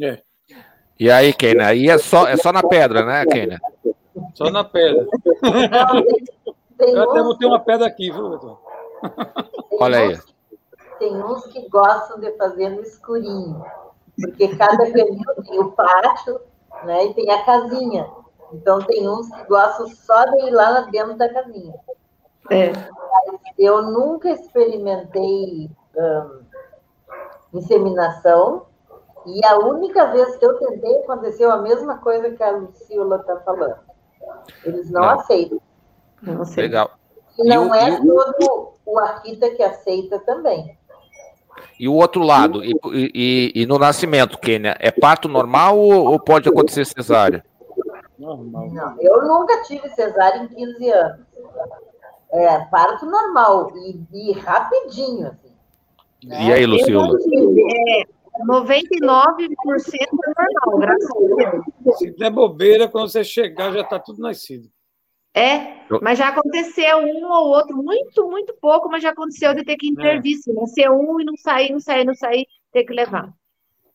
É. 0.00 0.22
E 0.98 1.10
aí, 1.10 1.32
Kenia, 1.32 1.66
aí 1.66 1.88
é 1.88 1.98
só, 1.98 2.26
é 2.26 2.36
só 2.36 2.52
na 2.52 2.62
pedra, 2.62 3.04
né, 3.04 3.26
Kenia? 3.26 3.58
Só 4.34 4.50
na 4.50 4.64
pedra. 4.64 5.06
Eu 6.78 7.10
até 7.10 7.22
botei 7.22 7.48
uma 7.48 7.60
pedra 7.60 7.86
aqui, 7.86 8.10
viu, 8.10 8.30
Vitor? 8.30 8.60
Olha 9.80 9.98
aí. 9.98 10.18
Tem 10.98 11.22
uns 11.22 11.46
que 11.46 11.68
gostam 11.68 12.18
de 12.18 12.32
fazer 12.38 12.70
no 12.70 12.82
escurinho, 12.82 13.62
porque 14.20 14.56
cada 14.56 14.90
canil 14.90 15.18
tem 15.46 15.58
o 15.60 15.72
pátio, 15.72 16.40
né, 16.84 17.06
e 17.06 17.14
tem 17.14 17.30
a 17.30 17.44
casinha. 17.44 18.08
Então 18.52 18.78
tem 18.80 19.08
uns 19.08 19.28
que 19.28 19.44
gostam 19.44 19.88
só 19.88 20.24
de 20.26 20.46
ir 20.46 20.50
lá 20.50 20.82
dentro 20.82 21.14
da 21.16 21.28
casinha. 21.32 21.74
É. 22.50 22.72
Eu 23.58 23.82
nunca 23.82 24.30
experimentei 24.30 25.68
hum, 25.96 26.40
inseminação, 27.54 28.66
e 29.24 29.44
a 29.44 29.58
única 29.58 30.06
vez 30.12 30.36
que 30.36 30.46
eu 30.46 30.56
tentei 30.58 30.98
aconteceu 31.02 31.50
a 31.50 31.56
mesma 31.56 31.98
coisa 31.98 32.30
que 32.30 32.42
a 32.42 32.50
Lucila 32.52 33.16
está 33.16 33.36
falando. 33.40 33.78
Eles 34.64 34.88
não, 34.90 35.00
Não. 35.02 35.08
aceitam. 35.10 35.60
Não 36.22 36.44
sei. 36.44 36.64
Legal. 36.64 36.90
E 37.38 37.48
não 37.48 37.64
E 37.66 37.68
o- 37.68 37.74
é 37.74 37.90
e 37.90 38.10
o- 38.10 38.14
todo 38.14 38.72
o 38.86 38.98
Akita 39.00 39.50
que 39.50 39.62
aceita 39.62 40.20
também. 40.20 40.78
E 41.78 41.88
o 41.88 41.94
outro 41.94 42.22
lado, 42.22 42.64
e, 42.64 42.74
e- 42.92 43.52
e 43.54 43.66
no 43.66 43.78
nascimento, 43.78 44.38
Kenia, 44.38 44.76
é 44.80 44.90
parto 44.90 45.28
normal 45.28 45.78
ou, 45.78 46.06
ou 46.12 46.18
pode 46.20 46.48
acontecer 46.48 46.84
cesárea? 46.84 47.44
Normal. 48.18 48.68
Não, 48.72 48.96
eu 49.00 49.26
nunca 49.26 49.62
tive 49.62 49.88
cesárea 49.90 50.42
em 50.42 50.48
15 50.48 50.90
anos. 50.90 51.20
É 52.32 52.58
parto 52.70 53.06
normal 53.06 53.72
e, 53.76 54.00
e 54.12 54.32
rapidinho. 54.32 55.28
Assim, 55.28 55.52
E 56.24 56.52
aí, 56.52 56.66
Lucila? 56.66 57.06
É, 57.06 58.02
99% 58.44 59.28
é 59.94 60.06
normal, 60.12 60.78
graças 60.78 61.10
a 61.10 61.18
Deus. 61.84 61.98
Se 61.98 62.10
der 62.12 62.30
bobeira, 62.30 62.88
quando 62.88 63.08
você 63.10 63.22
chegar, 63.22 63.72
já 63.72 63.80
está 63.82 63.98
tudo 63.98 64.20
nascido. 64.20 64.68
É, 65.36 65.76
mas 66.00 66.18
já 66.18 66.28
aconteceu 66.28 66.96
um 66.98 67.30
ou 67.30 67.48
outro, 67.48 67.76
muito, 67.76 68.26
muito 68.26 68.54
pouco, 68.54 68.88
mas 68.88 69.02
já 69.02 69.10
aconteceu 69.10 69.54
de 69.54 69.64
ter 69.64 69.76
que 69.76 69.86
intervir, 69.86 70.38
se 70.38 70.50
nascer 70.52 70.90
um 70.90 71.20
e 71.20 71.24
não 71.24 71.36
sair, 71.36 71.70
não 71.70 71.78
sair, 71.78 72.04
não 72.06 72.14
sair, 72.14 72.46
ter 72.72 72.84
que 72.84 72.94
levar. 72.94 73.30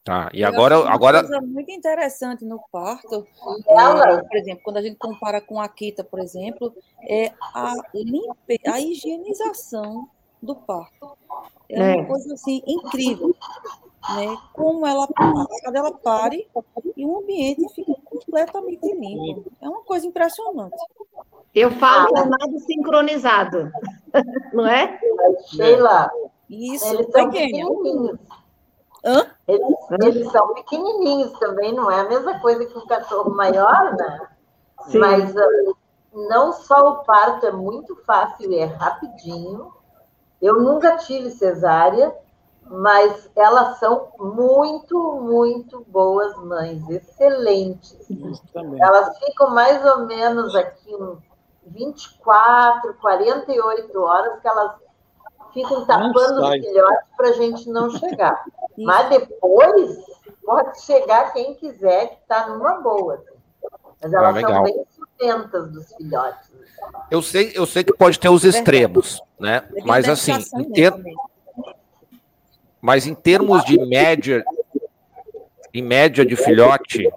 Tá, 0.04 0.30
e 0.34 0.44
agora, 0.44 0.80
uma 0.80 0.92
agora 0.92 1.22
coisa 1.22 1.42
muito 1.42 1.72
interessante 1.72 2.46
no 2.46 2.60
parto, 2.72 3.28
ela, 3.68 4.20
é, 4.20 4.24
por 4.24 4.38
exemplo, 4.38 4.64
quando 4.64 4.78
a 4.78 4.82
gente 4.82 4.98
compara 4.98 5.42
com 5.42 5.60
a 5.60 5.68
Kita, 5.68 6.04
por 6.04 6.20
exemplo, 6.20 6.74
é 7.08 7.32
a 7.54 7.74
limpe... 7.94 8.60
a 8.68 8.80
higienização 8.80 10.08
do 10.42 10.56
parto. 10.56 11.18
É, 11.70 11.80
É. 11.80 11.96
uma 11.98 12.06
coisa 12.06 12.34
assim 12.34 12.62
incrível, 12.68 13.36
né? 14.16 14.38
Como 14.54 14.86
ela 14.86 15.08
quando 15.08 15.76
ela 15.76 15.92
pare 15.92 16.48
e 16.98 17.06
o 17.06 17.20
ambiente 17.20 17.64
fica 17.74 17.94
completamente 18.04 18.86
limpo. 18.94 19.52
É 19.62 19.70
uma 19.70 19.84
coisa 19.84 20.08
impressionante. 20.08 20.76
Eu 21.54 21.72
falo 21.72 22.08
que 22.14 22.20
é 22.20 22.26
nada 22.26 22.60
sincronizado, 22.60 23.72
não 24.54 24.66
é? 24.66 25.00
Sheila, 25.48 26.10
Isso, 26.50 26.88
eles 26.94 27.08
são 27.12 27.30
pequena. 27.30 27.70
pequenininhos. 27.70 28.20
Hã? 29.04 29.26
Eles, 29.48 29.78
eles 30.04 30.32
são 30.32 30.54
pequenininhos 30.54 31.32
também, 31.40 31.74
não 31.74 31.92
é 31.92 32.02
a 32.02 32.08
mesma 32.08 32.40
coisa 32.40 32.66
que 32.66 32.78
um 32.78 32.86
cachorro 32.86 33.32
maior, 33.32 33.96
né? 33.96 34.28
Sim. 34.88 35.00
Mas 35.00 35.36
ah, 35.36 35.48
não 36.14 36.54
só 36.54 36.90
o 36.90 37.04
parto 37.04 37.46
é 37.46 37.52
muito 37.52 37.96
fácil 38.06 38.52
e 38.52 38.58
é 38.58 38.66
rapidinho. 38.66 39.74
Eu 40.42 40.62
nunca 40.62 40.98
tive 40.98 41.32
cesárea, 41.32 42.16
mas 42.66 43.30
elas 43.36 43.78
são 43.80 44.10
muito, 44.20 45.20
muito 45.22 45.86
boas 45.88 46.36
mães, 46.38 46.88
excelentes. 46.90 47.98
Elas 48.80 49.18
ficam 49.20 49.50
mais 49.52 49.84
ou 49.86 50.06
menos 50.06 50.56
aqui 50.56 50.96
uns 50.96 51.20
24, 51.74 52.94
48 52.96 54.00
horas 54.02 54.42
que 54.42 54.48
elas 54.48 54.72
ficam 55.54 55.86
tapando 55.86 56.42
os 56.42 56.48
sai. 56.48 56.60
filhotes 56.62 57.08
para 57.18 57.28
a 57.30 57.34
gente 57.34 57.70
não 57.70 57.90
chegar. 57.92 58.44
Mas 58.78 59.10
depois 59.10 59.98
pode 60.46 60.82
chegar 60.82 61.34
quem 61.34 61.56
quiser 61.56 62.08
que 62.10 62.22
está 62.22 62.48
numa 62.48 62.80
boa. 62.82 63.16
assim. 63.16 63.26
Mas 64.02 64.14
elas 64.14 64.30
Ah, 64.30 64.32
legal. 64.32 64.54
são 64.54 64.64
bem 64.64 64.86
sustentas 64.96 65.72
dos 65.72 65.94
filhotes. 65.96 66.50
eu 67.12 67.22
sei, 67.22 67.52
eu 67.54 67.66
sei 67.66 67.84
que 67.84 67.94
pode 67.94 68.20
ter 68.20 68.30
os 68.30 68.44
extremos, 68.44 69.22
né? 69.40 69.62
Depende 69.62 69.88
Mas 69.88 70.10
assim, 70.10 70.32
estação, 70.32 70.60
em 70.62 70.68
né, 70.70 70.74
ter- 70.74 70.92
também. 70.92 71.16
mas 72.82 73.06
em 73.06 73.14
termos 73.14 73.64
de 73.66 73.78
média, 73.86 74.44
em 75.74 75.82
média 75.84 76.26
de 76.26 76.36
filhote, 76.36 77.08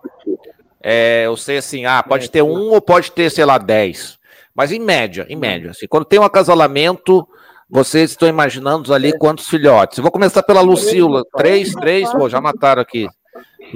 é, 0.83 1.23
eu 1.25 1.37
sei 1.37 1.57
assim, 1.59 1.87
ah, 1.87 2.03
pode 2.03 2.31
ter 2.31 2.43
um 2.43 2.71
ou 2.73 2.81
pode 2.83 3.11
ter, 3.13 3.31
sei 3.31 3.45
lá, 3.47 3.57
dez. 3.57 4.19
Mas 4.55 4.71
em 4.73 4.79
média, 4.79 5.27
em 5.29 5.37
média, 5.37 5.71
assim, 5.71 5.87
quando 5.89 6.05
tem 6.05 6.19
um 6.21 6.25
acasalamento, 6.25 7.27
vocês 7.69 8.11
estão 8.11 8.29
imaginando 8.29 8.95
ali 8.95 9.17
quantos 9.19 9.49
filhotes? 9.49 9.99
Eu 9.99 10.03
vou 10.03 10.13
começar 10.13 10.43
pela 10.43 10.61
Lucila. 10.61 11.25
Três, 11.37 11.73
três, 11.73 12.11
pô, 12.13 12.29
já 12.29 12.41
mataram 12.41 12.81
aqui. 12.83 13.09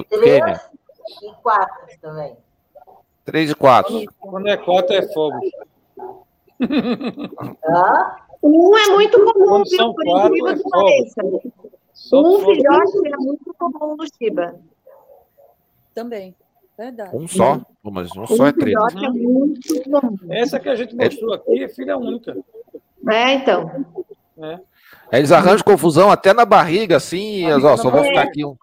Kênia, 0.09 0.61
Três 0.61 1.33
e 1.33 1.43
quatro 1.43 1.99
também. 2.01 2.37
três 3.25 3.51
e 3.51 3.55
quatro. 3.55 4.05
Quando 4.21 4.47
é 4.49 4.57
quatro, 4.57 4.95
é 4.95 5.03
fogo. 5.13 5.39
Hã? 6.61 8.17
Um 8.43 8.77
é 8.77 8.87
muito 8.91 9.19
comum, 9.25 9.47
Quando 9.47 9.69
viu? 9.69 9.95
Por 9.95 10.05
quatro, 10.05 10.29
incrível 10.37 10.49
é 10.53 10.57
que 10.57 10.71
pareça. 10.71 11.25
Um 11.25 11.41
fogo. 12.41 12.55
filhote 12.55 13.09
é 13.09 13.17
muito 13.17 13.55
comum 13.59 13.97
no 13.97 14.05
Shiba. 14.07 14.55
Também. 15.95 16.35
Verdade. 16.79 17.11
Um 17.17 17.27
só. 17.27 17.61
Pô, 17.83 17.91
mas 17.91 18.09
um 18.17 18.23
Um 18.23 18.27
só 18.29 18.47
é 18.47 18.53
três. 18.53 18.77
é. 20.31 20.41
Essa 20.43 20.61
que 20.61 20.69
a 20.69 20.77
gente 20.77 20.95
mostrou 20.95 21.35
aqui 21.35 21.65
é 21.65 21.69
filha 21.69 21.97
única. 21.99 22.37
É, 23.11 23.35
então. 23.35 23.85
Né? 24.37 24.61
Eles 25.13 25.33
arranjam 25.33 25.65
confusão 25.65 26.11
até 26.11 26.33
na 26.33 26.45
barriga, 26.45 26.97
assim, 26.97 27.47
e, 27.47 27.53
ó, 27.53 27.77
só 27.77 27.91
vou 27.91 28.05
ficar 28.05 28.23
aqui. 28.23 28.45
um- 28.45 28.57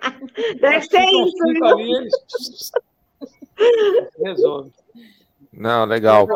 Deve 0.60 0.80
ser 0.82 1.00
isso, 1.04 1.36
viu? 1.52 1.64
ali, 1.66 1.92
eles... 1.96 2.12
Resolve. 4.24 4.70
Não, 5.52 5.84
legal. 5.84 6.26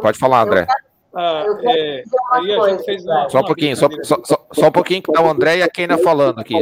Pode 0.00 0.18
falar, 0.18 0.42
André. 0.46 0.66
Ah, 1.14 1.44
é, 1.64 2.04
uma 2.06 2.38
aí 2.38 2.52
a 2.52 2.56
coisa, 2.58 2.76
gente 2.76 2.84
fez 2.86 3.04
cara. 3.04 3.20
uma, 3.22 3.28
Só 3.30 3.40
um 3.40 3.44
pouquinho, 3.44 3.76
só, 3.76 3.88
só, 4.02 4.22
só, 4.52 4.68
um 4.68 4.72
pouquinho 4.72 5.02
que 5.02 5.12
tá 5.12 5.20
o 5.20 5.28
André 5.28 5.58
e 5.58 5.62
a 5.62 5.68
Kenia 5.68 5.98
falando 5.98 6.38
aqui. 6.40 6.54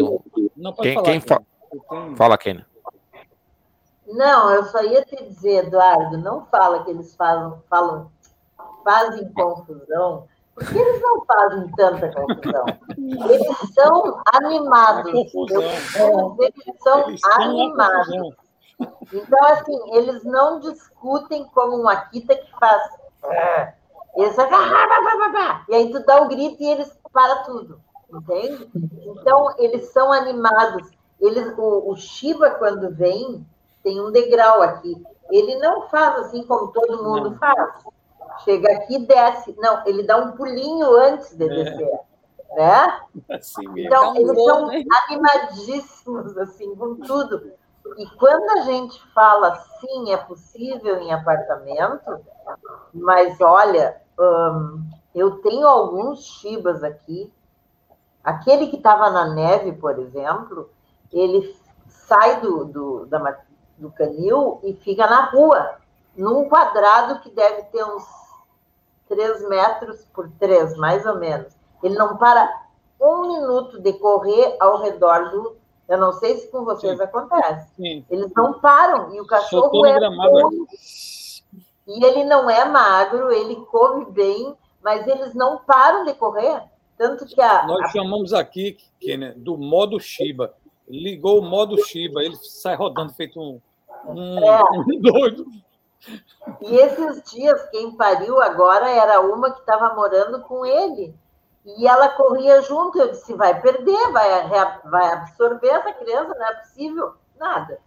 Não, 0.57 0.73
pode 0.73 0.83
Quem, 0.83 0.95
falar, 0.95 1.05
quem 1.07 1.21
fa- 1.21 1.43
fala, 2.17 2.39
Kenia. 2.39 2.67
Não, 4.13 4.51
eu 4.53 4.65
só 4.65 4.83
ia 4.83 5.05
te 5.05 5.17
dizer, 5.25 5.67
Eduardo, 5.67 6.19
não 6.19 6.45
fala 6.47 6.83
que 6.85 6.91
eles 6.91 7.15
falam, 7.15 7.63
falam, 7.69 8.11
fazem 8.85 9.33
confusão, 9.33 10.27
porque 10.55 10.77
eles 10.79 11.01
não 11.01 11.25
fazem 11.25 11.69
tanta 11.73 12.13
confusão. 12.13 12.65
Eles 12.99 13.73
são 13.75 14.21
animados. 14.35 15.13
Confusão. 15.13 15.63
Eu- 15.99 16.37
eles 16.41 16.81
são 16.83 17.09
Eles 17.09 17.25
animados. 17.25 18.35
Então, 19.13 19.45
assim, 19.49 19.95
eles 19.95 20.25
não 20.25 20.61
discutem 20.61 21.45
como 21.55 21.83
um 21.83 21.89
Akita 21.89 22.35
que 22.37 22.51
faz. 22.59 22.83
"Ah", 23.25 23.73
Eles 24.17 24.35
fazem, 24.35 24.55
"Ah, 24.55 24.87
bah, 24.89 25.29
bah", 25.33 25.65
e 25.69 25.75
aí 25.75 25.91
tu 25.93 26.05
dá 26.05 26.23
o 26.23 26.29
grito 26.29 26.63
e 26.63 26.67
eles 26.71 26.99
param 27.13 27.43
tudo, 27.45 27.81
entende? 28.13 28.71
Então, 29.07 29.55
eles 29.59 29.91
são 29.93 30.13
animados. 30.13 30.91
Eles, 31.21 31.57
o, 31.59 31.91
o 31.91 31.97
Shiba, 31.97 32.51
quando 32.51 32.95
vem, 32.95 33.47
tem 33.83 34.01
um 34.01 34.11
degrau 34.11 34.63
aqui. 34.63 35.03
Ele 35.31 35.57
não 35.57 35.89
faz 35.89 36.17
assim 36.27 36.43
como 36.45 36.69
todo 36.69 37.03
mundo 37.03 37.31
Não. 37.31 37.39
faz. 37.39 37.85
Chega 38.45 38.73
aqui 38.73 38.97
e 38.97 39.07
desce. 39.07 39.55
Não, 39.59 39.87
ele 39.87 40.03
dá 40.03 40.17
um 40.17 40.33
pulinho 40.33 40.97
antes 40.97 41.37
de 41.37 41.45
É. 41.45 41.49
descer. 41.49 42.01
Né? 42.53 43.01
Assim 43.31 43.69
mesmo. 43.69 43.87
Então, 43.87 44.17
eles 44.17 44.33
gol, 44.35 44.47
são 44.49 44.67
né? 44.67 44.83
animadíssimos, 45.07 46.37
assim, 46.37 46.75
com 46.75 46.97
tudo. 46.97 47.53
E 47.97 48.07
quando 48.17 48.59
a 48.59 48.63
gente 48.63 49.01
fala 49.13 49.55
sim, 49.81 50.13
é 50.13 50.17
possível 50.17 50.99
em 50.99 51.13
apartamento, 51.13 52.21
mas 52.93 53.41
olha, 53.41 54.01
hum, 54.19 54.83
eu 55.15 55.41
tenho 55.43 55.67
alguns 55.67 56.25
chibas 56.25 56.83
aqui. 56.83 57.33
Aquele 58.23 58.67
que 58.67 58.77
estava 58.77 59.11
na 59.11 59.29
neve, 59.33 59.73
por 59.73 59.99
exemplo, 59.99 60.71
ele 61.13 61.57
sai 61.89 62.41
do, 62.41 62.65
do, 62.65 63.07
da, 63.07 63.39
do 63.81 63.91
canil 63.91 64.61
e 64.63 64.75
fica 64.75 65.07
na 65.07 65.31
rua, 65.31 65.79
num 66.17 66.49
quadrado 66.49 67.21
que 67.21 67.31
deve 67.31 67.63
ter 67.65 67.85
uns 67.85 68.05
3 69.09 69.49
metros 69.49 70.05
por 70.15 70.31
3, 70.39 70.77
mais 70.77 71.05
ou 71.07 71.17
menos. 71.17 71.53
Ele 71.83 71.97
não 71.97 72.17
para 72.17 72.49
um 73.01 73.27
minuto 73.27 73.81
de 73.81 73.93
correr 73.95 74.57
ao 74.61 74.83
redor 74.83 75.31
do. 75.31 75.57
Eu 75.89 75.99
não 75.99 76.13
sei 76.13 76.37
se 76.37 76.49
com 76.49 76.65
vocês 76.65 76.97
Sim. 76.97 77.03
acontece. 77.03 77.75
Sim. 77.75 78.05
Eles 78.09 78.31
não 78.37 78.61
param 78.61 79.13
e 79.13 79.21
o 79.21 79.27
cachorro 79.27 79.85
é 79.87 79.99
e 81.87 82.05
ele 82.05 82.25
não 82.25 82.49
é 82.49 82.65
magro, 82.65 83.33
ele 83.33 83.57
come 83.67 84.05
bem, 84.05 84.55
mas 84.81 85.05
eles 85.09 85.35
não 85.35 85.59
param 85.59 86.05
de 86.05 86.15
correr. 86.15 86.63
Tanto 86.97 87.27
que 87.27 87.41
a. 87.41 87.67
Nós 87.67 87.87
a... 87.87 87.89
chamamos 87.89 88.33
aqui, 88.33 88.77
Kenner, 89.01 89.37
do 89.37 89.59
modo 89.59 89.99
Shiba. 89.99 90.55
Ligou 90.89 91.41
o 91.41 91.43
modo 91.43 91.83
Shiba, 91.85 92.23
ele 92.23 92.37
sai 92.37 92.77
rodando 92.77 93.13
feito 93.15 93.41
um, 93.41 93.61
é. 94.09 94.99
doido. 95.01 95.47
E 96.63 96.77
esses 96.77 97.23
dias, 97.31 97.63
quem 97.71 97.97
pariu 97.97 98.41
agora 98.41 98.89
era 98.89 99.21
uma 99.21 99.51
que 99.51 99.61
estava 99.61 99.95
morando 99.95 100.41
com 100.43 100.65
ele. 100.65 101.15
E 101.65 101.87
ela 101.87 102.09
corria 102.11 102.63
junto. 102.63 102.99
Eu 102.99 103.11
disse: 103.11 103.35
vai 103.35 103.61
perder, 103.61 104.13
vai, 104.13 104.49
vai 104.85 105.13
absorver 105.13 105.69
essa 105.69 105.93
criança, 105.93 106.35
não 106.35 106.47
é 106.47 106.55
possível. 106.55 107.13
Nada. 107.39 107.79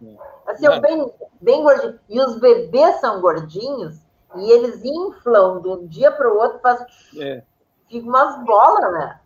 Assim, 0.46 0.66
Nada. 0.66 0.80
bem, 0.80 1.12
bem 1.40 1.62
gordinho. 1.62 1.98
E 2.08 2.20
os 2.20 2.38
bebês 2.38 3.00
são 3.00 3.20
gordinhos 3.20 4.04
e 4.36 4.50
eles 4.50 4.84
inflam 4.84 5.60
de 5.60 5.68
um 5.68 5.86
dia 5.86 6.10
para 6.10 6.32
o 6.32 6.36
outro, 6.38 6.58
faz. 6.60 6.84
É. 7.18 7.42
Fica 7.88 8.06
umas 8.06 8.44
bolas, 8.44 8.92
né? 8.92 9.20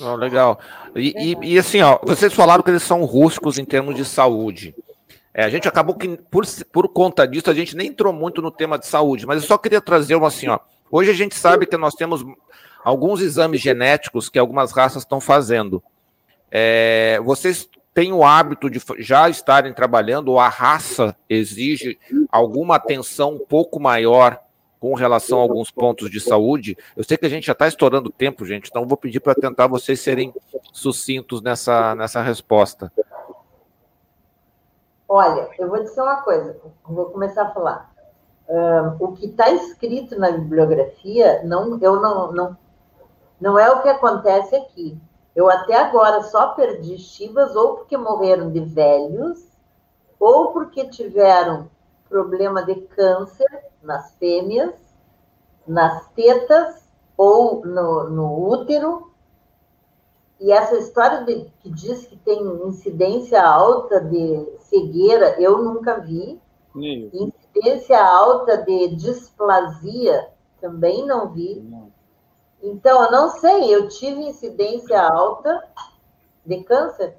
Oh, 0.00 0.14
legal. 0.14 0.58
E, 0.94 1.14
e, 1.16 1.54
e, 1.54 1.58
assim, 1.58 1.80
ó, 1.80 1.98
vocês 2.02 2.32
falaram 2.32 2.62
que 2.62 2.70
eles 2.70 2.82
são 2.82 3.04
rústicos 3.04 3.58
em 3.58 3.64
termos 3.64 3.94
de 3.94 4.04
saúde. 4.04 4.74
É, 5.38 5.44
a 5.44 5.48
gente 5.48 5.68
acabou 5.68 5.94
que, 5.94 6.16
por, 6.16 6.44
por 6.72 6.88
conta 6.88 7.24
disso, 7.24 7.48
a 7.48 7.54
gente 7.54 7.76
nem 7.76 7.90
entrou 7.90 8.12
muito 8.12 8.42
no 8.42 8.50
tema 8.50 8.76
de 8.76 8.88
saúde, 8.88 9.24
mas 9.24 9.40
eu 9.40 9.46
só 9.46 9.56
queria 9.56 9.80
trazer 9.80 10.16
uma 10.16 10.26
assim, 10.26 10.48
ó. 10.48 10.58
Hoje 10.90 11.12
a 11.12 11.14
gente 11.14 11.36
sabe 11.36 11.64
que 11.64 11.76
nós 11.76 11.94
temos 11.94 12.24
alguns 12.82 13.20
exames 13.20 13.60
genéticos 13.60 14.28
que 14.28 14.36
algumas 14.36 14.72
raças 14.72 15.04
estão 15.04 15.20
fazendo. 15.20 15.80
É, 16.50 17.20
vocês 17.24 17.68
têm 17.94 18.12
o 18.12 18.24
hábito 18.24 18.68
de 18.68 18.82
já 18.98 19.28
estarem 19.30 19.72
trabalhando, 19.72 20.32
ou 20.32 20.40
a 20.40 20.48
raça 20.48 21.14
exige 21.30 21.96
alguma 22.32 22.74
atenção 22.74 23.36
um 23.36 23.38
pouco 23.38 23.78
maior 23.78 24.40
com 24.80 24.92
relação 24.94 25.38
a 25.38 25.42
alguns 25.42 25.70
pontos 25.70 26.10
de 26.10 26.18
saúde. 26.18 26.76
Eu 26.96 27.04
sei 27.04 27.16
que 27.16 27.26
a 27.26 27.30
gente 27.30 27.46
já 27.46 27.52
está 27.52 27.68
estourando 27.68 28.10
tempo, 28.10 28.44
gente, 28.44 28.70
então 28.70 28.88
vou 28.88 28.96
pedir 28.96 29.20
para 29.20 29.36
tentar 29.36 29.68
vocês 29.68 30.00
serem 30.00 30.34
sucintos 30.72 31.40
nessa, 31.40 31.94
nessa 31.94 32.20
resposta. 32.22 32.92
Olha, 35.08 35.48
eu 35.58 35.68
vou 35.68 35.82
dizer 35.82 36.02
uma 36.02 36.20
coisa, 36.20 36.60
vou 36.84 37.06
começar 37.06 37.44
a 37.44 37.50
falar. 37.54 37.90
O 39.00 39.12
que 39.12 39.26
está 39.26 39.50
escrito 39.50 40.18
na 40.18 40.30
bibliografia 40.30 41.42
não, 41.44 41.78
eu 41.80 42.00
não, 42.00 42.32
não, 42.32 42.56
não 43.40 43.58
é 43.58 43.70
o 43.70 43.80
que 43.80 43.88
acontece 43.88 44.54
aqui. 44.54 45.00
Eu 45.34 45.48
até 45.48 45.76
agora 45.76 46.22
só 46.24 46.48
perdi 46.48 46.98
chivas 46.98 47.56
ou 47.56 47.76
porque 47.76 47.96
morreram 47.96 48.50
de 48.50 48.60
velhos, 48.60 49.46
ou 50.18 50.52
porque 50.52 50.88
tiveram 50.88 51.70
problema 52.08 52.62
de 52.62 52.74
câncer 52.74 53.64
nas 53.82 54.14
fêmeas, 54.16 54.74
nas 55.66 56.08
tetas 56.10 56.88
ou 57.16 57.64
no, 57.64 58.10
no 58.10 58.48
útero, 58.48 59.07
e 60.40 60.52
essa 60.52 60.76
história 60.76 61.24
de, 61.24 61.50
que 61.60 61.70
diz 61.70 62.06
que 62.06 62.16
tem 62.16 62.40
incidência 62.66 63.42
alta 63.42 64.00
de 64.00 64.46
cegueira, 64.60 65.40
eu 65.40 65.62
nunca 65.62 65.98
vi. 65.98 66.40
Nem. 66.74 67.10
Incidência 67.12 68.00
alta 68.00 68.58
de 68.58 68.94
displasia, 68.94 70.28
também 70.60 71.04
não 71.04 71.30
vi. 71.30 71.60
Não. 71.60 71.90
Então, 72.62 73.04
eu 73.04 73.10
não 73.10 73.30
sei, 73.30 73.74
eu 73.74 73.88
tive 73.88 74.20
incidência 74.22 75.00
alta 75.00 75.64
de 76.46 76.62
câncer. 76.62 77.16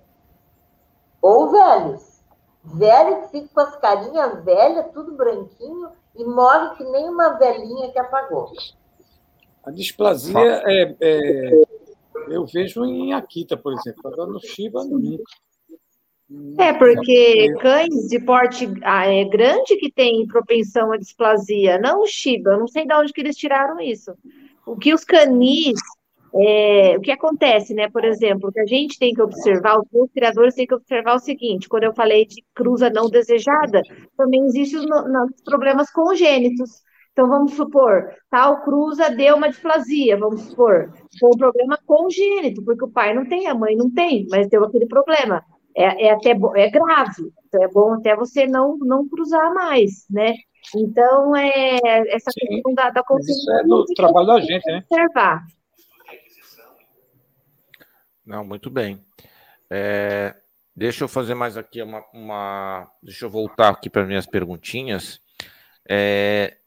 Ou 1.22 1.52
velhos. 1.52 2.22
Velho 2.64 3.22
que 3.22 3.28
fica 3.30 3.50
com 3.54 3.60
as 3.62 3.76
carinhas 3.78 4.44
velhas, 4.44 4.91
tudo 4.94 5.16
branquinho, 5.16 5.90
e 6.16 6.24
morre 6.24 6.76
que 6.76 6.84
nem 6.86 7.10
uma 7.10 7.30
velhinha 7.38 7.91
que 7.91 8.00
apagou. 8.00 8.52
A 9.64 9.72
displasia 9.72 10.62
é, 10.66 10.96
é 11.00 11.64
eu 12.30 12.45
vejo 12.45 12.85
em 12.85 13.14
Akita, 13.14 13.57
por 13.57 13.73
exemplo. 13.73 14.01
Agora 14.06 14.30
no 14.30 14.39
Shiba, 14.39 14.84
nunca. 14.84 15.23
É, 16.60 16.73
porque 16.73 17.51
cães 17.60 18.07
de 18.07 18.19
porte 18.19 18.72
ah, 18.84 19.07
é, 19.07 19.26
grande 19.26 19.76
que 19.77 19.91
tem 19.91 20.27
propensão 20.27 20.91
à 20.91 20.97
displasia, 20.97 21.80
não 21.80 22.01
o 22.01 22.06
Shiba. 22.06 22.56
Não 22.57 22.68
sei 22.68 22.85
de 22.85 22.93
onde 22.93 23.11
que 23.11 23.22
eles 23.22 23.35
tiraram 23.35 23.80
isso. 23.80 24.14
O 24.65 24.77
que 24.77 24.93
os 24.93 25.03
canis, 25.03 25.80
é, 26.35 26.95
o 26.97 27.01
que 27.01 27.11
acontece, 27.11 27.73
né? 27.73 27.89
Por 27.89 28.06
exemplo, 28.06 28.49
o 28.49 28.51
que 28.51 28.60
a 28.60 28.65
gente 28.65 28.99
tem 28.99 29.11
que 29.14 29.22
observar, 29.22 29.80
os 29.80 30.11
criadores 30.11 30.53
têm 30.53 30.68
que 30.68 30.76
observar 30.76 31.15
o 31.15 31.19
seguinte: 31.19 31.68
quando 31.68 31.85
eu 31.85 31.93
falei 31.95 32.27
de 32.27 32.43
cruza 32.53 32.91
não 32.91 33.10
desejada, 33.10 33.81
também 34.15 34.45
existem 34.45 34.81
os 34.81 35.41
problemas 35.43 35.89
congênitos. 35.91 36.69
Então, 37.20 37.28
vamos 37.28 37.54
supor, 37.54 38.16
tal 38.30 38.62
cruza 38.64 39.10
deu 39.10 39.36
uma 39.36 39.50
displasia, 39.50 40.18
vamos 40.18 40.44
supor, 40.44 40.90
foi 41.20 41.30
um 41.30 41.38
problema 41.38 41.78
congênito, 41.86 42.64
porque 42.64 42.86
o 42.86 42.90
pai 42.90 43.14
não 43.14 43.28
tem, 43.28 43.46
a 43.46 43.54
mãe 43.54 43.76
não 43.76 43.91
tem, 43.91 44.26
mas 44.30 44.48
deu 44.48 44.64
aquele 44.64 44.86
problema. 44.86 45.44
É, 45.76 46.06
é 46.08 46.12
até 46.12 46.30
é 46.30 46.70
grave, 46.70 47.30
então 47.46 47.62
é 47.62 47.68
bom 47.68 47.96
até 47.96 48.16
você 48.16 48.48
não, 48.48 48.78
não 48.78 49.06
cruzar 49.06 49.54
mais, 49.54 50.06
né? 50.10 50.34
Então, 50.74 51.36
é 51.36 51.78
essa 52.08 52.32
Sim, 52.32 52.48
questão 52.48 52.74
da, 52.74 52.90
da 52.90 53.04
consciência. 53.04 53.41
Isso 53.41 53.52
é 53.52 53.64
do 53.66 53.86
trabalho 53.88 54.28
da 54.28 54.40
gente, 54.40 54.66
né? 54.66 54.78
Observar. 54.90 55.44
Não, 58.26 58.46
muito 58.46 58.70
bem. 58.70 59.06
É, 59.70 60.36
deixa 60.74 61.04
eu 61.04 61.10
fazer 61.10 61.34
mais 61.34 61.58
aqui 61.58 61.82
uma, 61.82 62.02
uma. 62.14 62.90
Deixa 63.04 63.26
eu 63.26 63.30
voltar 63.30 63.68
aqui 63.68 63.90
para 63.90 64.06
minhas 64.06 64.26
perguntinhas. 64.26 65.20
É, 65.90 66.60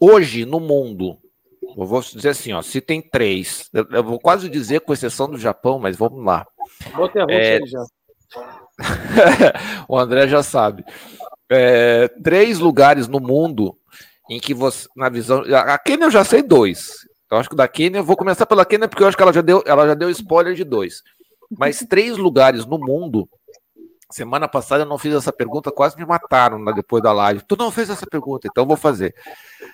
Hoje, 0.00 0.44
no 0.44 0.60
mundo, 0.60 1.16
eu 1.76 1.86
vou 1.86 2.00
dizer 2.00 2.30
assim, 2.30 2.52
ó, 2.52 2.62
se 2.62 2.80
tem 2.80 3.00
três, 3.00 3.68
eu 3.72 4.02
vou 4.02 4.18
quase 4.18 4.48
dizer 4.48 4.80
com 4.80 4.92
exceção 4.92 5.28
do 5.30 5.38
Japão, 5.38 5.78
mas 5.78 5.96
vamos 5.96 6.24
lá. 6.24 6.46
Bota 6.94 7.24
a 7.24 7.26
é... 7.30 7.60
já. 7.66 7.84
o 9.88 9.98
André 9.98 10.28
já 10.28 10.42
sabe. 10.42 10.84
É, 11.50 12.08
três 12.22 12.58
lugares 12.58 13.08
no 13.08 13.20
mundo 13.20 13.76
em 14.28 14.38
que 14.38 14.52
você, 14.52 14.88
na 14.94 15.08
visão, 15.08 15.42
a 15.54 15.78
Kenya 15.78 16.06
eu 16.06 16.10
já 16.10 16.24
sei 16.24 16.42
dois. 16.42 16.90
Eu 17.30 17.38
acho 17.38 17.48
que 17.48 17.56
da 17.56 17.68
Kenya, 17.68 17.98
eu 17.98 18.04
vou 18.04 18.16
começar 18.16 18.46
pela 18.46 18.64
Kenya 18.64 18.88
porque 18.88 19.02
eu 19.02 19.08
acho 19.08 19.16
que 19.16 19.22
ela 19.22 19.32
já 19.32 19.40
deu, 19.40 19.62
ela 19.66 19.86
já 19.86 19.94
deu 19.94 20.10
spoiler 20.10 20.54
de 20.54 20.64
dois. 20.64 21.02
Mas 21.56 21.78
três 21.78 22.16
lugares 22.16 22.66
no 22.66 22.78
mundo 22.78 23.28
Semana 24.10 24.48
passada 24.48 24.84
eu 24.84 24.88
não 24.88 24.96
fiz 24.96 25.14
essa 25.14 25.32
pergunta, 25.32 25.70
quase 25.70 25.96
me 25.96 26.06
mataram 26.06 26.58
né, 26.58 26.72
depois 26.74 27.02
da 27.02 27.12
live. 27.12 27.42
Tu 27.46 27.56
não 27.56 27.70
fez 27.70 27.90
essa 27.90 28.06
pergunta, 28.06 28.48
então 28.50 28.66
vou 28.66 28.76
fazer. 28.76 29.14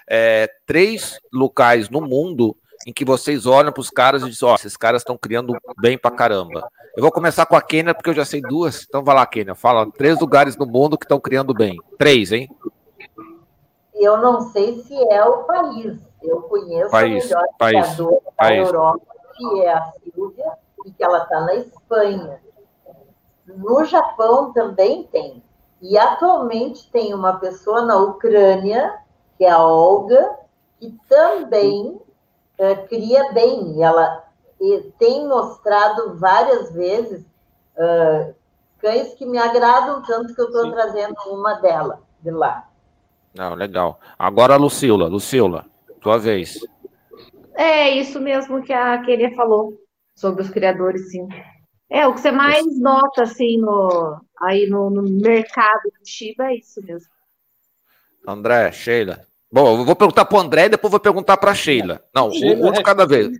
É, 0.08 0.48
três 0.66 1.20
locais 1.32 1.88
no 1.88 2.00
mundo 2.00 2.56
em 2.86 2.92
que 2.92 3.04
vocês 3.04 3.46
olham 3.46 3.72
para 3.72 3.80
os 3.80 3.90
caras 3.90 4.22
e 4.22 4.30
dizem: 4.30 4.48
Ó, 4.48 4.52
oh, 4.52 4.54
esses 4.56 4.76
caras 4.76 5.02
estão 5.02 5.16
criando 5.16 5.54
bem 5.80 5.96
pra 5.96 6.10
caramba. 6.10 6.68
Eu 6.96 7.02
vou 7.02 7.12
começar 7.12 7.46
com 7.46 7.54
a 7.54 7.62
Kênia, 7.62 7.94
porque 7.94 8.10
eu 8.10 8.14
já 8.14 8.24
sei 8.24 8.40
duas. 8.40 8.84
Então 8.88 9.04
vai 9.04 9.14
lá, 9.14 9.24
Kênia, 9.24 9.54
fala 9.54 9.90
três 9.92 10.18
lugares 10.18 10.56
no 10.56 10.66
mundo 10.66 10.98
que 10.98 11.04
estão 11.04 11.20
criando 11.20 11.54
bem. 11.54 11.76
Três, 11.96 12.32
hein? 12.32 12.48
Eu 13.94 14.18
não 14.18 14.40
sei 14.40 14.82
se 14.82 14.94
é 15.12 15.24
o 15.24 15.44
país. 15.44 15.96
Eu 16.20 16.42
conheço 16.42 16.90
país, 16.90 17.24
a 17.24 17.26
melhor 17.26 17.46
país, 17.58 17.96
país. 18.36 18.36
da 18.36 18.56
Europa, 18.56 19.06
que 19.36 19.60
é 19.60 19.72
a 19.72 19.92
Silvia, 19.92 20.52
e 20.86 20.90
que 20.92 21.04
ela 21.04 21.22
está 21.22 21.40
na 21.40 21.54
Espanha. 21.54 22.40
No 23.46 23.84
Japão 23.84 24.52
também 24.52 25.04
tem. 25.04 25.42
E 25.80 25.98
atualmente 25.98 26.90
tem 26.90 27.12
uma 27.12 27.34
pessoa 27.34 27.82
na 27.82 27.96
Ucrânia, 27.98 28.98
que 29.36 29.44
é 29.44 29.50
a 29.50 29.62
Olga, 29.62 30.38
que 30.78 30.96
também 31.08 32.00
é, 32.58 32.74
cria 32.74 33.32
bem. 33.32 33.82
Ela 33.82 34.24
tem 34.98 35.28
mostrado 35.28 36.16
várias 36.18 36.72
vezes 36.72 37.22
uh, 37.76 38.34
cães 38.78 39.14
que 39.14 39.26
me 39.26 39.36
agradam 39.36 40.02
tanto 40.02 40.34
que 40.34 40.40
eu 40.40 40.46
estou 40.46 40.70
trazendo 40.70 41.14
uma 41.26 41.54
dela 41.54 42.00
de 42.20 42.30
lá. 42.30 42.68
Não, 43.34 43.54
legal. 43.54 43.98
Agora 44.18 44.54
a 44.54 44.56
Lucila. 44.56 45.08
Lucila, 45.08 45.66
tua 46.00 46.18
vez. 46.18 46.58
É 47.54 47.90
isso 47.90 48.20
mesmo 48.20 48.62
que 48.62 48.72
a 48.72 49.02
Kenia 49.02 49.34
falou 49.34 49.74
sobre 50.14 50.42
os 50.42 50.50
criadores, 50.50 51.10
sim. 51.10 51.28
É, 51.94 52.08
o 52.08 52.12
que 52.12 52.20
você 52.20 52.32
mais 52.32 52.66
nota, 52.80 53.22
assim, 53.22 53.56
no, 53.56 54.20
aí 54.42 54.66
no, 54.66 54.90
no 54.90 55.02
mercado 55.02 55.84
do 55.84 56.04
Shiba 56.04 56.46
é 56.46 56.56
isso 56.56 56.82
mesmo. 56.82 57.08
André, 58.26 58.72
Sheila. 58.72 59.24
Bom, 59.52 59.78
eu 59.78 59.84
vou 59.84 59.94
perguntar 59.94 60.24
para 60.24 60.36
o 60.36 60.40
André 60.40 60.64
e 60.64 60.70
depois 60.70 60.90
vou 60.90 60.98
perguntar 60.98 61.36
para 61.36 61.52
a 61.52 61.54
Sheila. 61.54 62.04
Não, 62.12 62.32
Sheila, 62.32 62.68
um 62.68 62.72
de 62.72 62.82
cada 62.82 63.06
vez. 63.06 63.38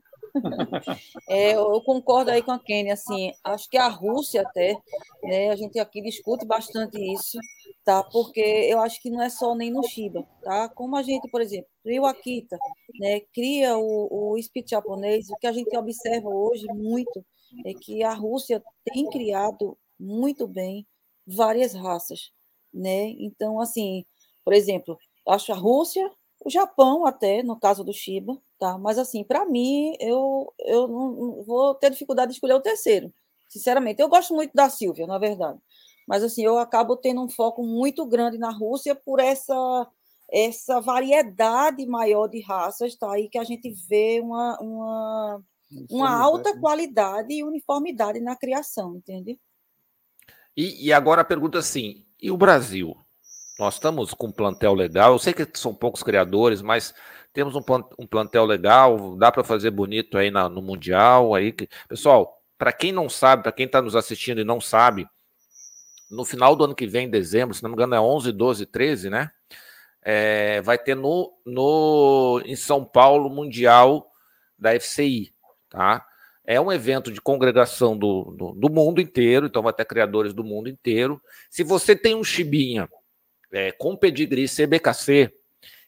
É, 1.28 1.56
eu 1.56 1.80
concordo 1.82 2.30
aí 2.30 2.42
com 2.42 2.52
a 2.52 2.58
Kenny, 2.58 2.92
assim, 2.92 3.32
acho 3.42 3.68
que 3.68 3.76
a 3.76 3.88
Rússia 3.88 4.42
até, 4.42 4.76
né, 5.22 5.50
a 5.50 5.56
gente 5.56 5.78
aqui 5.78 6.00
discute 6.00 6.44
bastante 6.44 6.96
isso, 7.12 7.38
tá? 7.84 8.04
Porque 8.04 8.40
eu 8.40 8.80
acho 8.80 9.00
que 9.00 9.10
não 9.10 9.22
é 9.22 9.30
só 9.30 9.54
nem 9.54 9.72
no 9.72 9.82
Shiba, 9.82 10.24
tá? 10.42 10.68
Como 10.68 10.96
a 10.96 11.02
gente, 11.02 11.28
por 11.28 11.40
exemplo, 11.40 11.68
cria 11.82 12.02
o 12.02 12.06
Akita, 12.06 12.56
né, 13.00 13.20
cria 13.32 13.76
o, 13.76 14.32
o 14.32 14.42
speed 14.42 14.70
japonês, 14.70 15.28
o 15.28 15.36
que 15.36 15.46
a 15.46 15.52
gente 15.52 15.76
observa 15.76 16.28
hoje 16.28 16.66
muito 16.68 17.24
é 17.64 17.74
que 17.74 18.02
a 18.02 18.12
Rússia 18.12 18.62
tem 18.84 19.08
criado 19.10 19.76
muito 19.98 20.46
bem 20.46 20.86
várias 21.26 21.74
raças, 21.74 22.32
né? 22.72 23.08
Então, 23.18 23.60
assim, 23.60 24.04
por 24.44 24.52
exemplo, 24.52 24.98
acho 25.28 25.52
a 25.52 25.56
Rússia, 25.56 26.10
o 26.44 26.50
Japão 26.50 27.06
até, 27.06 27.42
no 27.42 27.58
caso 27.58 27.82
do 27.82 27.92
Shiba, 27.92 28.38
tá? 28.58 28.76
Mas 28.78 28.98
assim, 28.98 29.24
para 29.24 29.44
mim, 29.46 29.94
eu, 30.00 30.52
eu 30.60 30.88
não, 30.88 31.42
vou 31.44 31.74
ter 31.74 31.90
dificuldade 31.90 32.30
de 32.30 32.34
escolher 32.36 32.54
o 32.54 32.60
terceiro. 32.60 33.12
Sinceramente, 33.48 34.00
eu 34.02 34.08
gosto 34.08 34.34
muito 34.34 34.52
da 34.54 34.68
Silvia, 34.68 35.06
na 35.06 35.18
verdade. 35.18 35.58
Mas 36.06 36.22
assim, 36.22 36.44
eu 36.44 36.58
acabo 36.58 36.96
tendo 36.96 37.22
um 37.22 37.30
foco 37.30 37.62
muito 37.62 38.04
grande 38.06 38.38
na 38.38 38.50
Rússia 38.50 38.94
por 38.94 39.20
essa 39.20 39.88
essa 40.30 40.80
variedade 40.80 41.86
maior 41.86 42.28
de 42.28 42.40
raças, 42.40 42.96
tá? 42.96 43.12
Aí 43.12 43.28
que 43.28 43.38
a 43.38 43.44
gente 43.44 43.70
vê 43.88 44.20
uma, 44.20 44.58
uma, 44.60 45.42
uma 45.90 46.10
alta 46.10 46.58
qualidade 46.58 47.32
e 47.32 47.44
uniformidade 47.44 48.20
na 48.20 48.36
criação, 48.36 48.96
entende? 48.96 49.38
E, 50.56 50.86
e 50.86 50.92
agora 50.92 51.22
a 51.22 51.24
pergunta 51.24 51.58
assim: 51.58 52.04
e 52.20 52.30
o 52.30 52.36
Brasil? 52.36 52.96
Nós 53.58 53.74
estamos 53.74 54.12
com 54.12 54.26
um 54.26 54.32
plantel 54.32 54.74
legal. 54.74 55.12
Eu 55.12 55.18
sei 55.18 55.32
que 55.32 55.46
são 55.54 55.72
poucos 55.72 56.02
criadores, 56.02 56.60
mas 56.60 56.92
temos 57.32 57.54
um, 57.54 57.62
um 57.98 58.06
plantel 58.06 58.44
legal. 58.44 59.16
Dá 59.16 59.30
para 59.30 59.44
fazer 59.44 59.70
bonito 59.70 60.18
aí 60.18 60.30
na, 60.30 60.48
no 60.48 60.60
Mundial. 60.60 61.34
Aí, 61.34 61.54
pessoal, 61.88 62.42
para 62.58 62.72
quem 62.72 62.90
não 62.90 63.08
sabe, 63.08 63.44
para 63.44 63.52
quem 63.52 63.66
está 63.66 63.80
nos 63.80 63.94
assistindo 63.94 64.40
e 64.40 64.44
não 64.44 64.60
sabe, 64.60 65.06
no 66.10 66.24
final 66.24 66.54
do 66.56 66.64
ano 66.64 66.74
que 66.74 66.86
vem, 66.86 67.06
em 67.06 67.10
dezembro, 67.10 67.54
se 67.54 67.62
não 67.62 67.70
me 67.70 67.74
engano, 67.74 67.94
é 67.94 68.00
11, 68.00 68.32
12, 68.32 68.66
13, 68.66 69.10
né? 69.10 69.30
É, 70.02 70.60
vai 70.62 70.78
ter 70.78 70.94
no, 70.94 71.32
no 71.44 72.42
em 72.44 72.56
São 72.56 72.84
Paulo 72.84 73.30
Mundial 73.30 74.10
da 74.58 74.78
FCI, 74.78 75.33
tá? 75.74 76.06
É 76.46 76.60
um 76.60 76.70
evento 76.70 77.10
de 77.10 77.20
congregação 77.20 77.96
do, 77.96 78.34
do, 78.36 78.52
do, 78.52 78.70
mundo 78.70 79.00
inteiro, 79.00 79.46
então 79.46 79.62
vai 79.62 79.72
ter 79.72 79.84
criadores 79.84 80.32
do 80.32 80.44
mundo 80.44 80.68
inteiro. 80.68 81.20
Se 81.50 81.64
você 81.64 81.96
tem 81.96 82.14
um 82.14 82.22
chibinha 82.22 82.88
é, 83.50 83.72
com 83.72 83.96
pedigree 83.96 84.46
CBKC 84.46 85.32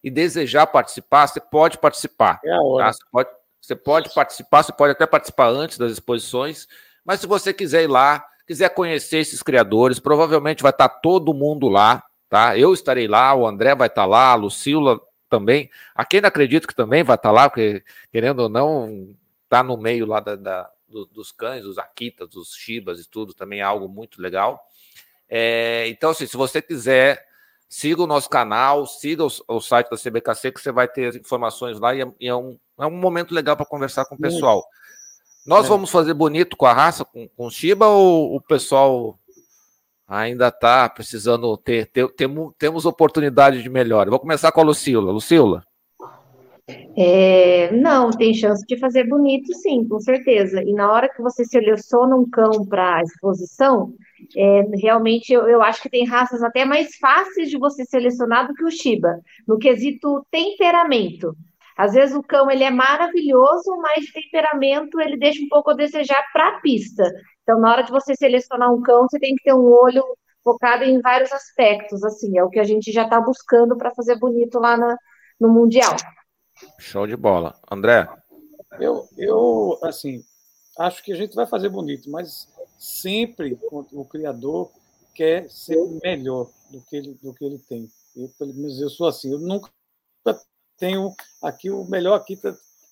e 0.03 0.11
desejar 0.11 0.67
participar, 0.67 1.27
você 1.27 1.41
pode 1.41 1.79
participar. 1.79 2.41
É 2.45 2.53
a 2.53 2.63
hora. 2.63 2.87
Tá? 2.87 2.93
Você, 2.93 3.05
pode, 3.13 3.31
você 3.61 3.77
pode 3.77 4.15
participar, 4.15 4.63
você 4.63 4.73
pode 4.73 4.93
até 4.93 5.07
participar 5.07 5.49
antes 5.49 5.79
das 5.79 5.93
exposições, 5.93 6.67
mas 7.05 7.21
se 7.21 7.27
você 7.27 7.53
quiser 7.53 7.85
ir 7.85 7.89
lá, 7.89 8.25
quiser 8.47 8.71
conhecer 8.71 9.19
esses 9.19 9.43
criadores, 9.43 10.01
provavelmente 10.01 10.63
vai 10.63 10.71
estar 10.71 10.89
todo 10.89 11.35
mundo 11.35 11.69
lá, 11.69 12.03
tá? 12.31 12.57
Eu 12.57 12.73
estarei 12.73 13.07
lá, 13.07 13.35
o 13.35 13.47
André 13.47 13.75
vai 13.75 13.89
estar 13.89 14.07
lá, 14.07 14.31
a 14.31 14.35
Lucila 14.35 14.99
também. 15.29 15.69
A 15.95 16.05
quem 16.05 16.21
não 16.21 16.29
acredito 16.29 16.67
que 16.67 16.75
também 16.75 17.03
vai 17.03 17.17
estar 17.17 17.31
lá, 17.31 17.51
porque 17.51 17.85
querendo 18.11 18.41
ou 18.41 18.49
não, 18.49 19.15
tá 19.59 19.63
no 19.63 19.77
meio 19.77 20.07
lá 20.07 20.21
da, 20.21 20.37
da 20.37 20.71
dos 21.13 21.33
cães, 21.33 21.65
dos 21.65 21.79
Akitas, 21.79 22.29
dos 22.29 22.55
Shibas 22.55 23.01
e 23.01 23.09
tudo, 23.09 23.35
também 23.35 23.61
é 23.61 23.63
algo 23.63 23.89
muito 23.89 24.23
legal. 24.23 24.61
É, 25.29 25.89
então, 25.89 26.11
assim, 26.11 26.27
se 26.27 26.37
você 26.37 26.63
quiser 26.63 27.27
Siga 27.69 28.03
o 28.03 28.07
nosso 28.07 28.31
canal, 28.31 28.87
siga 28.87 29.25
o, 29.25 29.31
o 29.49 29.61
site 29.61 29.91
da 29.91 29.97
CBKC, 29.97 30.53
que 30.53 30.61
você 30.61 30.71
vai 30.71 30.87
ter 30.87 31.17
informações 31.17 31.81
lá 31.81 31.95
e 31.95 32.03
é, 32.03 32.13
e 32.21 32.29
é 32.29 32.35
um, 32.35 32.57
é 32.79 32.87
um 32.87 32.93
momento 32.93 33.35
legal 33.35 33.57
para 33.57 33.67
conversar 33.67 34.05
com 34.05 34.15
o 34.15 34.19
pessoal. 34.19 34.65
Nós 35.45 35.67
é. 35.67 35.69
vamos 35.69 35.91
fazer 35.91 36.15
bonito 36.15 36.57
com 36.57 36.67
a 36.67 36.73
raça, 36.73 37.05
com, 37.05 37.29
com 37.29 37.47
o 37.47 37.51
Shiba, 37.51 37.89
ou 37.89 38.37
o 38.37 38.41
pessoal 38.41 39.19
ainda 40.07 40.47
está 40.47 40.89
precisando 40.89 41.57
ter, 41.57 41.87
ter, 41.87 42.09
ter, 42.11 42.29
temos 42.57 42.87
oportunidade 42.87 43.61
de 43.61 43.69
melhora? 43.69 44.11
Vou 44.11 44.21
começar 44.21 44.53
com 44.53 44.61
a 44.61 44.65
Lucila. 44.65 45.11
Lucila. 45.11 45.65
É, 46.97 47.71
não, 47.73 48.11
tem 48.11 48.35
chance 48.35 48.65
de 48.67 48.77
fazer 48.79 49.05
bonito, 49.05 49.55
sim, 49.55 49.87
com 49.87 50.01
certeza. 50.01 50.63
E 50.63 50.73
na 50.73 50.91
hora 50.93 51.09
que 51.09 51.23
você 51.23 51.45
seleciona 51.45 52.17
um 52.17 52.29
cão 52.29 52.67
para 52.67 53.03
exposição, 53.03 53.95
é, 54.37 54.63
realmente 54.75 55.33
eu, 55.33 55.49
eu, 55.49 55.63
acho 55.63 55.81
que 55.81 55.89
tem 55.89 56.05
raças 56.05 56.43
até 56.43 56.65
mais 56.65 56.97
fáceis 56.97 57.51
de 57.51 57.59
você 57.59 57.85
selecionar 57.85 58.49
do 58.49 58.55
que 58.55 58.65
o 58.65 58.71
Shiba, 58.71 59.21
no 59.47 59.59
quesito 59.59 60.27
temperamento. 60.31 61.37
Às 61.77 61.93
vezes 61.93 62.17
o 62.17 62.23
cão 62.23 62.51
ele 62.51 62.65
é 62.65 62.71
maravilhoso, 62.71 63.77
mas 63.77 64.07
de 64.07 64.13
temperamento 64.13 65.01
ele 65.01 65.17
deixa 65.17 65.45
um 65.45 65.49
pouco 65.49 65.71
a 65.71 65.75
desejar 65.75 66.25
para 66.33 66.49
a 66.49 66.61
pista. 66.61 67.05
Então, 67.43 67.61
na 67.61 67.71
hora 67.71 67.83
de 67.83 67.93
você 67.93 68.17
selecionar 68.17 68.73
um 68.73 68.83
cão, 68.83 69.07
você 69.09 69.21
tem 69.21 69.37
que 69.37 69.45
ter 69.45 69.55
um 69.55 69.67
olho 69.67 70.03
focado 70.43 70.85
em 70.85 71.01
vários 71.01 71.33
aspectos, 71.33 72.03
assim, 72.03 72.39
é 72.39 72.43
o 72.43 72.49
que 72.49 72.59
a 72.59 72.65
gente 72.65 72.91
já 72.91 73.03
está 73.03 73.21
buscando 73.21 73.77
para 73.77 73.95
fazer 73.95 74.19
bonito 74.19 74.59
lá 74.59 74.77
na, 74.77 74.97
no 75.41 75.49
Mundial. 75.49 75.95
Show 76.79 77.07
de 77.07 77.17
bola. 77.17 77.59
André? 77.71 78.09
Eu, 78.81 79.09
eu, 79.17 79.79
assim, 79.83 80.25
acho 80.79 81.03
que 81.03 81.13
a 81.13 81.17
gente 81.17 81.35
vai 81.35 81.47
fazer 81.47 81.69
bonito, 81.69 82.11
mas 82.11 82.49
sempre 82.79 83.59
o 83.71 84.05
criador 84.05 84.71
quer 85.15 85.49
ser 85.49 85.79
melhor 86.03 86.51
do 86.71 86.81
que 86.83 86.97
ele, 86.97 87.15
do 87.23 87.33
que 87.33 87.45
ele 87.45 87.59
tem. 87.59 87.91
Eu, 88.15 88.29
pelo 88.39 88.55
menos 88.55 88.81
eu 88.81 88.91
sou 88.91 89.07
assim. 89.07 89.33
Eu 89.33 89.39
nunca 89.39 89.71
tenho 90.79 91.15
aqui 91.43 91.71
o 91.71 91.85
melhor 91.85 92.15
aqui 92.15 92.39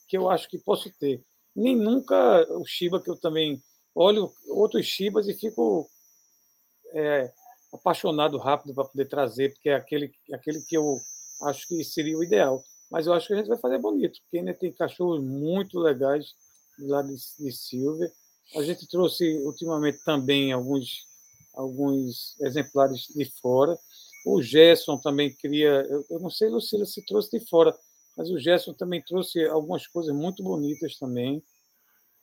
que 0.08 0.16
eu 0.16 0.30
acho 0.30 0.48
que 0.48 0.58
posso 0.58 0.90
ter. 0.98 1.22
Nem 1.54 1.76
nunca 1.76 2.46
o 2.50 2.64
Shiba, 2.64 3.00
que 3.00 3.10
eu 3.10 3.16
também 3.16 3.62
olho 3.94 4.32
outros 4.48 4.86
Shibas 4.86 5.28
e 5.28 5.34
fico 5.34 5.88
é, 6.92 7.32
apaixonado 7.72 8.38
rápido 8.38 8.74
para 8.74 8.84
poder 8.84 9.06
trazer, 9.06 9.52
porque 9.52 9.68
é 9.68 9.74
aquele, 9.74 10.12
aquele 10.32 10.62
que 10.62 10.76
eu 10.76 10.98
acho 11.42 11.68
que 11.68 11.84
seria 11.84 12.16
o 12.16 12.24
ideal. 12.24 12.62
Mas 12.94 13.08
eu 13.08 13.12
acho 13.12 13.26
que 13.26 13.32
a 13.32 13.36
gente 13.38 13.48
vai 13.48 13.58
fazer 13.58 13.78
bonito, 13.78 14.20
porque 14.22 14.38
ainda 14.38 14.54
tem 14.54 14.72
cachorros 14.72 15.20
muito 15.20 15.80
legais 15.80 16.32
lá 16.78 17.02
de, 17.02 17.16
de 17.40 17.50
Silver 17.50 18.08
a 18.54 18.62
gente 18.62 18.86
trouxe 18.86 19.38
ultimamente 19.38 19.98
também 20.04 20.52
alguns, 20.52 21.08
alguns 21.54 22.38
exemplares 22.40 23.06
de 23.08 23.24
fora. 23.40 23.76
O 24.24 24.40
Gerson 24.40 24.96
também 24.98 25.34
cria, 25.34 25.84
eu 26.08 26.20
não 26.20 26.30
sei, 26.30 26.48
Lucila, 26.48 26.86
se 26.86 27.04
trouxe 27.04 27.36
de 27.36 27.44
fora, 27.48 27.76
mas 28.16 28.30
o 28.30 28.38
Gerson 28.38 28.72
também 28.74 29.02
trouxe 29.02 29.44
algumas 29.46 29.88
coisas 29.88 30.14
muito 30.14 30.40
bonitas 30.44 30.96
também, 30.98 31.42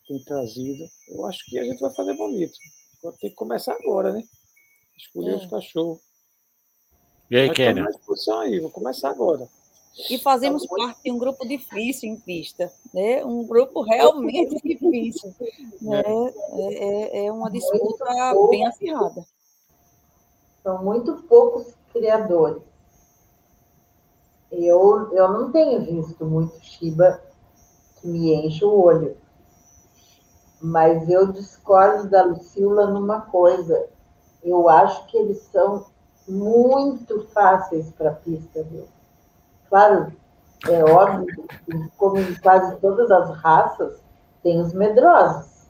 tem 0.07 0.23
trazido. 0.23 0.85
Eu 1.09 1.25
acho 1.25 1.43
que 1.47 1.59
a 1.59 1.65
gente 1.65 1.81
vai 1.81 1.93
fazer 1.93 2.15
bonito. 2.15 2.57
Tem 3.19 3.29
que 3.29 3.35
começar 3.35 3.73
agora, 3.73 4.13
né? 4.13 4.23
Escolher 4.97 5.31
é. 5.31 5.35
os 5.35 5.49
cachorros. 5.49 5.99
E 7.29 7.35
aí, 7.35 7.53
Kenny? 7.53 7.81
aí, 7.81 8.59
vou 8.61 8.71
começar 8.71 9.09
agora 9.09 9.49
e 10.09 10.17
fazemos 10.17 10.65
parte 10.65 11.03
de 11.03 11.11
um 11.11 11.17
grupo 11.17 11.45
difícil 11.45 12.09
em 12.09 12.15
pista, 12.19 12.71
né? 12.93 13.25
um 13.25 13.45
grupo 13.45 13.81
realmente 13.81 14.55
difícil. 14.63 15.33
Né? 15.81 16.01
É, 16.53 17.23
é, 17.23 17.25
é 17.25 17.31
uma 17.31 17.51
disputa 17.51 18.05
bem 18.49 18.65
acirrada. 18.65 19.25
São 20.63 20.83
muito 20.83 21.23
poucos 21.23 21.73
criadores. 21.91 22.61
Eu, 24.51 25.11
eu 25.13 25.31
não 25.31 25.51
tenho 25.51 25.81
visto 25.81 26.25
muito 26.25 26.63
Shiba 26.63 27.21
que 27.99 28.07
me 28.07 28.33
enche 28.33 28.63
o 28.63 28.73
olho. 28.73 29.17
Mas 30.61 31.09
eu 31.09 31.31
discordo 31.31 32.09
da 32.09 32.23
Lucila 32.23 32.87
numa 32.87 33.21
coisa. 33.21 33.89
Eu 34.43 34.69
acho 34.69 35.05
que 35.07 35.17
eles 35.17 35.39
são 35.51 35.85
muito 36.27 37.27
fáceis 37.27 37.91
para 37.91 38.11
a 38.11 38.15
pista, 38.15 38.63
viu? 38.63 38.85
Claro, 39.71 40.11
é 40.67 40.83
óbvio 40.83 41.47
que, 41.65 41.89
como 41.97 42.17
em 42.17 42.35
quase 42.35 42.75
todas 42.81 43.09
as 43.09 43.37
raças, 43.37 44.03
tem 44.43 44.59
os 44.59 44.73
medrosos. 44.73 45.65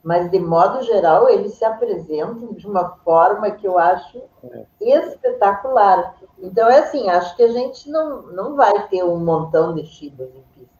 Mas, 0.00 0.30
de 0.30 0.38
modo 0.38 0.80
geral, 0.82 1.28
eles 1.28 1.54
se 1.54 1.64
apresentam 1.64 2.52
de 2.52 2.64
uma 2.68 2.90
forma 2.98 3.50
que 3.50 3.66
eu 3.66 3.76
acho 3.76 4.22
é. 4.44 4.64
espetacular. 4.80 6.14
Então, 6.38 6.68
é 6.68 6.78
assim, 6.78 7.10
acho 7.10 7.34
que 7.34 7.42
a 7.42 7.50
gente 7.50 7.90
não, 7.90 8.22
não 8.28 8.54
vai 8.54 8.86
ter 8.86 9.02
um 9.02 9.18
montão 9.18 9.74
de 9.74 9.84
chibas 9.84 10.28
em 10.28 10.44
pista. 10.54 10.76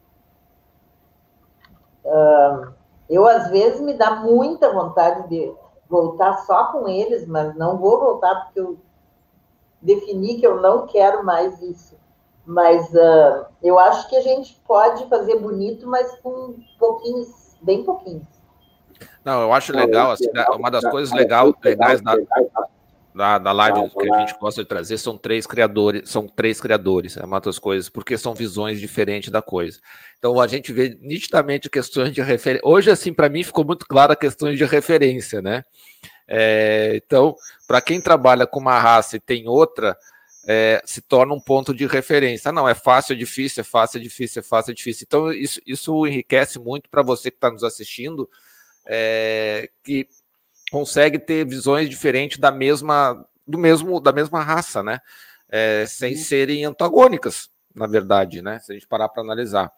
Uh, 2.05 2.73
eu, 3.11 3.27
às 3.27 3.51
vezes, 3.51 3.81
me 3.81 3.95
dá 3.95 4.21
muita 4.21 4.73
vontade 4.73 5.29
de 5.29 5.53
voltar 5.89 6.45
só 6.45 6.67
com 6.67 6.87
eles, 6.87 7.27
mas 7.27 7.57
não 7.57 7.77
vou 7.77 7.99
voltar 7.99 8.45
porque 8.45 8.61
eu 8.61 8.79
defini 9.83 10.39
que 10.39 10.47
eu 10.47 10.61
não 10.61 10.87
quero 10.87 11.25
mais 11.25 11.61
isso. 11.61 11.97
Mas 12.47 12.89
uh, 12.95 13.47
eu 13.61 13.79
acho 13.79 14.09
que 14.09 14.17
a 14.17 14.21
gente 14.21 14.57
pode 14.67 15.09
fazer 15.09 15.37
bonito, 15.41 15.87
mas 15.89 16.17
com 16.21 16.55
pouquinhos, 16.79 17.57
bem 17.61 17.83
pouquinhos. 17.83 18.23
Não, 19.25 19.43
eu 19.43 19.53
acho 19.53 19.73
legal, 19.73 20.13
assim, 20.13 20.31
uma 20.55 20.71
das 20.71 20.89
coisas 20.89 21.13
legal, 21.13 21.53
legais 21.63 22.01
da, 22.01 22.17
da, 23.17 23.39
da 23.39 23.53
live 23.53 23.91
que 23.91 24.13
a 24.13 24.21
gente 24.21 24.39
gosta 24.39 24.63
de 24.63 24.69
trazer 24.69 24.99
são 24.99 25.19
três 25.19 25.47
criadores, 25.47 26.09
são 26.09 26.29
três 26.29 26.61
criadores, 26.61 27.17
é 27.17 27.25
uma 27.25 27.41
das 27.41 27.59
coisas, 27.59 27.89
porque 27.89 28.17
são 28.19 28.35
visões 28.35 28.79
diferentes 28.79 29.31
da 29.31 29.41
coisa. 29.41 29.81
Então 30.19 30.39
a 30.39 30.47
gente 30.47 30.73
vê 30.73 30.99
nitidamente 31.01 31.71
questões 31.71 32.13
de 32.13 32.21
referência. 32.21 32.69
Hoje, 32.69 32.91
assim, 32.91 33.13
para 33.13 33.29
mim 33.29 33.43
ficou 33.43 33.65
muito 33.65 33.87
clara 33.87 34.15
questões 34.15 34.57
de 34.57 34.65
referência, 34.65 35.43
né? 35.43 35.65
É, 36.29 37.01
então, 37.05 37.35
para 37.67 37.81
quem 37.81 38.01
trabalha 38.01 38.47
com 38.47 38.61
uma 38.61 38.79
raça 38.79 39.17
e 39.17 39.21
tem 39.21 39.49
outra, 39.49 39.97
é, 40.47 40.81
se 40.85 41.01
torna 41.01 41.35
um 41.35 41.41
ponto 41.41 41.75
de 41.75 41.87
referência. 41.87 42.51
Ah, 42.51 42.53
não, 42.53 42.69
é 42.69 42.75
fácil, 42.75 43.15
é 43.15 43.17
difícil, 43.17 43.63
é 43.63 43.65
fácil, 43.65 43.99
é 43.99 44.03
difícil, 44.03 44.41
é 44.41 44.43
fácil, 44.43 44.71
é 44.71 44.75
difícil. 44.75 45.05
Então, 45.07 45.33
isso, 45.33 45.61
isso 45.67 46.07
enriquece 46.07 46.59
muito 46.59 46.89
para 46.89 47.03
você 47.03 47.31
que 47.31 47.37
está 47.37 47.51
nos 47.51 47.65
assistindo, 47.65 48.31
é, 48.87 49.69
que 49.83 50.09
consegue 50.71 51.19
ter 51.19 51.45
visões 51.45 51.91
diferentes 51.91 52.39
da 52.39 52.53
mesma, 52.53 53.27
do 53.47 53.59
mesmo, 53.59 54.01
da 54.01 54.13
mesma 54.13 54.41
raça, 54.41 54.83
né? 54.83 55.01
É, 55.49 55.85
sem 55.87 56.17
serem 56.17 56.65
antagônicas, 56.65 57.51
na 57.75 57.87
verdade, 57.89 58.41
né? 58.41 58.61
Se 58.61 58.71
a 58.71 58.75
gente 58.75 58.87
parar 58.87 59.09
para 59.09 59.23
analisar. 59.23 59.73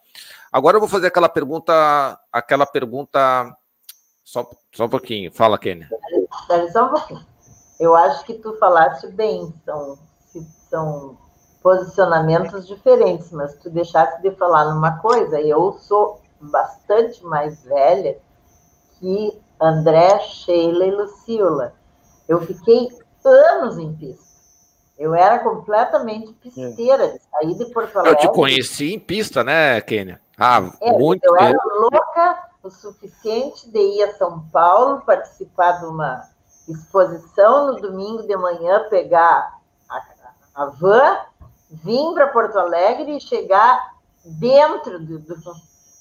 Agora 0.51 0.77
eu 0.77 0.79
vou 0.79 0.89
fazer 0.89 1.07
aquela 1.07 1.29
pergunta, 1.29 2.19
aquela 2.31 2.65
pergunta 2.65 3.55
só, 4.23 4.47
só 4.71 4.85
um 4.85 4.89
pouquinho. 4.89 5.31
Fala, 5.31 5.57
Kênia. 5.57 5.89
Só 6.71 6.85
um 6.85 6.89
pouquinho. 6.89 7.25
Eu 7.79 7.95
acho 7.95 8.25
que 8.25 8.33
tu 8.33 8.57
falaste 8.57 9.07
bem, 9.07 9.53
são, 10.31 10.45
são 10.69 11.17
posicionamentos 11.61 12.67
diferentes, 12.67 13.31
mas 13.31 13.55
tu 13.55 13.69
deixaste 13.69 14.21
de 14.21 14.31
falar 14.31 14.73
numa 14.73 14.99
coisa, 14.99 15.39
eu 15.41 15.73
sou 15.73 16.21
bastante 16.39 17.23
mais 17.25 17.63
velha 17.63 18.17
que 18.99 19.39
André, 19.59 20.19
Sheila 20.19 20.85
e 20.85 20.91
Lucila. 20.91 21.73
Eu 22.27 22.41
fiquei 22.41 22.89
anos 23.25 23.77
em 23.77 23.93
pista. 23.93 24.29
Eu 24.97 25.13
era 25.15 25.39
completamente 25.39 26.33
pisteira, 26.33 27.07
de 27.09 27.19
sair 27.19 27.55
de 27.57 27.65
Porto 27.71 27.97
Alegre. 27.97 28.25
Eu 28.25 28.31
te 28.31 28.35
conheci 28.35 28.93
em 28.93 28.99
pista, 28.99 29.43
né, 29.43 29.79
Kênia? 29.81 30.19
Ah, 30.37 30.71
é, 30.81 30.91
muito 30.91 31.25
Eu 31.25 31.37
era 31.37 31.57
louca 31.79 32.49
o 32.61 32.69
suficiente 32.69 33.69
de 33.69 33.79
ir 33.79 34.03
a 34.03 34.13
São 34.13 34.41
Paulo 34.51 35.01
participar 35.05 35.79
de 35.79 35.85
uma 35.85 36.21
exposição 36.67 37.67
no 37.67 37.81
domingo 37.81 38.23
de 38.23 38.35
manhã, 38.35 38.87
pegar 38.89 39.58
a, 40.59 40.65
van, 40.65 41.17
vir 41.69 42.13
para 42.13 42.27
Porto 42.27 42.59
Alegre 42.59 43.15
e 43.15 43.21
chegar 43.21 43.95
dentro 44.25 44.99
do, 44.99 45.19
do, 45.19 45.35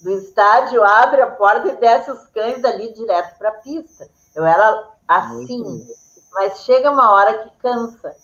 do 0.03 0.11
estádio, 0.11 0.83
abre 0.83 1.23
a 1.23 1.31
porta 1.31 1.69
e 1.69 1.77
desce 1.77 2.11
os 2.11 2.27
cães 2.27 2.61
dali 2.61 2.93
direto 2.93 3.39
para 3.39 3.51
a 3.51 3.53
pista. 3.53 4.09
Eu 4.35 4.45
era 4.45 4.89
assim, 5.07 5.87
mas 6.33 6.61
chega 6.65 6.91
uma 6.91 7.13
hora 7.13 7.39
que 7.39 7.51
cansa. 7.63 8.15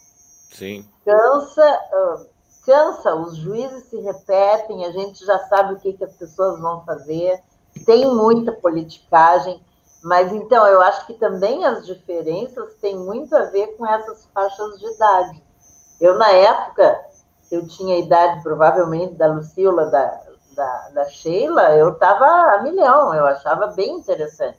Sim. 0.53 0.89
Cansa, 1.05 1.81
uh, 1.93 2.27
cansa, 2.67 3.15
os 3.15 3.37
juízes 3.37 3.85
se 3.85 4.01
repetem, 4.01 4.85
a 4.85 4.91
gente 4.91 5.25
já 5.25 5.39
sabe 5.47 5.75
o 5.75 5.79
que, 5.79 5.93
que 5.93 6.05
as 6.05 6.15
pessoas 6.15 6.61
vão 6.61 6.85
fazer, 6.85 7.41
tem 7.87 8.13
muita 8.13 8.53
politicagem, 8.53 9.61
mas 10.03 10.33
então 10.33 10.67
eu 10.67 10.81
acho 10.83 11.07
que 11.07 11.15
também 11.15 11.65
as 11.65 11.87
diferenças 11.87 12.75
têm 12.75 12.97
muito 12.97 13.35
a 13.37 13.45
ver 13.45 13.77
com 13.77 13.87
essas 13.87 14.27
faixas 14.35 14.79
de 14.79 14.95
idade. 14.95 15.43
Eu, 16.01 16.19
na 16.19 16.31
época, 16.31 17.01
eu 17.51 17.67
tinha 17.67 17.97
a 17.97 17.99
idade 17.99 18.43
provavelmente 18.43 19.15
da 19.15 19.27
Lucila, 19.27 19.87
da, 19.87 20.21
da, 20.55 20.89
da 20.91 21.05
Sheila, 21.09 21.77
eu 21.77 21.93
estava 21.93 22.27
a 22.27 22.63
milhão, 22.63 23.15
eu 23.15 23.27
achava 23.27 23.69
bem 23.69 23.99
interessante. 23.99 24.59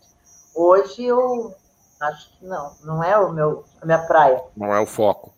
Hoje 0.54 1.04
eu 1.04 1.54
acho 2.00 2.30
que 2.38 2.46
não, 2.46 2.76
não 2.84 3.04
é 3.04 3.18
o 3.18 3.32
meu, 3.32 3.66
a 3.82 3.86
minha 3.86 4.00
praia. 4.00 4.42
Não 4.56 4.74
é 4.74 4.80
o 4.80 4.86
foco. 4.86 5.34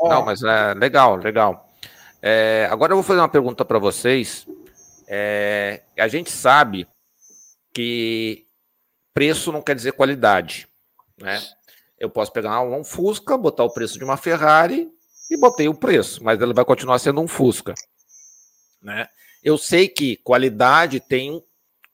É. 0.00 0.08
Não, 0.08 0.24
mas 0.24 0.42
é 0.42 0.74
legal, 0.74 1.16
legal. 1.16 1.68
É, 2.20 2.68
agora 2.70 2.92
eu 2.92 2.96
vou 2.96 3.04
fazer 3.04 3.20
uma 3.20 3.28
pergunta 3.28 3.64
para 3.64 3.78
vocês. 3.78 4.46
É, 5.06 5.82
a 5.98 6.08
gente 6.08 6.30
sabe 6.30 6.88
que 7.72 8.46
preço 9.14 9.52
não 9.52 9.62
quer 9.62 9.74
dizer 9.74 9.92
qualidade, 9.92 10.68
né? 11.18 11.40
Eu 11.98 12.10
posso 12.10 12.32
pegar 12.32 12.60
um 12.62 12.82
Fusca, 12.82 13.38
botar 13.38 13.64
o 13.64 13.70
preço 13.70 13.98
de 13.98 14.04
uma 14.04 14.16
Ferrari 14.16 14.92
e 15.34 15.36
botei 15.36 15.68
o 15.68 15.74
preço, 15.74 16.22
mas 16.22 16.40
ele 16.40 16.52
vai 16.52 16.64
continuar 16.64 16.98
sendo 16.98 17.20
um 17.20 17.28
Fusca, 17.28 17.74
né? 18.80 19.08
Eu 19.42 19.58
sei 19.58 19.88
que 19.88 20.16
qualidade 20.18 21.00
tem 21.00 21.42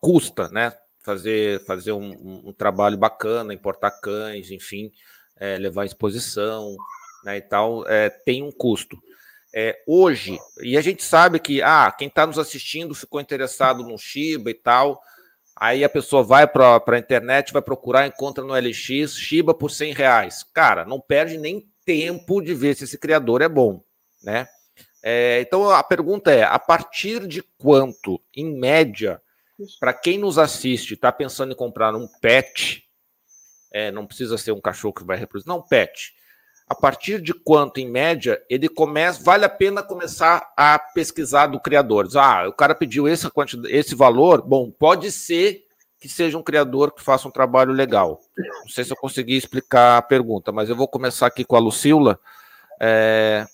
custa, 0.00 0.48
né? 0.48 0.72
Fazer, 1.02 1.64
fazer 1.64 1.92
um, 1.92 2.10
um, 2.10 2.48
um 2.48 2.52
trabalho 2.52 2.98
bacana, 2.98 3.54
importar 3.54 3.92
cães, 3.92 4.50
enfim, 4.50 4.92
é, 5.36 5.56
levar 5.56 5.86
exposição, 5.86 6.76
né, 7.24 7.38
e 7.38 7.40
tal, 7.40 7.88
é, 7.88 8.10
tem 8.10 8.42
um 8.42 8.52
custo. 8.52 8.98
É, 9.54 9.82
hoje, 9.86 10.38
e 10.60 10.76
a 10.76 10.80
gente 10.82 11.02
sabe 11.02 11.38
que, 11.38 11.62
ah, 11.62 11.90
quem 11.96 12.08
está 12.08 12.26
nos 12.26 12.38
assistindo 12.38 12.94
ficou 12.94 13.20
interessado 13.20 13.82
no 13.82 13.96
Shiba 13.96 14.50
e 14.50 14.54
tal, 14.54 15.00
aí 15.56 15.82
a 15.82 15.88
pessoa 15.88 16.22
vai 16.22 16.46
para 16.46 16.82
a 16.86 16.98
internet, 16.98 17.52
vai 17.52 17.62
procurar, 17.62 18.06
encontra 18.06 18.44
no 18.44 18.54
LX, 18.54 19.16
Shiba 19.16 19.54
por 19.54 19.70
100 19.70 19.94
reais. 19.94 20.44
Cara, 20.52 20.84
não 20.84 21.00
perde 21.00 21.38
nem 21.38 21.66
tempo 21.88 22.42
de 22.42 22.52
ver 22.52 22.76
se 22.76 22.84
esse 22.84 22.98
criador 22.98 23.40
é 23.40 23.48
bom, 23.48 23.82
né? 24.22 24.46
É, 25.02 25.40
então 25.40 25.70
a 25.70 25.82
pergunta 25.82 26.30
é: 26.30 26.42
a 26.42 26.58
partir 26.58 27.26
de 27.26 27.42
quanto, 27.56 28.20
em 28.36 28.58
média, 28.58 29.22
para 29.80 29.94
quem 29.94 30.18
nos 30.18 30.36
assiste, 30.36 30.92
está 30.92 31.10
pensando 31.10 31.52
em 31.52 31.56
comprar 31.56 31.94
um 31.94 32.06
pet, 32.20 32.86
é, 33.72 33.90
não 33.90 34.06
precisa 34.06 34.36
ser 34.36 34.52
um 34.52 34.60
cachorro 34.60 34.92
que 34.92 35.02
vai 35.02 35.16
reproduzir, 35.16 35.48
não, 35.48 35.62
pet. 35.62 36.12
A 36.68 36.74
partir 36.74 37.22
de 37.22 37.32
quanto, 37.32 37.80
em 37.80 37.90
média, 37.90 38.38
ele 38.50 38.68
começa, 38.68 39.24
vale 39.24 39.46
a 39.46 39.48
pena 39.48 39.82
começar 39.82 40.52
a 40.54 40.78
pesquisar 40.78 41.46
do 41.46 41.58
criador. 41.58 42.06
Ah, 42.16 42.46
o 42.46 42.52
cara 42.52 42.74
pediu 42.74 43.08
esse, 43.08 43.26
esse 43.68 43.94
valor, 43.94 44.42
bom, 44.42 44.70
pode 44.70 45.10
ser 45.10 45.64
que 46.00 46.08
seja 46.08 46.38
um 46.38 46.42
criador 46.42 46.92
que 46.92 47.02
faça 47.02 47.26
um 47.26 47.30
trabalho 47.30 47.72
legal. 47.72 48.20
Não 48.36 48.68
sei 48.68 48.84
se 48.84 48.92
eu 48.92 48.96
consegui 48.96 49.36
explicar 49.36 49.98
a 49.98 50.02
pergunta, 50.02 50.52
mas 50.52 50.68
eu 50.68 50.76
vou 50.76 50.86
começar 50.86 51.26
aqui 51.26 51.44
com 51.44 51.56
a 51.56 51.60
Lucila. 51.60 52.18
É, 52.80 53.44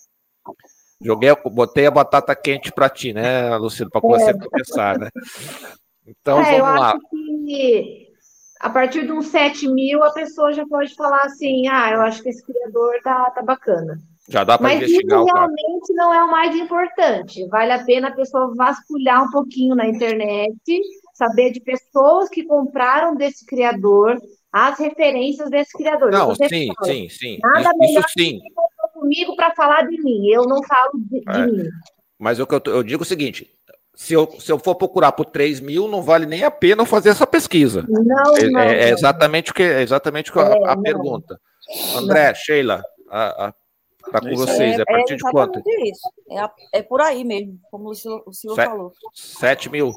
Joguei, 1.00 1.30
botei 1.52 1.86
a 1.86 1.90
batata 1.90 2.34
quente 2.34 2.72
para 2.72 2.88
ti, 2.88 3.12
né, 3.12 3.54
Luciano, 3.56 3.90
para 3.90 4.00
você 4.00 4.30
é. 4.30 4.34
começar, 4.34 4.98
né? 4.98 5.10
Então, 6.06 6.40
é, 6.40 6.58
vamos 6.58 6.80
lá. 6.80 6.98
que 7.46 8.08
a 8.60 8.70
partir 8.70 9.06
de 9.06 9.12
uns 9.12 9.26
7 9.26 9.68
mil, 9.68 10.02
a 10.02 10.10
pessoa 10.12 10.52
já 10.52 10.66
pode 10.66 10.94
falar 10.94 11.22
assim, 11.22 11.68
ah, 11.68 11.90
eu 11.92 12.00
acho 12.00 12.22
que 12.22 12.30
esse 12.30 12.44
criador 12.44 12.94
tá, 13.02 13.30
tá 13.30 13.42
bacana. 13.42 13.98
Já 14.26 14.42
dá 14.42 14.56
para 14.56 14.72
investigar 14.72 15.20
isso 15.20 15.34
realmente 15.34 15.92
não 15.92 16.14
é 16.14 16.24
o 16.24 16.30
mais 16.30 16.56
importante. 16.56 17.46
Vale 17.48 17.72
a 17.72 17.84
pena 17.84 18.08
a 18.08 18.14
pessoa 18.14 18.54
vasculhar 18.54 19.22
um 19.22 19.30
pouquinho 19.30 19.74
na 19.74 19.86
internet, 19.86 20.80
saber 21.14 21.50
de 21.50 21.60
pessoas 21.60 22.28
que 22.28 22.44
compraram 22.44 23.14
desse 23.14 23.46
criador, 23.46 24.20
as 24.52 24.78
referências 24.78 25.48
desse 25.50 25.72
criador. 25.72 26.10
Não, 26.10 26.26
Você 26.26 26.48
sim, 26.48 26.66
fala, 26.74 26.92
sim, 26.92 27.08
sim. 27.08 27.38
Nada 27.42 27.70
isso, 27.70 27.78
melhor 27.78 28.00
isso 28.00 28.08
sim 28.18 28.40
comigo 29.04 29.36
para 29.36 29.54
falar 29.54 29.82
de 29.82 30.02
mim, 30.02 30.28
eu 30.28 30.44
não 30.44 30.62
falo 30.62 30.92
de, 30.94 31.20
de 31.20 31.38
é. 31.38 31.46
mim. 31.46 31.68
Mas 32.18 32.38
o 32.38 32.46
que 32.46 32.54
eu, 32.54 32.62
eu 32.66 32.82
digo 32.82 33.02
é 33.02 33.04
o 33.04 33.06
seguinte: 33.06 33.50
se 33.94 34.14
eu, 34.14 34.30
se 34.38 34.50
eu 34.50 34.58
for 34.58 34.74
procurar 34.76 35.12
por 35.12 35.26
3 35.26 35.60
mil, 35.60 35.88
não 35.88 36.00
vale 36.00 36.24
nem 36.24 36.44
a 36.44 36.50
pena 36.50 36.86
fazer 36.86 37.10
essa 37.10 37.26
pesquisa. 37.26 37.84
Não, 37.88 38.36
é, 38.36 38.50
não, 38.50 38.60
é, 38.60 38.84
é 38.84 38.90
exatamente 38.90 39.50
o 39.50 39.54
que 39.54 39.62
é 39.62 39.82
exatamente 39.82 40.32
a, 40.38 40.42
é, 40.42 40.68
a 40.68 40.76
pergunta. 40.76 41.38
André, 41.96 42.28
não. 42.28 42.34
Sheila, 42.34 42.82
a, 43.10 43.46
a, 43.46 43.52
tá 44.10 44.20
com 44.20 44.34
vocês. 44.36 44.78
É, 44.78 44.82
a 44.82 44.86
partir 44.86 45.16
de 45.16 45.30
quanto? 45.30 45.58
Isso. 45.58 46.08
É, 46.30 46.78
é 46.78 46.82
por 46.82 47.00
aí 47.00 47.24
mesmo, 47.24 47.58
como 47.70 47.90
o 47.90 47.94
senhor, 47.94 48.22
o 48.26 48.32
senhor 48.32 48.54
Set, 48.54 48.66
falou. 48.66 48.92
7 49.12 49.70
mil. 49.70 49.92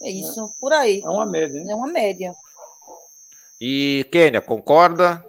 É 0.00 0.10
isso, 0.10 0.52
por 0.60 0.72
aí. 0.72 1.00
É 1.04 1.08
uma 1.08 1.26
média. 1.26 1.58
Hein? 1.58 1.70
É 1.70 1.74
uma 1.74 1.88
média. 1.88 2.34
E 3.60 4.06
Kênia, 4.10 4.40
concorda? 4.40 5.24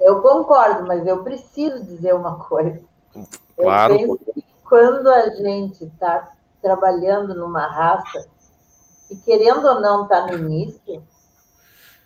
Eu 0.00 0.20
concordo, 0.22 0.86
mas 0.86 1.06
eu 1.06 1.24
preciso 1.24 1.82
dizer 1.84 2.14
uma 2.14 2.38
coisa. 2.38 2.80
Claro. 3.56 3.94
Eu 3.94 3.98
penso 3.98 4.32
que 4.32 4.44
quando 4.64 5.08
a 5.08 5.30
gente 5.30 5.84
está 5.84 6.30
trabalhando 6.60 7.34
numa 7.34 7.66
raça, 7.66 8.28
e 9.10 9.16
querendo 9.16 9.66
ou 9.66 9.80
não 9.80 10.04
estar 10.04 10.26
tá 10.26 10.32
no 10.32 10.38
início, 10.38 11.02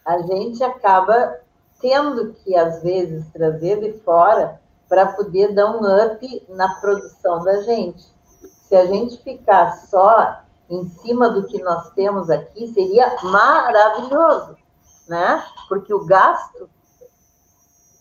a 0.05 0.19
gente 0.23 0.63
acaba 0.63 1.39
tendo 1.81 2.35
que, 2.35 2.55
às 2.55 2.83
vezes, 2.83 3.27
trazer 3.33 3.81
de 3.81 3.99
fora 4.01 4.61
para 4.89 5.07
poder 5.07 5.55
dar 5.55 5.71
um 5.71 5.81
up 5.81 6.47
na 6.49 6.75
produção 6.81 7.43
da 7.43 7.63
gente. 7.63 8.05
Se 8.69 8.77
a 8.77 8.87
gente 8.87 9.23
ficar 9.23 9.73
só 9.87 10.43
em 10.71 10.89
cima 10.89 11.29
do 11.29 11.47
que 11.47 11.61
nós 11.61 11.91
temos 11.91 12.31
aqui, 12.31 12.73
seria 12.73 13.17
maravilhoso, 13.25 14.57
né? 15.09 15.45
Porque 15.69 15.93
o 15.93 16.07
gasto 16.07 16.71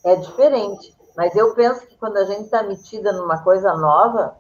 é 0.04 0.16
diferente. 0.16 0.96
Mas 1.18 1.36
eu 1.36 1.54
penso 1.56 1.86
que 1.88 1.98
quando 1.98 2.18
a 2.18 2.26
gente 2.26 2.44
está 2.44 2.62
metida 2.62 3.12
numa 3.12 3.44
coisa 3.44 3.74
nova, 3.74 4.38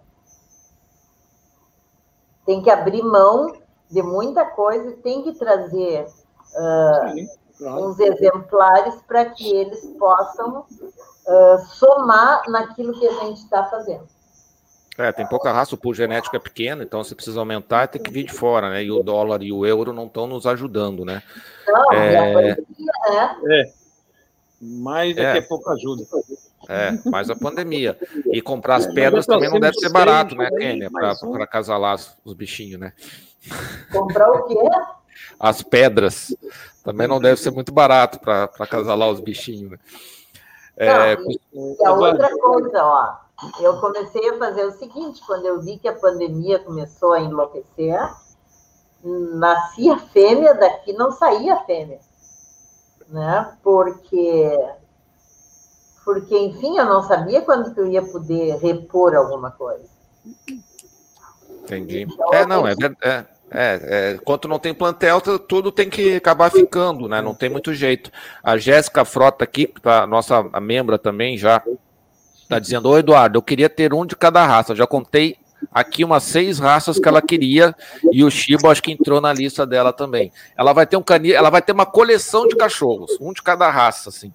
tem 2.45 2.61
que 2.61 2.69
abrir 2.69 3.01
mão 3.01 3.51
de 3.89 4.01
muita 4.03 4.45
coisa 4.45 4.89
e 4.89 4.97
tem 4.97 5.23
que 5.23 5.33
trazer 5.33 6.05
uh, 6.05 7.09
Sim, 7.11 7.27
claro. 7.57 7.85
uns 7.85 7.99
exemplares 7.99 9.01
para 9.07 9.25
que 9.25 9.51
eles 9.51 9.83
possam 9.97 10.59
uh, 10.59 11.59
somar 11.65 12.43
naquilo 12.47 12.93
que 12.93 13.07
a 13.07 13.25
gente 13.25 13.41
está 13.41 13.65
fazendo. 13.65 14.07
É, 14.97 15.11
tem 15.13 15.25
pouca 15.25 15.51
raça, 15.51 15.75
o 15.75 15.77
pool 15.77 15.93
genético 15.93 16.35
é 16.35 16.39
pequeno, 16.39 16.83
então 16.83 17.01
você 17.03 17.15
precisa 17.15 17.39
aumentar 17.39 17.85
e 17.85 17.87
tem 17.87 18.01
que 18.01 18.11
vir 18.11 18.25
de 18.25 18.33
fora, 18.33 18.69
né? 18.69 18.83
E 18.83 18.91
o 18.91 19.01
dólar 19.01 19.41
e 19.41 19.51
o 19.51 19.65
euro 19.65 19.93
não 19.93 20.07
estão 20.07 20.27
nos 20.27 20.45
ajudando, 20.45 21.05
né? 21.05 21.23
Não, 21.65 21.93
é... 21.93 22.55
Pandemia, 22.55 22.55
né? 23.13 23.61
É. 23.61 23.71
Mas 24.61 25.17
é, 25.17 25.37
é. 25.37 25.41
pouca 25.41 25.71
ajuda. 25.71 26.03
É, 26.67 26.91
mais 27.09 27.29
a 27.29 27.35
pandemia. 27.35 27.97
E 28.31 28.41
comprar 28.41 28.75
as 28.75 28.87
pedras 28.87 29.25
também 29.25 29.49
não 29.49 29.59
deve 29.59 29.75
ser 29.75 29.89
barato, 29.89 30.35
né, 30.35 30.49
Kênia? 30.51 30.89
Para 30.91 31.47
casalar 31.47 31.97
os 32.25 32.33
bichinhos, 32.33 32.79
né? 32.79 32.93
Comprar 33.91 34.29
o 34.29 34.43
quê? 34.47 34.57
As 35.39 35.61
pedras. 35.61 36.35
Também 36.83 37.07
não 37.07 37.19
deve 37.19 37.39
ser 37.39 37.51
muito 37.51 37.71
barato 37.71 38.19
para 38.19 38.67
casalar 38.69 39.09
os 39.09 39.19
bichinhos, 39.19 39.71
né? 39.71 39.77
É, 40.75 41.15
não, 41.15 41.31
e, 41.31 41.39
e 41.53 41.85
a 41.85 41.93
outra 41.93 42.37
coisa, 42.37 42.83
ó. 42.83 43.28
Eu 43.59 43.79
comecei 43.79 44.29
a 44.29 44.37
fazer 44.37 44.65
o 44.65 44.71
seguinte, 44.71 45.21
quando 45.25 45.45
eu 45.45 45.61
vi 45.61 45.77
que 45.77 45.87
a 45.87 45.95
pandemia 45.95 46.59
começou 46.59 47.13
a 47.13 47.21
enlouquecer, 47.21 47.99
nascia 49.03 49.97
fêmea, 49.97 50.53
daqui 50.53 50.93
não 50.93 51.11
saía 51.11 51.57
fêmea. 51.65 51.99
Né? 53.07 53.57
Porque 53.63 54.57
porque, 56.09 56.35
enfim, 56.35 56.75
eu 56.75 56.85
não 56.85 57.03
sabia 57.03 57.39
quando 57.41 57.71
que 57.71 57.79
eu 57.79 57.85
ia 57.85 58.01
poder 58.01 58.57
repor 58.57 59.15
alguma 59.15 59.51
coisa. 59.51 59.85
Entendi. 61.63 62.07
Então, 62.11 62.33
é, 62.33 62.45
não, 62.47 62.67
é, 62.67 62.71
é, 62.71 63.07
é, 63.11 63.25
é, 63.51 64.11
Enquanto 64.13 64.47
não 64.47 64.57
tem 64.57 64.73
plantel, 64.73 65.21
tudo 65.21 65.71
tem 65.71 65.87
que 65.87 66.15
acabar 66.15 66.49
ficando, 66.49 67.07
né? 67.07 67.21
Não 67.21 67.35
tem 67.35 67.47
muito 67.47 67.75
jeito. 67.75 68.11
A 68.43 68.57
Jéssica 68.57 69.05
Frota 69.05 69.43
aqui, 69.43 69.67
tá, 69.67 70.07
nossa 70.07 70.41
membra 70.59 70.97
também 70.97 71.37
já, 71.37 71.61
está 72.49 72.57
dizendo: 72.57 72.89
Ô 72.89 72.97
Eduardo, 72.97 73.37
eu 73.37 73.43
queria 73.43 73.69
ter 73.69 73.93
um 73.93 74.05
de 74.05 74.15
cada 74.15 74.43
raça. 74.45 74.75
Já 74.75 74.87
contei 74.87 75.37
aqui 75.71 76.03
umas 76.03 76.23
seis 76.23 76.57
raças 76.57 76.97
que 76.97 77.07
ela 77.07 77.21
queria 77.21 77.75
e 78.11 78.23
o 78.23 78.31
Shiba 78.31 78.71
acho 78.71 78.81
que 78.81 78.91
entrou 78.91 79.21
na 79.21 79.31
lista 79.31 79.67
dela 79.67 79.93
também. 79.93 80.31
Ela 80.57 80.73
vai 80.73 80.87
ter 80.87 80.97
um 80.97 81.03
canil, 81.03 81.35
ela 81.35 81.49
vai 81.49 81.61
ter 81.61 81.73
uma 81.73 81.85
coleção 81.85 82.47
de 82.47 82.55
cachorros, 82.55 83.17
um 83.21 83.31
de 83.31 83.43
cada 83.43 83.69
raça, 83.69 84.09
assim. 84.09 84.33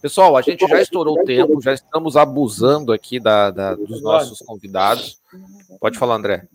Pessoal, 0.00 0.36
a 0.36 0.42
gente 0.42 0.66
já 0.66 0.80
estourou 0.80 1.20
o 1.20 1.24
tempo, 1.24 1.60
já 1.60 1.74
estamos 1.74 2.16
abusando 2.16 2.92
aqui 2.92 3.18
da, 3.18 3.50
da 3.50 3.74
dos 3.74 4.00
nossos 4.00 4.40
convidados. 4.40 5.20
Pode 5.80 5.98
falar, 5.98 6.16
André. 6.16 6.48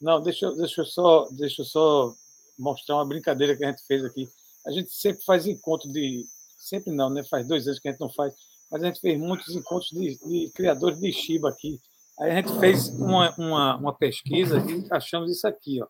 Não, 0.00 0.20
deixa, 0.20 0.50
deixa, 0.52 0.80
eu 0.80 0.84
só, 0.84 1.28
deixa 1.32 1.62
eu 1.62 1.66
só 1.66 2.14
mostrar 2.58 2.96
uma 2.96 3.06
brincadeira 3.06 3.56
que 3.56 3.64
a 3.64 3.68
gente 3.68 3.84
fez 3.86 4.04
aqui. 4.04 4.28
A 4.66 4.70
gente 4.70 4.92
sempre 4.92 5.24
faz 5.24 5.46
encontro 5.46 5.90
de. 5.92 6.24
Sempre 6.56 6.92
não, 6.92 7.10
né? 7.10 7.24
Faz 7.24 7.46
dois 7.46 7.66
anos 7.66 7.80
que 7.80 7.88
a 7.88 7.90
gente 7.90 8.00
não 8.00 8.08
faz, 8.08 8.32
mas 8.72 8.82
a 8.82 8.86
gente 8.86 9.00
fez 9.00 9.20
muitos 9.20 9.54
encontros 9.54 9.90
de, 9.90 10.16
de 10.16 10.50
criadores 10.54 10.98
de 10.98 11.12
Shiba 11.12 11.50
aqui. 11.50 11.78
Aí 12.18 12.30
a 12.30 12.34
gente 12.36 12.58
fez 12.58 12.88
uma, 12.88 13.30
uma, 13.36 13.76
uma 13.76 13.94
pesquisa 13.94 14.58
e 14.66 14.86
achamos 14.90 15.30
isso 15.30 15.46
aqui, 15.46 15.82
ó. 15.82 15.86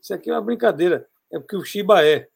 Isso 0.00 0.12
aqui 0.12 0.28
é 0.28 0.34
uma 0.34 0.42
brincadeira, 0.42 1.08
é 1.32 1.38
porque 1.38 1.56
o 1.56 1.64
Shiba 1.64 2.04
é. 2.04 2.28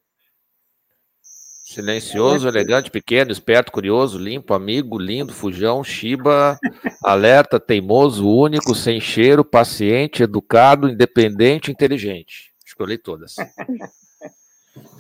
Silencioso, 1.22 2.48
elegante, 2.48 2.90
pequeno, 2.90 3.30
esperto, 3.30 3.70
curioso, 3.70 4.18
limpo, 4.18 4.54
amigo, 4.54 4.98
lindo, 4.98 5.32
fujão, 5.32 5.84
chiba, 5.84 6.58
alerta, 7.04 7.60
teimoso, 7.60 8.26
único, 8.28 8.74
sem 8.74 8.98
cheiro, 8.98 9.44
paciente, 9.44 10.22
educado, 10.22 10.88
independente, 10.88 11.70
inteligente. 11.70 12.50
Escolhi 12.66 12.98
todas. 12.98 13.36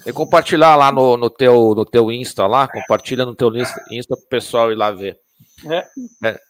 E 0.04 0.12
compartilhar 0.12 0.76
lá 0.76 0.90
no, 0.90 1.16
no, 1.16 1.30
teu, 1.30 1.74
no 1.74 1.84
teu 1.84 2.10
Insta 2.10 2.46
lá, 2.46 2.66
compartilha 2.66 3.24
no 3.24 3.34
teu 3.34 3.52
Insta, 3.56 4.16
pro 4.16 4.28
pessoal 4.28 4.72
ir 4.72 4.74
lá 4.74 4.90
ver. 4.90 5.18
É. 5.66 5.86
É. 6.28 6.40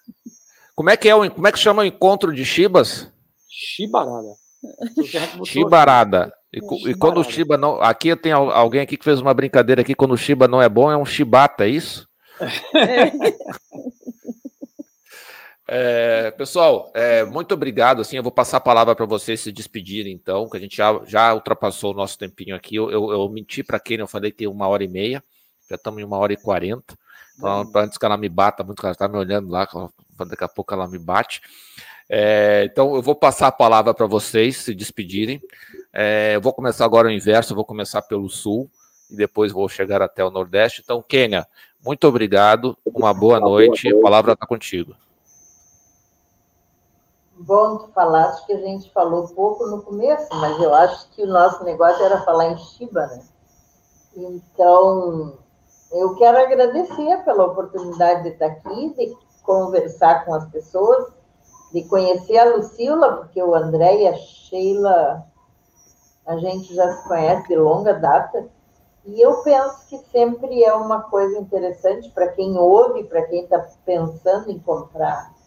Como 0.74 0.88
é 0.88 0.96
que 0.96 1.08
é 1.08 1.14
o, 1.14 1.30
como 1.30 1.46
é 1.46 1.52
que 1.52 1.58
chama 1.58 1.82
o 1.82 1.84
encontro 1.84 2.34
de 2.34 2.44
chibas? 2.44 3.10
Chibarada. 3.48 4.34
Chibarada. 5.44 6.32
E, 6.52 6.58
e, 6.90 6.94
quando 6.94 7.20
o 7.20 7.24
Shiba 7.24 7.56
não. 7.56 7.80
Aqui 7.80 8.14
tem 8.16 8.32
alguém 8.32 8.80
aqui 8.80 8.96
que 8.96 9.04
fez 9.04 9.20
uma 9.20 9.32
brincadeira 9.32 9.82
aqui, 9.82 9.94
quando 9.94 10.12
o 10.12 10.18
Shiba 10.18 10.48
não 10.48 10.60
é 10.60 10.68
bom, 10.68 10.90
é 10.90 10.96
um 10.96 11.04
Shibata, 11.04 11.64
é 11.64 11.68
isso? 11.68 12.08
É, 12.74 13.12
pessoal, 16.36 16.90
é, 16.94 17.24
muito 17.24 17.54
obrigado. 17.54 18.00
Assim, 18.00 18.16
eu 18.16 18.22
vou 18.22 18.32
passar 18.32 18.56
a 18.56 18.60
palavra 18.60 18.94
para 18.94 19.06
vocês 19.06 19.40
se 19.40 19.52
despedirem, 19.52 20.12
então, 20.12 20.48
que 20.48 20.56
a 20.56 20.60
gente 20.60 20.76
já, 20.76 21.00
já 21.06 21.34
ultrapassou 21.34 21.92
o 21.92 21.96
nosso 21.96 22.18
tempinho 22.18 22.56
aqui. 22.56 22.76
Eu, 22.76 22.90
eu, 22.90 23.10
eu 23.12 23.28
menti 23.28 23.62
para 23.62 23.78
quem 23.78 23.98
eu 23.98 24.06
falei 24.06 24.30
que 24.30 24.38
tem 24.38 24.48
uma 24.48 24.66
hora 24.66 24.82
e 24.82 24.88
meia, 24.88 25.22
já 25.68 25.76
estamos 25.76 26.00
em 26.00 26.04
uma 26.04 26.18
hora 26.18 26.32
e 26.32 26.36
quarenta. 26.36 26.98
Então, 27.38 27.70
antes 27.76 27.96
que 27.96 28.04
ela 28.04 28.16
me 28.16 28.28
bata 28.28 28.62
muito, 28.64 28.82
ela 28.82 28.92
está 28.92 29.08
me 29.08 29.16
olhando 29.16 29.48
lá, 29.48 29.66
daqui 30.28 30.44
a 30.44 30.48
pouco 30.48 30.74
ela 30.74 30.88
me 30.88 30.98
bate. 30.98 31.40
É, 32.08 32.64
então, 32.70 32.96
eu 32.96 33.02
vou 33.02 33.14
passar 33.14 33.46
a 33.46 33.52
palavra 33.52 33.94
para 33.94 34.06
vocês 34.06 34.56
se 34.56 34.74
despedirem. 34.74 35.40
É, 35.92 36.32
eu 36.34 36.40
vou 36.40 36.52
começar 36.52 36.84
agora 36.84 37.08
o 37.08 37.10
inverso, 37.10 37.54
vou 37.54 37.64
começar 37.64 38.02
pelo 38.02 38.28
sul 38.28 38.68
e 39.08 39.16
depois 39.16 39.52
vou 39.52 39.68
chegar 39.68 40.02
até 40.02 40.24
o 40.24 40.30
Nordeste. 40.30 40.82
Então, 40.84 41.00
Kênia, 41.00 41.46
muito 41.82 42.06
obrigado, 42.06 42.76
uma 42.84 43.14
boa 43.14 43.40
noite, 43.40 43.88
a 43.88 44.00
palavra 44.00 44.32
está 44.32 44.46
contigo. 44.46 44.94
Bom, 47.42 47.78
tu 47.78 47.88
falaste 47.92 48.44
que 48.44 48.52
a 48.52 48.60
gente 48.60 48.92
falou 48.92 49.26
pouco 49.28 49.66
no 49.66 49.80
começo, 49.82 50.28
mas 50.36 50.60
eu 50.60 50.74
acho 50.74 51.08
que 51.12 51.22
o 51.22 51.26
nosso 51.26 51.64
negócio 51.64 52.04
era 52.04 52.20
falar 52.20 52.48
em 52.48 52.58
Shiba, 52.58 53.06
né? 53.06 53.22
Então, 54.14 55.38
eu 55.90 56.14
quero 56.16 56.36
agradecer 56.36 57.24
pela 57.24 57.46
oportunidade 57.46 58.24
de 58.24 58.28
estar 58.28 58.44
aqui, 58.44 58.94
de 58.94 59.16
conversar 59.42 60.26
com 60.26 60.34
as 60.34 60.50
pessoas 60.50 61.06
de 61.72 61.82
conhecer 61.84 62.36
a 62.36 62.56
Lucila, 62.56 63.16
porque 63.16 63.42
o 63.42 63.54
André 63.54 64.02
e 64.02 64.08
a 64.08 64.14
Sheila, 64.18 65.24
a 66.26 66.36
gente 66.36 66.74
já 66.74 66.92
se 66.92 67.08
conhece 67.08 67.48
de 67.48 67.56
longa 67.56 67.94
data, 67.94 68.50
e 69.06 69.18
eu 69.18 69.42
penso 69.42 69.86
que 69.88 69.96
sempre 70.10 70.62
é 70.62 70.74
uma 70.74 71.04
coisa 71.04 71.38
interessante 71.38 72.10
para 72.10 72.28
quem 72.28 72.58
ouve, 72.58 73.04
para 73.04 73.22
quem 73.22 73.44
está 73.44 73.66
pensando 73.86 74.50
em 74.50 74.58
comprar 74.58 75.39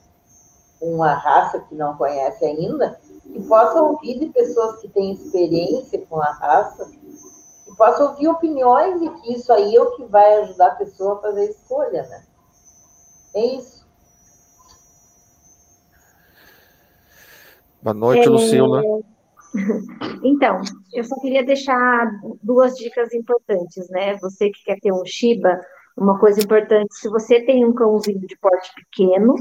uma 0.84 1.14
raça 1.14 1.62
que 1.62 1.76
não 1.76 1.96
conhece 1.96 2.44
ainda, 2.44 3.00
que 3.22 3.42
possa 3.44 3.82
ouvir 3.82 4.20
de 4.20 4.28
pessoas 4.28 4.82
que 4.82 4.90
têm 4.90 5.14
experiência 5.14 6.06
com 6.10 6.22
a 6.22 6.32
raça, 6.32 6.86
que 7.66 7.76
possa 7.78 8.04
ouvir 8.04 8.28
opiniões 8.28 9.02
e 9.02 9.10
que 9.10 9.34
isso 9.34 9.52
aí 9.54 9.76
é 9.76 9.82
o 9.82 9.96
que 9.96 10.04
vai 10.06 10.42
ajudar 10.42 10.68
a 10.68 10.76
pessoa 10.76 11.16
a 11.16 11.22
fazer 11.22 11.42
a 11.42 11.46
escolha, 11.46 12.04
né? 12.04 12.24
É 13.36 13.46
isso. 13.56 13.88
Boa 17.82 17.94
noite, 17.94 18.28
é... 18.28 18.30
Lucila. 18.30 18.82
Então, 20.24 20.62
eu 20.92 21.04
só 21.04 21.16
queria 21.18 21.46
deixar 21.46 22.10
duas 22.42 22.74
dicas 22.76 23.14
importantes, 23.14 23.88
né? 23.90 24.18
Você 24.18 24.50
que 24.50 24.64
quer 24.64 24.80
ter 24.80 24.92
um 24.92 25.06
Shiba, 25.06 25.62
uma 25.96 26.18
coisa 26.18 26.42
importante, 26.42 26.96
se 26.96 27.08
você 27.08 27.40
tem 27.46 27.64
um 27.64 27.72
cãozinho 27.72 28.26
de 28.26 28.36
porte 28.38 28.72
pequeno, 28.74 29.36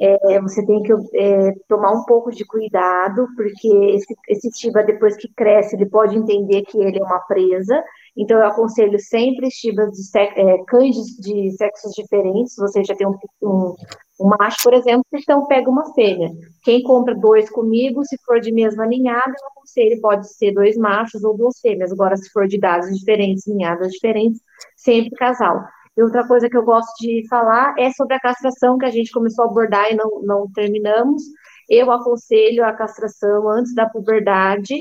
é, 0.00 0.40
você 0.40 0.64
tem 0.66 0.82
que 0.82 0.92
é, 1.14 1.52
tomar 1.68 1.92
um 1.92 2.04
pouco 2.04 2.30
de 2.30 2.44
cuidado, 2.44 3.28
porque 3.36 3.68
esse, 3.94 4.14
esse 4.28 4.50
Shiba, 4.58 4.82
depois 4.82 5.16
que 5.16 5.28
cresce, 5.34 5.76
ele 5.76 5.86
pode 5.86 6.16
entender 6.16 6.62
que 6.62 6.78
ele 6.78 6.98
é 6.98 7.02
uma 7.02 7.20
presa. 7.20 7.82
Então, 8.16 8.38
eu 8.38 8.46
aconselho 8.46 8.98
sempre 8.98 9.50
Shibas 9.50 9.90
de 9.92 10.18
é, 10.18 10.58
cães 10.66 10.96
de, 11.20 11.50
sexos 11.52 11.92
diferentes. 11.92 12.56
Você 12.56 12.82
já 12.82 12.94
tem 12.96 13.06
um, 13.06 13.16
um, 13.42 13.74
um 14.20 14.28
macho, 14.38 14.58
por 14.64 14.74
exemplo, 14.74 15.04
então 15.12 15.46
pega 15.46 15.70
uma 15.70 15.92
fêmea. 15.94 16.30
Quem 16.62 16.82
compra 16.82 17.14
dois 17.14 17.48
comigo, 17.50 18.04
se 18.04 18.16
for 18.24 18.40
de 18.40 18.52
mesma 18.52 18.86
ninhada, 18.86 19.30
eu 19.30 19.48
aconselho, 19.48 20.00
pode 20.00 20.32
ser 20.32 20.52
dois 20.52 20.76
machos 20.76 21.22
ou 21.22 21.36
duas 21.36 21.60
fêmeas. 21.60 21.92
Agora, 21.92 22.16
se 22.16 22.30
for 22.30 22.48
de 22.48 22.58
dados 22.58 22.96
diferentes, 22.98 23.46
ninhadas 23.46 23.92
diferentes, 23.92 24.40
sempre 24.76 25.10
casal. 25.10 25.64
E 25.96 26.02
outra 26.02 26.26
coisa 26.26 26.48
que 26.48 26.56
eu 26.56 26.64
gosto 26.64 26.92
de 27.00 27.26
falar 27.28 27.74
é 27.78 27.90
sobre 27.92 28.14
a 28.14 28.20
castração, 28.20 28.78
que 28.78 28.86
a 28.86 28.90
gente 28.90 29.12
começou 29.12 29.44
a 29.44 29.48
abordar 29.48 29.90
e 29.92 29.94
não, 29.94 30.22
não 30.22 30.50
terminamos. 30.52 31.22
Eu 31.68 31.90
aconselho 31.90 32.64
a 32.64 32.72
castração 32.72 33.48
antes 33.48 33.74
da 33.74 33.88
puberdade, 33.88 34.74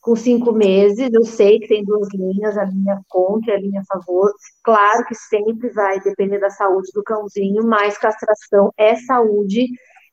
com 0.00 0.16
cinco 0.16 0.52
meses. 0.52 1.10
Eu 1.12 1.24
sei 1.24 1.58
que 1.58 1.68
tem 1.68 1.84
duas 1.84 2.08
linhas, 2.14 2.56
a 2.56 2.64
linha 2.64 3.00
contra 3.08 3.52
e 3.52 3.56
a 3.56 3.60
linha 3.60 3.80
a 3.80 3.84
favor. 3.84 4.32
Claro 4.62 5.04
que 5.06 5.14
sempre 5.14 5.70
vai 5.70 6.00
depender 6.00 6.38
da 6.38 6.50
saúde 6.50 6.90
do 6.94 7.02
cãozinho, 7.02 7.64
mas 7.66 7.98
castração 7.98 8.72
é 8.76 8.96
saúde. 8.96 9.66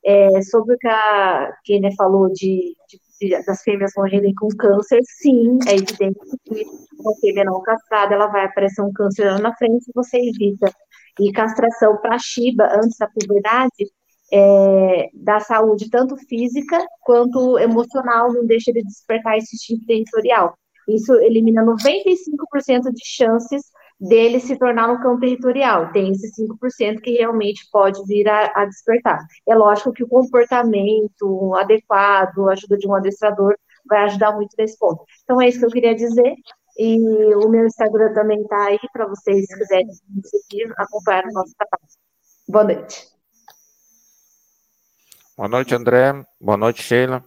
É, 0.05 0.41
sobre 0.43 0.75
o 0.75 0.77
que 0.77 0.87
a 0.87 1.51
Kenia 1.65 1.91
falou 1.97 2.29
de, 2.29 2.75
de, 2.87 2.97
de, 2.97 3.06
das 3.45 3.61
fêmeas 3.63 3.91
morrerem 3.95 4.33
com 4.35 4.47
câncer, 4.49 4.99
sim, 5.03 5.57
é 5.67 5.73
evidente 5.73 6.19
que 6.45 6.63
uma 6.99 7.15
fêmea 7.19 7.45
não 7.45 7.61
castrada, 7.61 8.13
ela 8.13 8.27
vai 8.27 8.45
aparecer 8.45 8.81
um 8.81 8.93
câncer 8.93 9.25
lá 9.25 9.39
na 9.39 9.55
frente 9.55 9.85
e 9.89 9.91
você 9.93 10.17
evita. 10.17 10.71
E 11.19 11.31
castração 11.31 11.97
para 11.97 12.19
Shiba 12.19 12.65
antes 12.75 12.97
da 12.97 13.07
puberdade 13.07 13.91
é, 14.31 15.09
da 15.13 15.39
saúde, 15.39 15.89
tanto 15.89 16.15
física 16.27 16.85
quanto 17.01 17.57
emocional, 17.57 18.31
não 18.31 18.45
deixa 18.45 18.71
de 18.71 18.83
despertar 18.83 19.37
esse 19.37 19.55
instinto 19.55 19.85
territorial. 19.85 20.53
Isso 20.87 21.13
elimina 21.15 21.63
95% 21.63 22.91
de 22.93 23.03
chances 23.03 23.61
dele 23.99 24.39
se 24.39 24.57
tornar 24.57 24.91
um 24.91 25.01
cão 25.01 25.19
territorial. 25.19 25.91
Tem 25.91 26.11
esses 26.11 26.31
5% 26.37 27.01
que 27.01 27.11
realmente 27.11 27.67
pode 27.71 28.03
vir 28.05 28.27
a, 28.27 28.51
a, 28.55 28.65
despertar. 28.65 29.19
É 29.47 29.55
lógico 29.55 29.91
que 29.91 30.03
o 30.03 30.07
comportamento 30.07 31.55
adequado, 31.55 32.47
a 32.47 32.53
ajuda 32.53 32.77
de 32.77 32.87
um 32.87 32.93
adestrador, 32.93 33.55
vai 33.87 34.03
ajudar 34.03 34.33
muito 34.33 34.53
nesse 34.57 34.77
ponto. 34.77 35.03
Então, 35.23 35.41
é 35.41 35.47
isso 35.47 35.59
que 35.59 35.65
eu 35.65 35.71
queria 35.71 35.95
dizer. 35.95 36.35
E 36.77 36.99
o 37.35 37.49
meu 37.49 37.65
Instagram 37.65 38.13
também 38.13 38.41
está 38.41 38.65
aí 38.65 38.79
para 38.93 39.07
vocês, 39.07 39.45
se 39.47 39.57
quiserem 39.57 39.87
me 39.87 40.21
seguir, 40.23 40.71
acompanhar 40.77 41.25
o 41.25 41.33
nosso 41.33 41.53
trabalho. 41.57 41.87
Boa 42.47 42.63
noite. 42.63 43.07
Boa 45.35 45.49
noite, 45.49 45.73
André. 45.73 46.25
Boa 46.39 46.57
noite, 46.57 46.83
Sheila. 46.83 47.23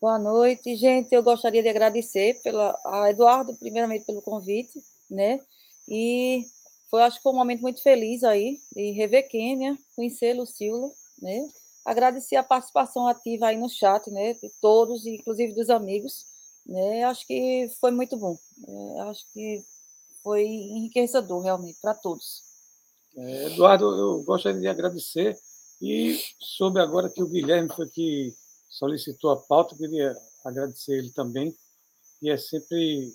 Boa 0.00 0.18
noite, 0.18 0.76
gente. 0.76 1.12
Eu 1.12 1.22
gostaria 1.22 1.62
de 1.62 1.68
agradecer 1.68 2.40
pela, 2.42 2.76
a 2.86 3.10
Eduardo, 3.10 3.56
primeiramente, 3.58 4.04
pelo 4.04 4.22
convite, 4.22 4.78
né? 5.10 5.40
E 5.88 6.44
foi, 6.90 7.02
acho 7.02 7.16
que 7.16 7.22
foi 7.22 7.32
um 7.32 7.36
momento 7.36 7.62
muito 7.62 7.82
feliz 7.82 8.22
aí 8.22 8.58
de 8.74 8.90
rever 8.92 9.28
Kênia, 9.28 9.78
conhecer 9.96 10.34
Lucila, 10.34 10.90
né? 11.20 11.48
Agradecer 11.84 12.36
a 12.36 12.42
participação 12.42 13.08
ativa 13.08 13.46
aí 13.46 13.56
no 13.56 13.68
chat, 13.68 14.10
né? 14.10 14.34
De 14.34 14.50
todos, 14.60 15.06
inclusive 15.06 15.54
dos 15.54 15.70
amigos, 15.70 16.26
né? 16.66 17.04
Acho 17.04 17.26
que 17.26 17.70
foi 17.80 17.90
muito 17.90 18.16
bom. 18.16 18.36
É, 18.68 19.00
acho 19.02 19.24
que 19.32 19.62
foi 20.22 20.44
enriquecedor, 20.44 21.42
realmente, 21.42 21.78
para 21.80 21.94
todos. 21.94 22.42
É, 23.16 23.46
Eduardo, 23.46 23.84
eu 23.84 24.22
gostaria 24.22 24.60
de 24.60 24.68
agradecer 24.68 25.36
e 25.80 26.18
soube 26.38 26.78
agora 26.78 27.10
que 27.10 27.22
o 27.22 27.28
Guilherme 27.28 27.68
foi 27.74 27.88
que 27.88 28.34
solicitou 28.68 29.30
a 29.30 29.36
pauta, 29.36 29.76
queria 29.76 30.16
agradecer 30.44 30.98
ele 30.98 31.10
também. 31.10 31.54
E 32.22 32.30
é 32.30 32.36
sempre 32.36 33.12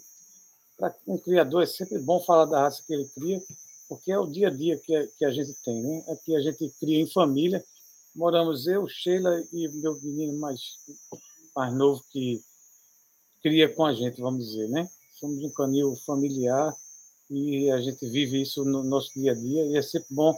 para 0.78 0.96
um 1.08 1.18
criador 1.18 1.64
é 1.64 1.66
sempre 1.66 1.98
bom 2.00 2.20
falar 2.22 2.46
da 2.46 2.62
raça 2.62 2.84
que 2.86 2.94
ele 2.94 3.10
cria, 3.10 3.42
porque 3.90 4.12
é 4.12 4.20
o 4.20 4.28
dia 4.28 4.48
a 4.48 4.52
dia 4.52 4.78
que 4.78 4.96
a, 4.96 5.08
que 5.08 5.26
a 5.26 5.32
gente 5.32 5.54
tem, 5.64 5.82
né? 5.82 6.04
Aqui 6.10 6.36
a 6.36 6.42
gente 6.42 6.70
cria 6.80 7.02
em 7.02 7.08
família. 7.08 7.64
Moramos 8.16 8.68
eu, 8.68 8.88
Sheila 8.88 9.44
e 9.52 9.68
meu 9.70 10.00
menino 10.02 10.38
mais, 10.40 10.60
mais 11.56 11.74
novo 11.74 12.04
que 12.12 12.42
cria 13.42 13.74
com 13.74 13.86
a 13.86 13.94
gente, 13.94 14.22
vamos 14.22 14.46
dizer, 14.46 14.68
né? 14.70 14.90
Somos 15.20 15.44
um 15.44 15.50
canil 15.50 15.96
familiar 16.06 16.76
e 17.30 17.70
a 17.72 17.82
gente 17.82 18.08
vive 18.08 18.42
isso 18.42 18.64
no 18.64 18.84
nosso 18.84 19.12
dia 19.14 19.32
a 19.32 19.36
dia 19.36 19.66
e 19.66 19.78
é 19.78 19.82
sempre 19.82 20.08
bom 20.12 20.38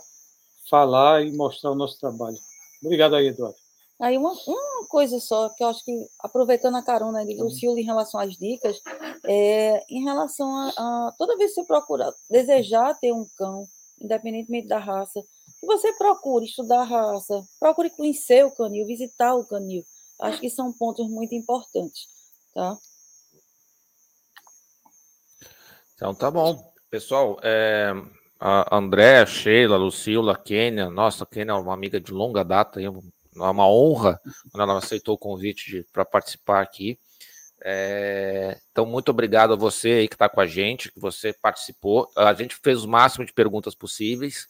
falar 0.70 1.26
e 1.26 1.32
mostrar 1.32 1.72
o 1.72 1.76
nosso 1.76 2.00
trabalho. 2.00 2.38
Obrigado 2.82 3.16
aí, 3.16 3.28
Eduardo. 3.28 3.58
Aí 4.00 4.18
uma, 4.18 4.32
uma 4.32 4.88
coisa 4.88 5.20
só, 5.20 5.50
que 5.50 5.64
eu 5.64 5.68
acho 5.68 5.84
que, 5.84 6.08
aproveitando 6.20 6.76
a 6.76 6.84
carona 6.84 7.26
de 7.26 7.36
Lucilo 7.36 7.78
em 7.78 7.84
relação 7.84 8.20
às 8.20 8.38
dicas, 8.38 8.82
é, 9.32 9.86
em 9.88 10.04
relação 10.04 10.52
a, 10.56 10.70
a, 10.70 11.12
Toda 11.16 11.38
vez 11.38 11.52
que 11.52 11.62
você 11.62 11.68
procura 11.68 12.12
desejar 12.32 12.98
ter 13.00 13.14
um 13.14 13.28
cão, 13.38 13.68
independentemente 14.02 14.68
da 14.68 14.80
raça, 14.80 15.22
que 15.60 15.68
você 15.68 15.94
procure 15.94 16.48
estudar 16.48 16.82
a 16.82 16.84
raça, 16.84 17.44
procure 17.60 17.92
conhecer 17.92 18.44
o 18.44 18.50
canil, 18.50 18.88
visitar 18.88 19.36
o 19.36 19.46
canil. 19.46 19.84
Acho 20.20 20.42
que 20.42 20.50
são 20.50 20.74
pontos 20.74 21.08
muito 21.08 21.36
importantes, 21.36 22.08
tá? 22.56 22.76
Então 25.94 26.16
tá 26.16 26.32
bom. 26.32 26.58
Pessoal, 26.90 27.38
é, 27.44 27.94
a 28.40 28.76
André, 28.76 29.28
Sheila, 29.28 29.78
Lucila, 29.78 30.36
Kênia, 30.36 30.90
nossa, 30.90 31.24
Kênia 31.24 31.52
é 31.52 31.56
uma 31.56 31.74
amiga 31.74 32.02
de 32.02 32.12
longa 32.12 32.44
data, 32.44 32.82
é 32.82 32.90
uma 32.90 33.70
honra 33.70 34.20
quando 34.52 34.64
ela 34.64 34.80
aceitou 34.80 35.14
o 35.14 35.20
convite 35.20 35.86
para 35.94 36.04
participar 36.04 36.62
aqui. 36.62 36.98
É, 37.64 38.58
então, 38.72 38.86
muito 38.86 39.10
obrigado 39.10 39.54
a 39.54 39.56
você 39.56 39.90
aí 39.90 40.08
que 40.08 40.16
está 40.16 40.30
com 40.30 40.40
a 40.40 40.46
gente, 40.46 40.92
que 40.92 41.00
você 41.00 41.34
participou. 41.34 42.10
A 42.16 42.34
gente 42.34 42.56
fez 42.56 42.84
o 42.84 42.88
máximo 42.88 43.26
de 43.26 43.34
perguntas 43.34 43.76
possíveis. 43.76 44.48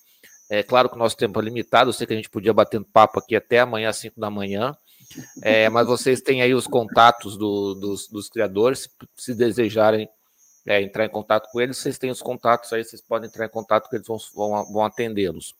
É 0.49 0.63
claro 0.63 0.89
que 0.89 0.95
o 0.95 0.99
nosso 0.99 1.15
tempo 1.15 1.39
é 1.39 1.43
limitado, 1.43 1.89
eu 1.89 1.93
sei 1.93 2.07
que 2.07 2.13
a 2.13 2.15
gente 2.15 2.29
podia 2.29 2.53
bater 2.53 2.83
papo 2.83 3.19
aqui 3.19 3.35
até 3.35 3.59
amanhã, 3.59 3.89
às 3.89 3.97
5 3.97 4.19
da 4.19 4.31
manhã. 4.31 4.75
É, 5.41 5.69
mas 5.69 5.87
vocês 5.87 6.21
têm 6.21 6.41
aí 6.41 6.53
os 6.53 6.67
contatos 6.67 7.37
do, 7.37 7.75
dos, 7.75 8.07
dos, 8.07 8.29
criadores, 8.29 8.81
se, 8.81 8.89
se 9.15 9.35
desejarem 9.35 10.07
é, 10.67 10.81
entrar 10.81 11.05
em 11.05 11.09
contato 11.09 11.49
com 11.51 11.59
eles, 11.59 11.77
vocês 11.77 11.97
têm 11.97 12.11
os 12.11 12.21
contatos 12.21 12.71
aí, 12.73 12.83
vocês 12.83 13.01
podem 13.01 13.27
entrar 13.27 13.45
em 13.45 13.49
contato 13.49 13.89
que 13.89 13.95
eles 13.95 14.07
vão, 14.07 14.17
vão, 14.35 14.71
vão 14.71 14.85
atendê-los. 14.85 15.55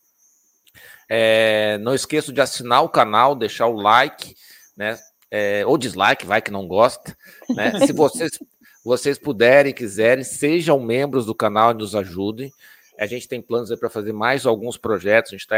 É, 1.07 1.77
não 1.79 1.95
esqueça 1.95 2.31
de 2.31 2.41
assinar 2.41 2.83
o 2.83 2.89
canal, 2.89 3.35
deixar 3.35 3.67
o 3.67 3.75
like, 3.75 4.35
né? 4.77 4.97
É, 5.31 5.65
ou 5.65 5.77
dislike, 5.77 6.25
vai 6.25 6.41
que 6.41 6.51
não 6.51 6.67
gosta. 6.67 7.15
Né? 7.49 7.71
Se 7.85 7.93
vocês, 7.93 8.31
vocês 8.83 9.17
puderem, 9.17 9.73
quiserem, 9.73 10.23
sejam 10.23 10.79
membros 10.79 11.25
do 11.25 11.35
canal 11.35 11.71
e 11.71 11.75
nos 11.75 11.95
ajudem. 11.95 12.51
A 12.97 13.05
gente 13.05 13.27
tem 13.27 13.41
planos 13.41 13.73
para 13.75 13.89
fazer 13.89 14.11
mais 14.11 14.45
alguns 14.45 14.77
projetos, 14.77 15.31
a 15.31 15.35
gente 15.35 15.41
está 15.41 15.55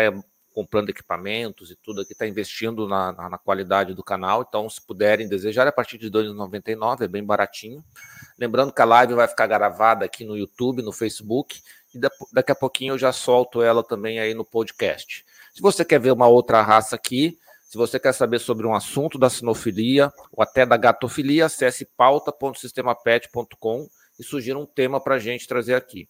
comprando 0.53 0.89
equipamentos 0.89 1.72
e 1.72 1.76
tudo 1.76 2.02
aqui, 2.02 2.14
está 2.14 2.27
investindo 2.27 2.88
na, 2.88 3.11
na, 3.11 3.30
na, 3.30 3.38
qualidade 3.38 3.93
do 3.93 4.03
canal. 4.03 4.45
Então, 4.48 4.69
se 4.69 4.81
puderem 4.81 5.27
desejar, 5.27 5.65
é 5.65 5.69
a 5.69 5.73
partir 5.73 5.98
de 5.98 6.06
R$ 6.06 6.11
2,99, 6.11 7.02
é 7.02 7.07
bem 7.07 7.23
baratinho. 7.23 7.84
Lembrando 8.38 8.73
que 8.73 8.81
a 8.81 8.85
live 8.85 9.14
vai 9.14 9.27
ficar 9.27 9.48
gravada 9.48 10.06
aqui 10.06 10.26
no 10.26 10.38
YouTube, 10.38 10.81
no 10.81 10.91
Facebook, 10.91 11.61
e 11.93 11.99
daqui 12.34 12.52
a 12.52 12.56
pouquinho 12.56 12.93
eu 12.93 12.98
já 12.98 13.11
solto 13.11 13.61
ela 13.61 13.84
também 13.84 14.19
aí 14.19 14.34
no 14.34 14.45
podcast. 14.45 15.26
Se 15.53 15.61
você 15.61 15.84
quer 15.84 15.99
ver 15.99 16.11
uma 16.11 16.27
outra 16.27 16.61
raça 16.61 16.95
aqui, 16.95 17.38
se 17.72 17.77
você 17.77 17.98
quer 17.98 18.11
saber 18.11 18.39
sobre 18.39 18.68
um 18.68 18.76
assunto 18.76 19.18
da 19.18 19.30
sinofilia 19.30 20.11
ou 20.34 20.43
até 20.43 20.65
da 20.65 20.76
gatofilia, 20.76 21.45
acesse 21.45 21.85
pauta.sistemapet.com 21.95 23.88
e 24.19 24.23
sugira 24.26 24.60
um 24.60 24.65
tema 24.65 24.99
para 24.99 25.15
a 25.15 25.19
gente 25.19 25.48
trazer 25.48 25.76
aqui. 25.76 26.10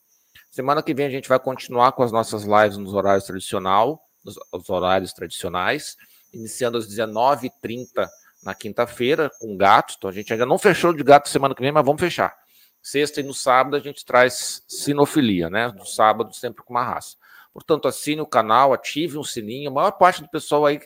Semana 0.49 0.81
que 0.81 0.91
vem 0.91 1.05
a 1.05 1.09
gente 1.11 1.29
vai 1.29 1.39
continuar 1.39 1.91
com 1.91 2.01
as 2.01 2.11
nossas 2.11 2.45
lives 2.45 2.77
nos 2.77 2.95
horários 2.95 3.25
tradicional, 3.25 4.03
nos 4.25 4.67
horários 4.71 5.13
tradicionais, 5.13 5.97
iniciando 6.33 6.79
às 6.79 6.88
19h30 6.88 8.09
na 8.43 8.55
quinta-feira 8.55 9.29
com 9.39 9.55
gatos. 9.55 9.97
Então 9.99 10.09
a 10.09 10.13
gente 10.13 10.33
ainda 10.33 10.47
não 10.47 10.57
fechou 10.57 10.91
de 10.91 11.03
gato 11.03 11.29
semana 11.29 11.53
que 11.53 11.61
vem, 11.61 11.71
mas 11.71 11.85
vamos 11.85 12.01
fechar. 12.01 12.35
Sexta 12.81 13.21
e 13.21 13.23
no 13.23 13.35
sábado 13.35 13.75
a 13.75 13.79
gente 13.79 14.03
traz 14.03 14.63
sinofilia, 14.67 15.47
né? 15.47 15.67
No 15.77 15.85
sábado 15.85 16.33
sempre 16.33 16.63
com 16.63 16.73
uma 16.73 16.83
raça. 16.83 17.17
Portanto, 17.53 17.88
assine 17.88 18.21
o 18.21 18.25
canal, 18.25 18.73
ative 18.73 19.17
um 19.19 19.23
sininho. 19.23 19.69
A 19.69 19.73
maior 19.73 19.91
parte 19.91 20.23
do 20.23 20.29
pessoal 20.29 20.65
aí 20.65 20.79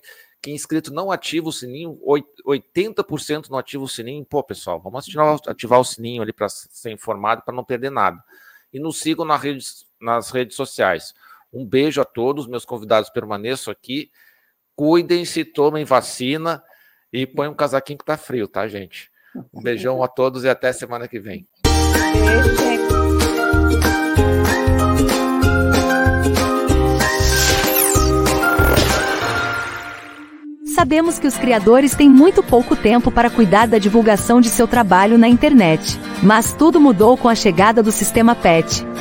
que 0.46 0.52
é 0.52 0.54
inscrito 0.54 0.94
não 0.94 1.12
ativa 1.12 1.50
o 1.50 1.52
sininho, 1.52 2.00
80% 2.46 3.50
não 3.50 3.58
ativa 3.58 3.84
o 3.84 3.88
sininho. 3.88 4.24
Pô, 4.24 4.44
pessoal, 4.44 4.80
vamos 4.80 5.04
ativar, 5.04 5.40
ativar 5.48 5.80
o 5.80 5.84
sininho 5.84 6.22
ali 6.22 6.32
para 6.32 6.48
ser 6.50 6.92
informado, 6.92 7.42
para 7.42 7.56
não 7.56 7.64
perder 7.64 7.90
nada. 7.90 8.24
E 8.72 8.80
nos 8.80 9.00
sigam 9.00 9.26
nas 9.26 9.42
redes, 9.42 9.88
nas 10.00 10.30
redes 10.30 10.56
sociais. 10.56 11.16
Um 11.52 11.66
beijo 11.66 12.00
a 12.00 12.06
todos, 12.06 12.46
meus 12.46 12.64
convidados 12.64 13.10
permaneçam 13.10 13.72
aqui. 13.72 14.12
Cuidem-se, 14.76 15.44
tomem 15.44 15.84
vacina 15.84 16.64
e 17.12 17.26
põe 17.26 17.48
um 17.48 17.56
casaquinho 17.56 17.98
que 17.98 18.06
tá 18.06 18.16
frio, 18.16 18.48
tá, 18.48 18.68
gente? 18.68 19.10
Um 19.52 19.64
beijão 19.64 20.04
a 20.04 20.08
todos 20.08 20.44
e 20.44 20.50
até 20.50 20.72
semana 20.72 21.08
que 21.08 21.20
vem. 21.20 21.48
Beijo, 21.64 22.56
gente. 22.56 22.85
Sabemos 30.76 31.18
que 31.18 31.26
os 31.26 31.38
criadores 31.38 31.96
têm 31.96 32.10
muito 32.10 32.44
pouco 32.44 32.76
tempo 32.76 33.10
para 33.10 33.30
cuidar 33.30 33.66
da 33.66 33.78
divulgação 33.78 34.42
de 34.42 34.50
seu 34.50 34.68
trabalho 34.68 35.18
na 35.18 35.26
internet. 35.26 35.98
Mas 36.22 36.52
tudo 36.52 36.82
mudou 36.82 37.16
com 37.16 37.30
a 37.30 37.34
chegada 37.34 37.82
do 37.82 37.94
sistema 37.94 38.36
PET, 38.36 38.86